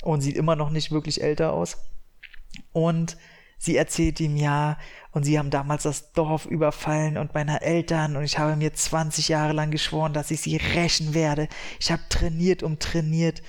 Und 0.02 0.22
sieht 0.22 0.36
immer 0.36 0.56
noch 0.56 0.70
nicht 0.70 0.90
wirklich 0.90 1.22
älter 1.22 1.52
aus. 1.52 1.78
Und 2.72 3.16
sie 3.58 3.76
erzählt 3.76 4.18
ihm 4.20 4.36
ja, 4.36 4.78
und 5.12 5.24
sie 5.24 5.38
haben 5.38 5.50
damals 5.50 5.82
das 5.82 6.12
Dorf 6.12 6.46
überfallen 6.46 7.18
und 7.18 7.34
meine 7.34 7.60
Eltern 7.60 8.16
und 8.16 8.24
ich 8.24 8.38
habe 8.38 8.56
mir 8.56 8.72
20 8.72 9.28
Jahre 9.28 9.52
lang 9.52 9.70
geschworen, 9.70 10.12
dass 10.12 10.30
ich 10.30 10.40
sie 10.40 10.56
rächen 10.56 11.14
werde. 11.14 11.48
Ich 11.78 11.92
habe 11.92 12.02
trainiert 12.08 12.62
um 12.62 12.78
trainiert. 12.78 13.42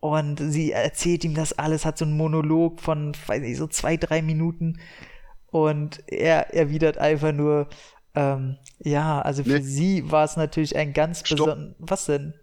Und 0.00 0.38
sie 0.38 0.72
erzählt 0.72 1.24
ihm 1.24 1.34
das 1.34 1.52
alles, 1.52 1.84
hat 1.84 1.98
so 1.98 2.06
einen 2.06 2.16
Monolog 2.16 2.80
von, 2.80 3.12
weiß 3.26 3.42
nicht, 3.42 3.58
so 3.58 3.66
zwei, 3.66 3.98
drei 3.98 4.22
Minuten. 4.22 4.80
Und 5.48 6.02
er 6.06 6.54
erwidert 6.54 6.96
einfach 6.96 7.32
nur, 7.32 7.68
ähm, 8.14 8.56
ja, 8.78 9.20
also 9.20 9.44
für 9.44 9.58
nee. 9.58 9.60
sie 9.60 10.10
war 10.10 10.24
es 10.24 10.36
natürlich 10.36 10.76
ein 10.76 10.92
ganz 10.92 11.22
besonderes. 11.22 11.74
Was 11.78 12.06
denn? 12.06 12.34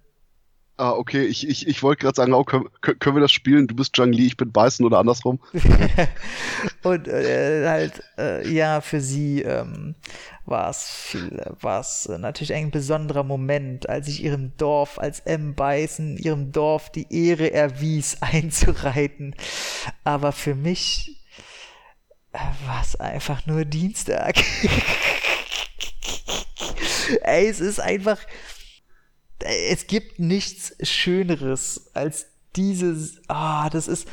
Ah, 0.80 0.92
okay, 0.92 1.24
ich, 1.24 1.48
ich, 1.48 1.68
ich 1.68 1.82
wollte 1.82 2.04
gerade 2.04 2.16
sagen, 2.16 2.34
oh, 2.34 2.44
können, 2.44 2.70
können 2.82 3.16
wir 3.16 3.22
das 3.22 3.32
spielen? 3.32 3.66
Du 3.66 3.76
bist 3.76 3.96
Zhang 3.96 4.12
Li, 4.12 4.28
ich 4.28 4.38
bin 4.38 4.52
Beißen 4.52 4.86
oder 4.86 5.00
andersrum. 5.00 5.40
und 6.84 7.08
äh, 7.08 7.68
halt, 7.68 8.04
äh, 8.20 8.48
ja, 8.48 8.80
für 8.82 9.02
sie 9.02 9.42
ähm, 9.42 9.96
war 10.46 10.70
es 10.70 11.18
es 11.80 12.06
äh, 12.06 12.20
natürlich 12.20 12.54
ein 12.54 12.70
besonderer 12.70 13.24
Moment, 13.24 13.90
als 13.90 14.08
ich 14.08 14.24
ihrem 14.24 14.56
Dorf, 14.58 15.00
als 15.00 15.22
M. 15.22 15.56
Beißen, 15.56 16.18
ihrem 16.18 16.52
Dorf 16.52 16.92
die 16.92 17.08
Ehre 17.10 17.52
erwies, 17.52 18.18
einzureiten. 18.22 19.34
Aber 20.04 20.32
für 20.32 20.54
mich 20.54 21.26
äh, 22.34 22.38
war 22.68 22.84
es 22.84 22.96
einfach 22.96 23.48
nur 23.48 23.66
Dienstag. 23.66 24.36
Ey, 27.22 27.48
es 27.48 27.60
ist 27.60 27.80
einfach. 27.80 28.20
Es 29.40 29.88
gibt 29.88 30.20
nichts 30.20 30.76
Schöneres 30.82 31.92
als 31.94 32.28
dieses. 32.56 33.22
Ah, 33.28 33.66
oh, 33.66 33.70
das 33.70 33.88
ist. 33.88 34.08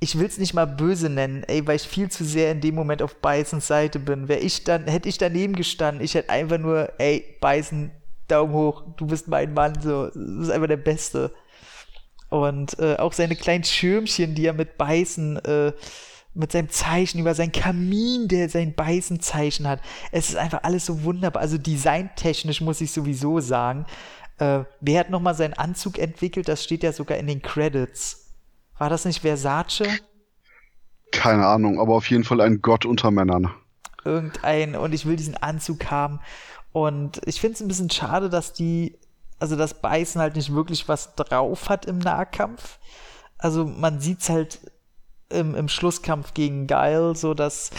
Ich 0.00 0.18
will 0.18 0.26
es 0.26 0.38
nicht 0.38 0.54
mal 0.54 0.66
böse 0.66 1.08
nennen, 1.08 1.44
ey, 1.44 1.64
weil 1.64 1.76
ich 1.76 1.82
viel 1.82 2.10
zu 2.10 2.24
sehr 2.24 2.50
in 2.50 2.60
dem 2.60 2.74
Moment 2.74 3.02
auf 3.02 3.14
Beißens 3.16 3.68
Seite 3.68 4.00
bin. 4.00 4.26
Wäre 4.26 4.40
ich 4.40 4.64
dann, 4.64 4.88
hätte 4.88 5.08
ich 5.08 5.16
daneben 5.16 5.54
gestanden, 5.54 6.02
ich 6.02 6.14
hätte 6.14 6.30
einfach 6.30 6.58
nur, 6.58 6.92
ey, 6.98 7.36
Beißen, 7.40 7.92
Daumen 8.26 8.52
hoch, 8.52 8.82
du 8.96 9.06
bist 9.06 9.28
mein 9.28 9.54
Mann, 9.54 9.80
so, 9.80 10.06
das 10.06 10.16
ist 10.16 10.50
einfach 10.50 10.66
der 10.66 10.76
Beste. 10.76 11.32
Und 12.30 12.78
äh, 12.80 12.96
auch 12.96 13.12
seine 13.12 13.36
kleinen 13.36 13.62
Schirmchen, 13.62 14.34
die 14.34 14.46
er 14.46 14.54
mit 14.54 14.76
Beißen 14.76 15.36
äh, 15.44 15.72
mit 16.34 16.52
seinem 16.52 16.70
Zeichen 16.70 17.18
über 17.18 17.34
sein 17.34 17.52
Kamin, 17.52 18.28
der 18.28 18.48
sein 18.48 18.74
Beißenzeichen 18.74 19.68
hat. 19.68 19.80
Es 20.10 20.30
ist 20.30 20.36
einfach 20.36 20.62
alles 20.62 20.86
so 20.86 21.02
wunderbar. 21.04 21.42
Also 21.42 21.58
designtechnisch 21.58 22.60
muss 22.60 22.80
ich 22.80 22.92
sowieso 22.92 23.40
sagen. 23.40 23.86
Äh, 24.38 24.64
wer 24.80 25.00
hat 25.00 25.10
nochmal 25.10 25.34
seinen 25.34 25.54
Anzug 25.54 25.98
entwickelt? 25.98 26.48
Das 26.48 26.64
steht 26.64 26.82
ja 26.82 26.92
sogar 26.92 27.18
in 27.18 27.26
den 27.26 27.42
Credits. 27.42 28.30
War 28.78 28.88
das 28.88 29.04
nicht 29.04 29.20
Versace? 29.20 29.84
Keine 31.12 31.46
Ahnung, 31.46 31.78
aber 31.78 31.94
auf 31.94 32.08
jeden 32.08 32.24
Fall 32.24 32.40
ein 32.40 32.62
Gott 32.62 32.86
unter 32.86 33.10
Männern. 33.10 33.54
Irgendein, 34.04 34.74
und 34.74 34.94
ich 34.94 35.04
will 35.04 35.16
diesen 35.16 35.36
Anzug 35.36 35.90
haben. 35.90 36.20
Und 36.72 37.20
ich 37.26 37.40
finde 37.40 37.54
es 37.54 37.60
ein 37.60 37.68
bisschen 37.68 37.90
schade, 37.90 38.30
dass 38.30 38.54
die, 38.54 38.98
also 39.38 39.54
das 39.54 39.80
Beißen 39.82 40.20
halt 40.20 40.36
nicht 40.36 40.54
wirklich 40.54 40.88
was 40.88 41.14
drauf 41.14 41.68
hat 41.68 41.84
im 41.84 41.98
Nahkampf. 41.98 42.78
Also 43.36 43.66
man 43.66 44.00
sieht 44.00 44.20
es 44.20 44.30
halt 44.30 44.60
im, 45.32 45.54
im 45.54 45.68
Schlusskampf 45.68 46.34
gegen 46.34 46.66
Geil, 46.66 47.14
so 47.16 47.34
dass, 47.34 47.70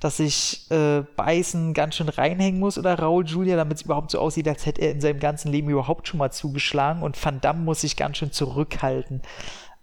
dass 0.00 0.18
sich 0.18 0.70
äh, 0.70 1.02
Beißen 1.16 1.74
ganz 1.74 1.96
schön 1.96 2.08
reinhängen 2.08 2.60
muss 2.60 2.78
oder 2.78 2.98
Raul 2.98 3.26
Julia, 3.26 3.56
damit 3.56 3.78
es 3.78 3.82
überhaupt 3.82 4.10
so 4.10 4.18
aussieht, 4.18 4.48
als 4.48 4.66
hätte 4.66 4.82
er 4.82 4.92
in 4.92 5.00
seinem 5.00 5.20
ganzen 5.20 5.50
Leben 5.50 5.68
überhaupt 5.68 6.08
schon 6.08 6.18
mal 6.18 6.30
zugeschlagen. 6.30 7.02
Und 7.02 7.22
Van 7.22 7.40
Damme 7.40 7.60
muss 7.60 7.82
sich 7.82 7.96
ganz 7.96 8.18
schön 8.18 8.32
zurückhalten, 8.32 9.22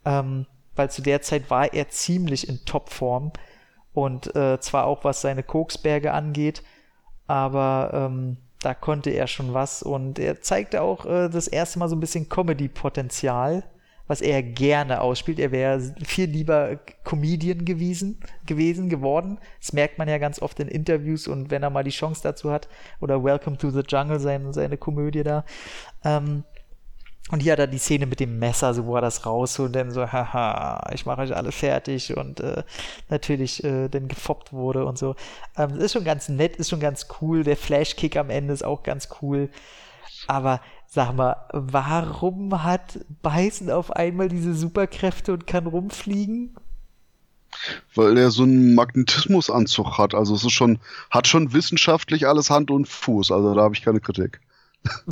ähm, 0.05 0.45
weil 0.75 0.89
zu 0.89 1.01
der 1.01 1.21
Zeit 1.21 1.49
war 1.49 1.73
er 1.73 1.89
ziemlich 1.89 2.47
in 2.47 2.63
Topform. 2.65 3.31
Und 3.93 4.35
äh, 4.35 4.59
zwar 4.59 4.85
auch 4.85 5.03
was 5.03 5.21
seine 5.21 5.41
Koksberge 5.41 6.13
angeht, 6.13 6.61
aber 7.25 7.89
ähm, 7.93 8.37
da 8.61 8.73
konnte 8.73 9.09
er 9.09 9.27
schon 9.27 9.53
was. 9.53 9.81
Und 9.81 10.19
er 10.19 10.41
zeigte 10.41 10.81
auch 10.81 11.05
äh, 11.05 11.29
das 11.29 11.47
erste 11.47 11.79
Mal 11.79 11.89
so 11.89 11.95
ein 11.95 11.99
bisschen 11.99 12.29
Comedy-Potenzial 12.29 13.63
was 14.07 14.21
er 14.21 14.41
gerne 14.41 15.01
ausspielt. 15.01 15.39
Er 15.39 15.51
wäre 15.51 15.93
viel 16.03 16.29
lieber 16.29 16.79
Comedian 17.03 17.65
gewesen, 17.65 18.19
gewesen, 18.45 18.89
geworden. 18.89 19.37
Das 19.59 19.73
merkt 19.73 19.97
man 19.97 20.07
ja 20.07 20.17
ganz 20.17 20.41
oft 20.41 20.59
in 20.59 20.67
Interviews 20.67 21.27
und 21.27 21.51
wenn 21.51 21.63
er 21.63 21.69
mal 21.69 21.83
die 21.83 21.91
Chance 21.91 22.21
dazu 22.23 22.51
hat. 22.51 22.67
Oder 22.99 23.23
Welcome 23.23 23.57
to 23.57 23.69
the 23.69 23.83
Jungle, 23.87 24.19
sein, 24.19 24.53
seine 24.53 24.77
Komödie 24.77 25.23
da. 25.23 25.43
Ähm, 26.03 26.43
Und 27.29 27.41
hier 27.41 27.51
hat 27.51 27.59
er 27.59 27.67
die 27.67 27.77
Szene 27.77 28.05
mit 28.05 28.21
dem 28.21 28.39
Messer, 28.39 28.73
so 28.73 28.85
wo 28.85 28.95
er 28.95 29.01
das 29.01 29.25
rausholt 29.25 29.67
und 29.67 29.75
dann 29.75 29.91
so, 29.91 30.09
haha, 30.09 30.89
ich 30.93 31.05
mache 31.05 31.21
euch 31.23 31.35
alle 31.35 31.51
fertig 31.51 32.15
und 32.15 32.39
äh, 32.39 32.63
natürlich 33.09 33.61
äh, 33.65 33.89
dann 33.89 34.07
gefoppt 34.07 34.53
wurde 34.53 34.85
und 34.85 34.97
so. 34.97 35.13
Ähm, 35.57 35.77
ist 35.77 35.91
schon 35.91 36.05
ganz 36.05 36.29
nett, 36.29 36.55
ist 36.55 36.69
schon 36.69 36.79
ganz 36.79 37.07
cool. 37.19 37.43
Der 37.43 37.57
Flashkick 37.57 38.15
am 38.15 38.29
Ende 38.29 38.53
ist 38.53 38.63
auch 38.63 38.81
ganz 38.81 39.09
cool. 39.21 39.49
Aber 40.27 40.61
sag 40.87 41.13
mal, 41.13 41.35
warum 41.51 42.63
hat 42.63 42.99
Bison 43.21 43.69
auf 43.69 43.91
einmal 43.91 44.29
diese 44.29 44.55
Superkräfte 44.55 45.33
und 45.33 45.45
kann 45.45 45.67
rumfliegen? 45.67 46.55
Weil 47.93 48.17
er 48.17 48.31
so 48.31 48.43
einen 48.43 48.73
Magnetismusanzug 48.75 49.97
hat. 49.97 50.15
Also 50.15 50.35
es 50.35 50.43
ist 50.43 50.53
schon, 50.53 50.79
hat 51.09 51.27
schon 51.27 51.53
wissenschaftlich 51.53 52.27
alles 52.27 52.49
Hand 52.49 52.71
und 52.71 52.87
Fuß. 52.87 53.31
Also 53.31 53.53
da 53.53 53.61
habe 53.61 53.75
ich 53.75 53.83
keine 53.83 53.99
Kritik. 53.99 54.39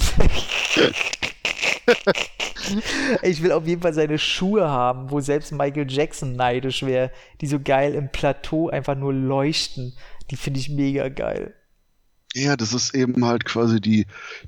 ich 3.23 3.43
will 3.43 3.51
auf 3.51 3.67
jeden 3.67 3.81
Fall 3.81 3.93
seine 3.93 4.17
Schuhe 4.17 4.69
haben, 4.69 5.11
wo 5.11 5.19
selbst 5.19 5.51
Michael 5.51 5.89
Jackson 5.89 6.33
neidisch 6.33 6.83
wäre, 6.83 7.11
die 7.41 7.47
so 7.47 7.59
geil 7.59 7.93
im 7.95 8.09
Plateau 8.11 8.69
einfach 8.69 8.95
nur 8.95 9.13
leuchten. 9.13 9.93
Die 10.31 10.37
finde 10.37 10.59
ich 10.59 10.69
mega 10.69 11.09
geil. 11.09 11.53
Ja, 12.37 12.57
das 12.57 12.73
ist 12.73 12.93
eben 12.93 13.23
halt 13.23 13.45
quasi 13.45 13.79
die, 13.79 14.07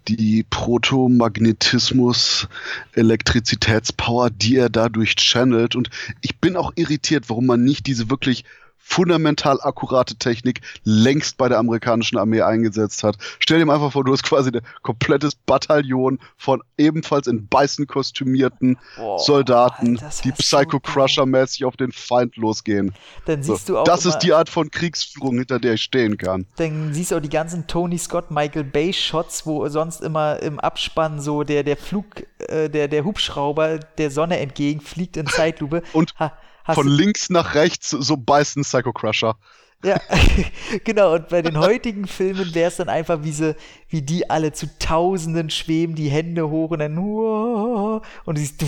die 0.10 0.44
Protomagnetismus, 0.44 2.50
Elektrizitätspower, 2.92 4.30
die 4.30 4.58
er 4.58 4.70
dadurch 4.70 5.16
channelt. 5.16 5.74
Und 5.74 5.90
ich 6.20 6.38
bin 6.38 6.58
auch 6.58 6.74
irritiert, 6.76 7.30
warum 7.30 7.46
man 7.46 7.64
nicht 7.64 7.88
diese 7.88 8.10
wirklich 8.10 8.44
fundamental 8.88 9.60
akkurate 9.62 10.16
Technik 10.16 10.62
längst 10.84 11.38
bei 11.38 11.50
der 11.50 11.60
amerikanischen 11.60 12.18
Armee 12.18 12.42
eingesetzt 12.42 13.04
hat. 13.04 13.18
Stell 13.40 13.60
dir 13.60 13.66
mal 13.66 13.76
einfach 13.76 13.92
vor, 13.92 14.06
du 14.06 14.14
hast 14.14 14.24
quasi 14.24 14.50
ein 14.50 14.62
komplettes 14.82 15.36
Bataillon 15.36 16.20
von 16.38 16.64
ebenfalls 16.78 17.28
in 17.28 17.48
Beißen 17.48 17.86
kostümierten 17.86 18.78
Boah, 18.96 19.20
Soldaten, 19.20 20.00
Alter, 20.00 20.22
die 20.24 20.32
Psycho 20.32 20.80
Crusher-mäßig 20.80 21.66
auf 21.66 21.76
den 21.76 21.92
Feind 21.92 22.38
losgehen. 22.38 22.96
Dann 23.26 23.44
siehst 23.44 23.68
so, 23.68 23.74
du 23.74 23.80
auch 23.80 23.84
das 23.84 24.06
ist 24.06 24.20
die 24.20 24.34
Art 24.34 24.50
von 24.50 24.72
Kriegsführung, 24.72 25.38
hinter 25.38 25.60
der 25.60 25.74
ich 25.74 25.84
stehen 25.84 26.18
kann. 26.18 26.48
Dann 26.56 26.94
siehst 26.94 27.12
du 27.12 27.18
auch 27.18 27.22
die 27.22 27.30
ganzen 27.30 27.68
Tony 27.68 27.98
Scott, 27.98 28.32
Michael 28.32 28.64
Bay 28.64 28.94
Shots, 28.94 29.46
wo 29.46 29.68
sonst 29.68 30.02
immer 30.02 30.42
im 30.42 30.60
Abspann 30.62 31.20
so 31.20 31.44
der, 31.44 31.64
der 31.64 31.76
Flug, 31.76 32.06
äh, 32.40 32.70
der, 32.70 32.88
der 32.88 33.04
Hubschrauber 33.04 33.80
der 33.80 34.12
Sonne 34.12 34.40
entgegenfliegt 34.40 35.18
in 35.18 35.28
Zeitlupe. 35.28 35.84
Und 35.92 36.14
ha 36.18 36.32
von 36.76 36.88
links 36.88 37.30
nach 37.30 37.56
rechts 37.56 37.90
so 37.90 38.18
beißen 38.18 38.64
Psycho 38.64 38.94
Crusher. 38.94 39.36
Ja, 39.84 40.02
genau. 40.84 41.14
Und 41.14 41.30
bei 41.30 41.42
den 41.42 41.58
heutigen 41.58 42.08
Filmen 42.08 42.54
wäre 42.56 42.70
es 42.70 42.78
dann 42.78 42.90
einfach, 42.90 43.24
wie, 43.24 43.32
sie, 43.32 43.56
wie 43.90 44.02
die 44.02 44.30
alle 44.30 44.52
zu 44.52 44.68
Tausenden 44.80 45.50
schweben, 45.50 45.96
die 45.96 46.10
Hände 46.10 46.50
hoch 46.50 46.72
und 46.72 46.80
dann 46.80 46.98
und 46.98 48.02
du 48.26 48.40
siehst 48.40 48.64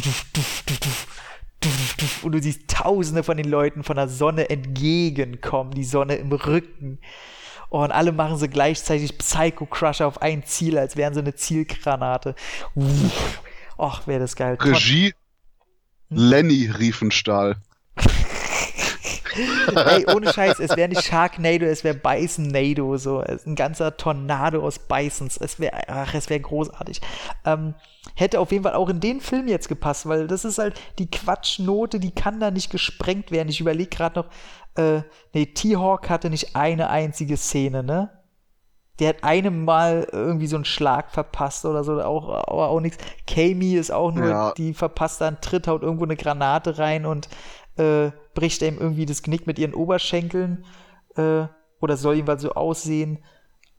und 2.23 2.31
du 2.31 2.41
siehst 2.41 2.69
Tausende 2.69 3.23
von 3.23 3.37
den 3.37 3.49
Leuten 3.49 3.83
von 3.83 3.95
der 3.95 4.07
Sonne 4.07 4.49
entgegenkommen, 4.49 5.71
die 5.71 5.83
Sonne 5.83 6.15
im 6.15 6.31
Rücken. 6.31 6.99
und 7.69 7.91
alle 7.91 8.11
machen 8.11 8.37
sie 8.37 8.47
gleichzeitig 8.47 9.17
Psycho 9.17 9.65
Crusher 9.65 10.07
auf 10.07 10.21
ein 10.21 10.45
Ziel, 10.45 10.77
als 10.77 10.95
wären 10.95 11.13
sie 11.13 11.19
eine 11.19 11.35
Zielgranate. 11.35 12.35
Och, 13.77 14.07
wäre 14.07 14.19
das 14.19 14.35
geil. 14.35 14.57
Regie 14.61 15.13
hm? 16.09 16.17
Lenny 16.17 16.69
Riefenstahl. 16.69 17.57
Ey, 19.75 20.05
ohne 20.13 20.31
Scheiß, 20.31 20.59
es 20.59 20.75
wäre 20.75 20.89
nicht 20.89 21.03
Sharknado, 21.03 21.65
es 21.65 21.83
wäre 21.83 21.95
Bison-Nado, 21.95 22.97
so. 22.97 23.19
Ein 23.19 23.55
ganzer 23.55 23.97
Tornado 23.97 24.63
aus 24.63 24.79
Bisons. 24.79 25.37
Es 25.37 25.59
wäre, 25.59 25.87
ach, 25.87 26.13
es 26.13 26.29
wäre 26.29 26.39
großartig. 26.39 27.01
Ähm, 27.45 27.75
hätte 28.15 28.39
auf 28.39 28.51
jeden 28.51 28.63
Fall 28.63 28.73
auch 28.73 28.89
in 28.89 28.99
den 28.99 29.21
Film 29.21 29.47
jetzt 29.47 29.69
gepasst, 29.69 30.07
weil 30.07 30.27
das 30.27 30.45
ist 30.45 30.57
halt 30.57 30.79
die 30.99 31.09
Quatschnote, 31.09 31.99
die 31.99 32.11
kann 32.11 32.39
da 32.39 32.51
nicht 32.51 32.71
gesprengt 32.71 33.31
werden. 33.31 33.49
Ich 33.49 33.59
überlege 33.59 33.89
gerade 33.89 34.19
noch, 34.19 34.27
äh, 34.75 35.01
nee, 35.33 35.45
T-Hawk 35.45 36.09
hatte 36.09 36.29
nicht 36.29 36.55
eine 36.55 36.89
einzige 36.89 37.37
Szene, 37.37 37.83
ne? 37.83 38.09
Der 38.99 39.09
hat 39.09 39.23
einem 39.23 39.63
Mal 39.63 40.07
irgendwie 40.11 40.47
so 40.47 40.57
einen 40.57 40.65
Schlag 40.65 41.09
verpasst 41.09 41.63
oder 41.63 41.85
so, 41.85 42.01
auch, 42.01 42.27
aber 42.27 42.67
auch 42.67 42.81
nichts. 42.81 42.97
Kami 43.27 43.75
ist 43.75 43.91
auch 43.91 44.11
nur, 44.11 44.27
ja. 44.27 44.53
die 44.57 44.73
verpasst 44.73 45.21
dann 45.21 45.39
Tritt, 45.39 45.69
haut 45.69 45.83
irgendwo 45.83 46.03
eine 46.03 46.17
Granate 46.17 46.77
rein 46.77 47.05
und 47.05 47.29
äh, 47.79 48.11
bricht 48.33 48.61
ihm 48.61 48.77
irgendwie 48.77 49.05
das 49.05 49.23
Knick 49.23 49.47
mit 49.47 49.57
ihren 49.57 49.73
Oberschenkeln 49.73 50.65
äh, 51.15 51.45
oder 51.79 51.97
soll 51.97 52.15
jedenfalls 52.15 52.41
so 52.41 52.51
aussehen. 52.51 53.19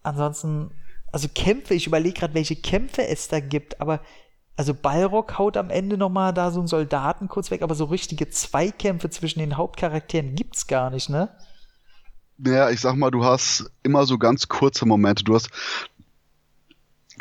Ansonsten, 0.02 0.72
also 1.12 1.28
Kämpfe, 1.34 1.74
ich 1.74 1.86
überlege 1.86 2.18
gerade, 2.18 2.34
welche 2.34 2.56
Kämpfe 2.56 3.06
es 3.06 3.28
da 3.28 3.40
gibt, 3.40 3.80
aber 3.80 4.00
also 4.56 4.74
Balrog 4.74 5.38
haut 5.38 5.56
am 5.56 5.70
Ende 5.70 5.96
nochmal 5.96 6.34
da 6.34 6.50
so 6.50 6.60
einen 6.60 6.68
Soldaten 6.68 7.28
kurz 7.28 7.50
weg, 7.50 7.62
aber 7.62 7.74
so 7.74 7.84
richtige 7.84 8.28
Zweikämpfe 8.28 9.08
zwischen 9.10 9.38
den 9.38 9.56
Hauptcharakteren 9.56 10.34
gibt's 10.34 10.66
gar 10.66 10.90
nicht, 10.90 11.08
ne? 11.08 11.30
Ja, 12.44 12.70
ich 12.70 12.80
sag 12.80 12.96
mal, 12.96 13.10
du 13.10 13.24
hast 13.24 13.70
immer 13.82 14.06
so 14.06 14.18
ganz 14.18 14.48
kurze 14.48 14.86
Momente. 14.86 15.24
Du 15.24 15.34
hast 15.34 15.50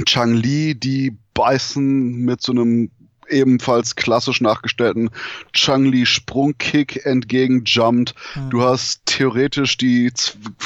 Chang 0.06 0.34
Li, 0.34 0.76
die 0.76 1.18
beißen 1.34 2.12
mit 2.12 2.42
so 2.42 2.54
einem 2.54 2.92
ebenfalls 3.30 3.96
klassisch 3.96 4.42
nachgestellten 4.42 5.10
Chang-Li 5.54 6.06
Sprungkick 6.06 7.06
entgegenjumpt. 7.06 8.16
Mhm. 8.36 8.50
Du 8.50 8.62
hast 8.62 9.06
theoretisch 9.06 9.78
die, 9.78 10.12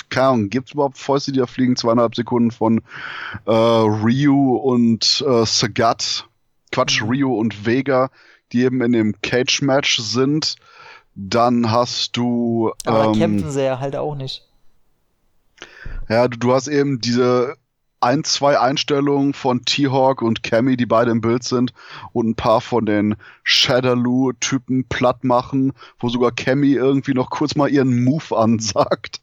keine 0.09 0.27
Ahnung, 0.27 0.49
gibt 0.49 0.69
es 0.69 0.73
überhaupt 0.73 0.97
Fäuste, 0.97 1.31
die 1.31 1.39
da 1.39 1.45
fliegen? 1.45 1.75
Zweieinhalb 1.75 2.15
Sekunden 2.15 2.51
von 2.51 2.81
äh, 3.45 3.51
Ryu 3.51 4.55
und 4.55 5.23
äh, 5.27 5.45
Sagat. 5.45 6.27
Quatsch, 6.71 7.01
mhm. 7.01 7.09
Ryu 7.09 7.35
und 7.35 7.65
Vega, 7.65 8.09
die 8.51 8.63
eben 8.63 8.81
in 8.81 8.93
dem 8.93 9.21
Cage-Match 9.21 9.99
sind. 9.99 10.55
Dann 11.15 11.69
hast 11.69 12.17
du. 12.17 12.71
Aber 12.85 13.05
ähm, 13.05 13.13
kämpfen 13.13 13.51
sie 13.51 13.63
ja 13.63 13.79
halt 13.79 13.95
auch 13.95 14.15
nicht. 14.15 14.47
Ja, 16.09 16.27
du, 16.27 16.37
du 16.37 16.53
hast 16.53 16.67
eben 16.67 16.99
diese 16.99 17.55
ein, 18.03 18.23
zwei 18.23 18.59
Einstellungen 18.59 19.33
von 19.33 19.63
T-Hawk 19.63 20.21
und 20.21 20.43
Cammy, 20.43 20.77
die 20.77 20.85
beide 20.85 21.11
im 21.11 21.21
Bild 21.21 21.43
sind, 21.43 21.73
und 22.11 22.29
ein 22.29 22.35
paar 22.35 22.61
von 22.61 22.85
den 22.85 23.15
Shadaloo-Typen 23.43 24.85
platt 24.89 25.23
machen, 25.23 25.73
wo 25.99 26.09
sogar 26.09 26.31
Cammy 26.31 26.73
irgendwie 26.73 27.13
noch 27.13 27.29
kurz 27.29 27.55
mal 27.55 27.69
ihren 27.69 28.03
Move 28.03 28.37
ansagt. 28.37 29.21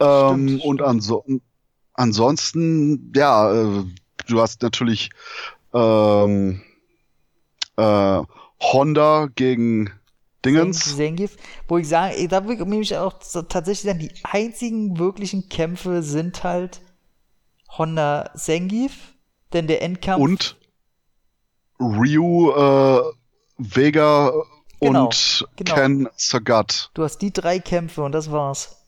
Ähm, 0.00 0.60
und 0.62 0.82
anso 0.82 1.24
ansonsten, 1.92 3.12
ja, 3.14 3.52
äh, 3.52 3.84
du 4.26 4.40
hast 4.40 4.62
natürlich 4.62 5.10
ähm, 5.72 6.62
äh, 7.76 8.22
Honda 8.60 9.28
gegen 9.34 9.90
Dingens. 10.44 10.84
Sengif, 10.96 11.36
wo 11.68 11.78
ich 11.78 11.88
sage, 11.88 12.28
da 12.28 12.44
würde 12.44 12.80
ich 12.80 12.96
auch 12.96 13.14
tatsächlich 13.48 13.82
sagen, 13.82 13.98
die 13.98 14.12
einzigen 14.24 14.98
wirklichen 14.98 15.48
Kämpfe 15.48 16.02
sind 16.02 16.42
halt 16.44 16.80
Honda 17.78 18.30
Sengif, 18.34 19.14
denn 19.52 19.66
der 19.66 19.82
Endkampf. 19.82 20.22
Und 20.22 20.56
Ryu, 21.80 22.50
äh, 22.50 23.02
Vega 23.58 24.32
genau, 24.80 25.04
und 25.04 25.46
genau. 25.56 25.74
Ken 25.74 26.08
Sagat. 26.16 26.90
Du 26.94 27.02
hast 27.02 27.18
die 27.18 27.32
drei 27.32 27.58
Kämpfe 27.58 28.02
und 28.02 28.12
das 28.12 28.30
war's. 28.30 28.80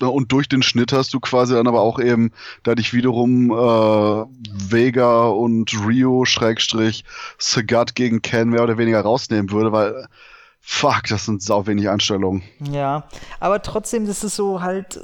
Und 0.00 0.32
durch 0.32 0.48
den 0.48 0.62
Schnitt 0.62 0.92
hast 0.92 1.12
du 1.12 1.20
quasi 1.20 1.54
dann 1.54 1.66
aber 1.66 1.82
auch 1.82 2.00
eben, 2.00 2.32
da 2.62 2.74
dich 2.74 2.94
wiederum 2.94 3.50
äh, 3.50 4.24
Vega 4.70 5.26
und 5.26 5.72
Ryu 5.84 6.24
Schrägstrich 6.24 7.04
Sagat 7.38 7.94
gegen 7.94 8.22
Ken 8.22 8.48
mehr 8.48 8.62
oder 8.62 8.78
weniger 8.78 9.02
rausnehmen 9.02 9.50
würde, 9.50 9.72
weil 9.72 10.08
fuck, 10.60 11.02
das 11.08 11.26
sind 11.26 11.42
sau 11.42 11.66
wenig 11.66 11.90
Einstellungen. 11.90 12.42
Ja, 12.60 13.08
aber 13.40 13.60
trotzdem, 13.60 14.06
das 14.06 14.24
ist 14.24 14.36
so 14.36 14.62
halt 14.62 15.00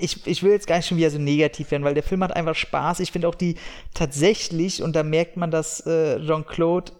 ich, 0.00 0.26
ich 0.26 0.42
will 0.42 0.52
jetzt 0.52 0.66
gar 0.66 0.76
nicht 0.76 0.86
schon 0.86 0.98
wieder 0.98 1.10
so 1.10 1.18
negativ 1.18 1.70
werden, 1.70 1.84
weil 1.84 1.94
der 1.94 2.02
Film 2.02 2.22
hat 2.22 2.34
einfach 2.34 2.54
Spaß. 2.54 3.00
Ich 3.00 3.12
finde 3.12 3.28
auch 3.28 3.34
die 3.34 3.56
tatsächlich, 3.94 4.82
und 4.82 4.96
da 4.96 5.02
merkt 5.02 5.36
man, 5.36 5.50
dass 5.50 5.86
äh, 5.86 6.18
Jean-Claude 6.20 6.92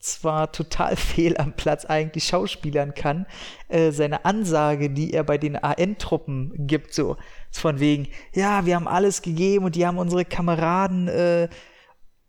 zwar 0.00 0.52
total 0.52 0.96
fehl 0.96 1.36
am 1.38 1.52
Platz 1.52 1.84
eigentlich 1.84 2.24
schauspielern 2.24 2.94
kann, 2.94 3.26
äh, 3.68 3.90
seine 3.90 4.24
Ansage, 4.24 4.90
die 4.90 5.12
er 5.12 5.24
bei 5.24 5.38
den 5.38 5.56
AN-Truppen 5.56 6.66
gibt, 6.66 6.94
so 6.94 7.16
von 7.50 7.80
wegen, 7.80 8.08
ja, 8.34 8.66
wir 8.66 8.76
haben 8.76 8.88
alles 8.88 9.22
gegeben 9.22 9.64
und 9.64 9.74
die 9.74 9.86
haben 9.86 9.98
unsere 9.98 10.24
Kameraden 10.24 11.08
äh, 11.08 11.48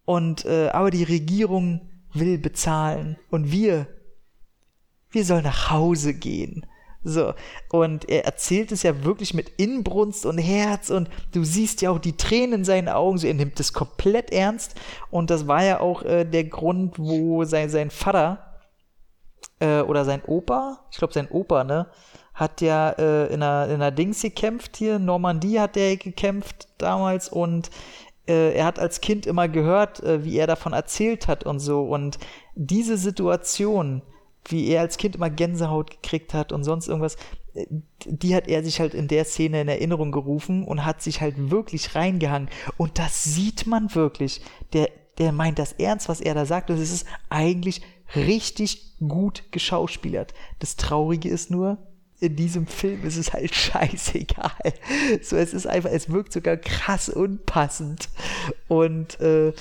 und 0.06 0.46
äh, 0.46 0.70
aber 0.70 0.92
die 0.92 1.04
Regierung 1.04 1.82
will 2.14 2.38
bezahlen 2.38 3.18
und 3.30 3.52
wir, 3.52 3.88
wir 5.12 5.26
sollen 5.26 5.44
nach 5.44 5.70
Hause 5.70 6.14
gehen. 6.14 6.66
So, 7.02 7.34
und 7.72 8.10
er 8.10 8.26
erzählt 8.26 8.74
es 8.74 8.84
ja 8.84 9.06
wirklich 9.06 9.34
mit 9.34 9.50
Inbrunst 9.58 10.26
und 10.26 10.38
Herz 10.38 10.90
und 10.90 11.10
du 11.32 11.46
siehst 11.46 11.82
ja 11.82 11.92
auch 11.92 12.00
die 12.00 12.18
Tränen 12.18 12.60
in 12.60 12.66
seinen 12.66 12.90
Augen, 12.90 13.18
so 13.18 13.28
er 13.28 13.34
nimmt 13.34 13.60
es 13.60 13.72
komplett 13.72 14.32
ernst. 14.32 14.76
Und 15.10 15.30
das 15.30 15.48
war 15.48 15.64
ja 15.64 15.80
auch 15.80 16.04
äh, 16.04 16.26
der 16.26 16.44
Grund, 16.44 17.00
wo 17.00 17.46
sein, 17.46 17.70
sein 17.70 17.90
Vater 17.90 18.50
äh, 19.60 19.80
oder 19.82 20.04
sein 20.04 20.22
Opa, 20.26 20.86
ich 20.92 20.98
glaube 20.98 21.14
sein 21.14 21.30
Opa, 21.32 21.64
ne, 21.64 21.88
hat 22.34 22.60
ja 22.60 22.90
äh, 22.92 23.28
in, 23.34 23.44
einer, 23.44 23.68
in 23.68 23.76
einer 23.76 23.92
Dings 23.92 24.22
gekämpft 24.22 24.76
hier, 24.76 25.00
Normandie 25.00 25.60
hat 25.60 25.78
er 25.78 25.96
gekämpft 25.96 26.68
damals 26.78 27.30
und 27.30 27.70
äh, 28.28 28.54
er 28.54 28.66
hat 28.66 28.78
als 28.78 29.02
Kind 29.02 29.26
immer 29.26 29.48
gehört, 29.48 30.02
äh, 30.04 30.24
wie 30.24 30.38
er 30.38 30.48
davon 30.48 30.74
erzählt 30.74 31.28
hat 31.28 31.46
und 31.46 31.60
so. 31.60 31.84
Und 31.84 32.20
diese 32.56 32.98
Situation, 32.98 34.02
wie 34.46 34.68
er 34.70 34.82
als 34.82 34.98
Kind 34.98 35.16
immer 35.16 35.30
Gänsehaut 35.30 35.92
gekriegt 35.92 36.34
hat 36.34 36.52
und 36.52 36.64
sonst 36.64 36.88
irgendwas, 36.88 37.16
äh, 37.54 37.66
die 38.06 38.36
hat 38.36 38.48
er 38.48 38.64
sich 38.64 38.80
halt 38.80 38.94
in 38.94 39.08
der 39.08 39.26
Szene 39.26 39.62
in 39.62 39.68
Erinnerung 39.68 40.12
gerufen 40.12 40.64
und 40.64 40.86
hat 40.86 41.02
sich 41.02 41.22
halt 41.22 41.52
wirklich 41.52 41.96
reingehangen. 41.96 42.50
Und 42.78 43.00
das 43.00 43.24
sieht 43.24 43.68
man 43.68 43.94
wirklich. 43.96 44.42
Der, 44.74 44.90
der 45.18 45.32
meint 45.32 45.60
das 45.60 45.74
ernst, 45.74 46.10
was 46.10 46.22
er 46.22 46.34
da 46.34 46.46
sagt. 46.46 46.70
Und 46.70 46.78
es 46.78 46.92
ist 46.92 47.08
eigentlich 47.30 47.82
richtig 48.16 48.98
gut 49.00 49.44
geschauspielert. 49.52 50.34
Das 50.60 50.76
Traurige 50.76 51.30
ist 51.30 51.52
nur, 51.52 51.78
in 52.20 52.36
diesem 52.36 52.68
Film 52.68 53.06
ist 53.06 53.18
es 53.18 53.34
halt 53.34 53.54
scheißegal. 53.56 54.74
So, 55.22 55.38
es 55.38 55.54
ist 55.54 55.68
einfach, 55.68 55.92
es 55.92 56.10
wirkt 56.10 56.34
sogar 56.34 56.58
krass 56.58 57.10
unpassend. 57.10 58.10
Und 58.68 59.20
äh, 59.20 59.54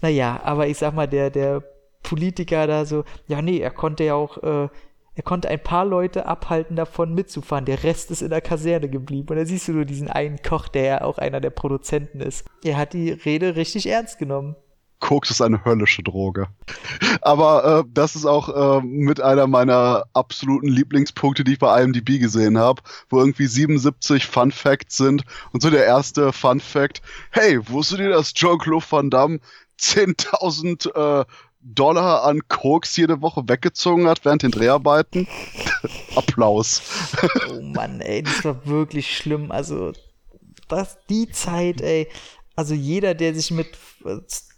naja, 0.00 0.40
aber 0.42 0.68
ich 0.68 0.78
sag 0.78 0.94
mal, 0.94 1.08
der, 1.08 1.30
der 1.30 1.62
Politiker 2.04 2.68
da 2.68 2.84
so, 2.84 3.04
ja, 3.26 3.42
nee, 3.42 3.58
er 3.58 3.72
konnte 3.72 4.04
ja 4.04 4.14
auch, 4.14 4.38
äh, 4.42 4.68
er 5.16 5.22
konnte 5.24 5.48
ein 5.48 5.62
paar 5.62 5.84
Leute 5.84 6.26
abhalten, 6.26 6.76
davon 6.76 7.14
mitzufahren. 7.14 7.64
Der 7.64 7.82
Rest 7.82 8.12
ist 8.12 8.22
in 8.22 8.30
der 8.30 8.40
Kaserne 8.40 8.88
geblieben. 8.88 9.28
Und 9.30 9.36
da 9.36 9.44
siehst 9.44 9.66
du 9.66 9.72
nur 9.72 9.84
diesen 9.84 10.08
einen 10.08 10.42
Koch, 10.42 10.68
der 10.68 10.84
ja 10.84 11.00
auch 11.02 11.18
einer 11.18 11.40
der 11.40 11.50
Produzenten 11.50 12.20
ist. 12.20 12.44
Er 12.64 12.76
hat 12.76 12.92
die 12.92 13.10
Rede 13.10 13.56
richtig 13.56 13.88
ernst 13.88 14.18
genommen. 14.18 14.56
Koks 15.04 15.30
ist 15.30 15.42
eine 15.42 15.64
höllische 15.66 16.02
Droge. 16.02 16.48
Aber 17.20 17.80
äh, 17.80 17.90
das 17.92 18.16
ist 18.16 18.24
auch 18.24 18.48
äh, 18.48 18.86
mit 18.86 19.20
einer 19.20 19.46
meiner 19.46 20.04
absoluten 20.14 20.68
Lieblingspunkte, 20.68 21.44
die 21.44 21.52
ich 21.52 21.58
bei 21.58 21.82
IMDb 21.82 22.18
gesehen 22.18 22.56
habe, 22.56 22.80
wo 23.10 23.18
irgendwie 23.18 23.46
77 23.46 24.26
Fun 24.26 24.50
Facts 24.50 24.96
sind. 24.96 25.24
Und 25.52 25.62
so 25.62 25.68
der 25.68 25.84
erste 25.84 26.32
Fun 26.32 26.58
Fact: 26.58 27.02
Hey, 27.30 27.60
wusstet 27.68 28.00
ihr, 28.00 28.08
dass 28.08 28.32
Jean-Claude 28.32 28.86
Van 28.88 29.10
Damme 29.10 29.40
10.000 29.78 31.20
äh, 31.20 31.24
Dollar 31.64 32.24
an 32.24 32.40
Koks 32.48 32.96
jede 32.96 33.22
Woche 33.22 33.48
weggezogen 33.48 34.06
hat 34.06 34.24
während 34.24 34.42
den 34.42 34.50
Dreharbeiten? 34.50 35.26
Applaus. 36.16 36.82
oh 37.50 37.60
Mann, 37.60 38.00
ey, 38.00 38.22
das 38.22 38.44
war 38.44 38.66
wirklich 38.66 39.16
schlimm. 39.16 39.50
Also, 39.50 39.92
das, 40.68 40.98
die 41.08 41.28
Zeit, 41.30 41.80
ey. 41.80 42.08
Also 42.56 42.74
jeder, 42.74 43.14
der 43.14 43.34
sich 43.34 43.50
mit 43.50 43.68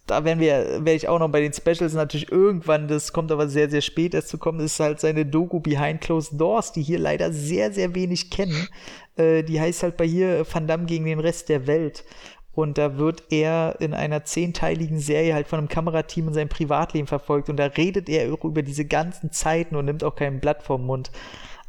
da 0.07 0.25
werden 0.25 0.39
wir, 0.39 0.85
werde 0.85 0.95
ich 0.95 1.09
auch 1.09 1.19
noch 1.19 1.29
bei 1.29 1.41
den 1.41 1.53
Specials 1.53 1.95
natürlich 1.95 2.31
irgendwann, 2.31 2.87
das 2.87 3.13
kommt 3.13 3.33
aber 3.33 3.49
sehr, 3.49 3.69
sehr 3.69 3.81
spät 3.81 4.15
erst 4.15 4.29
zu 4.29 4.39
kommen, 4.39 4.61
ist 4.61 4.79
halt 4.79 5.01
seine 5.01 5.27
Doku 5.27 5.61
Behind 5.61 6.01
Closed 6.01 6.41
Doors, 6.41 6.73
die 6.73 6.83
hier 6.83 6.99
leider 6.99 7.33
sehr, 7.33 7.73
sehr 7.73 7.95
wenig 7.95 8.31
kennen. 8.31 8.69
Äh, 9.17 9.43
die 9.43 9.61
heißt 9.61 9.83
halt 9.83 9.97
bei 9.97 10.07
hier 10.07 10.47
Van 10.51 10.69
Damme 10.69 10.87
gegen 10.87 11.07
den 11.07 11.19
Rest 11.19 11.49
der 11.49 11.67
Welt. 11.67 12.05
Und 12.57 12.79
da 12.79 12.97
wird 12.97 13.25
er 13.31 13.77
in 13.81 13.93
einer 13.93 14.25
zehnteiligen 14.25 14.99
Serie 14.99 15.35
halt 15.35 15.47
von 15.47 15.59
einem 15.59 15.69
Kamerateam 15.69 16.29
in 16.29 16.35
seinem 16.35 16.49
Privatleben 16.49 17.07
verfolgt. 17.07 17.51
Und 17.51 17.59
da 17.59 17.67
redet 17.67 18.09
er 18.09 18.29
über 18.29 18.63
diese 18.63 18.87
ganzen 18.87 19.31
Zeiten 19.31 19.77
und 19.77 19.85
nimmt 19.85 20.03
auch 20.03 20.17
kein 20.17 20.41
Blatt 20.41 20.63
vom 20.63 20.87
Mund. 20.87 21.11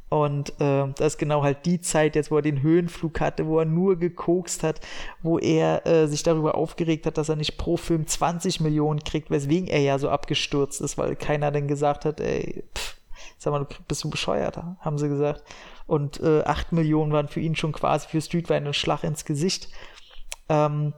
Und 0.08 0.52
äh, 0.62 0.88
das 0.96 1.14
ist 1.14 1.18
genau 1.18 1.44
halt 1.44 1.66
die 1.66 1.82
Zeit 1.82 2.16
jetzt, 2.16 2.32
wo 2.32 2.38
er 2.38 2.42
den 2.42 2.62
Höhenflug 2.62 3.20
hatte, 3.20 3.48
wo 3.48 3.60
er 3.60 3.66
nur 3.66 4.00
gekokst 4.00 4.64
hat, 4.64 4.80
wo 5.22 5.38
er 5.38 5.86
äh, 5.86 6.08
sich 6.08 6.24
darüber 6.24 6.56
aufgeregt 6.56 7.06
hat, 7.06 7.18
dass 7.18 7.28
er 7.28 7.36
nicht 7.36 7.58
pro 7.58 7.76
Film 7.76 8.08
20 8.08 8.62
Millionen 8.62 9.04
kriegt, 9.04 9.30
weswegen 9.30 9.68
er 9.68 9.82
ja 9.82 10.00
so 10.00 10.10
abgestürzt 10.10 10.80
ist, 10.80 10.98
weil 10.98 11.18
keiner 11.18 11.52
dann 11.52 11.68
gesagt 11.68 12.06
hat, 12.06 12.22
ey, 12.22 12.64
pff, 12.74 12.96
sag 13.38 13.52
mal, 13.52 13.68
bist 13.90 14.06
du 14.06 14.10
bescheuert, 14.10 14.58
haben 14.80 14.98
sie 14.98 15.10
gesagt. 15.10 15.44
Und 15.86 16.22
äh, 16.22 16.44
8 16.44 16.72
Millionen 16.72 17.12
waren 17.12 17.28
für 17.28 17.42
ihn 17.42 17.58
schon 17.58 17.74
quasi 17.74 18.08
für 18.08 18.22
Street 18.22 18.48
Fighter 18.48 18.68
ein 18.68 18.74
Schlag 18.74 19.04
ins 19.04 19.26
Gesicht. 19.26 19.68
Ähm, 20.50 20.94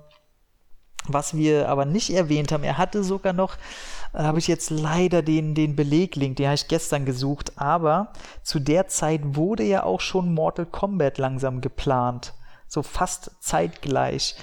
was 1.07 1.35
wir 1.35 1.69
aber 1.69 1.85
nicht 1.85 2.11
erwähnt 2.11 2.51
haben, 2.51 2.63
er 2.63 2.77
hatte 2.77 3.03
sogar 3.03 3.33
noch 3.33 3.57
da 4.13 4.23
habe 4.23 4.39
ich 4.39 4.47
jetzt 4.47 4.69
leider 4.71 5.21
den, 5.21 5.53
den 5.53 5.75
Beleglink, 5.75 6.37
den 6.37 6.47
habe 6.47 6.55
ich 6.55 6.67
gestern 6.67 7.05
gesucht, 7.05 7.53
aber 7.57 8.11
zu 8.41 8.59
der 8.59 8.87
Zeit 8.87 9.21
wurde 9.23 9.63
ja 9.63 9.83
auch 9.83 10.01
schon 10.01 10.33
Mortal 10.33 10.65
Kombat 10.65 11.17
langsam 11.17 11.61
geplant. 11.61 12.33
So 12.67 12.81
fast 12.81 13.31
zeitgleich. 13.39 14.35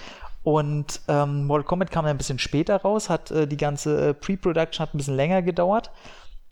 Und 0.44 1.00
ähm, 1.08 1.46
Mortal 1.46 1.64
Kombat 1.66 1.90
kam 1.90 2.06
ein 2.06 2.18
bisschen 2.18 2.38
später 2.38 2.76
raus, 2.76 3.10
hat 3.10 3.32
äh, 3.32 3.48
die 3.48 3.56
ganze 3.56 4.10
äh, 4.10 4.14
Pre-Production 4.14 4.82
hat 4.82 4.94
ein 4.94 4.98
bisschen 4.98 5.16
länger 5.16 5.42
gedauert. 5.42 5.90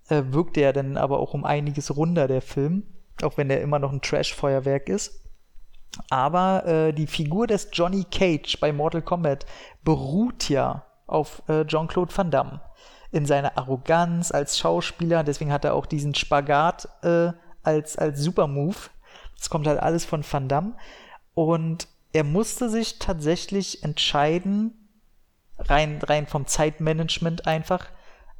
Äh, 0.09 0.23
wirkte 0.31 0.61
ja 0.61 0.73
dann 0.73 0.97
aber 0.97 1.21
auch 1.21 1.35
um 1.35 1.45
einiges 1.45 1.97
runder, 1.97 2.27
der 2.27 2.43
Film. 2.43 2.83
Auch 3.23 3.37
wenn 3.37 3.49
der 3.49 3.63
immer 3.63 3.79
noch 3.79 3.93
ein 3.93 4.03
Trash-Feuerwerk 4.03 4.89
ist. 4.89 5.21
Aber 6.11 6.66
äh, 6.66 6.92
die 6.92 7.07
Figur 7.07 7.47
des 7.47 7.68
Johnny 7.72 8.05
Cage 8.05 8.59
bei 8.61 8.72
Mortal 8.72 9.03
Kombat 9.03 9.47
beruht 9.84 10.49
ja 10.49 10.84
auf 11.07 11.42
äh, 11.49 11.64
Jean-Claude 11.66 12.16
Van 12.16 12.30
Damme 12.30 12.61
in 13.12 13.26
seiner 13.26 13.57
Arroganz 13.57 14.32
als 14.32 14.59
Schauspieler. 14.59 15.22
Deswegen 15.22 15.53
hat 15.53 15.64
er 15.64 15.74
auch 15.74 15.86
diesen 15.86 16.14
Spagat 16.14 16.88
äh, 17.03 17.32
als, 17.62 17.97
als 17.97 18.20
Supermove. 18.20 18.90
Das 19.36 19.51
kommt 19.51 19.66
halt 19.66 19.80
alles 19.80 20.05
von 20.05 20.24
Van 20.28 20.49
Damme. 20.49 20.72
Und 21.34 21.86
er 22.12 22.24
musste 22.24 22.68
sich 22.68 22.99
tatsächlich 22.99 23.82
entscheiden, 23.82 24.88
rein, 25.59 26.01
rein 26.03 26.26
vom 26.26 26.47
Zeitmanagement 26.47 27.47
einfach, 27.47 27.86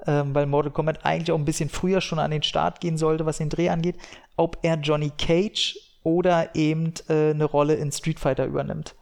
ähm, 0.07 0.35
weil 0.35 0.47
Mortal 0.47 0.73
Kombat 0.73 1.05
eigentlich 1.05 1.33
auch 1.33 1.39
ein 1.39 1.45
bisschen 1.45 1.69
früher 1.69 2.01
schon 2.01 2.19
an 2.19 2.31
den 2.31 2.43
Start 2.43 2.81
gehen 2.81 2.99
sollte, 2.99 3.27
was 3.27 3.39
den 3.39 3.51
Dreh 3.51 3.69
angeht, 3.69 3.97
ob 4.37 4.59
er 4.63 4.77
Johnny 4.77 5.11
Cage 5.11 5.77
oder 6.05 6.55
eben 6.55 6.95
äh, 7.09 7.31
eine 7.31 7.45
Rolle 7.45 7.75
in 7.75 7.91
Street 7.91 8.21
Fighter 8.21 8.47
übernimmt. 8.47 8.95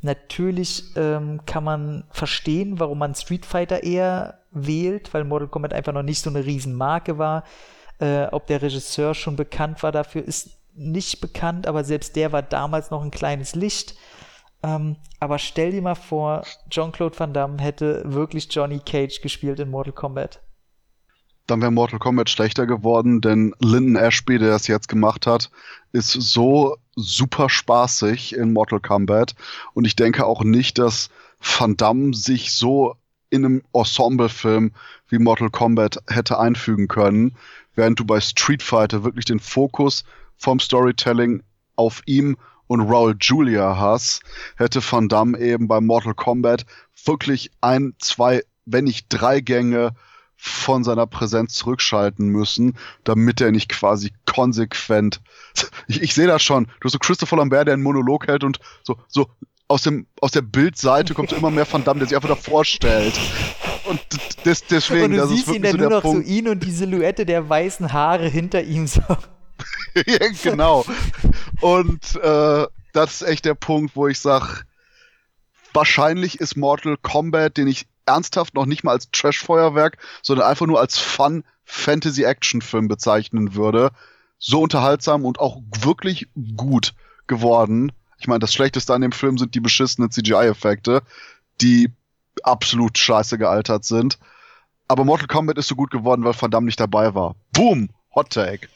Natürlich 0.00 0.84
ähm, 0.96 1.40
kann 1.44 1.64
man 1.64 2.04
verstehen, 2.10 2.78
warum 2.78 2.98
man 2.98 3.14
Street 3.14 3.44
Fighter 3.44 3.82
eher 3.82 4.38
wählt, 4.52 5.12
weil 5.12 5.24
Mortal 5.24 5.48
Kombat 5.48 5.74
einfach 5.74 5.92
noch 5.92 6.04
nicht 6.04 6.22
so 6.22 6.30
eine 6.30 6.46
Riesenmarke 6.46 7.18
war. 7.18 7.44
Äh, 7.98 8.26
ob 8.26 8.46
der 8.46 8.62
Regisseur 8.62 9.14
schon 9.14 9.34
bekannt 9.34 9.82
war 9.82 9.90
dafür, 9.90 10.22
ist 10.22 10.56
nicht 10.74 11.20
bekannt, 11.20 11.66
aber 11.66 11.82
selbst 11.82 12.14
der 12.14 12.30
war 12.30 12.42
damals 12.42 12.92
noch 12.92 13.02
ein 13.02 13.10
kleines 13.10 13.56
Licht. 13.56 13.96
Ähm, 14.62 14.96
aber 15.18 15.38
stell 15.38 15.72
dir 15.72 15.82
mal 15.82 15.96
vor, 15.96 16.44
Jean-Claude 16.70 17.18
Van 17.18 17.32
Damme 17.32 17.60
hätte 17.60 18.02
wirklich 18.06 18.48
Johnny 18.50 18.78
Cage 18.78 19.20
gespielt 19.20 19.58
in 19.58 19.70
Mortal 19.70 19.92
Kombat. 19.92 20.40
Dann 21.48 21.60
wäre 21.60 21.72
Mortal 21.72 21.98
Kombat 21.98 22.28
schlechter 22.28 22.66
geworden, 22.66 23.20
denn 23.20 23.54
Lyndon 23.58 23.96
Ashby, 23.96 24.38
der 24.38 24.50
das 24.50 24.66
jetzt 24.66 24.88
gemacht 24.88 25.26
hat, 25.26 25.50
ist 25.92 26.10
so 26.10 26.76
super 26.96 27.48
spaßig 27.48 28.34
in 28.34 28.52
Mortal 28.52 28.80
Kombat. 28.80 29.34
Und 29.74 29.86
ich 29.86 29.96
denke 29.96 30.26
auch 30.26 30.42
nicht, 30.44 30.78
dass 30.78 31.10
Van 31.40 31.76
Damme 31.76 32.14
sich 32.14 32.52
so 32.52 32.96
in 33.30 33.44
einem 33.44 33.62
Ensemble-Film 33.72 34.72
wie 35.08 35.18
Mortal 35.18 35.50
Kombat 35.50 35.98
hätte 36.08 36.38
einfügen 36.38 36.88
können, 36.88 37.36
während 37.74 38.00
du 38.00 38.04
bei 38.04 38.20
Street 38.20 38.62
Fighter 38.62 39.04
wirklich 39.04 39.24
den 39.24 39.40
Fokus 39.40 40.04
vom 40.36 40.60
Storytelling 40.60 41.42
auf 41.76 42.02
ihm 42.06 42.36
und 42.66 42.82
Raul 42.82 43.16
Julia 43.20 43.76
hast, 43.78 44.22
hätte 44.56 44.80
Van 44.82 45.08
Damme 45.08 45.38
eben 45.38 45.68
bei 45.68 45.80
Mortal 45.80 46.14
Kombat 46.14 46.66
wirklich 47.04 47.50
ein, 47.60 47.94
zwei, 47.98 48.42
wenn 48.66 48.84
nicht 48.84 49.06
drei 49.08 49.40
Gänge 49.40 49.92
von 50.40 50.84
seiner 50.84 51.06
Präsenz 51.06 51.54
zurückschalten 51.54 52.28
müssen, 52.28 52.76
damit 53.02 53.40
er 53.40 53.50
nicht 53.50 53.68
quasi 53.68 54.12
konsequent. 54.24 55.20
Ich, 55.88 56.02
ich 56.02 56.14
sehe 56.14 56.28
das 56.28 56.42
schon. 56.42 56.66
Du 56.66 56.84
hast 56.84 56.92
so 56.92 56.98
Christopher 57.00 57.38
Lambert, 57.38 57.66
der 57.66 57.74
einen 57.74 57.82
Monolog 57.82 58.28
hält 58.28 58.44
und 58.44 58.60
so, 58.84 58.96
so 59.08 59.26
aus, 59.66 59.82
dem, 59.82 60.06
aus 60.20 60.30
der 60.30 60.42
Bildseite 60.42 61.14
kommt 61.14 61.32
immer 61.32 61.50
mehr 61.50 61.66
Van 61.70 61.82
Damme, 61.82 61.98
der 61.98 62.08
sich 62.08 62.16
einfach 62.16 62.28
davor 62.28 62.64
stellt. 62.64 63.18
Und 63.86 64.00
des, 64.44 64.64
deswegen, 64.66 65.04
und 65.06 65.10
du 65.12 65.16
das 65.16 65.30
siehst 65.30 65.48
ist 65.48 65.54
ihn 65.54 65.62
dann 65.62 65.72
so 65.72 65.78
nur 65.78 65.90
noch 65.90 66.02
Punkt. 66.02 66.26
so 66.26 66.32
ihn 66.32 66.48
und 66.48 66.62
die 66.62 66.70
Silhouette 66.70 67.26
der 67.26 67.48
weißen 67.48 67.92
Haare 67.92 68.28
hinter 68.28 68.62
ihm 68.62 68.86
so. 68.86 69.02
genau. 70.42 70.84
Und 71.60 72.16
äh, 72.16 72.66
das 72.92 73.20
ist 73.20 73.28
echt 73.28 73.44
der 73.44 73.54
Punkt, 73.54 73.96
wo 73.96 74.06
ich 74.06 74.20
sage, 74.20 74.62
wahrscheinlich 75.72 76.40
ist 76.40 76.56
Mortal 76.56 76.96
Kombat, 76.96 77.56
den 77.56 77.66
ich 77.66 77.86
ernsthaft 78.08 78.54
noch 78.54 78.66
nicht 78.66 78.84
mal 78.84 78.92
als 78.92 79.10
Trash-Feuerwerk, 79.10 79.98
sondern 80.22 80.46
einfach 80.46 80.66
nur 80.66 80.80
als 80.80 80.98
Fun-Fantasy-Action-Film 80.98 82.88
bezeichnen 82.88 83.54
würde, 83.54 83.90
so 84.38 84.62
unterhaltsam 84.62 85.24
und 85.24 85.40
auch 85.40 85.60
wirklich 85.80 86.28
gut 86.56 86.94
geworden. 87.26 87.92
Ich 88.18 88.26
meine, 88.26 88.40
das 88.40 88.52
Schlechteste 88.52 88.94
an 88.94 89.02
dem 89.02 89.12
Film 89.12 89.38
sind 89.38 89.54
die 89.54 89.60
beschissenen 89.60 90.10
CGI-Effekte, 90.10 91.02
die 91.60 91.92
absolut 92.42 92.98
scheiße 92.98 93.38
gealtert 93.38 93.84
sind. 93.84 94.18
Aber 94.88 95.04
Mortal 95.04 95.26
Kombat 95.26 95.58
ist 95.58 95.68
so 95.68 95.76
gut 95.76 95.90
geworden, 95.90 96.24
weil 96.24 96.34
Van 96.40 96.50
Damme 96.50 96.66
nicht 96.66 96.80
dabei 96.80 97.14
war. 97.14 97.36
Boom! 97.52 97.90
Hot 98.14 98.30
Take. 98.30 98.68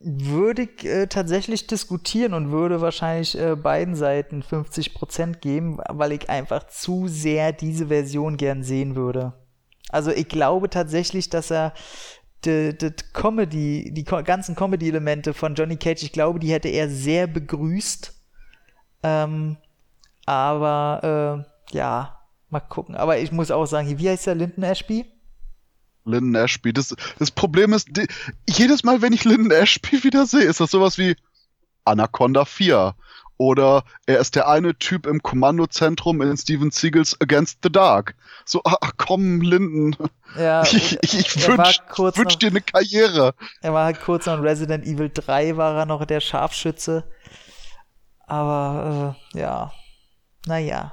Würde 0.00 0.62
ich 0.62 0.84
äh, 0.84 1.06
tatsächlich 1.06 1.66
diskutieren 1.66 2.34
und 2.34 2.50
würde 2.50 2.80
wahrscheinlich 2.80 3.38
äh, 3.38 3.56
beiden 3.56 3.94
Seiten 3.94 4.42
50% 4.42 5.38
geben, 5.38 5.78
weil 5.88 6.12
ich 6.12 6.28
einfach 6.28 6.66
zu 6.66 7.08
sehr 7.08 7.52
diese 7.52 7.86
Version 7.88 8.36
gern 8.36 8.62
sehen 8.62 8.96
würde. 8.96 9.32
Also 9.88 10.10
ich 10.10 10.28
glaube 10.28 10.68
tatsächlich, 10.68 11.30
dass 11.30 11.50
er 11.50 11.72
die, 12.44 12.76
die 12.76 12.92
Comedy, 13.12 13.90
die 13.92 14.04
ganzen 14.04 14.54
Comedy-Elemente 14.54 15.32
von 15.32 15.54
Johnny 15.54 15.76
Cage, 15.76 16.02
ich 16.02 16.12
glaube, 16.12 16.38
die 16.38 16.52
hätte 16.52 16.68
er 16.68 16.90
sehr 16.90 17.26
begrüßt. 17.26 18.12
Ähm, 19.02 19.56
aber 20.26 21.44
äh, 21.72 21.74
ja, 21.76 22.24
Mal 22.54 22.60
gucken. 22.60 22.94
Aber 22.94 23.18
ich 23.18 23.32
muss 23.32 23.50
auch 23.50 23.66
sagen, 23.66 23.98
wie 23.98 24.08
heißt 24.08 24.28
der 24.28 24.36
Linden 24.36 24.62
Ashby? 24.62 25.06
Lyndon 26.04 26.42
Ashby. 26.42 26.72
Das, 26.72 26.94
das 27.18 27.30
Problem 27.30 27.72
ist, 27.72 27.88
die, 27.96 28.06
jedes 28.48 28.84
Mal, 28.84 29.02
wenn 29.02 29.12
ich 29.12 29.24
Lyndon 29.24 29.50
Ashby 29.50 30.02
wieder 30.04 30.26
sehe, 30.26 30.44
ist 30.44 30.60
das 30.60 30.70
sowas 30.70 30.98
wie 30.98 31.16
Anaconda 31.84 32.44
4. 32.44 32.94
Oder 33.36 33.82
er 34.06 34.20
ist 34.20 34.36
der 34.36 34.48
eine 34.48 34.78
Typ 34.78 35.06
im 35.06 35.20
Kommandozentrum 35.20 36.22
in 36.22 36.36
Steven 36.36 36.70
Seagals 36.70 37.20
Against 37.20 37.58
the 37.64 37.72
Dark. 37.72 38.14
So, 38.44 38.60
ach 38.64 38.92
komm, 38.96 39.40
Linden. 39.40 39.96
Ja, 40.38 40.62
ich 40.72 40.98
ich, 41.02 41.18
ich 41.18 41.48
wünsche 41.48 41.80
wünsch 42.16 42.38
dir 42.38 42.50
eine 42.50 42.60
Karriere. 42.60 43.34
Er 43.60 43.72
war 43.72 43.86
halt 43.86 44.00
kurz 44.00 44.26
noch 44.26 44.38
in 44.38 44.44
Resident 44.44 44.86
Evil 44.86 45.10
3, 45.12 45.56
war 45.56 45.76
er 45.76 45.86
noch 45.86 46.04
der 46.04 46.20
Scharfschütze. 46.20 47.04
Aber, 48.26 49.16
äh, 49.34 49.40
ja. 49.40 49.72
Naja. 50.46 50.92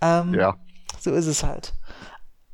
Ähm, 0.00 0.34
ja. 0.34 0.56
So 0.98 1.12
ist 1.12 1.26
es 1.26 1.42
halt. 1.42 1.74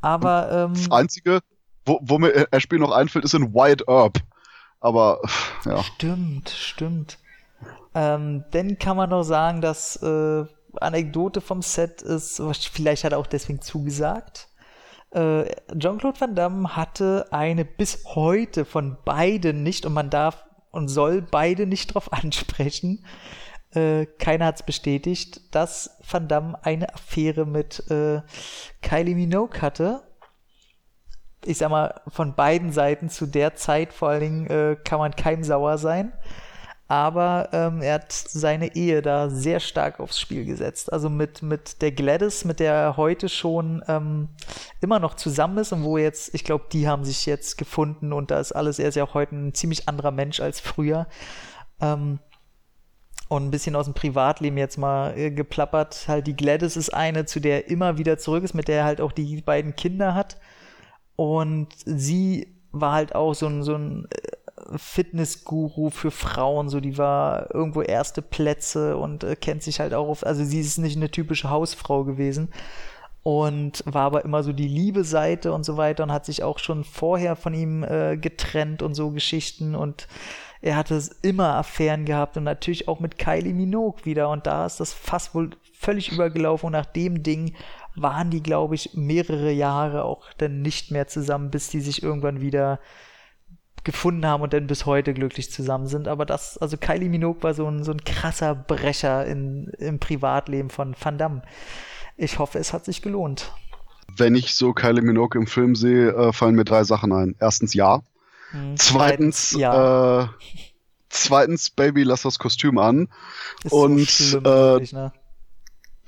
Aber, 0.07 0.53
ähm, 0.53 0.75
Das 0.75 0.91
Einzige, 0.93 1.41
wo, 1.85 1.99
wo 2.01 2.19
mir 2.19 2.47
Ashby 2.53 2.79
noch 2.79 2.93
einfällt, 2.93 3.25
ist 3.25 3.35
in 3.35 3.53
White 3.53 3.85
Herb. 3.89 4.19
Aber, 4.79 5.21
ja. 5.65 5.83
Stimmt, 5.83 6.51
stimmt. 6.51 7.19
Ähm, 7.93 8.45
dann 8.53 8.79
kann 8.79 8.97
man 8.97 9.11
noch 9.11 9.25
sagen, 9.25 9.61
dass 9.61 9.97
äh, 10.03 10.45
Anekdote 10.81 11.41
vom 11.41 11.61
Set 11.63 12.03
ist, 12.03 12.41
vielleicht 12.73 13.03
hat 13.03 13.13
er 13.13 13.19
auch 13.19 13.27
deswegen 13.27 13.61
zugesagt. 13.61 14.49
Äh, 15.11 15.47
Jean-Claude 15.77 16.21
Van 16.21 16.35
Damme 16.37 16.77
hatte 16.77 17.27
eine 17.31 17.65
bis 17.65 18.05
heute 18.05 18.65
von 18.65 18.99
beiden 19.05 19.65
nicht 19.65 19.87
und 19.87 19.93
man 19.95 20.11
darf 20.11 20.45
und 20.71 20.89
soll 20.89 21.23
beide 21.23 21.67
nicht 21.67 21.95
drauf 21.95 22.13
ansprechen. 22.13 23.05
Äh, 23.73 24.07
keiner 24.19 24.47
hat 24.47 24.57
es 24.57 24.63
bestätigt, 24.63 25.55
dass 25.55 25.99
Van 26.09 26.29
Damme 26.29 26.59
eine 26.65 26.93
Affäre 26.95 27.47
mit 27.47 27.91
äh, 27.91 28.23
Kylie 28.83 29.15
Minogue 29.15 29.61
hatte. 29.61 30.03
Ich 31.45 31.59
sag 31.59 31.71
mal, 31.71 32.01
von 32.09 32.35
beiden 32.35 32.73
Seiten 32.73 33.09
zu 33.09 33.27
der 33.27 33.55
Zeit 33.55 33.93
vor 33.93 34.09
allen 34.09 34.21
Dingen 34.21 34.47
äh, 34.47 34.77
kann 34.83 34.99
man 34.99 35.15
keinem 35.15 35.45
sauer 35.45 35.79
sein 35.79 36.13
aber 36.89 37.49
ähm, 37.53 37.83
er 37.83 37.95
hat 37.95 38.13
seine 38.13 38.77
Ehe 38.77 39.03
da 39.03 39.29
sehr 39.29 39.59
stark 39.59 39.99
aufs 39.99 40.21
Spiel 40.21 40.45
gesetzt. 40.45 40.93
Also 40.93 41.11
mit, 41.11 41.43
mit 41.43 41.83
der 41.83 41.91
Gladys, 41.91 42.45
mit 42.45 42.61
der 42.61 42.75
er 42.75 42.97
heute 42.97 43.29
schon 43.29 43.83
ähm, 43.89 44.29
immer 44.81 45.01
noch 45.01 45.15
zusammen 45.15 45.59
ist 45.59 45.73
und 45.73 45.83
wo 45.83 45.99
jetzt, 45.99 46.33
ich 46.33 46.45
glaube, 46.45 46.67
die 46.73 46.87
haben 46.87 47.05
sich 47.05 47.27
jetzt 47.27 47.59
gefunden 47.59 48.13
und 48.13 48.31
da 48.31 48.39
ist 48.39 48.53
alles, 48.53 48.79
er 48.79 48.89
ist 48.89 48.95
ja 48.95 49.03
auch 49.03 49.15
heute 49.15 49.35
ein 49.35 49.55
ziemlich 49.55 49.89
anderer 49.89 50.13
Mensch 50.13 50.39
als 50.39 50.61
früher. 50.61 51.09
Ähm, 51.81 52.21
und 53.29 53.45
ein 53.45 53.51
bisschen 53.51 53.77
aus 53.77 53.87
dem 53.87 53.95
Privatleben 53.95 54.57
jetzt 54.57 54.79
mal 54.79 55.17
äh, 55.17 55.31
geplappert. 55.31 56.07
Halt, 56.09 56.27
die 56.27 56.37
Gladys 56.37 56.77
ist 56.77 56.91
eine, 56.91 57.25
zu 57.25 57.41
der 57.41 57.65
er 57.65 57.71
immer 57.71 57.99
wieder 57.99 58.19
zurück 58.19 58.45
ist, 58.45 58.55
mit 58.55 58.69
der 58.69 58.79
er 58.79 58.85
halt 58.85 59.01
auch 59.01 59.13
die 59.13 59.41
beiden 59.43 59.75
Kinder 59.75 60.15
hat. 60.15 60.39
Und 61.17 61.69
sie 61.85 62.55
war 62.73 62.93
halt 62.93 63.15
auch 63.15 63.35
so 63.35 63.47
ein, 63.47 63.63
so 63.63 63.75
ein 63.75 64.07
äh, 64.11 64.79
Fitnessguru 64.79 65.91
für 65.91 66.11
Frauen, 66.11 66.69
so 66.69 66.81
die 66.81 66.99
war 66.99 67.55
irgendwo 67.55 67.83
erste 67.83 68.23
Plätze 68.23 68.97
und 68.97 69.25
äh, 69.25 69.37
kennt 69.37 69.63
sich 69.63 69.81
halt 69.81 69.95
auch 69.95 70.09
auf, 70.09 70.27
also 70.27 70.45
sie 70.45 70.61
ist 70.61 70.79
nicht 70.79 70.97
eine 70.97 71.11
typische 71.11 71.51
Hausfrau 71.51 72.05
gewesen 72.05 72.51
und 73.23 73.83
war 73.87 74.03
aber 74.03 74.25
immer 74.25 74.43
so 74.43 74.53
die 74.53 74.69
liebe 74.69 75.05
Seite 75.05 75.53
und 75.53 75.65
so 75.65 75.77
weiter 75.77 76.05
und 76.05 76.13
hat 76.13 76.25
sich 76.25 76.43
auch 76.43 76.59
schon 76.59 76.85
vorher 76.85 77.35
von 77.35 77.55
ihm 77.55 77.83
äh, 77.83 78.17
getrennt 78.17 78.83
und 78.83 78.95
so 78.95 79.11
Geschichten 79.11 79.75
und 79.75 80.07
er 80.61 80.77
hatte 80.77 81.03
immer 81.23 81.55
Affären 81.55 82.05
gehabt 82.05 82.37
und 82.37 82.45
natürlich 82.45 82.89
auch 82.89 83.01
mit 83.01 83.19
Kylie 83.19 83.55
Minogue 83.55 84.05
wieder 84.05 84.31
und 84.31 84.47
da 84.47 84.67
ist 84.67 84.81
das 84.81 84.93
fast 84.93 85.35
wohl 85.35 85.51
völlig 85.73 86.13
übergelaufen 86.13 86.67
und 86.67 86.73
nach 86.73 86.87
dem 86.87 87.23
Ding 87.23 87.55
waren 87.95 88.31
die, 88.31 88.43
glaube 88.43 88.75
ich, 88.75 88.91
mehrere 88.95 89.53
Jahre 89.53 90.05
auch 90.05 90.27
dann 90.39 90.63
nicht 90.63 90.91
mehr 90.91 91.07
zusammen, 91.07 91.51
bis 91.51 91.69
die 91.69 91.81
sich 91.81 92.03
irgendwann 92.03 92.41
wieder 92.41 92.79
gefunden 93.85 94.27
haben 94.27 94.43
und 94.43 94.53
dann 94.53 94.67
bis 94.67 94.85
heute 94.85 95.15
glücklich 95.15 95.51
zusammen 95.51 95.87
sind. 95.87 96.09
Aber 96.09 96.27
das, 96.27 96.59
also 96.59 96.77
Kylie 96.77 97.09
Minogue 97.09 97.43
war 97.43 97.55
so 97.55 97.67
ein, 97.67 97.85
so 97.85 97.93
ein 97.93 98.05
krasser 98.05 98.55
Brecher 98.55 99.25
in, 99.25 99.69
im 99.79 99.99
Privatleben 99.99 100.71
von 100.71 100.95
Van 101.01 101.17
Damme. 101.17 101.43
Ich 102.17 102.39
hoffe, 102.39 102.59
es 102.59 102.73
hat 102.73 102.85
sich 102.85 103.01
gelohnt. 103.01 103.53
Wenn 104.15 104.35
ich 104.35 104.55
so 104.55 104.73
Kylie 104.73 105.03
Minogue 105.03 105.41
im 105.41 105.47
Film 105.47 105.75
sehe, 105.75 106.11
äh, 106.11 106.33
fallen 106.33 106.55
mir 106.55 106.65
drei 106.65 106.85
Sachen 106.85 107.13
ein. 107.13 107.37
Erstens 107.39 107.75
ja. 107.75 108.03
Hm, 108.51 108.77
zweitens, 108.77 109.53
ja. 109.53 110.23
Äh, 110.23 110.29
zweitens, 111.09 111.71
Baby, 111.71 112.03
lass 112.03 112.23
das 112.23 112.39
Kostüm 112.39 112.79
an. 112.79 113.09
Ist 113.65 113.73
und, 113.73 114.09
so 114.09 114.39
äh, 114.39 114.45
wirklich, 114.45 114.93
ne? 114.93 115.13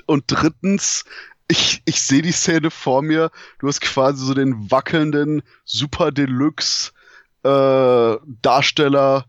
und 0.06 0.24
drittens, 0.26 1.04
ich, 1.48 1.82
ich 1.84 2.02
sehe 2.02 2.22
die 2.22 2.32
Szene 2.32 2.70
vor 2.70 3.02
mir. 3.02 3.30
Du 3.58 3.68
hast 3.68 3.80
quasi 3.80 4.24
so 4.24 4.34
den 4.34 4.70
wackelnden 4.70 5.42
Super 5.64 6.12
Deluxe 6.12 6.92
äh, 7.42 8.16
Darsteller 8.42 9.24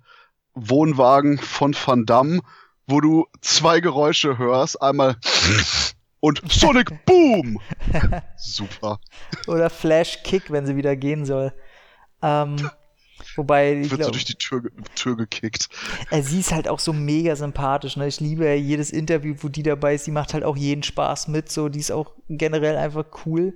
Wohnwagen 0.53 1.37
von 1.37 1.73
Van 1.73 2.05
Damme, 2.05 2.41
wo 2.87 3.01
du 3.01 3.27
zwei 3.41 3.79
Geräusche 3.79 4.37
hörst. 4.37 4.81
Einmal 4.81 5.17
und 6.19 6.41
Sonic 6.51 7.05
Boom. 7.05 7.61
Super. 8.37 8.99
Oder 9.47 9.69
Flash 9.69 10.23
Kick, 10.23 10.51
wenn 10.51 10.65
sie 10.65 10.75
wieder 10.75 10.95
gehen 10.95 11.25
soll. 11.25 11.53
Ähm, 12.21 12.69
wobei 13.35 13.73
ich 13.73 13.91
wird 13.91 13.99
glaub, 13.99 14.05
so 14.07 14.11
durch 14.11 14.25
die 14.25 14.35
Tür, 14.35 14.63
Tür 14.95 15.15
gekickt. 15.15 15.69
Äh, 16.09 16.21
sie 16.21 16.39
ist 16.39 16.51
halt 16.51 16.67
auch 16.67 16.79
so 16.79 16.93
mega 16.93 17.35
sympathisch. 17.35 17.97
Ne? 17.97 18.07
Ich 18.07 18.19
liebe 18.19 18.45
ja 18.45 18.53
jedes 18.53 18.91
Interview, 18.91 19.35
wo 19.39 19.49
die 19.49 19.63
dabei 19.63 19.95
ist. 19.95 20.05
Sie 20.05 20.11
macht 20.11 20.33
halt 20.33 20.43
auch 20.43 20.57
jeden 20.57 20.83
Spaß 20.83 21.27
mit. 21.27 21.51
So, 21.51 21.69
die 21.69 21.79
ist 21.79 21.91
auch 21.91 22.13
generell 22.27 22.77
einfach 22.77 23.05
cool. 23.25 23.55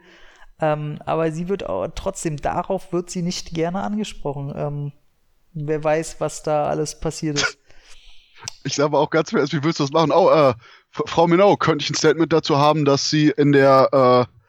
Ähm, 0.60 1.00
aber 1.06 1.32
sie 1.32 1.50
wird 1.50 1.68
auch, 1.68 1.88
trotzdem, 1.96 2.38
darauf 2.38 2.94
wird 2.94 3.10
sie 3.10 3.22
nicht 3.22 3.54
gerne 3.54 3.82
angesprochen. 3.82 4.54
Ähm, 4.56 4.92
wer 5.54 5.84
weiß, 5.84 6.18
was 6.20 6.44
da 6.44 6.66
alles 6.66 7.00
passiert 7.00 7.38
ist. 7.38 7.58
Ich 8.66 8.76
sage 8.76 8.98
auch 8.98 9.10
ganz 9.10 9.32
ehrlich, 9.32 9.54
wie 9.54 9.64
willst 9.64 9.80
du 9.80 9.84
das 9.86 9.94
machen? 9.94 10.12
Oh, 10.12 10.30
äh, 10.30 10.54
Frau 10.92 11.28
Minau, 11.28 11.56
könnte 11.56 11.84
ich 11.84 11.90
ein 11.90 11.96
Statement 11.96 12.34
dazu 12.34 12.58
haben, 12.58 12.84
dass 12.84 13.10
sie 13.10 13.30
in 13.30 13.54
der, 13.54 14.28
äh, 14.30 14.43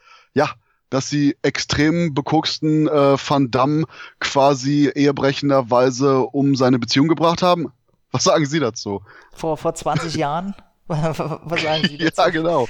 dass 0.95 1.11
sie 1.11 1.37
extrem 1.43 2.15
bekoksten 2.15 2.87
äh, 2.87 3.17
Van 3.19 3.51
Damme 3.51 3.85
quasi 4.21 4.89
ehebrechenderweise 4.95 6.21
um 6.21 6.55
seine 6.55 6.79
Beziehung 6.79 7.09
gebracht 7.09 7.43
haben? 7.43 7.73
Was 8.13 8.23
sagen 8.25 8.47
Sie 8.47 8.61
dazu? 8.61 9.03
Vor, 9.35 9.57
vor 9.57 9.75
20 9.75 10.15
Jahren? 10.15 10.55
Was 10.87 11.63
sagen 11.63 11.89
Sie 11.89 11.99
dazu? 11.99 12.21
Ja, 12.23 12.29
genau. 12.29 12.69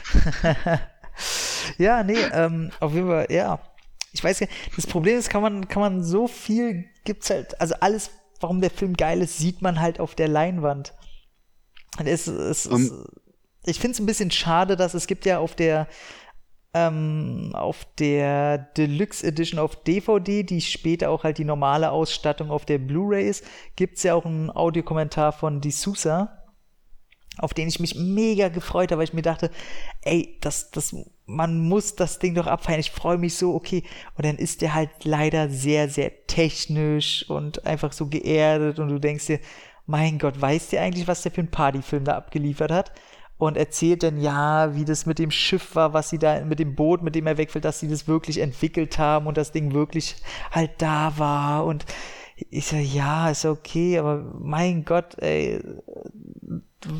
ja, 1.76 2.02
nee, 2.02 2.16
ähm, 2.32 2.70
auf 2.80 2.94
jeden 2.94 3.08
Fall, 3.08 3.26
ja. 3.28 3.60
Ich 4.12 4.24
weiß 4.24 4.40
ja, 4.40 4.46
das 4.74 4.86
Problem 4.86 5.18
ist, 5.18 5.28
kann 5.28 5.42
man, 5.42 5.68
kann 5.68 5.80
man 5.80 6.02
so 6.02 6.26
viel, 6.26 6.86
gibt's 7.04 7.28
halt, 7.28 7.60
also 7.60 7.74
alles, 7.80 8.10
warum 8.40 8.62
der 8.62 8.70
Film 8.70 8.94
geil 8.94 9.20
ist, 9.20 9.36
sieht 9.36 9.60
man 9.60 9.80
halt 9.80 10.00
auf 10.00 10.14
der 10.14 10.28
Leinwand. 10.28 10.94
Und 11.98 12.06
es, 12.06 12.26
es, 12.26 12.66
um. 12.66 12.80
es 12.80 12.92
ich 13.66 13.80
finde 13.80 13.92
es 13.94 14.00
ein 14.00 14.06
bisschen 14.06 14.30
schade, 14.30 14.76
dass 14.76 14.94
es 14.94 15.06
gibt 15.06 15.26
ja 15.26 15.38
auf 15.38 15.54
der, 15.54 15.88
ähm, 16.74 17.50
auf 17.54 17.86
der 17.98 18.58
Deluxe 18.58 19.26
Edition 19.26 19.58
auf 19.58 19.76
DVD, 19.76 20.42
die 20.42 20.60
später 20.60 21.10
auch 21.10 21.24
halt 21.24 21.38
die 21.38 21.44
normale 21.44 21.90
Ausstattung 21.90 22.50
auf 22.50 22.64
der 22.64 22.78
Blu-ray 22.78 23.28
ist, 23.28 23.44
gibt's 23.76 24.02
ja 24.02 24.14
auch 24.14 24.26
einen 24.26 24.50
Audiokommentar 24.50 25.32
von 25.32 25.60
D'Souza 25.60 26.28
auf 27.38 27.54
den 27.54 27.68
ich 27.68 27.80
mich 27.80 27.94
mega 27.94 28.48
gefreut 28.48 28.90
habe, 28.90 29.00
weil 29.00 29.08
ich 29.08 29.12
mir 29.12 29.22
dachte, 29.22 29.50
ey, 30.02 30.36
das, 30.40 30.70
das, 30.70 30.94
man 31.26 31.58
muss 31.58 31.96
das 31.96 32.18
Ding 32.18 32.34
doch 32.34 32.46
abfeiern. 32.46 32.80
Ich 32.80 32.90
freue 32.90 33.18
mich 33.18 33.36
so, 33.36 33.54
okay. 33.54 33.82
Und 34.16 34.24
dann 34.24 34.36
ist 34.36 34.62
der 34.62 34.74
halt 34.74 34.90
leider 35.04 35.48
sehr, 35.48 35.88
sehr 35.88 36.26
technisch 36.26 37.28
und 37.28 37.66
einfach 37.66 37.92
so 37.92 38.06
geerdet 38.06 38.78
und 38.78 38.88
du 38.88 38.98
denkst 38.98 39.26
dir, 39.26 39.40
mein 39.86 40.18
Gott, 40.18 40.40
weißt 40.40 40.72
du 40.72 40.80
eigentlich, 40.80 41.08
was 41.08 41.22
der 41.22 41.32
für 41.32 41.42
ein 41.42 41.50
Partyfilm 41.50 42.04
da 42.04 42.16
abgeliefert 42.16 42.70
hat? 42.70 42.92
Und 43.44 43.58
erzählt 43.58 44.02
dann, 44.02 44.18
ja, 44.18 44.74
wie 44.74 44.86
das 44.86 45.04
mit 45.04 45.18
dem 45.18 45.30
Schiff 45.30 45.74
war, 45.74 45.92
was 45.92 46.08
sie 46.08 46.18
da, 46.18 46.42
mit 46.46 46.60
dem 46.60 46.74
Boot, 46.74 47.02
mit 47.02 47.14
dem 47.14 47.26
er 47.26 47.36
wegfällt, 47.36 47.66
dass 47.66 47.78
sie 47.78 47.88
das 47.88 48.08
wirklich 48.08 48.38
entwickelt 48.40 48.98
haben 48.98 49.26
und 49.26 49.36
das 49.36 49.52
Ding 49.52 49.74
wirklich 49.74 50.16
halt 50.50 50.70
da 50.78 51.12
war 51.18 51.66
und 51.66 51.84
ich 52.48 52.66
so, 52.66 52.76
ja, 52.76 53.28
ist 53.28 53.44
okay, 53.44 53.98
aber 53.98 54.24
mein 54.40 54.86
Gott, 54.86 55.18
ey, 55.18 55.62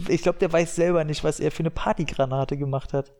ich 0.06 0.20
glaube, 0.20 0.38
der 0.38 0.52
weiß 0.52 0.76
selber 0.76 1.04
nicht, 1.04 1.24
was 1.24 1.40
er 1.40 1.50
für 1.50 1.60
eine 1.60 1.70
Partygranate 1.70 2.58
gemacht 2.58 2.92
hat. 2.92 3.10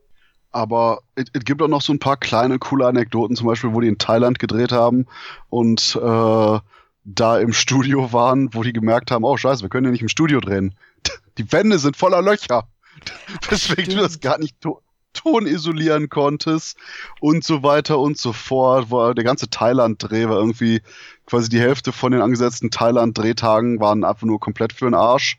Aber 0.53 1.01
es 1.15 1.45
gibt 1.47 1.63
auch 1.63 1.69
noch 1.69 1.81
so 1.81 1.95
ein 1.95 2.01
paar 2.01 2.19
kleine, 2.19 2.59
coole 2.59 2.87
Anekdoten, 2.87 3.37
zum 3.37 3.47
Beispiel, 3.47 3.73
wo 3.73 3.81
die 3.81 3.89
in 3.89 3.97
Thailand 3.97 4.39
gedreht 4.39 4.71
haben 4.71 5.07
und 5.49 5.99
äh, 6.01 6.59
da 7.05 7.39
im 7.39 7.55
Studio 7.55 8.13
waren, 8.13 8.53
wo 8.53 8.63
die 8.63 8.75
gemerkt 8.75 9.11
haben, 9.11 9.25
oh 9.25 9.39
scheiße, 9.39 9.63
wir 9.63 9.71
können 9.71 9.87
ja 9.87 9.93
nicht 9.93 10.03
im 10.03 10.09
Studio 10.09 10.41
drehen. 10.41 10.75
Die 11.39 11.51
Wände 11.51 11.79
sind 11.79 11.97
voller 11.97 12.21
Löcher. 12.21 12.69
Deswegen 13.51 13.91
du 13.91 13.97
das 13.97 14.21
gar 14.21 14.39
nicht 14.39 14.61
to 14.61 14.81
Ton 15.15 15.47
isolieren 15.47 16.09
konntest 16.09 16.77
und 17.21 17.45
so 17.45 17.63
weiter 17.63 18.01
und 18.01 18.19
so 18.19 18.33
fort. 18.33 18.87
Wo 18.91 19.13
der 19.13 19.25
ganze 19.25 19.49
Thailand-Dreh 19.49 20.29
war 20.29 20.37
irgendwie 20.37 20.83
quasi 21.27 21.49
die 21.49 21.61
Hälfte 21.61 21.93
von 21.93 22.13
den 22.13 22.21
angesetzten 22.21 22.71
Thailand-Drehtagen 22.71 23.81
waren 23.81 24.05
einfach 24.05 24.27
nur 24.27 24.41
komplett 24.41 24.73
für 24.73 24.87
den 24.87 24.95
Arsch. 24.95 25.39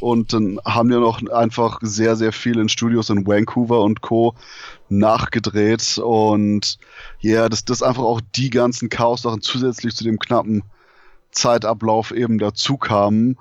Und 0.00 0.32
dann 0.32 0.58
haben 0.64 0.90
wir 0.90 0.98
noch 0.98 1.22
einfach 1.30 1.78
sehr, 1.80 2.16
sehr 2.16 2.32
viel 2.32 2.58
in 2.58 2.68
Studios 2.68 3.08
in 3.08 3.24
Vancouver 3.24 3.82
und 3.82 4.00
Co. 4.00 4.34
nachgedreht. 4.88 5.98
Und 5.98 6.78
ja, 7.20 7.32
yeah, 7.32 7.48
dass 7.48 7.64
das 7.64 7.82
einfach 7.82 8.02
auch 8.02 8.20
die 8.34 8.50
ganzen 8.50 8.88
Chaos-Sachen 8.88 9.42
zusätzlich 9.42 9.94
zu 9.94 10.02
dem 10.02 10.18
knappen 10.18 10.64
Zeitablauf 11.30 12.10
eben 12.10 12.38
dazu 12.38 12.76
kamen. 12.76 13.38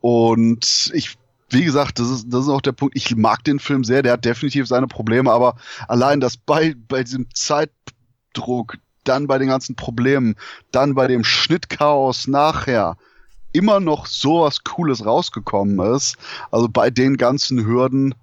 Und 0.00 0.92
ich, 0.94 1.18
wie 1.50 1.64
gesagt, 1.64 1.98
das 1.98 2.10
ist, 2.10 2.26
das 2.28 2.42
ist 2.42 2.48
auch 2.48 2.60
der 2.60 2.72
Punkt. 2.72 2.96
Ich 2.96 3.14
mag 3.16 3.44
den 3.44 3.58
Film 3.58 3.84
sehr, 3.84 4.02
der 4.02 4.14
hat 4.14 4.24
definitiv 4.24 4.66
seine 4.66 4.86
Probleme, 4.86 5.32
aber 5.32 5.56
allein 5.86 6.20
das 6.20 6.36
bei, 6.36 6.74
bei 6.88 7.02
diesem 7.02 7.26
Zeitdruck, 7.34 8.76
dann 9.04 9.26
bei 9.26 9.38
den 9.38 9.48
ganzen 9.48 9.74
Problemen, 9.74 10.36
dann 10.70 10.94
bei 10.94 11.06
dem 11.06 11.24
Schnittchaos 11.24 12.26
nachher, 12.26 12.96
immer 13.52 13.80
noch 13.80 14.06
sowas 14.06 14.62
Cooles 14.64 15.04
rausgekommen 15.04 15.94
ist. 15.94 16.16
Also 16.50 16.68
bei 16.68 16.90
den 16.90 17.16
ganzen 17.16 17.64
Hürden 17.64 18.14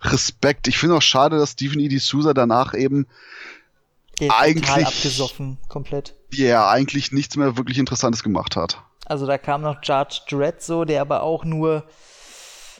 Respekt. 0.00 0.68
Ich 0.68 0.78
finde 0.78 0.96
auch 0.96 1.02
schade, 1.02 1.38
dass 1.38 1.52
Stephen 1.52 1.80
E. 1.80 1.88
D'Souza 1.88 2.34
danach 2.34 2.74
eben 2.74 3.06
Der 4.20 4.38
eigentlich 4.38 4.86
abgesoffen, 4.86 5.58
komplett. 5.68 6.14
Ja, 6.30 6.44
yeah, 6.44 6.70
eigentlich 6.70 7.12
nichts 7.12 7.36
mehr 7.36 7.56
wirklich 7.56 7.78
Interessantes 7.78 8.22
gemacht 8.22 8.56
hat. 8.56 8.82
Also 9.06 9.26
da 9.26 9.38
kam 9.38 9.62
noch 9.62 9.82
Judge 9.82 10.20
Dredd 10.28 10.62
so, 10.62 10.84
der 10.84 11.00
aber 11.00 11.22
auch 11.22 11.44
nur 11.44 11.84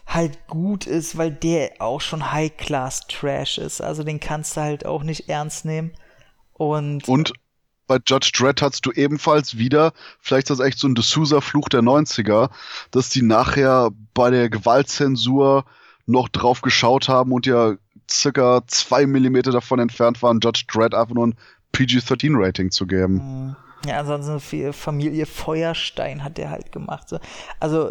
halt 0.07 0.46
gut 0.46 0.86
ist, 0.86 1.16
weil 1.16 1.30
der 1.30 1.72
auch 1.80 2.00
schon 2.00 2.32
High-Class-Trash 2.32 3.59
ist. 3.59 3.80
Also 3.80 4.02
den 4.05 4.20
kannst 4.20 4.57
du 4.57 4.61
halt 4.61 4.86
auch 4.86 5.02
nicht 5.02 5.28
ernst 5.28 5.64
nehmen. 5.64 5.92
Und, 6.52 7.09
Und 7.09 7.32
bei 7.86 7.98
Judge 8.07 8.30
Dredd 8.34 8.62
hattest 8.62 8.86
du 8.86 8.92
ebenfalls 8.92 9.59
wieder, 9.59 9.92
vielleicht 10.20 10.50
ist 10.50 10.59
das 10.59 10.66
echt 10.66 10.78
so 10.78 10.88
ein 10.88 10.94
D'Souza-Fluch 10.94 11.68
der 11.68 11.82
90er, 11.82 12.50
dass 12.90 13.11
die 13.11 13.22
nachher 13.22 13.90
bei 14.14 14.30
der 14.30 14.48
Gewaltzensur 14.48 15.64
noch 16.07 16.28
drauf 16.28 16.61
geschaut 16.61 17.09
haben 17.09 17.32
und 17.32 17.46
ja 17.46 17.74
circa 18.11 18.62
zwei 18.66 19.07
Millimeter 19.07 19.50
davon 19.50 19.78
entfernt 19.78 20.22
waren, 20.22 20.40
Judge 20.40 20.64
Dredd 20.68 20.94
einfach 20.94 21.14
nur 21.14 21.28
ein 21.28 21.34
PG-13-Rating 21.72 22.70
zu 22.70 22.86
geben. 22.86 23.14
Mhm. 23.14 23.57
Ja, 23.87 24.01
ansonsten 24.01 24.72
Familie 24.72 25.26
Feuerstein 25.26 26.24
hat 26.24 26.39
der 26.39 26.51
halt 26.51 26.72
gemacht. 26.72 27.14
Also 27.61 27.91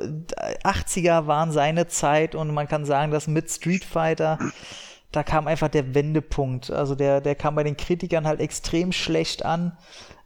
80er 0.64 1.28
waren 1.28 1.52
seine 1.52 1.88
Zeit 1.88 2.36
und 2.36 2.54
man 2.54 2.68
kann 2.68 2.86
sagen, 2.86 3.12
dass 3.12 3.28
mit 3.28 3.50
Street 3.52 3.86
Fighter 3.86 4.39
da 5.14 5.24
kam 5.24 5.48
einfach 5.48 5.70
der 5.70 5.94
Wendepunkt. 5.94 6.72
Also 6.72 6.96
der, 6.96 7.22
der 7.22 7.36
kam 7.36 7.56
bei 7.56 7.64
den 7.64 7.78
Kritikern 7.78 8.28
halt 8.28 8.41
extrem 8.41 8.91
schlecht 8.91 9.46
an 9.46 9.78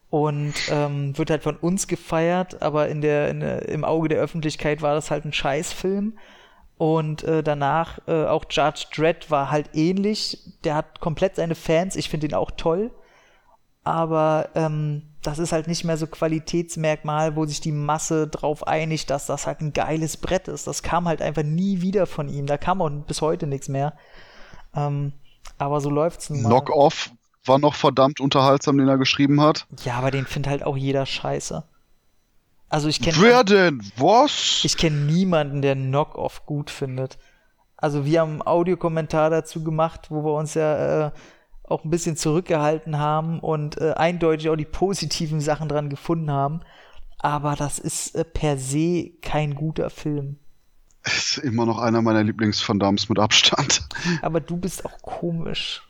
und 0.09 0.53
ähm, 0.71 1.17
wird 1.17 1.29
halt 1.29 1.43
von 1.43 1.57
uns 1.57 1.87
gefeiert, 1.87 2.61
aber 2.61 2.87
in 2.87 3.01
der, 3.01 3.29
in 3.29 3.41
der, 3.41 3.67
im 3.67 3.83
Auge 3.83 4.07
der 4.07 4.19
Öffentlichkeit 4.19 4.81
war 4.81 4.95
das 4.95 5.11
halt 5.11 5.25
ein 5.25 5.33
Scheißfilm. 5.33 6.17
Und 6.77 7.23
äh, 7.23 7.43
danach 7.43 7.99
äh, 8.07 8.25
auch 8.25 8.45
Judge 8.49 8.85
Dredd 8.95 9.29
war 9.31 9.51
halt 9.51 9.71
ähnlich. 9.73 10.39
Der 10.63 10.75
hat 10.75 10.99
komplett 10.99 11.35
seine 11.35 11.55
Fans. 11.55 11.95
Ich 11.95 12.07
finde 12.07 12.27
ihn 12.27 12.35
auch 12.35 12.51
toll. 12.51 12.91
Aber 13.87 14.49
ähm, 14.53 15.03
das 15.23 15.39
ist 15.39 15.53
halt 15.53 15.69
nicht 15.69 15.85
mehr 15.85 15.95
so 15.95 16.07
Qualitätsmerkmal, 16.07 17.37
wo 17.37 17.45
sich 17.45 17.61
die 17.61 17.71
Masse 17.71 18.27
drauf 18.27 18.67
einigt, 18.67 19.09
dass 19.09 19.27
das 19.27 19.47
halt 19.47 19.61
ein 19.61 19.71
geiles 19.71 20.17
Brett 20.17 20.49
ist. 20.49 20.67
Das 20.67 20.83
kam 20.83 21.07
halt 21.07 21.21
einfach 21.21 21.43
nie 21.43 21.79
wieder 21.79 22.05
von 22.05 22.27
ihm. 22.27 22.47
Da 22.47 22.57
kam 22.57 22.81
auch 22.81 22.89
bis 22.89 23.21
heute 23.21 23.47
nichts 23.47 23.69
mehr. 23.69 23.93
Ähm, 24.75 25.13
aber 25.57 25.79
so 25.79 25.89
läuft's 25.89 26.29
nun 26.29 26.41
mal. 26.41 26.49
Knock-Off 26.49 27.11
war 27.45 27.59
noch 27.59 27.75
verdammt 27.75 28.19
unterhaltsam, 28.19 28.77
den 28.77 28.89
er 28.89 28.97
geschrieben 28.97 29.39
hat. 29.39 29.67
Ja, 29.85 29.93
aber 29.93 30.11
den 30.11 30.25
findet 30.25 30.51
halt 30.51 30.63
auch 30.63 30.75
jeder 30.75 31.05
scheiße. 31.05 31.63
Also 32.67 32.89
ich 32.89 33.01
kenne. 33.01 33.15
Wer 33.21 33.45
denn? 33.45 33.81
Was? 33.95 34.63
Ich 34.65 34.75
kenne 34.75 34.97
niemanden, 34.97 35.61
der 35.61 35.75
Knock-Off 35.75 36.45
gut 36.45 36.69
findet. 36.69 37.17
Also 37.77 38.03
wir 38.03 38.19
haben 38.19 38.31
einen 38.31 38.41
Audiokommentar 38.41 39.29
dazu 39.29 39.63
gemacht, 39.63 40.07
wo 40.09 40.25
wir 40.25 40.33
uns 40.33 40.55
ja 40.55 41.05
äh, 41.07 41.11
auch 41.67 41.83
ein 41.83 41.89
bisschen 41.89 42.15
zurückgehalten 42.15 42.97
haben 42.97 43.39
und 43.39 43.79
äh, 43.79 43.93
eindeutig 43.93 44.49
auch 44.49 44.55
die 44.55 44.65
positiven 44.65 45.41
Sachen 45.41 45.67
dran 45.69 45.89
gefunden 45.89 46.31
haben. 46.31 46.61
Aber 47.19 47.55
das 47.55 47.77
ist 47.77 48.15
äh, 48.15 48.23
per 48.23 48.57
se 48.57 49.11
kein 49.21 49.53
guter 49.55 49.89
Film. 49.89 50.37
Ist 51.03 51.37
immer 51.37 51.65
noch 51.65 51.79
einer 51.79 52.01
meiner 52.01 52.23
Lieblings-Van 52.23 52.79
Dams 52.79 53.09
mit 53.09 53.19
Abstand. 53.19 53.87
Aber 54.21 54.39
du 54.39 54.57
bist 54.57 54.85
auch 54.85 55.01
komisch. 55.01 55.83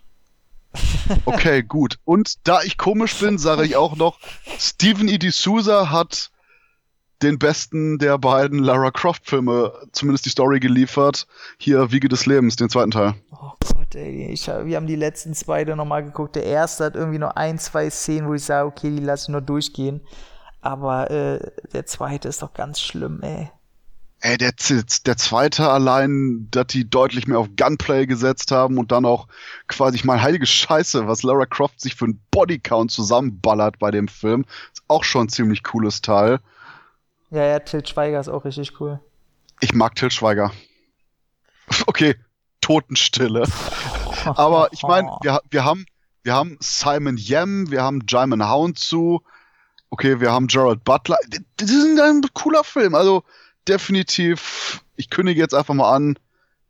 okay, 1.26 1.64
gut. 1.64 2.00
Und 2.06 2.48
da 2.48 2.62
ich 2.62 2.78
komisch 2.78 3.16
bin, 3.16 3.38
sage 3.38 3.64
ich 3.64 3.76
auch 3.76 3.96
noch, 3.96 4.20
Steven 4.60 5.08
E. 5.08 5.16
D'Souza 5.16 5.90
hat 5.90 6.32
den 7.24 7.40
besten 7.40 7.98
der 7.98 8.18
beiden 8.20 8.60
Lara 8.60 8.92
Croft-Filme, 8.92 9.74
zumindest 9.92 10.26
die 10.26 10.30
Story 10.30 10.60
geliefert. 10.60 11.28
Hier 11.58 11.92
Wiege 11.92 12.10
des 12.10 12.26
Lebens, 12.28 12.56
den 12.58 12.70
zweiten 12.70 12.92
Teil. 12.92 13.16
Oh 13.32 13.54
Gott, 13.88 13.96
ey. 13.96 14.28
Ich, 14.32 14.48
wir 14.48 14.76
haben 14.76 14.88
die 14.88 14.96
letzten 14.96 15.34
zwei 15.34 15.64
dann 15.66 15.78
nochmal 15.78 16.04
geguckt. 16.04 16.36
Der 16.36 16.44
erste 16.44 16.86
hat 16.86 16.96
irgendwie 16.96 17.20
nur 17.20 17.38
ein, 17.38 17.60
zwei 17.60 17.90
Szenen, 17.90 18.28
wo 18.28 18.34
ich 18.34 18.44
sage, 18.44 18.68
okay, 18.68 18.90
die 18.90 19.04
lasse 19.04 19.26
ich 19.26 19.30
nur 19.30 19.42
durchgehen. 19.42 20.02
Aber 20.62 21.10
äh, 21.12 21.52
der 21.74 21.86
zweite 21.86 22.28
ist 22.28 22.42
doch 22.42 22.54
ganz 22.54 22.80
schlimm, 22.82 23.22
ey. 23.22 23.50
Ey, 24.20 24.38
der, 24.38 24.52
der 25.06 25.18
zweite 25.18 25.70
allein, 25.70 26.48
dass 26.50 26.68
die 26.68 26.90
deutlich 26.90 27.28
mehr 27.28 27.38
auf 27.38 27.50
Gunplay 27.56 28.08
gesetzt 28.08 28.52
haben 28.52 28.80
und 28.80 28.92
dann 28.92 29.06
auch 29.06 29.28
quasi, 29.68 29.96
ich 29.96 30.06
meine, 30.06 30.24
heilige 30.24 30.48
Scheiße, 30.48 31.08
was 31.08 31.22
Lara 31.22 31.46
Croft 31.46 31.80
sich 31.80 31.96
für 31.96 32.06
einen 32.06 32.20
Bodycount 32.32 32.90
zusammenballert 32.92 33.78
bei 33.78 33.92
dem 33.92 34.08
Film, 34.08 34.46
ist 34.74 34.82
auch 34.88 35.04
schon 35.04 35.28
ein 35.28 35.30
ziemlich 35.30 35.62
cooles 35.64 36.02
Teil. 36.02 36.40
Ja, 37.30 37.46
ja, 37.46 37.60
Til 37.60 37.86
Schweiger 37.86 38.20
ist 38.20 38.30
auch 38.30 38.44
richtig 38.44 38.82
cool. 38.82 39.00
Ich 39.62 39.74
mag 39.74 39.96
Til 39.96 40.12
Schweiger. 40.12 40.52
Okay, 41.86 42.16
Totenstille. 42.62 43.44
Aber 44.26 44.70
ich 44.72 44.84
meine, 44.84 45.10
wir, 45.22 45.42
wir, 45.50 45.64
haben, 45.64 45.86
wir 46.24 46.34
haben 46.34 46.58
Simon 46.60 47.18
Yem, 47.18 47.72
wir 47.72 47.84
haben 47.84 48.04
Jaimin 48.08 48.48
Houndsoo, 48.50 49.22
okay, 49.90 50.20
wir 50.20 50.32
haben 50.32 50.48
Gerald 50.48 50.84
Butler. 50.84 51.18
Das 51.58 51.70
ist 51.70 52.00
ein 52.00 52.22
cooler 52.34 52.64
Film. 52.64 52.96
Also, 52.96 53.24
definitiv, 53.68 54.84
ich 54.96 55.10
kündige 55.10 55.40
jetzt 55.40 55.54
einfach 55.54 55.74
mal 55.74 55.94
an, 55.94 56.20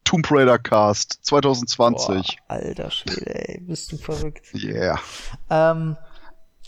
Tomb 0.03 0.31
Raider 0.31 0.57
Cast 0.57 1.19
2020. 1.23 2.07
Boah, 2.07 2.55
alter 2.55 2.91
Schwede, 2.91 3.49
ey, 3.49 3.59
bist 3.59 3.91
du 3.91 3.97
verrückt. 3.97 4.53
Yeah. 4.53 4.99
Ähm, 5.49 5.97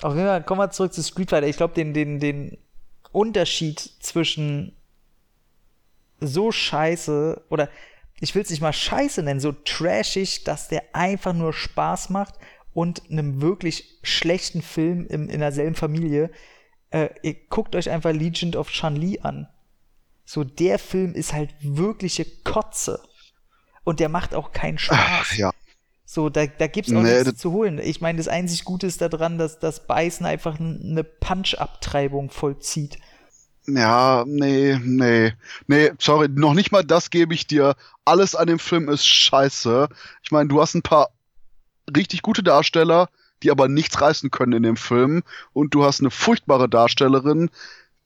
auf 0.02 0.14
jeden 0.14 0.28
Fall, 0.28 0.44
kommen 0.44 0.60
wir 0.60 0.72
zurück 0.72 0.94
zu 0.94 1.02
Street 1.04 1.30
Fighter. 1.30 1.48
Ich 1.48 1.56
glaube, 1.56 1.74
den, 1.74 1.94
den, 1.94 2.20
den 2.20 2.58
Unterschied 3.12 3.80
zwischen 3.80 4.76
so 6.20 6.52
scheiße 6.52 7.44
oder 7.50 7.70
ich 8.20 8.36
will 8.36 8.42
es 8.42 8.50
nicht 8.50 8.62
mal 8.62 8.74
scheiße 8.74 9.24
nennen, 9.24 9.40
so 9.40 9.52
trashig, 9.52 10.44
dass 10.44 10.68
der 10.68 10.84
einfach 10.94 11.34
nur 11.34 11.54
Spaß 11.54 12.10
macht 12.10 12.36
und 12.74 13.10
einem 13.10 13.42
wirklich 13.42 14.00
schlechten 14.04 14.62
Film 14.62 15.08
im, 15.08 15.30
in 15.30 15.40
derselben 15.40 15.76
Familie. 15.76 16.32
Äh, 16.92 17.10
ihr 17.24 17.36
guckt 17.50 17.76
euch 17.76 17.90
einfach 17.90 18.12
Legend 18.12 18.56
of 18.56 18.70
Chun-Li 18.70 19.20
an. 19.22 19.48
So, 20.26 20.44
der 20.44 20.80
Film 20.80 21.14
ist 21.16 21.34
halt 21.34 21.54
wirkliche 21.62 22.26
Kotze. 22.44 23.02
Und 23.84 24.00
der 24.00 24.10
macht 24.10 24.36
auch 24.36 24.52
keinen 24.52 24.78
Spaß. 24.78 24.98
Ach, 25.00 25.34
ja. 25.34 25.52
So, 26.06 26.30
da, 26.30 26.46
da 26.46 26.68
gibt's 26.68 26.92
auch 26.92 27.02
nee, 27.02 27.24
nichts 27.24 27.40
zu 27.40 27.52
holen. 27.52 27.80
Ich 27.80 28.02
meine, 28.02 28.18
das 28.18 28.28
einzig 28.28 28.66
Gute 28.66 28.88
ist 28.88 29.02
daran, 29.02 29.38
dass 29.38 29.60
das 29.60 29.86
Beißen 29.86 30.26
einfach 30.26 30.60
eine 30.60 31.04
Punch-Abtreibung 31.04 32.32
vollzieht. 32.32 32.98
Ja, 33.76 34.24
nee, 34.28 34.80
nee. 34.84 35.34
Nee, 35.68 35.92
sorry, 36.00 36.28
noch 36.30 36.54
nicht 36.54 36.72
mal 36.72 36.84
das 36.84 37.10
gebe 37.10 37.34
ich 37.34 37.48
dir. 37.48 37.76
Alles 38.06 38.36
an 38.36 38.48
dem 38.48 38.60
Film 38.60 38.90
ist 38.90 39.08
scheiße. 39.08 39.88
Ich 40.24 40.32
meine, 40.32 40.50
du 40.50 40.62
hast 40.62 40.76
ein 40.76 40.82
paar 40.82 41.10
richtig 41.96 42.22
gute 42.22 42.44
Darsteller, 42.44 43.10
die 43.44 43.52
aber 43.52 43.68
nichts 43.68 44.02
reißen 44.02 44.32
können 44.32 44.54
in 44.54 44.64
dem 44.64 44.78
Film. 44.78 45.24
Und 45.54 45.74
du 45.74 45.84
hast 45.84 46.00
eine 46.00 46.12
furchtbare 46.12 46.70
Darstellerin, 46.70 47.50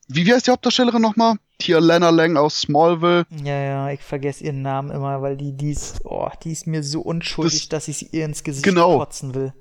wie, 0.07 0.25
wie 0.25 0.33
heißt 0.33 0.47
die 0.47 0.51
Hauptdarstellerin 0.51 1.01
nochmal? 1.01 1.35
Hier 1.61 1.79
Lena 1.79 2.09
Lang 2.09 2.35
aus 2.35 2.61
Smallville. 2.61 3.25
Ja, 3.43 3.59
ja, 3.59 3.89
ich 3.89 4.01
vergesse 4.01 4.43
ihren 4.43 4.61
Namen 4.61 4.91
immer, 4.91 5.21
weil 5.21 5.37
die, 5.37 5.53
die 5.53 5.71
ist, 5.71 6.01
oh, 6.03 6.29
die 6.43 6.51
ist 6.51 6.67
mir 6.67 6.83
so 6.83 7.01
unschuldig, 7.01 7.69
das, 7.69 7.69
dass 7.69 7.87
ich 7.87 7.97
sie 7.97 8.09
ihr 8.11 8.25
ins 8.25 8.43
Gesicht 8.43 8.63
genau. 8.63 8.97
kotzen 8.99 9.33
will. 9.33 9.53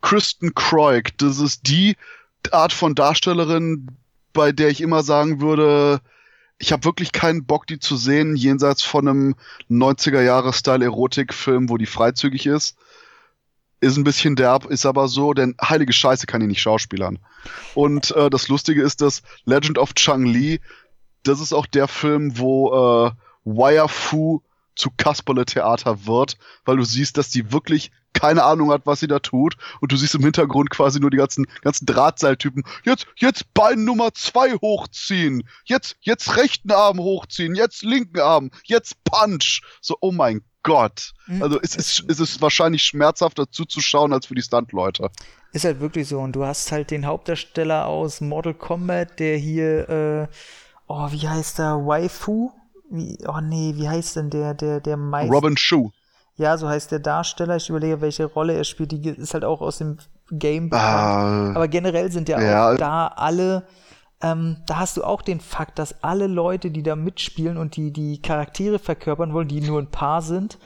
Kristen 0.00 0.54
Croig, 0.54 1.16
das 1.18 1.38
ist 1.38 1.68
die 1.68 1.96
Art 2.50 2.72
von 2.72 2.94
Darstellerin, 2.94 3.88
bei 4.36 4.52
der 4.52 4.68
ich 4.68 4.80
immer 4.80 5.02
sagen 5.02 5.40
würde, 5.40 6.00
ich 6.58 6.72
habe 6.72 6.84
wirklich 6.84 7.12
keinen 7.12 7.44
Bock, 7.46 7.66
die 7.66 7.78
zu 7.78 7.96
sehen, 7.96 8.36
jenseits 8.36 8.82
von 8.82 9.08
einem 9.08 9.34
90er-Jahre-Style-Erotik-Film, 9.70 11.68
wo 11.68 11.76
die 11.76 11.86
freizügig 11.86 12.46
ist 12.46 12.76
ist 13.80 13.96
ein 13.96 14.04
bisschen 14.04 14.36
derb, 14.36 14.66
ist 14.66 14.86
aber 14.86 15.08
so, 15.08 15.34
denn 15.34 15.54
heilige 15.62 15.92
Scheiße 15.92 16.26
kann 16.26 16.40
ich 16.40 16.48
nicht 16.48 16.62
schauspielern. 16.62 17.18
Und 17.74 18.10
äh, 18.12 18.30
das 18.30 18.48
Lustige 18.48 18.82
ist, 18.82 19.00
dass 19.02 19.22
Legend 19.44 19.78
of 19.78 19.94
Chang 19.94 20.24
Li, 20.24 20.60
das 21.22 21.40
ist 21.40 21.52
auch 21.52 21.66
der 21.66 21.88
Film, 21.88 22.38
wo 22.38 22.72
äh, 22.72 23.10
Wire 23.44 23.88
Fu 23.88 24.42
zu 24.76 24.90
Kasperle-Theater 24.96 26.06
wird, 26.06 26.38
weil 26.64 26.76
du 26.76 26.84
siehst, 26.84 27.16
dass 27.18 27.30
die 27.30 27.52
wirklich 27.52 27.90
keine 28.16 28.44
Ahnung 28.44 28.70
hat, 28.70 28.86
was 28.86 29.00
sie 29.00 29.08
da 29.08 29.18
tut. 29.18 29.56
Und 29.80 29.92
du 29.92 29.96
siehst 29.96 30.14
im 30.14 30.22
Hintergrund 30.22 30.70
quasi 30.70 31.00
nur 31.00 31.10
die 31.10 31.18
ganzen, 31.18 31.46
ganzen 31.60 31.86
Drahtseiltypen. 31.86 32.64
Jetzt, 32.84 33.06
jetzt 33.16 33.52
Bein 33.52 33.84
Nummer 33.84 34.14
zwei 34.14 34.52
hochziehen. 34.54 35.46
Jetzt, 35.64 35.96
jetzt 36.00 36.36
rechten 36.36 36.72
Arm 36.72 36.98
hochziehen. 36.98 37.54
Jetzt 37.54 37.82
linken 37.82 38.20
Arm. 38.20 38.50
Jetzt 38.64 39.04
Punch. 39.04 39.60
So, 39.82 39.96
oh 40.00 40.12
mein 40.12 40.42
Gott. 40.62 41.12
Mhm. 41.26 41.42
Also 41.42 41.60
es 41.60 41.76
ist, 41.76 42.04
es 42.08 42.18
ist 42.18 42.40
wahrscheinlich 42.40 42.82
schmerzhafter 42.82 43.50
zuzuschauen 43.50 44.12
als 44.12 44.26
für 44.26 44.34
die 44.34 44.42
Stunt-Leute. 44.42 45.10
Ist 45.52 45.64
halt 45.64 45.80
wirklich 45.80 46.08
so. 46.08 46.18
Und 46.18 46.32
du 46.32 46.44
hast 46.44 46.72
halt 46.72 46.90
den 46.90 47.06
Hauptdarsteller 47.06 47.86
aus 47.86 48.20
Mortal 48.20 48.54
Kombat, 48.54 49.20
der 49.20 49.36
hier, 49.36 49.88
äh, 49.88 50.28
oh, 50.86 51.12
wie 51.12 51.28
heißt 51.28 51.58
der? 51.58 51.86
Waifu? 51.86 52.50
Wie, 52.90 53.18
oh 53.26 53.40
nee, 53.40 53.74
wie 53.76 53.88
heißt 53.88 54.16
denn 54.16 54.30
der, 54.30 54.54
der, 54.54 54.80
der 54.80 54.96
Meister? 54.96 55.32
Robin 55.32 55.56
Shu. 55.56 55.90
Ja, 56.36 56.58
so 56.58 56.68
heißt 56.68 56.92
der 56.92 56.98
Darsteller. 56.98 57.56
Ich 57.56 57.68
überlege, 57.70 58.00
welche 58.00 58.26
Rolle 58.26 58.54
er 58.54 58.64
spielt. 58.64 58.92
Die 58.92 59.08
ist 59.08 59.34
halt 59.34 59.44
auch 59.44 59.60
aus 59.60 59.78
dem 59.78 59.98
Game 60.30 60.68
bekannt. 60.70 61.54
Uh, 61.54 61.56
Aber 61.56 61.68
generell 61.68 62.12
sind 62.12 62.28
ja, 62.28 62.40
ja 62.40 62.72
auch 62.72 62.76
da 62.76 63.06
alle. 63.08 63.66
Ähm, 64.22 64.58
da 64.66 64.78
hast 64.78 64.96
du 64.96 65.04
auch 65.04 65.22
den 65.22 65.40
Fakt, 65.40 65.78
dass 65.78 66.02
alle 66.02 66.26
Leute, 66.26 66.70
die 66.70 66.82
da 66.82 66.96
mitspielen 66.96 67.56
und 67.56 67.76
die 67.76 67.92
die 67.92 68.20
Charaktere 68.20 68.78
verkörpern 68.78 69.34
wollen, 69.34 69.48
die 69.48 69.60
nur 69.60 69.80
ein 69.80 69.90
Paar 69.90 70.22
sind, 70.22 70.58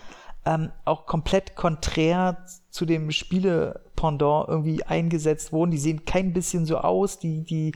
ähm, 0.45 0.71
auch 0.85 1.07
komplett 1.07 1.57
konträr 1.57 2.45
zu 2.71 2.87
dem 2.87 3.11
Spiele-Pendant 3.11 4.49
irgendwie 4.49 4.85
eingesetzt 4.85 5.53
wurden. 5.53 5.73
Die 5.73 5.79
sehen 5.79 6.05
kein 6.05 6.33
bisschen 6.33 6.65
so 6.65 6.79
aus, 6.79 7.19
die, 7.19 7.43
die 7.43 7.75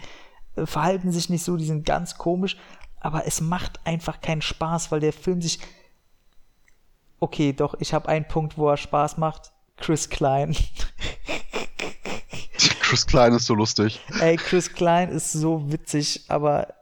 äh, 0.56 0.64
verhalten 0.64 1.10
sich 1.10 1.28
nicht 1.28 1.44
so, 1.44 1.56
die 1.56 1.66
sind 1.66 1.84
ganz 1.84 2.16
komisch. 2.18 2.56
Aber 3.04 3.26
es 3.26 3.42
macht 3.42 3.78
einfach 3.84 4.22
keinen 4.22 4.40
Spaß, 4.40 4.90
weil 4.90 5.00
der 5.00 5.12
Film 5.12 5.42
sich 5.42 5.58
okay, 7.20 7.52
doch, 7.52 7.74
ich 7.80 7.94
habe 7.94 8.08
einen 8.08 8.26
Punkt, 8.26 8.58
wo 8.58 8.68
er 8.68 8.76
Spaß 8.76 9.18
macht. 9.18 9.52
Chris 9.76 10.08
Klein. 10.08 10.56
Chris 12.80 13.06
Klein 13.06 13.32
ist 13.32 13.46
so 13.46 13.54
lustig. 13.54 14.00
Ey, 14.20 14.36
Chris 14.36 14.72
Klein 14.72 15.10
ist 15.10 15.32
so 15.32 15.70
witzig, 15.72 16.24
aber 16.28 16.74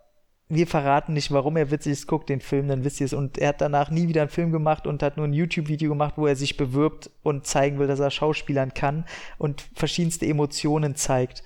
wir 0.49 0.67
verraten 0.67 1.15
nicht, 1.15 1.31
warum 1.31 1.57
er 1.57 1.71
witzig 1.71 1.93
ist. 1.93 2.07
Guckt 2.07 2.29
den 2.29 2.41
Film, 2.41 2.69
dann 2.69 2.85
wisst 2.85 3.01
ihr 3.01 3.07
es. 3.07 3.15
Und 3.15 3.39
er 3.39 3.51
hat 3.51 3.61
danach 3.61 3.91
nie 3.91 4.09
wieder 4.09 4.21
einen 4.21 4.31
Film 4.31 4.53
gemacht 4.53 4.87
und 4.87 5.03
hat 5.03 5.17
nur 5.17 5.27
ein 5.27 5.33
YouTube-Video 5.33 5.89
gemacht, 5.89 6.15
wo 6.17 6.27
er 6.27 6.37
sich 6.37 6.57
bewirbt 6.57 7.11
und 7.23 7.47
zeigen 7.47 7.79
will, 7.79 7.87
dass 7.87 8.01
er 8.01 8.11
Schauspielern 8.11 8.75
kann 8.75 9.07
und 9.39 9.65
verschiedenste 9.75 10.27
Emotionen 10.27 10.95
zeigt. 10.95 11.43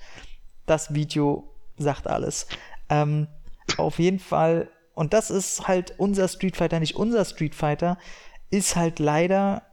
Das 0.65 0.93
Video 0.93 1.49
sagt 1.77 2.07
alles. 2.07 2.47
Ähm, 2.89 3.27
auf 3.77 3.99
jeden 3.99 4.19
Fall, 4.19 4.69
und 4.93 5.13
das 5.13 5.29
ist 5.29 5.67
halt 5.67 5.95
unser 5.97 6.27
Street 6.27 6.57
Fighter, 6.57 6.79
nicht 6.79 6.95
unser 6.95 7.25
Street 7.25 7.55
Fighter 7.55 7.97
ist 8.49 8.75
halt 8.75 8.99
leider, 8.99 9.63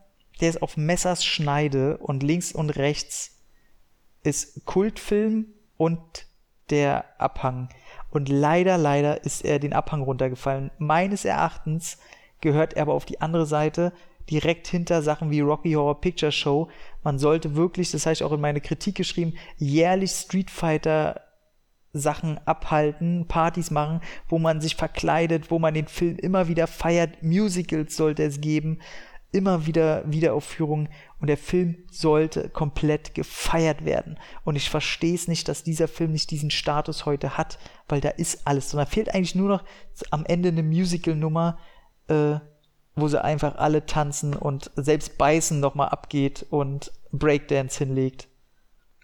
der 0.41 0.51
ist 0.51 0.63
auf 0.63 0.77
Messers 0.77 1.25
Schneide 1.25 1.99
und 1.99 2.23
links 2.23 2.53
und 2.53 2.71
rechts 2.71 3.35
ist 4.25 4.65
Kultfilm 4.65 5.47
und 5.77 6.27
der 6.71 7.05
Abhang. 7.21 7.69
Und 8.11 8.29
leider, 8.29 8.79
leider 8.79 9.25
ist 9.25 9.45
er 9.45 9.59
den 9.59 9.73
Abhang 9.73 10.03
runtergefallen. 10.03 10.71
Meines 10.79 11.25
Erachtens 11.25 11.99
gehört 12.41 12.75
er 12.75 12.83
aber 12.83 12.95
auf 12.95 13.05
die 13.05 13.21
andere 13.21 13.47
Seite, 13.47 13.93
direkt 14.31 14.67
hinter 14.67 15.03
Sachen 15.03 15.31
wie 15.31 15.41
Rocky 15.41 15.73
Horror 15.73 16.01
Picture 16.01 16.33
Show. 16.33 16.69
Man 17.03 17.19
sollte 17.19 17.57
wirklich, 17.57 17.91
das 17.91 18.07
habe 18.07 18.15
ich 18.15 18.25
auch 18.25 18.33
in 18.33 18.41
meine 18.41 18.61
Kritik 18.61 18.95
geschrieben, 18.95 19.35
jährlich 19.59 20.13
Street 20.13 20.51
Fighter 20.51 21.21
Sachen 21.95 22.39
abhalten, 22.45 23.27
Partys 23.27 23.71
machen, 23.71 24.01
wo 24.29 24.39
man 24.39 24.61
sich 24.61 24.77
verkleidet, 24.77 25.51
wo 25.51 25.59
man 25.59 25.73
den 25.73 25.87
Film 25.87 26.17
immer 26.17 26.49
wieder 26.49 26.67
feiert. 26.67 27.23
Musicals 27.23 27.97
sollte 27.97 28.25
es 28.25 28.41
geben, 28.41 28.81
immer 29.33 29.67
wieder 29.67 30.03
Wiederaufführungen 30.07 30.89
und 31.21 31.29
der 31.29 31.37
Film 31.37 31.77
sollte 31.91 32.49
komplett 32.51 33.15
gefeiert 33.15 33.85
werden. 33.85 34.19
Und 34.45 34.57
ich 34.57 34.71
verstehe 34.71 35.15
es 35.15 35.29
nicht, 35.29 35.49
dass 35.49 35.65
dieser 35.65 35.89
Film 35.89 36.13
nicht 36.13 36.31
diesen 36.31 36.51
Status 36.51 37.07
heute 37.07 37.37
hat, 37.37 37.59
weil 37.89 38.01
da 38.01 38.11
ist 38.11 38.47
alles. 38.47 38.73
Und 38.75 38.79
da 38.79 38.87
fehlt 38.87 39.15
eigentlich 39.15 39.35
nur 39.35 39.49
noch 39.49 39.65
am 40.11 40.25
Ende 40.25 40.51
eine 40.51 40.63
Musical-Nummer, 40.63 41.59
äh, 42.09 42.37
wo 42.97 43.09
sie 43.09 43.23
einfach 43.23 43.57
alle 43.57 43.87
tanzen 43.87 44.35
und 44.35 44.71
selbst 44.77 45.19
Beißen 45.19 45.59
nochmal 45.59 45.89
abgeht 45.89 46.47
und 46.51 46.93
Breakdance 47.11 47.79
hinlegt. 47.79 48.29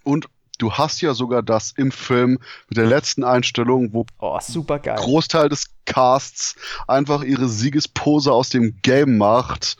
Und 0.04 0.28
du 0.60 0.72
hast 0.72 1.00
ja 1.00 1.14
sogar 1.14 1.42
das 1.42 1.72
im 1.72 1.90
Film 1.90 2.38
mit 2.68 2.76
der 2.76 2.86
letzten 2.86 3.24
Einstellung, 3.24 3.92
wo 3.92 4.06
oh, 4.18 4.38
Großteil 4.96 5.48
des 5.48 5.66
Casts 5.86 6.56
einfach 6.86 7.22
ihre 7.22 7.48
Siegespose 7.48 8.32
aus 8.32 8.50
dem 8.50 8.76
Game 8.82 9.18
macht. 9.18 9.76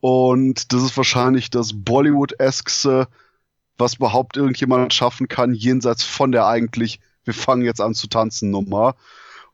Und 0.00 0.72
das 0.72 0.82
ist 0.82 0.96
wahrscheinlich 0.96 1.50
das 1.50 1.72
Bollywood-eskse, 1.74 3.06
was 3.78 3.94
überhaupt 3.94 4.36
irgendjemand 4.36 4.92
schaffen 4.94 5.28
kann, 5.28 5.54
jenseits 5.54 6.02
von 6.02 6.32
der 6.32 6.46
eigentlich, 6.46 7.00
wir 7.24 7.34
fangen 7.34 7.62
jetzt 7.62 7.80
an 7.80 7.94
zu 7.94 8.08
tanzen 8.08 8.50
Nummer. 8.50 8.96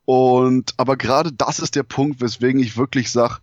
Und 0.05 0.73
aber 0.79 0.97
gerade 0.97 1.33
das 1.33 1.59
ist 1.59 1.75
der 1.75 1.83
Punkt, 1.83 2.21
weswegen 2.21 2.61
ich 2.61 2.77
wirklich 2.77 3.11
sage, 3.13 3.39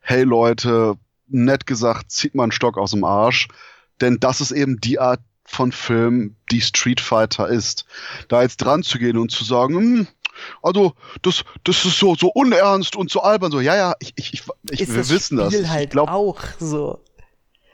hey 0.00 0.24
Leute, 0.24 0.96
nett 1.28 1.66
gesagt, 1.66 2.10
zieht 2.10 2.34
mal 2.34 2.44
einen 2.44 2.52
Stock 2.52 2.78
aus 2.78 2.90
dem 2.90 3.04
Arsch. 3.04 3.48
Denn 4.00 4.18
das 4.18 4.40
ist 4.40 4.50
eben 4.50 4.80
die 4.80 4.98
Art 4.98 5.20
von 5.50 5.72
Film, 5.72 6.36
die 6.52 6.60
Street 6.60 7.00
Fighter 7.00 7.48
ist. 7.48 7.84
Da 8.28 8.42
jetzt 8.42 8.58
dran 8.58 8.84
zu 8.84 8.98
gehen 8.98 9.16
und 9.16 9.32
zu 9.32 9.44
sagen, 9.44 9.74
hm, 9.74 10.08
also 10.62 10.94
das, 11.22 11.44
das 11.64 11.84
ist 11.84 11.98
so, 11.98 12.14
so 12.14 12.28
unernst 12.28 12.94
und 12.94 13.10
so 13.10 13.20
albern, 13.20 13.50
so, 13.50 13.60
ja, 13.60 13.74
ja, 13.74 13.94
ich, 13.98 14.12
ich, 14.14 14.32
ich, 14.32 14.42
ich 14.70 14.80
ist 14.82 14.90
wir 14.90 14.98
das 14.98 15.10
wissen 15.10 15.38
Spiel 15.44 15.62
das. 15.62 15.70
halt 15.70 15.84
ich 15.84 15.90
glaub, 15.90 16.08
auch 16.08 16.38
so. 16.60 17.00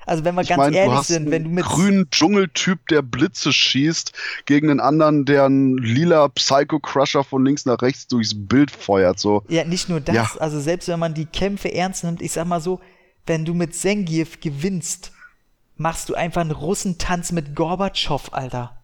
Also 0.07 0.25
wenn 0.25 0.37
wir 0.37 0.45
ganz 0.45 0.57
mein, 0.57 0.73
ehrlich 0.73 1.01
sind, 1.01 1.31
wenn 1.31 1.45
du 1.45 1.51
mit 1.51 1.65
grünen 1.65 2.09
Dschungeltyp, 2.11 2.87
der 2.89 3.03
Blitze 3.03 3.53
schießt, 3.53 4.13
gegen 4.47 4.71
einen 4.71 4.81
anderen, 4.81 5.25
der 5.27 5.45
einen 5.45 5.77
lila 5.77 6.29
Psycho 6.29 6.79
Crusher 6.79 7.25
von 7.25 7.45
links 7.45 7.67
nach 7.67 7.83
rechts 7.83 8.07
durchs 8.07 8.33
Bild 8.35 8.71
feuert, 8.71 9.19
so. 9.19 9.43
Ja, 9.49 9.65
nicht 9.65 9.89
nur 9.89 10.01
das, 10.01 10.15
ja. 10.15 10.31
also 10.39 10.61
selbst 10.61 10.89
wenn 10.89 11.01
man 11.01 11.13
die 11.13 11.27
Kämpfe 11.27 11.75
ernst 11.75 12.05
nimmt, 12.05 12.23
ich 12.23 12.33
sag 12.33 12.47
mal 12.47 12.61
so, 12.61 12.81
wenn 13.27 13.45
du 13.45 13.53
mit 13.53 13.75
Sengief 13.75 14.41
gewinnst, 14.41 15.13
machst 15.77 16.09
du 16.09 16.15
einfach 16.15 16.41
einen 16.41 16.51
Russentanz 16.51 17.33
mit 17.33 17.55
Gorbatschow, 17.55 18.33
Alter. 18.33 18.83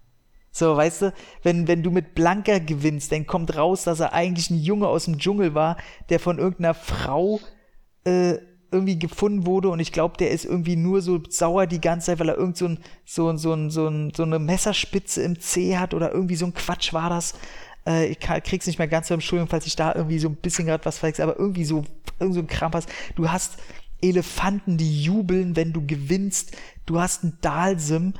So, 0.50 0.76
weißt 0.76 1.02
du, 1.02 1.14
wenn, 1.42 1.66
wenn 1.66 1.82
du 1.82 1.90
mit 1.90 2.14
Blanka 2.14 2.58
gewinnst, 2.58 3.10
dann 3.10 3.26
kommt 3.26 3.56
raus, 3.56 3.84
dass 3.84 4.00
er 4.00 4.12
eigentlich 4.12 4.50
ein 4.50 4.60
Junge 4.60 4.86
aus 4.86 5.06
dem 5.06 5.18
Dschungel 5.18 5.54
war, 5.54 5.78
der 6.10 6.20
von 6.20 6.38
irgendeiner 6.38 6.74
Frau 6.74 7.40
äh, 8.04 8.36
irgendwie 8.70 8.98
gefunden 8.98 9.46
wurde 9.46 9.68
und 9.68 9.80
ich 9.80 9.92
glaube, 9.92 10.16
der 10.16 10.30
ist 10.30 10.44
irgendwie 10.44 10.76
nur 10.76 11.02
so 11.02 11.20
sauer 11.28 11.66
die 11.66 11.80
ganze 11.80 12.06
Zeit, 12.06 12.18
weil 12.18 12.30
er 12.30 12.38
irgend 12.38 12.56
so, 12.56 12.66
ein, 12.66 12.78
so, 13.04 13.34
so, 13.36 13.52
ein, 13.52 13.70
so, 13.70 13.86
ein, 13.86 14.12
so 14.14 14.22
eine 14.22 14.38
Messerspitze 14.38 15.22
im 15.22 15.38
Zeh 15.38 15.76
hat 15.76 15.94
oder 15.94 16.12
irgendwie 16.12 16.36
so 16.36 16.46
ein 16.46 16.54
Quatsch 16.54 16.92
war 16.92 17.10
das. 17.10 17.34
Äh, 17.86 18.06
ich 18.06 18.18
krieg's 18.18 18.66
nicht 18.66 18.78
mehr 18.78 18.88
ganz 18.88 19.08
so 19.08 19.14
im 19.14 19.20
Entschuldigung, 19.20 19.48
falls 19.48 19.66
ich 19.66 19.76
da 19.76 19.94
irgendwie 19.94 20.18
so 20.18 20.28
ein 20.28 20.36
bisschen 20.36 20.66
gerade 20.66 20.84
was 20.84 20.98
verwechsel, 20.98 21.22
aber 21.22 21.38
irgendwie 21.38 21.64
so, 21.64 21.84
irgend 22.18 22.34
so 22.34 22.40
ein 22.40 22.46
Kram 22.46 22.72
hast. 22.72 22.88
Du 23.14 23.30
hast 23.30 23.58
Elefanten, 24.02 24.76
die 24.76 25.02
jubeln, 25.02 25.56
wenn 25.56 25.72
du 25.72 25.86
gewinnst. 25.86 26.56
Du 26.86 27.00
hast 27.00 27.22
einen 27.22 27.38
Dalsim, 27.40 28.14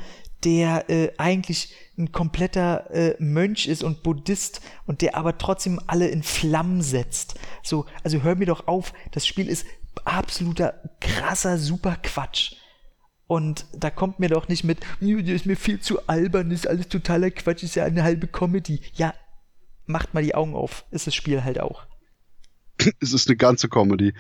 der 0.45 0.89
äh, 0.91 1.13
eigentlich 1.19 1.75
ein 1.99 2.13
kompletter 2.13 2.91
äh, 2.91 3.17
Mönch 3.19 3.67
ist 3.67 3.83
und 3.83 4.03
Buddhist 4.03 4.61
und 4.87 5.03
der 5.03 5.17
aber 5.17 5.39
trotzdem 5.39 5.81
alle 5.87 6.09
in 6.09 6.23
Flammen 6.23 6.83
setzt. 6.83 7.39
So, 7.63 7.87
also 8.03 8.23
hör 8.23 8.35
mir 8.35 8.47
doch 8.47 8.67
auf, 8.67 8.93
das 9.13 9.27
Spiel 9.27 9.49
ist 9.49 9.67
absoluter 10.05 10.81
krasser 11.01 11.59
super 11.59 11.97
Quatsch. 12.03 12.55
Und 13.27 13.67
da 13.73 13.91
kommt 13.91 14.19
mir 14.19 14.29
doch 14.29 14.49
nicht 14.49 14.65
mit, 14.65 14.81
das 15.01 15.09
ist 15.09 15.47
mir 15.47 15.57
viel 15.57 15.81
zu 15.81 16.07
albern, 16.07 16.51
ist 16.51 16.69
alles 16.69 16.89
totaler 16.89 17.31
Quatsch, 17.31 17.63
ist 17.63 17.77
ja 17.77 17.85
eine 17.85 18.03
halbe 18.03 18.27
Comedy. 18.27 18.81
Ja, 18.95 19.15
macht 19.87 20.13
mal 20.13 20.23
die 20.23 20.35
Augen 20.35 20.55
auf, 20.55 20.85
ist 20.91 21.07
das 21.07 21.15
Spiel 21.15 21.45
halt 21.45 21.61
auch. 21.61 21.87
Es 23.01 23.13
ist 23.13 23.29
eine 23.29 23.37
ganze 23.37 23.69
Comedy. 23.69 24.13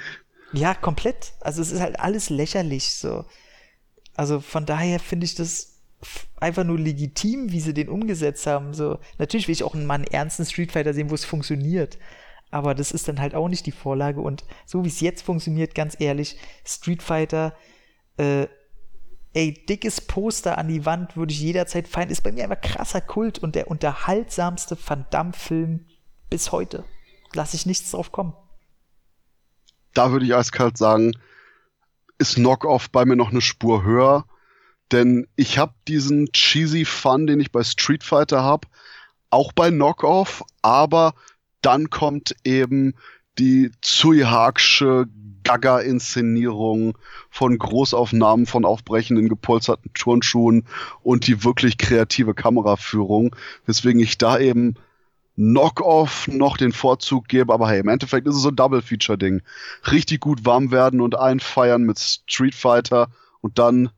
Ja, 0.52 0.74
komplett. 0.74 1.32
Also 1.40 1.62
es 1.62 1.72
ist 1.72 1.80
halt 1.80 1.98
alles 1.98 2.30
lächerlich 2.30 2.94
so. 2.94 3.24
Also 4.14 4.40
von 4.40 4.66
daher 4.66 5.00
finde 5.00 5.24
ich 5.24 5.34
das 5.34 5.80
einfach 6.36 6.64
nur 6.64 6.78
legitim, 6.78 7.52
wie 7.52 7.60
sie 7.60 7.74
den 7.74 7.88
umgesetzt 7.88 8.46
haben. 8.46 8.74
So, 8.74 8.98
natürlich 9.18 9.48
will 9.48 9.54
ich 9.54 9.64
auch 9.64 9.74
einen 9.74 9.86
Mann 9.86 10.04
ernsten 10.04 10.44
Street 10.44 10.72
Fighter 10.72 10.92
sehen, 10.92 11.10
wo 11.10 11.14
es 11.14 11.24
funktioniert. 11.24 11.98
Aber 12.50 12.74
das 12.74 12.92
ist 12.92 13.08
dann 13.08 13.20
halt 13.20 13.34
auch 13.34 13.48
nicht 13.48 13.64
die 13.64 13.72
Vorlage. 13.72 14.20
Und 14.20 14.44
so 14.66 14.84
wie 14.84 14.88
es 14.88 15.00
jetzt 15.00 15.22
funktioniert, 15.22 15.74
ganz 15.74 15.96
ehrlich, 15.98 16.36
Street 16.66 17.02
Fighter, 17.02 17.54
äh, 18.18 18.46
ey, 19.32 19.54
dickes 19.66 20.02
Poster 20.02 20.58
an 20.58 20.68
die 20.68 20.84
Wand 20.84 21.16
würde 21.16 21.32
ich 21.32 21.40
jederzeit 21.40 21.88
feiern. 21.88 22.10
Ist 22.10 22.22
bei 22.22 22.32
mir 22.32 22.44
einfach 22.44 22.60
krasser 22.60 23.00
Kult 23.00 23.38
und 23.38 23.54
der 23.54 23.68
unterhaltsamste 23.68 24.76
Van 24.86 25.06
Damme-Film 25.10 25.86
bis 26.28 26.52
heute. 26.52 26.84
Lass 27.32 27.54
ich 27.54 27.64
nichts 27.64 27.92
drauf 27.92 28.12
kommen 28.12 28.34
da 29.94 30.12
würde 30.12 30.24
ich 30.24 30.34
eiskalt 30.34 30.76
sagen, 30.78 31.12
ist 32.18 32.36
Knockoff 32.36 32.90
bei 32.90 33.04
mir 33.04 33.16
noch 33.16 33.30
eine 33.30 33.40
Spur 33.40 33.84
höher. 33.84 34.24
Denn 34.92 35.26
ich 35.36 35.58
habe 35.58 35.72
diesen 35.88 36.32
cheesy 36.32 36.84
Fun, 36.84 37.26
den 37.26 37.40
ich 37.40 37.50
bei 37.50 37.64
Street 37.64 38.04
Fighter 38.04 38.42
habe, 38.42 38.68
auch 39.30 39.52
bei 39.52 39.70
Knockoff, 39.70 40.44
aber 40.60 41.14
dann 41.62 41.88
kommt 41.88 42.36
eben 42.44 42.94
die 43.38 43.70
Tsui 43.80 44.20
Harksche 44.20 45.06
Gaga-Inszenierung 45.44 46.96
von 47.30 47.58
Großaufnahmen 47.58 48.46
von 48.46 48.64
aufbrechenden 48.64 49.28
gepolsterten 49.28 49.92
Turnschuhen 49.94 50.66
und 51.02 51.26
die 51.26 51.42
wirklich 51.42 51.78
kreative 51.78 52.34
Kameraführung, 52.34 53.34
weswegen 53.66 54.00
ich 54.00 54.18
da 54.18 54.38
eben 54.38 54.76
Knock-Off 55.36 56.28
noch 56.28 56.56
den 56.56 56.72
Vorzug 56.72 57.28
gebe, 57.28 57.52
aber 57.52 57.68
hey, 57.68 57.80
im 57.80 57.88
Endeffekt 57.88 58.26
ist 58.26 58.36
es 58.36 58.42
so 58.42 58.48
ein 58.48 58.56
Double-Feature-Ding. 58.56 59.42
Richtig 59.90 60.20
gut 60.20 60.44
warm 60.44 60.70
werden 60.70 61.00
und 61.00 61.18
einfeiern 61.18 61.82
mit 61.84 61.98
Street 61.98 62.54
Fighter 62.54 63.08
und 63.40 63.58
dann 63.58 63.90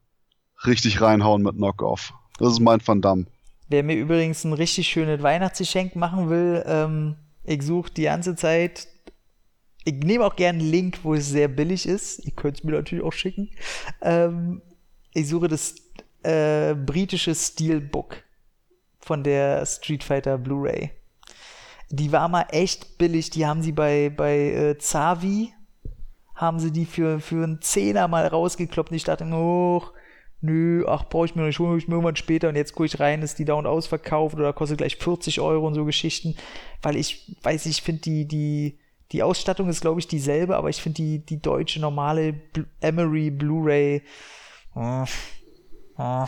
richtig 0.65 1.01
reinhauen 1.01 1.43
mit 1.43 1.57
Knock-Off. 1.57 2.13
Das 2.39 2.53
ist 2.53 2.61
mein 2.61 2.81
Van 2.85 3.01
Damme. 3.01 3.27
Wer 3.69 3.83
mir 3.83 3.97
übrigens 3.97 4.45
ein 4.45 4.53
richtig 4.53 4.89
schönes 4.89 5.23
Weihnachtsgeschenk 5.23 5.97
machen 5.97 6.31
will, 6.31 6.63
ähm, 6.67 7.17
ich 7.45 7.63
suche 7.63 7.91
die 7.91 8.05
ganze 8.05 8.37
Zeit. 8.37 8.89
Ich 9.85 9.95
nehme 9.95 10.25
auch 10.25 10.37
gerne 10.37 10.61
einen 10.61 10.71
Link, 10.71 11.01
wo 11.03 11.15
es 11.15 11.29
sehr 11.29 11.49
billig 11.49 11.87
ist. 11.87 12.25
Ihr 12.25 12.33
könnt 12.33 12.59
es 12.59 12.65
mir 12.65 12.73
natürlich 12.73 13.05
auch 13.05 13.13
schicken. 13.13 13.51
Ähm, 14.01 14.63
ich 15.13 15.29
suche 15.29 15.49
das 15.49 15.75
äh, 16.23 16.75
britische 16.75 17.35
Steelbook 17.35 18.17
von 19.01 19.23
der 19.23 19.67
Street 19.67 20.03
Fighter 20.03 20.39
Blu-ray. 20.39 20.91
Die 21.95 22.13
war 22.13 22.29
mal 22.29 22.47
echt 22.51 22.99
billig. 22.99 23.31
Die 23.31 23.47
haben 23.47 23.63
sie 23.63 23.73
bei, 23.73 24.11
bei 24.11 24.37
äh, 24.37 24.79
Zavi, 24.79 25.53
haben 26.35 26.59
sie 26.59 26.73
die 26.73 26.87
für, 26.87 27.21
für 27.21 27.45
einen 27.45 27.63
Zehner 27.63 28.09
mal 28.09 28.27
rausgekloppt. 28.27 28.91
Und 28.91 28.97
ich 28.97 29.05
dachte, 29.05 29.25
oh, 29.25 29.83
nö, 30.45 30.85
ach, 30.87 31.05
brauche 31.05 31.25
ich 31.27 31.35
mir 31.35 31.47
nicht, 31.47 31.59
hole 31.59 31.79
ich 31.79 31.89
mir 31.89 31.95
irgendwann 31.95 32.17
später 32.17 32.49
und 32.49 32.57
jetzt 32.57 32.75
gucke 32.75 32.87
ich 32.87 33.01
rein, 33.01 33.23
ist 33.23 33.39
die 33.39 33.45
da 33.45 33.55
und 33.55 33.67
ausverkauft 33.67 34.37
oder 34.37 34.53
kostet 34.53 34.79
gleich 34.79 34.97
40 34.97 35.41
Euro 35.41 35.67
und 35.67 35.75
so 35.75 35.85
Geschichten, 35.85 36.37
weil 36.83 36.97
ich 36.97 37.37
weiß, 37.43 37.67
ich 37.67 37.83
finde 37.83 38.03
die, 38.03 38.29
die, 38.29 38.79
die 39.13 39.23
Ausstattung 39.23 39.69
ist, 39.69 39.81
glaube 39.81 40.01
ich, 40.01 40.07
dieselbe, 40.07 40.57
aber 40.57 40.69
ich 40.69 40.83
finde 40.83 40.97
die, 40.97 41.25
die 41.25 41.41
deutsche 41.41 41.81
normale 41.81 42.33
Bl 42.35 42.67
Emery 42.81 43.31
Blu-ray, 43.31 44.03
oh, 44.75 45.05
oh, 45.97 46.27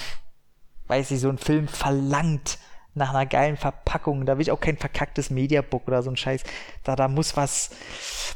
weiß 0.86 1.10
ich, 1.10 1.20
so 1.20 1.28
ein 1.28 1.38
Film 1.38 1.68
verlangt 1.68 2.58
nach 2.96 3.10
einer 3.10 3.26
geilen 3.26 3.56
Verpackung. 3.56 4.26
Da 4.26 4.36
will 4.36 4.42
ich 4.42 4.50
auch 4.50 4.60
kein 4.60 4.76
verkacktes 4.76 5.30
Mediabook 5.30 5.86
oder 5.86 6.02
so 6.02 6.10
ein 6.10 6.16
Scheiß. 6.16 6.42
Da, 6.82 6.96
da 6.96 7.08
muss 7.08 7.36
was, 7.36 7.70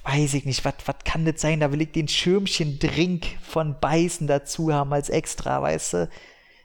weiß 0.05 0.35
ich 0.35 0.45
nicht, 0.45 0.65
was 0.65 0.75
kann 1.05 1.25
das 1.25 1.41
sein? 1.41 1.61
Da 1.61 1.73
will 1.73 1.81
ich 1.81 1.93
den 1.93 2.09
Schirmchen-Drink 2.09 3.27
von 3.43 3.81
Beißen 3.81 4.27
dazu 4.27 4.73
haben 4.73 4.93
als 4.93 5.09
extra, 5.09 5.63
weißt 5.63 5.95
du? 5.95 6.09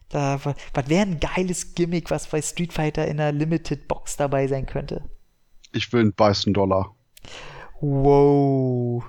Da, 0.10 0.40
was 0.44 0.90
wäre 0.90 1.02
ein 1.02 1.20
geiles 1.20 1.74
Gimmick, 1.74 2.12
was 2.12 2.28
bei 2.28 2.42
Street 2.42 2.74
Fighter 2.74 3.08
in 3.08 3.20
einer 3.20 3.32
Limited 3.32 3.88
Box 3.88 4.18
dabei 4.18 4.48
sein 4.48 4.66
könnte? 4.66 5.10
Ich 5.72 5.92
will 5.92 6.02
einen 6.02 6.14
Beißen-Dollar. 6.14 6.94
Wow. 7.82 9.04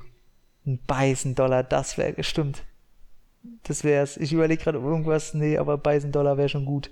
Ein 0.65 0.81
Beißen-Dollar, 0.87 1.65
das 1.65 1.99
wäre 1.99 2.13
gestimmt. 2.13 2.65
Das 3.65 3.85
wär's. 3.85 4.17
Ich 4.17 4.33
überlege 4.33 4.63
gerade 4.63 4.79
irgendwas, 4.79 5.35
nee, 5.35 5.59
aber 5.59 5.77
Beißen-Dollar 5.77 6.37
wäre 6.39 6.49
schon 6.49 6.65
gut. 6.65 6.91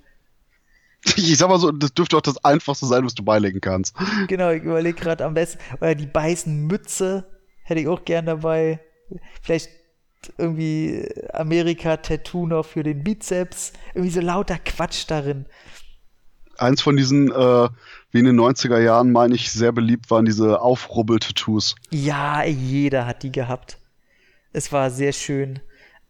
Ich 1.16 1.36
sag 1.36 1.48
mal 1.48 1.59
so, 1.59 1.70
das 1.70 1.93
dürfte 1.93 2.16
auch 2.16 2.22
das 2.22 2.43
Einfachste 2.44 2.86
sein, 2.86 3.05
was 3.05 3.14
du 3.14 3.22
beilegen 3.22 3.60
kannst. 3.60 3.94
Genau, 4.28 4.51
ich 4.51 4.62
überlege 4.62 4.98
gerade 4.98 5.24
am 5.24 5.35
besten, 5.35 5.59
oder 5.81 5.94
die 5.94 6.06
beißen 6.06 6.66
Mütze 6.66 7.26
hätte 7.62 7.81
ich 7.81 7.89
auch 7.89 8.05
gern 8.05 8.26
dabei. 8.26 8.81
Vielleicht 9.43 9.68
irgendwie 10.39 11.06
Amerika-Tattoo 11.32 12.47
noch 12.47 12.64
für 12.64 12.82
den 12.82 13.05
Bizeps. 13.05 13.72
Irgendwie 13.94 14.12
so 14.12 14.20
lauter 14.20 14.59
Quatsch 14.59 15.05
darin. 15.09 15.47
Eins 16.56 16.82
von 16.82 16.97
diesen, 16.97 17.31
äh, 17.31 17.68
wie 18.10 18.18
in 18.18 18.24
den 18.24 18.40
90er 18.40 18.81
Jahren, 18.81 19.12
meine 19.12 19.35
ich, 19.35 19.51
sehr 19.51 19.72
beliebt 19.72 20.10
waren 20.10 20.24
diese 20.24 20.60
Aufrubbel-Tattoos. 20.60 21.74
Ja, 21.90 22.44
jeder 22.44 23.06
hat 23.06 23.22
die 23.22 23.32
gehabt. 23.32 23.78
Es 24.52 24.70
war 24.70 24.90
sehr 24.90 25.12
schön. 25.12 25.60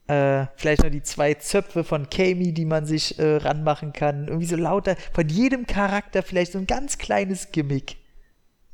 Äh, 0.06 0.46
vielleicht 0.56 0.82
noch 0.82 0.90
die 0.90 1.02
zwei 1.02 1.34
Zöpfe 1.34 1.82
von 1.82 2.10
Kami, 2.10 2.52
die 2.52 2.66
man 2.66 2.84
sich 2.84 3.18
äh, 3.18 3.36
ranmachen 3.36 3.92
kann. 3.92 4.28
Irgendwie 4.28 4.46
so 4.46 4.56
lauter, 4.56 4.96
von 5.14 5.28
jedem 5.28 5.66
Charakter 5.66 6.22
vielleicht 6.22 6.52
so 6.52 6.58
ein 6.58 6.66
ganz 6.66 6.98
kleines 6.98 7.52
Gimmick. 7.52 7.96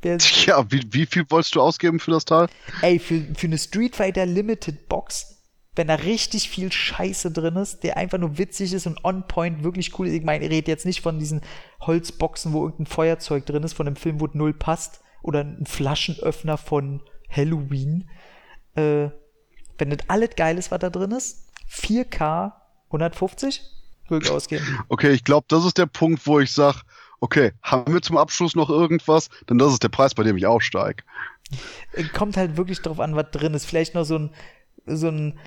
Ja, 0.47 0.65
wie, 0.71 0.83
wie 0.91 1.05
viel 1.05 1.27
wolltest 1.29 1.55
du 1.55 1.61
ausgeben 1.61 2.01
für 2.01 2.13
das 2.13 2.25
Teil? 2.25 2.49
Ey, 2.81 2.99
für, 2.99 3.21
für 3.37 3.47
eine 3.47 3.59
Street 3.59 3.95
Fighter 3.95 4.25
Limited 4.25 4.89
Box, 4.89 5.43
wenn 5.77 5.89
da 5.89 5.97
richtig 5.97 6.49
viel 6.49 6.73
Scheiße 6.73 7.31
drin 7.31 7.57
ist, 7.57 7.83
der 7.83 7.99
einfach 7.99 8.17
nur 8.17 8.39
witzig 8.39 8.73
ist 8.73 8.87
und 8.87 9.05
on 9.05 9.29
point 9.29 9.63
wirklich 9.63 9.99
cool 9.99 10.09
ist. 10.09 10.15
Ich 10.15 10.25
meine, 10.25 10.47
ich 10.47 10.51
rede 10.51 10.71
jetzt 10.71 10.87
nicht 10.87 11.03
von 11.03 11.19
diesen 11.19 11.43
Holzboxen, 11.81 12.53
wo 12.53 12.65
irgendein 12.65 12.87
Feuerzeug 12.87 13.45
drin 13.45 13.63
ist, 13.63 13.75
von 13.75 13.87
einem 13.87 13.97
Film, 13.97 14.21
wo 14.21 14.29
null 14.33 14.55
passt, 14.55 15.01
oder 15.23 15.41
ein 15.41 15.67
Flaschenöffner 15.67 16.57
von 16.57 17.03
Halloween. 17.29 18.09
Äh, 18.75 19.11
wenn 19.81 19.91
das 19.91 20.09
alles 20.09 20.31
geil 20.37 20.59
ist, 20.59 20.71
was 20.71 20.79
da 20.79 20.91
drin 20.91 21.11
ist, 21.13 21.49
4K 21.71 22.53
150, 22.87 23.63
würde 24.09 24.33
ausgehen. 24.33 24.63
Okay, 24.89 25.11
ich 25.11 25.25
glaube, 25.25 25.47
das 25.49 25.65
ist 25.65 25.79
der 25.79 25.87
Punkt, 25.87 26.27
wo 26.27 26.41
ich 26.41 26.53
sage, 26.53 26.81
okay, 27.21 27.53
haben 27.63 27.93
wir 27.93 28.03
zum 28.03 28.17
Abschluss 28.17 28.55
noch 28.55 28.71
irgendwas? 28.71 29.29
Denn 29.49 29.59
das 29.59 29.73
ist 29.73 29.83
der 29.83 29.89
Preis, 29.89 30.15
bei 30.15 30.23
dem 30.23 30.37
ich 30.37 30.47
aufsteige. 30.47 31.05
Kommt 32.13 32.37
halt 32.37 32.57
wirklich 32.57 32.81
drauf 32.81 33.01
an, 33.01 33.17
was 33.17 33.31
drin 33.31 33.55
ist. 33.55 33.65
Vielleicht 33.65 33.95
noch 33.95 34.05
so 34.05 34.19
ein, 34.19 34.31
so 34.87 35.09
ein, 35.09 35.39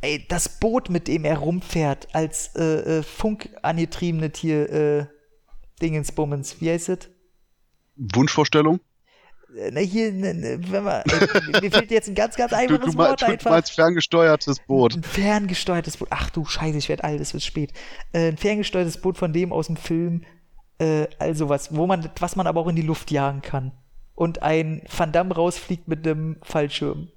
ey, 0.00 0.24
das 0.28 0.60
Boot, 0.60 0.90
mit 0.90 1.08
dem 1.08 1.24
er 1.24 1.38
rumfährt, 1.38 2.14
als 2.14 2.54
äh, 2.56 2.98
äh, 2.98 3.02
funkangetriebene 3.02 4.30
Tier, 4.32 4.70
äh, 4.70 5.06
Dingensbummens. 5.82 6.60
Wie 6.60 6.70
heißt 6.70 6.90
es? 6.90 7.10
Wunschvorstellung? 7.96 8.80
Na 9.72 9.80
hier, 9.80 10.12
na, 10.12 10.28
wenn 10.70 10.84
man, 10.84 11.02
äh, 11.02 11.60
mir 11.60 11.70
fehlt 11.70 11.90
jetzt 11.90 12.08
ein 12.08 12.14
ganz, 12.14 12.36
ganz 12.36 12.52
einfaches 12.52 12.84
du, 12.84 12.90
du 12.92 12.98
Wort 12.98 13.22
du, 13.22 13.26
einfach. 13.26 13.50
Du 13.50 13.50
meinst 13.50 13.72
ferngesteuertes 13.72 14.60
Boot. 14.60 14.96
Ein 14.96 15.02
ferngesteuertes 15.02 15.96
Boot. 15.96 16.08
Ach 16.10 16.30
du 16.30 16.44
Scheiße, 16.44 16.78
ich 16.78 16.88
werde 16.88 17.04
alt, 17.04 17.20
es 17.20 17.32
wird 17.32 17.42
spät. 17.42 17.72
Äh, 18.12 18.28
ein 18.28 18.36
ferngesteuertes 18.36 19.00
Boot 19.00 19.18
von 19.18 19.32
dem 19.32 19.52
aus 19.52 19.66
dem 19.66 19.76
Film, 19.76 20.24
äh, 20.78 21.06
also 21.18 21.48
was, 21.48 21.74
wo 21.74 21.86
man, 21.86 22.08
was 22.18 22.36
man 22.36 22.46
aber 22.46 22.60
auch 22.60 22.68
in 22.68 22.76
die 22.76 22.82
Luft 22.82 23.10
jagen 23.10 23.42
kann. 23.42 23.72
Und 24.14 24.42
ein 24.42 24.82
Van 24.94 25.12
Damme 25.12 25.34
rausfliegt 25.34 25.88
mit 25.88 26.06
einem 26.06 26.36
Fallschirm. 26.42 27.08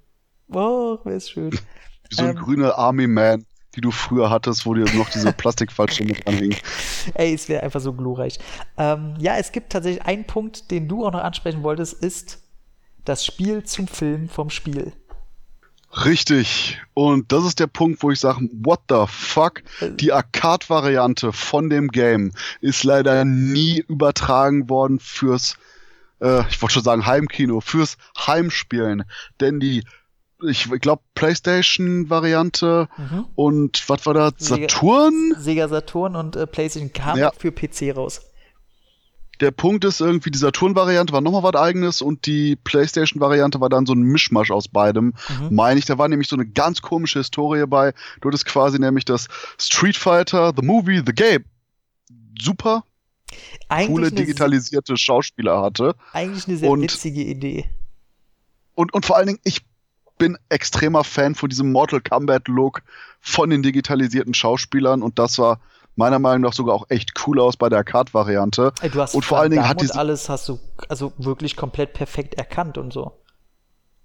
Oh, 0.52 0.98
wäre 1.04 1.20
schön. 1.20 1.50
Wie 2.08 2.14
so 2.14 2.22
ein 2.22 2.30
ähm, 2.30 2.36
grüner 2.36 2.78
Army 2.78 3.06
Man 3.06 3.44
die 3.74 3.80
du 3.80 3.90
früher 3.90 4.30
hattest, 4.30 4.66
wo 4.66 4.74
dir 4.74 4.84
noch 4.94 5.10
diese 5.10 5.32
Plastikfallschirme 5.36 6.14
dranhingen. 6.14 6.58
Ey, 7.14 7.34
es 7.34 7.48
wäre 7.48 7.62
einfach 7.62 7.80
so 7.80 7.92
glorreich. 7.92 8.38
Ähm, 8.78 9.14
ja, 9.18 9.36
es 9.36 9.52
gibt 9.52 9.72
tatsächlich 9.72 10.04
einen 10.04 10.24
Punkt, 10.24 10.70
den 10.70 10.88
du 10.88 11.06
auch 11.06 11.12
noch 11.12 11.22
ansprechen 11.22 11.62
wolltest, 11.62 11.94
ist 12.02 12.40
das 13.04 13.24
Spiel 13.24 13.64
zum 13.64 13.86
Film 13.86 14.28
vom 14.28 14.50
Spiel. 14.50 14.92
Richtig. 16.04 16.80
Und 16.94 17.30
das 17.30 17.44
ist 17.44 17.60
der 17.60 17.68
Punkt, 17.68 18.02
wo 18.02 18.10
ich 18.10 18.18
sage, 18.18 18.48
what 18.52 18.80
the 18.88 19.04
fuck? 19.06 19.62
Die 19.80 20.12
Arcade-Variante 20.12 21.32
von 21.32 21.70
dem 21.70 21.88
Game 21.88 22.32
ist 22.60 22.82
leider 22.82 23.24
nie 23.24 23.84
übertragen 23.86 24.68
worden 24.68 24.98
fürs, 24.98 25.56
äh, 26.20 26.42
ich 26.48 26.60
wollte 26.60 26.74
schon 26.74 26.82
sagen 26.82 27.06
Heimkino, 27.06 27.60
fürs 27.60 27.96
Heimspielen. 28.18 29.04
Denn 29.40 29.60
die 29.60 29.84
ich 30.46 30.68
glaube, 30.80 31.02
PlayStation-Variante 31.14 32.88
mhm. 32.96 33.26
und 33.34 33.88
was 33.88 34.06
war 34.06 34.14
da? 34.14 34.30
Saturn? 34.36 35.34
Sega 35.38 35.68
Saturn 35.68 36.16
und 36.16 36.36
äh, 36.36 36.46
PlayStation 36.46 36.92
kam 36.92 37.18
ja. 37.18 37.32
für 37.36 37.52
PC 37.52 37.96
raus. 37.96 38.22
Der 39.40 39.50
Punkt 39.50 39.84
ist 39.84 40.00
irgendwie, 40.00 40.30
die 40.30 40.38
Saturn-Variante 40.38 41.12
war 41.12 41.20
nochmal 41.20 41.42
was 41.42 41.60
eigenes 41.60 42.02
und 42.02 42.26
die 42.26 42.56
PlayStation-Variante 42.56 43.60
war 43.60 43.68
dann 43.68 43.84
so 43.84 43.92
ein 43.92 44.02
Mischmasch 44.02 44.50
aus 44.50 44.68
beidem, 44.68 45.14
mhm. 45.40 45.54
meine 45.54 45.78
ich. 45.78 45.86
Da 45.86 45.98
war 45.98 46.08
nämlich 46.08 46.28
so 46.28 46.36
eine 46.36 46.46
ganz 46.46 46.82
komische 46.82 47.18
Historie 47.18 47.66
bei. 47.66 47.92
Du 48.20 48.28
hattest 48.28 48.46
quasi 48.46 48.78
nämlich 48.78 49.04
das 49.04 49.28
Street 49.58 49.96
Fighter, 49.96 50.52
The 50.56 50.64
Movie, 50.64 51.02
The 51.04 51.12
Game. 51.12 51.44
Super. 52.40 52.84
Eigentlich 53.68 53.88
coole 53.88 54.12
digitalisierte 54.12 54.96
Schauspieler 54.96 55.60
hatte. 55.60 55.96
Eigentlich 56.12 56.46
eine 56.46 56.56
sehr 56.56 56.70
und, 56.70 56.82
witzige 56.82 57.22
Idee. 57.22 57.68
Und, 58.74 58.92
und 58.92 59.04
vor 59.04 59.16
allen 59.16 59.26
Dingen, 59.26 59.40
ich 59.44 59.62
bin 60.18 60.38
extremer 60.48 61.04
Fan 61.04 61.34
von 61.34 61.48
diesem 61.48 61.72
Mortal 61.72 62.00
Kombat 62.00 62.48
Look 62.48 62.82
von 63.20 63.50
den 63.50 63.62
digitalisierten 63.62 64.34
Schauspielern 64.34 65.02
und 65.02 65.18
das 65.18 65.38
war 65.38 65.60
meiner 65.96 66.18
Meinung 66.18 66.42
nach 66.42 66.52
sogar 66.52 66.74
auch 66.74 66.86
echt 66.88 67.12
cool 67.26 67.40
aus 67.40 67.56
bei 67.56 67.68
der 67.68 67.78
Arcade-Variante. 67.78 68.72
Du 68.92 69.00
hast 69.00 69.14
und 69.14 69.24
vor 69.24 69.38
allen 69.38 69.50
Dingen 69.50 69.68
hat 69.68 69.80
die 69.80 69.90
alles 69.92 70.28
hast 70.28 70.48
du 70.48 70.58
also 70.88 71.12
wirklich 71.18 71.56
komplett 71.56 71.92
perfekt 71.92 72.34
erkannt 72.34 72.78
und 72.78 72.92
so. 72.92 73.12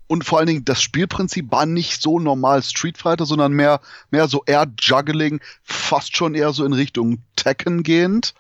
Und 0.08 0.26
vor 0.26 0.40
allen 0.40 0.48
Dingen 0.48 0.66
das 0.66 0.82
Spielprinzip 0.82 1.52
war 1.52 1.66
nicht 1.66 2.02
so 2.02 2.20
normal 2.20 2.64
Street 2.64 2.98
Fighter, 2.98 3.26
sondern 3.26 3.54
mehr 3.54 3.80
mehr 4.10 4.28
so 4.28 4.44
eher 4.46 4.68
Juggling, 4.80 5.40
fast 5.64 6.16
schon 6.16 6.36
eher 6.36 6.52
so 6.54 6.66
in 6.66 6.74
Richtung 6.74 7.20
Tekken 7.36 7.84
gehend 7.84 8.34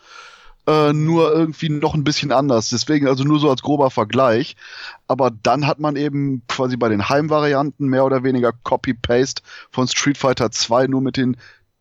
äh, 0.69 0.93
nur 0.93 1.33
irgendwie 1.33 1.69
noch 1.69 1.95
ein 1.95 2.03
bisschen 2.03 2.31
anders. 2.31 2.69
Deswegen 2.69 3.07
also 3.07 3.23
nur 3.23 3.39
so 3.39 3.49
als 3.49 3.61
grober 3.63 3.89
Vergleich. 3.89 4.55
Aber 5.07 5.31
dann 5.31 5.65
hat 5.65 5.79
man 5.79 5.95
eben 5.95 6.43
quasi 6.47 6.77
bei 6.77 6.89
den 6.89 7.09
Heimvarianten 7.09 7.87
mehr 7.87 8.05
oder 8.05 8.23
weniger 8.23 8.51
Copy-Paste 8.63 9.41
von 9.71 9.87
Street 9.87 10.17
Fighter 10.17 10.51
2 10.51 10.87
nur 10.87 11.01
mit 11.01 11.17
den 11.17 11.37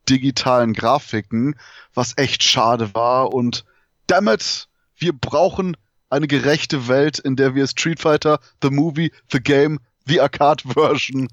digitalen 0.09 0.73
Grafiken, 0.73 1.55
was 1.93 2.15
echt 2.16 2.43
schade 2.43 2.94
war. 2.94 3.35
Und 3.35 3.65
damit, 4.06 4.69
wir 4.97 5.12
brauchen 5.12 5.77
eine 6.09 6.27
gerechte 6.27 6.89
Welt, 6.89 7.19
in 7.19 7.36
der 7.36 7.55
wir 7.55 7.66
Street 7.66 8.01
Fighter, 8.01 8.40
The 8.62 8.70
Movie, 8.70 9.12
The 9.31 9.40
Game, 9.40 9.81
The 10.06 10.23
Arcade 10.23 10.65
Version 10.66 11.28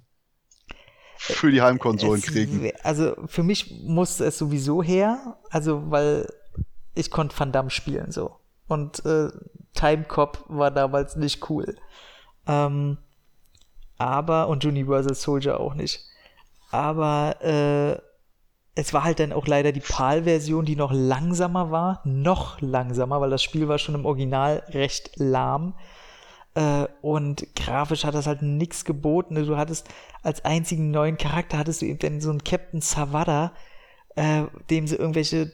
für 1.18 1.52
die 1.52 1.62
Heimkonsolen 1.62 2.22
Es- 2.22 2.28
kriegen. 2.28 2.72
Also 2.84 3.16
für 3.28 3.44
mich 3.44 3.72
musste 3.86 4.26
es 4.26 4.38
sowieso 4.38 4.84
her, 4.84 5.38
also 5.50 5.90
weil 5.90 6.28
ich 6.96 7.12
konnte 7.12 7.38
Van 7.38 7.52
Damme 7.52 7.70
spielen 7.70 8.12
so. 8.12 8.38
Und 8.68 9.06
äh, 9.06 9.30
Time 9.74 10.04
Cop 10.06 10.44
war 10.48 10.72
damals 10.72 11.16
nicht 11.16 11.50
cool. 11.50 11.76
Ähm, 12.48 12.98
aber, 13.98 14.48
und 14.48 14.66
Universal 14.66 15.16
Soldier 15.16 15.60
auch 15.60 15.74
nicht. 15.74 16.02
Aber 16.72 17.42
äh, 17.42 18.02
es 18.76 18.94
war 18.94 19.04
halt 19.04 19.20
dann 19.20 19.32
auch 19.32 19.48
leider 19.48 19.72
die 19.72 19.80
PAL-Version, 19.80 20.66
die 20.66 20.76
noch 20.76 20.92
langsamer 20.92 21.72
war. 21.72 22.02
Noch 22.04 22.60
langsamer, 22.62 23.22
weil 23.22 23.30
das 23.30 23.44
Spiel 23.44 23.68
war 23.68 23.78
schon 23.78 23.96
im 23.96 24.06
Original 24.06 24.64
recht 24.70 25.12
lahm. 25.16 25.76
Äh, 26.56 26.88
und 27.02 27.56
grafisch 27.56 28.04
hat 28.04 28.16
das 28.16 28.28
halt 28.28 28.42
nichts 28.42 28.84
geboten. 28.84 29.36
Du 29.36 29.58
hattest 29.58 29.88
als 30.24 30.44
einzigen 30.44 30.92
neuen 30.92 31.18
Charakter 31.18 31.58
hattest 31.58 31.82
du 31.82 31.86
eben 31.86 32.00
dann 32.00 32.22
so 32.22 32.32
einen 32.32 32.44
Captain 32.44 32.82
Savada, 32.82 33.54
äh, 34.16 34.44
dem 34.70 34.88
sie 34.88 34.96
irgendwelche 34.96 35.52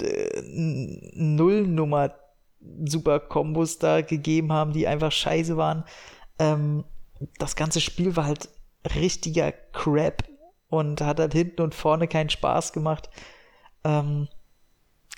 äh, 0.00 0.42
Nullnummer 1.14 2.14
Super 2.84 3.20
Kombos 3.20 3.78
da 3.78 4.00
gegeben 4.00 4.52
haben, 4.52 4.72
die 4.72 4.86
einfach 4.86 5.12
scheiße 5.12 5.56
waren. 5.56 5.84
Ähm, 6.38 6.84
das 7.38 7.56
ganze 7.56 7.80
Spiel 7.80 8.16
war 8.16 8.26
halt 8.26 8.48
richtiger 8.94 9.52
Crap 9.52 10.24
und 10.68 11.00
hat 11.00 11.20
halt 11.20 11.32
hinten 11.32 11.62
und 11.62 11.74
vorne 11.74 12.08
keinen 12.08 12.30
Spaß 12.30 12.72
gemacht. 12.72 13.10
Ähm, 13.84 14.28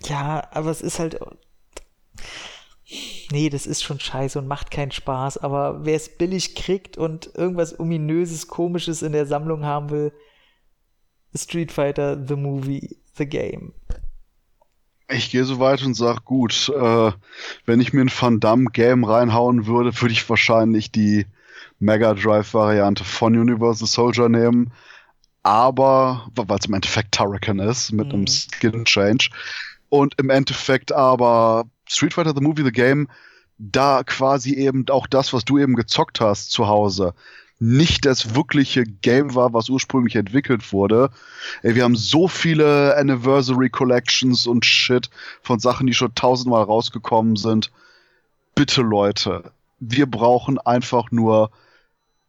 ja, 0.04 0.48
aber 0.52 0.70
es 0.70 0.80
ist 0.80 0.98
halt. 0.98 1.18
Nee, 3.30 3.50
das 3.50 3.66
ist 3.66 3.82
schon 3.82 4.00
scheiße 4.00 4.38
und 4.38 4.48
macht 4.48 4.70
keinen 4.70 4.90
Spaß. 4.90 5.38
Aber 5.38 5.84
wer 5.84 5.94
es 5.94 6.16
billig 6.16 6.56
kriegt 6.56 6.98
und 6.98 7.30
irgendwas 7.34 7.78
ominöses, 7.78 8.48
komisches 8.48 9.02
in 9.02 9.12
der 9.12 9.26
Sammlung 9.26 9.64
haben 9.64 9.90
will, 9.90 10.12
Street 11.34 11.70
Fighter, 11.70 12.26
The 12.26 12.34
Movie, 12.34 12.98
The 13.14 13.26
Game. 13.26 13.74
Ich 15.10 15.30
gehe 15.30 15.44
so 15.44 15.58
weit 15.58 15.82
und 15.82 15.94
sag 15.94 16.24
gut, 16.24 16.68
äh, 16.74 17.12
wenn 17.66 17.80
ich 17.80 17.92
mir 17.92 18.02
ein 18.02 18.10
Van 18.16 18.38
Damme 18.40 18.66
Game 18.72 19.04
reinhauen 19.04 19.66
würde, 19.66 20.00
würde 20.00 20.12
ich 20.12 20.28
wahrscheinlich 20.28 20.92
die 20.92 21.26
Mega 21.80 22.14
Drive 22.14 22.54
Variante 22.54 23.04
von 23.04 23.36
Universal 23.36 23.88
Soldier 23.88 24.28
nehmen. 24.28 24.72
Aber, 25.42 26.28
weil 26.34 26.58
es 26.58 26.66
im 26.66 26.74
Endeffekt 26.74 27.12
Turrican 27.14 27.58
ist, 27.58 27.92
mit 27.92 28.12
einem 28.12 28.22
Mhm. 28.22 28.26
Skin 28.28 28.84
Change. 28.84 29.30
Und 29.88 30.14
im 30.18 30.30
Endeffekt 30.30 30.92
aber 30.92 31.64
Street 31.88 32.14
Fighter 32.14 32.34
The 32.34 32.42
Movie 32.42 32.64
The 32.64 32.72
Game, 32.72 33.08
da 33.58 34.02
quasi 34.04 34.54
eben 34.54 34.84
auch 34.90 35.06
das, 35.06 35.32
was 35.32 35.44
du 35.44 35.58
eben 35.58 35.74
gezockt 35.74 36.20
hast 36.20 36.50
zu 36.52 36.68
Hause, 36.68 37.14
nicht 37.60 38.06
das 38.06 38.34
wirkliche 38.34 38.84
Game 38.84 39.34
war, 39.34 39.52
was 39.52 39.68
ursprünglich 39.68 40.16
entwickelt 40.16 40.72
wurde. 40.72 41.10
Ey, 41.62 41.74
wir 41.74 41.84
haben 41.84 41.94
so 41.94 42.26
viele 42.26 42.96
Anniversary 42.96 43.68
Collections 43.68 44.46
und 44.46 44.64
Shit 44.64 45.10
von 45.42 45.60
Sachen, 45.60 45.86
die 45.86 45.92
schon 45.92 46.14
tausendmal 46.14 46.62
rausgekommen 46.62 47.36
sind. 47.36 47.70
Bitte 48.54 48.80
Leute, 48.80 49.52
wir 49.78 50.06
brauchen 50.06 50.58
einfach 50.58 51.10
nur 51.10 51.50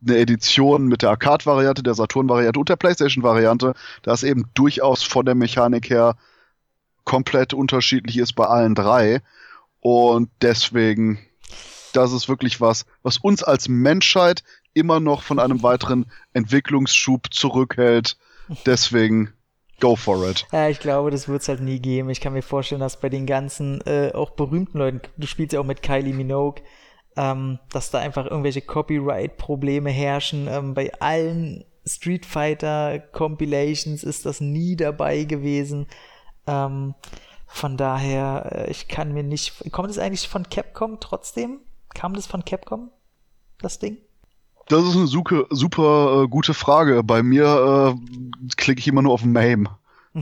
eine 0.05 0.17
Edition 0.17 0.87
mit 0.87 1.01
der 1.01 1.11
Arcade-Variante, 1.11 1.81
der 1.81 1.93
Saturn-Variante 1.93 2.59
und 2.59 2.69
der 2.69 2.75
PlayStation-Variante, 2.75 3.73
das 4.01 4.23
eben 4.23 4.49
durchaus 4.53 5.01
von 5.01 5.25
der 5.25 5.35
Mechanik 5.35 5.89
her 5.89 6.17
komplett 7.05 7.53
unterschiedlich 7.53 8.17
ist 8.17 8.33
bei 8.33 8.45
allen 8.45 8.75
drei. 8.75 9.21
Und 9.79 10.29
deswegen, 10.41 11.19
das 11.93 12.11
ist 12.11 12.27
wirklich 12.27 12.59
was, 12.59 12.85
was 13.01 13.17
uns 13.17 13.43
als 13.43 13.69
Menschheit 13.69 14.43
immer 14.73 14.99
noch 14.99 15.23
von 15.23 15.39
einem 15.39 15.63
weiteren 15.63 16.05
Entwicklungsschub 16.33 17.33
zurückhält. 17.33 18.17
Deswegen, 18.65 19.33
go 19.79 19.95
for 19.95 20.29
it. 20.29 20.45
Ja, 20.51 20.69
ich 20.69 20.79
glaube, 20.79 21.11
das 21.11 21.27
wird 21.27 21.41
es 21.41 21.47
halt 21.47 21.61
nie 21.61 21.79
geben. 21.79 22.09
Ich 22.09 22.21
kann 22.21 22.33
mir 22.33 22.41
vorstellen, 22.41 22.81
dass 22.81 22.99
bei 22.99 23.09
den 23.09 23.25
ganzen, 23.25 23.81
äh, 23.81 24.11
auch 24.13 24.31
berühmten 24.31 24.77
Leuten, 24.77 25.01
du 25.17 25.27
spielst 25.27 25.53
ja 25.53 25.59
auch 25.59 25.65
mit 25.65 25.81
Kylie 25.81 26.13
Minogue, 26.13 26.61
ähm, 27.17 27.59
dass 27.71 27.91
da 27.91 27.99
einfach 27.99 28.25
irgendwelche 28.25 28.61
Copyright-Probleme 28.61 29.89
herrschen. 29.89 30.47
Ähm, 30.49 30.73
bei 30.73 30.93
allen 30.99 31.65
Street 31.85 32.25
Fighter 32.25 32.99
Compilations 32.99 34.03
ist 34.03 34.25
das 34.25 34.39
nie 34.39 34.75
dabei 34.75 35.23
gewesen. 35.23 35.87
Ähm, 36.47 36.95
von 37.47 37.75
daher, 37.75 38.49
äh, 38.67 38.71
ich 38.71 38.87
kann 38.87 39.13
mir 39.13 39.23
nicht. 39.23 39.71
Kommt 39.71 39.89
es 39.89 39.97
eigentlich 39.97 40.27
von 40.27 40.47
Capcom 40.49 40.99
trotzdem? 40.99 41.59
Kam 41.93 42.13
das 42.13 42.27
von 42.27 42.45
Capcom? 42.45 42.91
Das 43.59 43.79
Ding? 43.79 43.97
Das 44.71 44.85
ist 44.85 44.95
eine 44.95 45.07
super, 45.07 45.45
super 45.49 46.23
äh, 46.23 46.27
gute 46.27 46.53
Frage. 46.53 47.03
Bei 47.03 47.23
mir 47.23 47.95
äh, 47.97 48.51
klicke 48.55 48.79
ich 48.79 48.87
immer 48.87 49.01
nur 49.01 49.13
auf 49.13 49.25
MAME. 49.25 49.69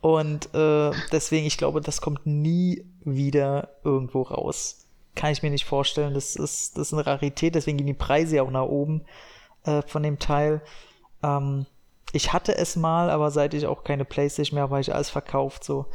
Und 0.00 0.54
äh, 0.54 0.92
deswegen, 1.10 1.46
ich 1.46 1.58
glaube, 1.58 1.80
das 1.80 2.00
kommt 2.00 2.26
nie 2.26 2.84
wieder 3.04 3.70
irgendwo 3.82 4.22
raus. 4.22 4.86
Kann 5.14 5.32
ich 5.32 5.42
mir 5.42 5.50
nicht 5.50 5.64
vorstellen. 5.64 6.14
Das 6.14 6.36
ist, 6.36 6.78
das 6.78 6.88
ist 6.88 6.92
eine 6.92 7.06
Rarität, 7.06 7.54
deswegen 7.54 7.78
gehen 7.78 7.86
die 7.86 7.94
Preise 7.94 8.36
ja 8.36 8.42
auch 8.42 8.50
nach 8.50 8.66
oben 8.66 9.02
äh, 9.64 9.82
von 9.82 10.02
dem 10.02 10.18
Teil. 10.18 10.62
Ähm, 11.22 11.66
ich 12.12 12.32
hatte 12.32 12.56
es 12.56 12.76
mal, 12.76 13.10
aber 13.10 13.32
seit 13.32 13.54
ich 13.54 13.66
auch 13.66 13.82
keine 13.82 14.04
Playstation 14.04 14.56
mehr 14.56 14.62
habe, 14.62 14.74
habe 14.74 14.80
ich 14.80 14.94
alles 14.94 15.10
verkauft. 15.10 15.64
So. 15.64 15.86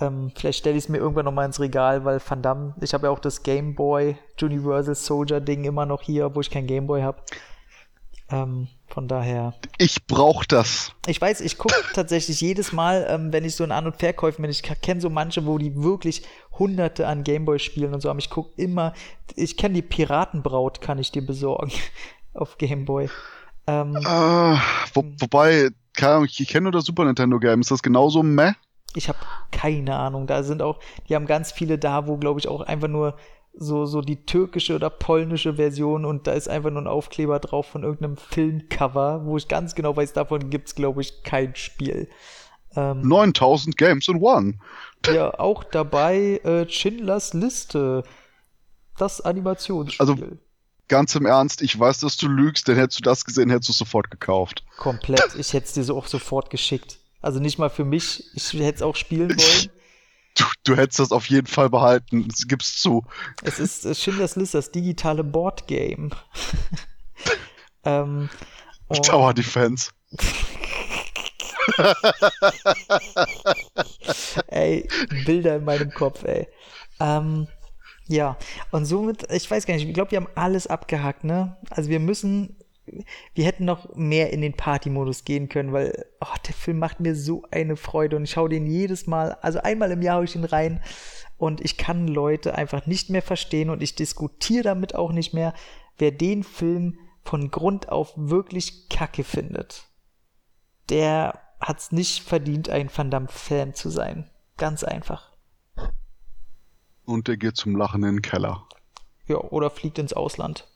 Ähm, 0.00 0.32
vielleicht 0.34 0.60
stelle 0.60 0.76
ich 0.76 0.84
es 0.84 0.88
mir 0.88 0.98
irgendwann 0.98 1.26
nochmal 1.26 1.46
ins 1.46 1.60
Regal, 1.60 2.04
weil 2.04 2.20
Van 2.26 2.42
Damme, 2.42 2.74
ich 2.80 2.94
habe 2.94 3.06
ja 3.06 3.12
auch 3.12 3.18
das 3.18 3.42
Game 3.42 3.74
Boy 3.74 4.16
Universal 4.40 4.94
Soldier 4.94 5.40
Ding 5.40 5.64
immer 5.64 5.84
noch 5.84 6.02
hier, 6.02 6.34
wo 6.34 6.40
ich 6.40 6.50
kein 6.50 6.66
Game 6.66 6.86
Boy 6.86 7.02
habe. 7.02 7.22
Ähm, 8.30 8.68
von 8.86 9.08
daher. 9.08 9.54
Ich 9.78 10.06
brauche 10.06 10.46
das. 10.46 10.92
Ich 11.06 11.20
weiß, 11.20 11.40
ich 11.40 11.58
gucke 11.58 11.74
tatsächlich 11.94 12.40
jedes 12.40 12.72
Mal, 12.72 13.06
ähm, 13.08 13.32
wenn 13.32 13.44
ich 13.44 13.56
so 13.56 13.64
in 13.64 13.72
An- 13.72 13.86
und 13.86 13.96
Verkäufen 13.96 14.42
bin, 14.42 14.50
ich 14.50 14.62
kenne 14.62 15.00
so 15.00 15.10
manche, 15.10 15.46
wo 15.46 15.58
die 15.58 15.82
wirklich 15.82 16.22
hunderte 16.58 17.06
an 17.06 17.24
Gameboy 17.24 17.58
spielen 17.58 17.92
und 17.92 18.00
so, 18.00 18.10
aber 18.10 18.18
ich 18.18 18.30
gucke 18.30 18.50
immer, 18.60 18.94
ich 19.34 19.56
kenne 19.56 19.74
die 19.74 19.82
Piratenbraut, 19.82 20.80
kann 20.80 20.98
ich 20.98 21.12
dir 21.12 21.24
besorgen 21.24 21.72
auf 22.34 22.56
Gameboy. 22.58 23.08
Ähm, 23.66 23.96
Äh, 23.96 24.56
wo, 24.94 25.04
wobei, 25.18 25.70
keine 25.94 26.12
Ahnung, 26.14 26.28
ich 26.30 26.48
kenne 26.48 26.64
nur 26.64 26.72
das 26.72 26.84
Super 26.84 27.04
Nintendo 27.04 27.38
Game. 27.38 27.60
Ist 27.60 27.70
das 27.70 27.82
genauso 27.82 28.22
meh? 28.22 28.52
Ich 28.94 29.08
habe 29.08 29.18
keine 29.52 29.96
Ahnung, 29.96 30.26
da 30.26 30.42
sind 30.42 30.62
auch, 30.62 30.80
die 31.08 31.14
haben 31.14 31.26
ganz 31.26 31.52
viele 31.52 31.78
da, 31.78 32.06
wo 32.06 32.16
glaube 32.16 32.40
ich 32.40 32.48
auch 32.48 32.60
einfach 32.62 32.88
nur 32.88 33.16
so, 33.52 33.84
so 33.84 34.00
die 34.00 34.24
türkische 34.26 34.74
oder 34.76 34.90
polnische 34.90 35.54
Version 35.54 36.04
und 36.04 36.26
da 36.26 36.32
ist 36.32 36.48
einfach 36.48 36.70
nur 36.70 36.82
ein 36.82 36.86
Aufkleber 36.86 37.38
drauf 37.40 37.66
von 37.66 37.82
irgendeinem 37.82 38.16
Filmcover, 38.16 39.24
wo 39.24 39.36
ich 39.36 39.48
ganz 39.48 39.74
genau 39.74 39.96
weiß, 39.96 40.12
davon 40.12 40.50
gibt's 40.50 40.74
glaube 40.74 41.00
ich 41.02 41.22
kein 41.24 41.54
Spiel. 41.56 42.08
Ähm, 42.76 43.02
9000 43.02 43.76
Games 43.76 44.08
in 44.08 44.16
One. 44.22 44.58
Ja, 45.12 45.38
auch 45.40 45.64
dabei 45.64 46.40
äh, 46.44 46.68
Schindlers 46.68 47.32
Liste. 47.32 48.02
Das 48.98 49.20
Animationsspiel. 49.22 50.06
Also- 50.06 50.36
Ganz 50.88 51.14
im 51.14 51.24
Ernst, 51.24 51.62
ich 51.62 51.78
weiß, 51.78 52.00
dass 52.00 52.16
du 52.16 52.26
lügst, 52.26 52.66
denn 52.66 52.74
hättest 52.76 52.98
du 52.98 53.02
das 53.04 53.24
gesehen, 53.24 53.48
hättest 53.48 53.68
du 53.68 53.72
es 53.72 53.78
sofort 53.78 54.10
gekauft. 54.10 54.64
Komplett. 54.76 55.36
Ich 55.38 55.52
hätte 55.52 55.66
es 55.66 55.72
dir 55.72 55.84
so 55.84 55.96
auch 55.96 56.06
sofort 56.08 56.50
geschickt. 56.50 56.98
Also 57.20 57.40
nicht 57.40 57.58
mal 57.58 57.70
für 57.70 57.84
mich. 57.84 58.24
Ich 58.34 58.52
hätte 58.54 58.76
es 58.76 58.82
auch 58.82 58.96
spielen 58.96 59.30
wollen. 59.30 59.70
Du, 60.36 60.44
du 60.62 60.76
hättest 60.76 61.00
das 61.00 61.10
auf 61.10 61.26
jeden 61.26 61.48
Fall 61.48 61.68
behalten. 61.68 62.28
Das 62.28 62.46
gibst 62.46 62.80
zu. 62.80 63.04
Es 63.42 63.58
ist 63.58 64.00
Schindlers 64.00 64.36
Liste, 64.36 64.58
das 64.58 64.70
digitale 64.70 65.24
Boardgame. 65.24 66.10
ähm, 67.84 68.30
Tower 69.02 69.34
Defense. 69.34 69.90
ey, 74.46 74.88
Bilder 75.26 75.56
in 75.56 75.64
meinem 75.64 75.90
Kopf, 75.90 76.22
ey. 76.22 76.46
Ähm, 77.00 77.48
ja, 78.06 78.36
und 78.70 78.86
somit, 78.86 79.30
ich 79.32 79.50
weiß 79.50 79.66
gar 79.66 79.74
nicht, 79.74 79.86
ich 79.86 79.94
glaube, 79.94 80.12
wir 80.12 80.18
haben 80.18 80.28
alles 80.34 80.66
abgehakt, 80.66 81.24
ne? 81.24 81.56
Also 81.70 81.90
wir 81.90 82.00
müssen, 82.00 82.56
wir 83.34 83.44
hätten 83.44 83.64
noch 83.64 83.94
mehr 83.94 84.32
in 84.32 84.40
den 84.40 84.54
Party-Modus 84.54 85.24
gehen 85.24 85.48
können, 85.48 85.72
weil, 85.72 86.06
oh, 86.20 86.36
der 86.46 86.54
Film 86.54 86.78
macht 86.78 87.00
mir 87.00 87.14
so 87.14 87.44
eine 87.50 87.76
Freude 87.76 88.16
und 88.16 88.24
ich 88.24 88.30
schaue 88.30 88.48
den 88.48 88.66
jedes 88.66 89.06
Mal, 89.06 89.32
also 89.42 89.60
einmal 89.60 89.90
im 89.90 90.02
Jahr 90.02 90.18
hau 90.18 90.22
ich 90.22 90.36
ihn 90.36 90.44
rein 90.44 90.82
und 91.36 91.60
ich 91.62 91.76
kann 91.76 92.06
Leute 92.06 92.54
einfach 92.54 92.86
nicht 92.86 93.10
mehr 93.10 93.22
verstehen 93.22 93.70
und 93.70 93.82
ich 93.82 93.94
diskutiere 93.94 94.64
damit 94.64 94.94
auch 94.94 95.12
nicht 95.12 95.32
mehr, 95.32 95.54
wer 95.98 96.10
den 96.10 96.42
Film 96.42 96.98
von 97.22 97.50
Grund 97.50 97.88
auf 97.88 98.12
wirklich 98.16 98.88
kacke 98.88 99.24
findet. 99.24 99.86
Der 100.88 101.40
hat's 101.60 101.92
nicht 101.92 102.22
verdient, 102.22 102.68
ein 102.68 102.90
Van 102.94 103.10
Damme-Fan 103.10 103.74
zu 103.74 103.90
sein. 103.90 104.30
Ganz 104.56 104.82
einfach. 104.82 105.30
Und 107.04 107.28
der 107.28 107.36
geht 107.36 107.56
zum 107.56 107.76
Lachen 107.76 108.02
in 108.02 108.16
den 108.16 108.22
Keller. 108.22 108.66
Ja, 109.26 109.36
oder 109.36 109.70
fliegt 109.70 109.98
ins 109.98 110.12
Ausland. 110.12 110.69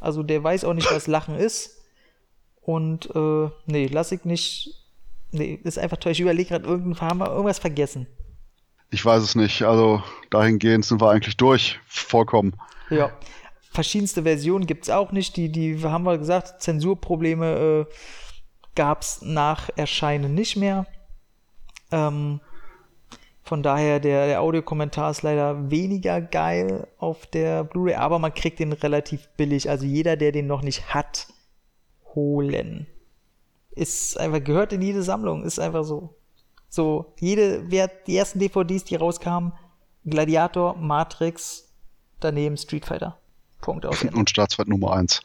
Also 0.00 0.22
der 0.22 0.42
weiß 0.42 0.64
auch 0.64 0.74
nicht, 0.74 0.90
was 0.90 1.06
Lachen 1.06 1.36
ist. 1.36 1.82
Und 2.60 3.14
äh, 3.14 3.50
nee, 3.66 3.88
lass 3.90 4.12
ich 4.12 4.24
nicht. 4.24 4.70
Nee, 5.32 5.58
ist 5.64 5.78
einfach 5.78 5.96
toll. 5.96 6.12
Ich 6.12 6.20
überlege 6.20 6.50
gerade, 6.50 6.66
irgendwann 6.66 7.08
haben 7.08 7.18
wir 7.18 7.30
irgendwas 7.30 7.58
vergessen. 7.58 8.06
Ich 8.90 9.04
weiß 9.04 9.22
es 9.22 9.34
nicht. 9.34 9.62
Also 9.62 10.02
dahingehend 10.30 10.84
sind 10.84 11.00
wir 11.00 11.10
eigentlich 11.10 11.36
durch. 11.36 11.80
Vollkommen. 11.86 12.54
Ja. 12.90 13.10
Verschiedenste 13.70 14.22
Versionen 14.22 14.66
gibt 14.66 14.84
es 14.84 14.90
auch 14.90 15.10
nicht. 15.10 15.36
Die, 15.36 15.50
die 15.50 15.82
haben 15.82 16.04
wir 16.04 16.16
gesagt, 16.16 16.62
Zensurprobleme 16.62 17.86
äh, 17.88 17.94
gab 18.76 19.02
es 19.02 19.20
nach 19.22 19.68
Erscheinen 19.76 20.34
nicht 20.34 20.56
mehr. 20.56 20.86
Ähm, 21.90 22.40
von 23.44 23.62
daher, 23.62 24.00
der, 24.00 24.26
der 24.26 24.40
Audiokommentar 24.40 25.10
ist 25.10 25.20
leider 25.22 25.70
weniger 25.70 26.22
geil 26.22 26.88
auf 26.96 27.26
der 27.26 27.62
Blu-ray, 27.64 27.94
aber 27.94 28.18
man 28.18 28.32
kriegt 28.32 28.58
den 28.58 28.72
relativ 28.72 29.28
billig. 29.36 29.68
Also 29.68 29.84
jeder, 29.84 30.16
der 30.16 30.32
den 30.32 30.46
noch 30.46 30.62
nicht 30.62 30.94
hat, 30.94 31.28
holen. 32.14 32.86
Ist 33.72 34.18
einfach, 34.18 34.42
gehört 34.42 34.72
in 34.72 34.80
jede 34.80 35.02
Sammlung, 35.02 35.44
ist 35.44 35.58
einfach 35.58 35.84
so. 35.84 36.14
So, 36.70 37.12
jede, 37.20 37.70
wer 37.70 37.88
die 37.88 38.16
ersten 38.16 38.38
DVDs, 38.38 38.84
die 38.84 38.96
rauskamen, 38.96 39.52
Gladiator, 40.06 40.74
Matrix, 40.76 41.70
daneben 42.20 42.56
Street 42.56 42.86
Fighter. 42.86 43.18
Punkt 43.60 43.84
aus. 43.84 44.02
Und 44.14 44.30
Staatsfeind 44.30 44.70
Nummer 44.70 44.94
1. 44.94 45.20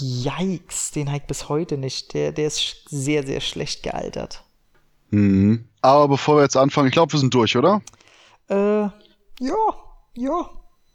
Yikes, 0.00 0.90
den 0.90 1.12
halt 1.12 1.28
bis 1.28 1.48
heute 1.48 1.78
nicht. 1.78 2.12
Der, 2.12 2.32
der 2.32 2.48
ist 2.48 2.88
sehr, 2.88 3.24
sehr 3.24 3.40
schlecht 3.40 3.84
gealtert. 3.84 4.44
Mhm. 5.10 5.64
Aber 5.80 6.08
bevor 6.08 6.36
wir 6.36 6.42
jetzt 6.42 6.56
anfangen, 6.56 6.88
ich 6.88 6.92
glaube, 6.92 7.12
wir 7.12 7.20
sind 7.20 7.32
durch, 7.34 7.56
oder? 7.56 7.82
Äh, 8.48 8.82
ja, 8.84 8.92
ja. 10.14 10.50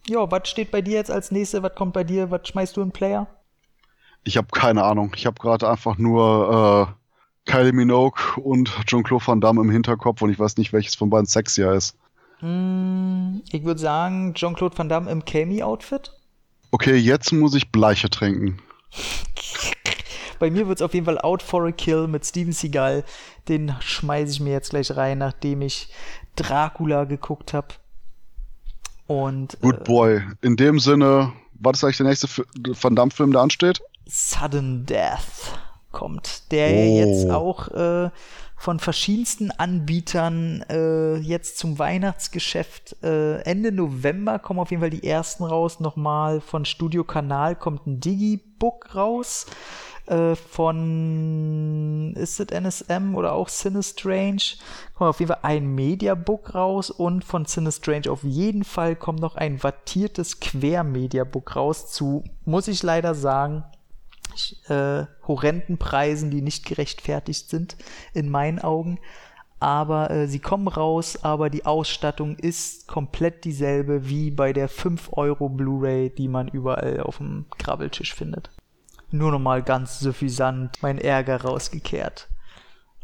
Ja, 0.10 0.30
was 0.30 0.50
steht 0.50 0.72
bei 0.72 0.82
dir 0.82 0.96
jetzt 0.96 1.12
als 1.12 1.32
nächstes? 1.32 1.64
Was 1.64 1.76
kommt 1.76 1.94
bei 1.94 2.04
dir? 2.04 2.30
Was 2.30 2.48
schmeißt 2.48 2.76
du 2.76 2.82
in 2.82 2.92
Player? 2.92 3.28
Ich 4.26 4.36
habe 4.38 4.48
keine 4.52 4.84
Ahnung. 4.84 5.14
Ich 5.16 5.26
habe 5.26 5.40
gerade 5.40 5.70
einfach 5.70 5.98
nur 5.98 6.98
äh, 7.48 7.50
Kylie 7.50 7.74
Minogue 7.74 8.42
und 8.42 8.70
Jean-Claude 8.86 9.26
Van 9.26 9.42
Damme 9.42 9.62
im 9.62 9.70
Hinterkopf 9.70 10.22
und 10.22 10.30
ich 10.30 10.40
weiß 10.40 10.58
nicht, 10.58 10.74
welches 10.74 10.96
von 10.96 11.10
beiden 11.10 11.26
sexier 11.26 11.72
ist. 11.72 11.98
Mm, 12.42 13.38
ich 13.52 13.64
würde 13.64 13.80
sagen, 13.80 14.34
Jean-Claude 14.34 14.78
Van 14.78 14.90
Damme 14.90 15.10
im 15.10 15.24
Kami-Outfit. 15.24 16.12
Okay, 16.72 16.96
jetzt 16.96 17.32
muss 17.32 17.54
ich 17.54 17.72
Bleiche 17.72 18.10
trinken. 18.10 18.60
Bei 20.40 20.50
mir 20.50 20.68
wird 20.68 20.80
es 20.80 20.82
auf 20.82 20.94
jeden 20.94 21.06
Fall 21.06 21.20
Out 21.20 21.42
for 21.42 21.66
a 21.66 21.72
Kill 21.72 22.08
mit 22.08 22.26
Steven 22.26 22.54
Seagal. 22.54 23.04
Den 23.48 23.76
schmeiße 23.80 24.32
ich 24.32 24.40
mir 24.40 24.52
jetzt 24.52 24.72
gleich 24.72 24.96
rein, 24.96 25.20
nachdem 25.20 25.62
ich 25.62 25.90
Dracula 26.36 27.06
geguckt 27.06 27.54
habe. 27.54 27.68
Und. 29.08 29.58
Good 29.62 29.82
äh, 29.82 29.84
Boy. 29.84 30.22
In 30.42 30.56
dem 30.56 30.80
Sinne, 30.80 31.34
was 31.54 31.78
ist 31.78 31.84
eigentlich 31.84 31.98
der 31.98 32.08
nächste 32.08 32.28
Van 32.82 32.96
Damme-Film, 32.96 33.32
der 33.32 33.42
ansteht? 33.42 33.82
Sudden 34.06 34.86
Death 34.86 35.60
kommt. 35.92 36.52
Der 36.52 36.70
oh. 36.70 36.98
jetzt 36.98 37.30
auch 37.30 37.70
äh, 37.70 38.10
von 38.58 38.80
verschiedensten 38.80 39.52
Anbietern 39.52 40.64
äh, 40.70 41.18
jetzt 41.18 41.58
zum 41.58 41.80
Weihnachtsgeschäft. 41.80 42.96
Äh, 43.04 43.42
Ende 43.42 43.72
November 43.72 44.40
kommen 44.40 44.60
auf 44.60 44.72
jeden 44.72 44.82
Fall 44.82 44.90
die 44.90 45.06
ersten 45.06 45.44
raus. 45.44 45.80
Nochmal 45.80 46.42
von 46.42 46.66
Studio 46.66 47.04
Kanal 47.04 47.56
kommt 47.56 47.88
ein 47.88 48.00
Digibook 48.00 48.96
raus. 48.96 49.48
Äh, 50.06 50.36
von 50.36 52.14
ist 52.18 52.40
es 52.40 52.48
NSM 52.48 53.16
oder 53.16 53.34
auch 53.34 53.50
Cinestrange 53.50 54.58
kommt 54.94 55.10
auf 55.10 55.20
jeden 55.20 55.32
Fall 55.32 55.40
ein 55.44 55.74
Mediabook 55.76 56.54
raus 56.54 56.90
und 56.90 57.24
von 57.24 57.46
Cinestrange 57.46 58.12
auf 58.12 58.24
jeden 58.24 58.66
Fall 58.66 58.98
kommt 58.98 59.22
noch 59.22 59.38
ein 59.38 59.64
wattiertes 59.64 60.42
Quer-Mediabook 60.42 61.56
raus 61.56 61.92
zu, 61.92 62.24
muss 62.44 62.68
ich 62.68 62.84
leider 62.84 63.16
sagen, 63.16 63.64
äh, 64.68 65.06
horrenden 65.26 65.78
Preisen, 65.78 66.32
die 66.32 66.42
nicht 66.42 66.66
gerechtfertigt 66.66 67.50
sind 67.50 67.78
in 68.14 68.30
meinen 68.30 68.60
Augen. 68.60 69.00
Aber 69.60 70.12
äh, 70.12 70.28
sie 70.28 70.40
kommen 70.40 70.68
raus, 70.68 71.24
aber 71.24 71.50
die 71.50 71.66
Ausstattung 71.66 72.36
ist 72.36 72.90
komplett 72.90 73.46
dieselbe 73.46 74.10
wie 74.10 74.32
bei 74.32 74.52
der 74.52 74.68
5 74.68 75.12
Euro 75.14 75.48
Blu-ray, 75.48 76.10
die 76.10 76.28
man 76.28 76.50
überall 76.50 77.00
auf 77.00 77.18
dem 77.20 77.46
Krabbeltisch 77.58 78.14
findet 78.14 78.50
nur 79.14 79.32
nochmal 79.32 79.64
ganz 79.64 80.00
suffisant 80.00 80.78
mein 80.82 80.98
Ärger 80.98 81.42
rausgekehrt. 81.42 82.28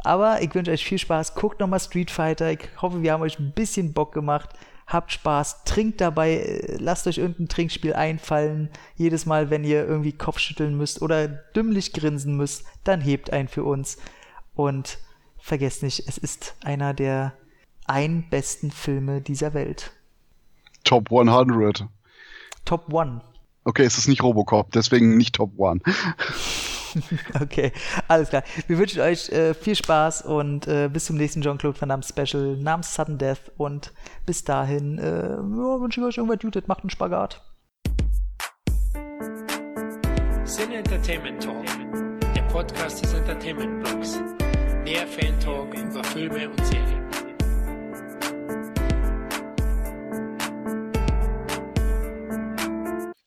Aber 0.03 0.41
ich 0.41 0.53
wünsche 0.55 0.71
euch 0.71 0.85
viel 0.85 0.97
Spaß. 0.97 1.35
Guckt 1.35 1.59
nochmal 1.59 1.79
Street 1.79 2.09
Fighter. 2.09 2.51
Ich 2.51 2.69
hoffe, 2.81 3.01
wir 3.01 3.13
haben 3.13 3.21
euch 3.21 3.39
ein 3.39 3.51
bisschen 3.53 3.93
Bock 3.93 4.13
gemacht. 4.13 4.49
Habt 4.87 5.11
Spaß, 5.11 5.65
trinkt 5.65 6.01
dabei, 6.01 6.37
äh, 6.37 6.77
lasst 6.79 7.05
euch 7.05 7.19
irgendein 7.19 7.47
Trinkspiel 7.47 7.93
einfallen. 7.93 8.69
Jedes 8.95 9.27
Mal, 9.27 9.51
wenn 9.51 9.63
ihr 9.63 9.85
irgendwie 9.85 10.13
Kopfschütteln 10.13 10.75
müsst 10.75 11.01
oder 11.03 11.27
dümmlich 11.27 11.93
grinsen 11.93 12.35
müsst, 12.35 12.65
dann 12.85 13.01
hebt 13.01 13.31
ein 13.31 13.47
für 13.47 13.63
uns. 13.63 13.97
Und 14.55 14.97
vergesst 15.37 15.83
nicht, 15.83 16.07
es 16.07 16.17
ist 16.17 16.55
einer 16.63 16.95
der 16.95 17.33
ein 17.85 18.29
besten 18.29 18.71
Filme 18.71 19.21
dieser 19.21 19.53
Welt. 19.53 19.91
Top 20.83 21.11
100. 21.11 21.85
Top 22.65 22.93
1. 22.93 23.21
Okay, 23.63 23.83
es 23.83 23.97
ist 23.97 24.07
nicht 24.07 24.23
Robocop, 24.23 24.71
deswegen 24.71 25.17
nicht 25.17 25.35
Top 25.35 25.51
One. 25.57 25.81
okay, 27.41 27.71
alles 28.07 28.29
klar. 28.29 28.43
Wir 28.67 28.77
wünschen 28.77 29.01
euch 29.01 29.29
äh, 29.29 29.53
viel 29.53 29.75
Spaß 29.75 30.23
und 30.23 30.67
äh, 30.67 30.89
bis 30.91 31.05
zum 31.05 31.17
nächsten 31.17 31.41
Jean-Claude 31.41 31.79
Van 31.79 31.89
Damme 31.89 32.03
Special 32.03 32.57
namens 32.57 32.93
Sudden 32.95 33.17
Death 33.17 33.51
und 33.57 33.93
bis 34.25 34.43
dahin 34.43 34.97
äh, 34.97 35.29
ja, 35.31 35.81
wünsche 35.81 35.99
ich 35.99 36.07
euch 36.07 36.17
irgendwas 36.17 36.39
Gutes, 36.39 36.67
macht 36.67 36.81
einen 36.81 36.89
Spagat. 36.89 37.43
Sin 40.45 40.71
Entertainment 40.71 41.43
Talk, 41.43 41.65
der 42.35 42.41
Podcast 42.43 43.03
des 43.03 43.13
Entertainment 43.13 43.83
Blogs. 43.83 44.19
Mehr 44.83 45.05
Fan 45.05 45.39
Talk 45.39 45.73
über 45.75 46.03
Filme 46.05 46.49
und 46.49 46.65
Serien. 46.65 47.08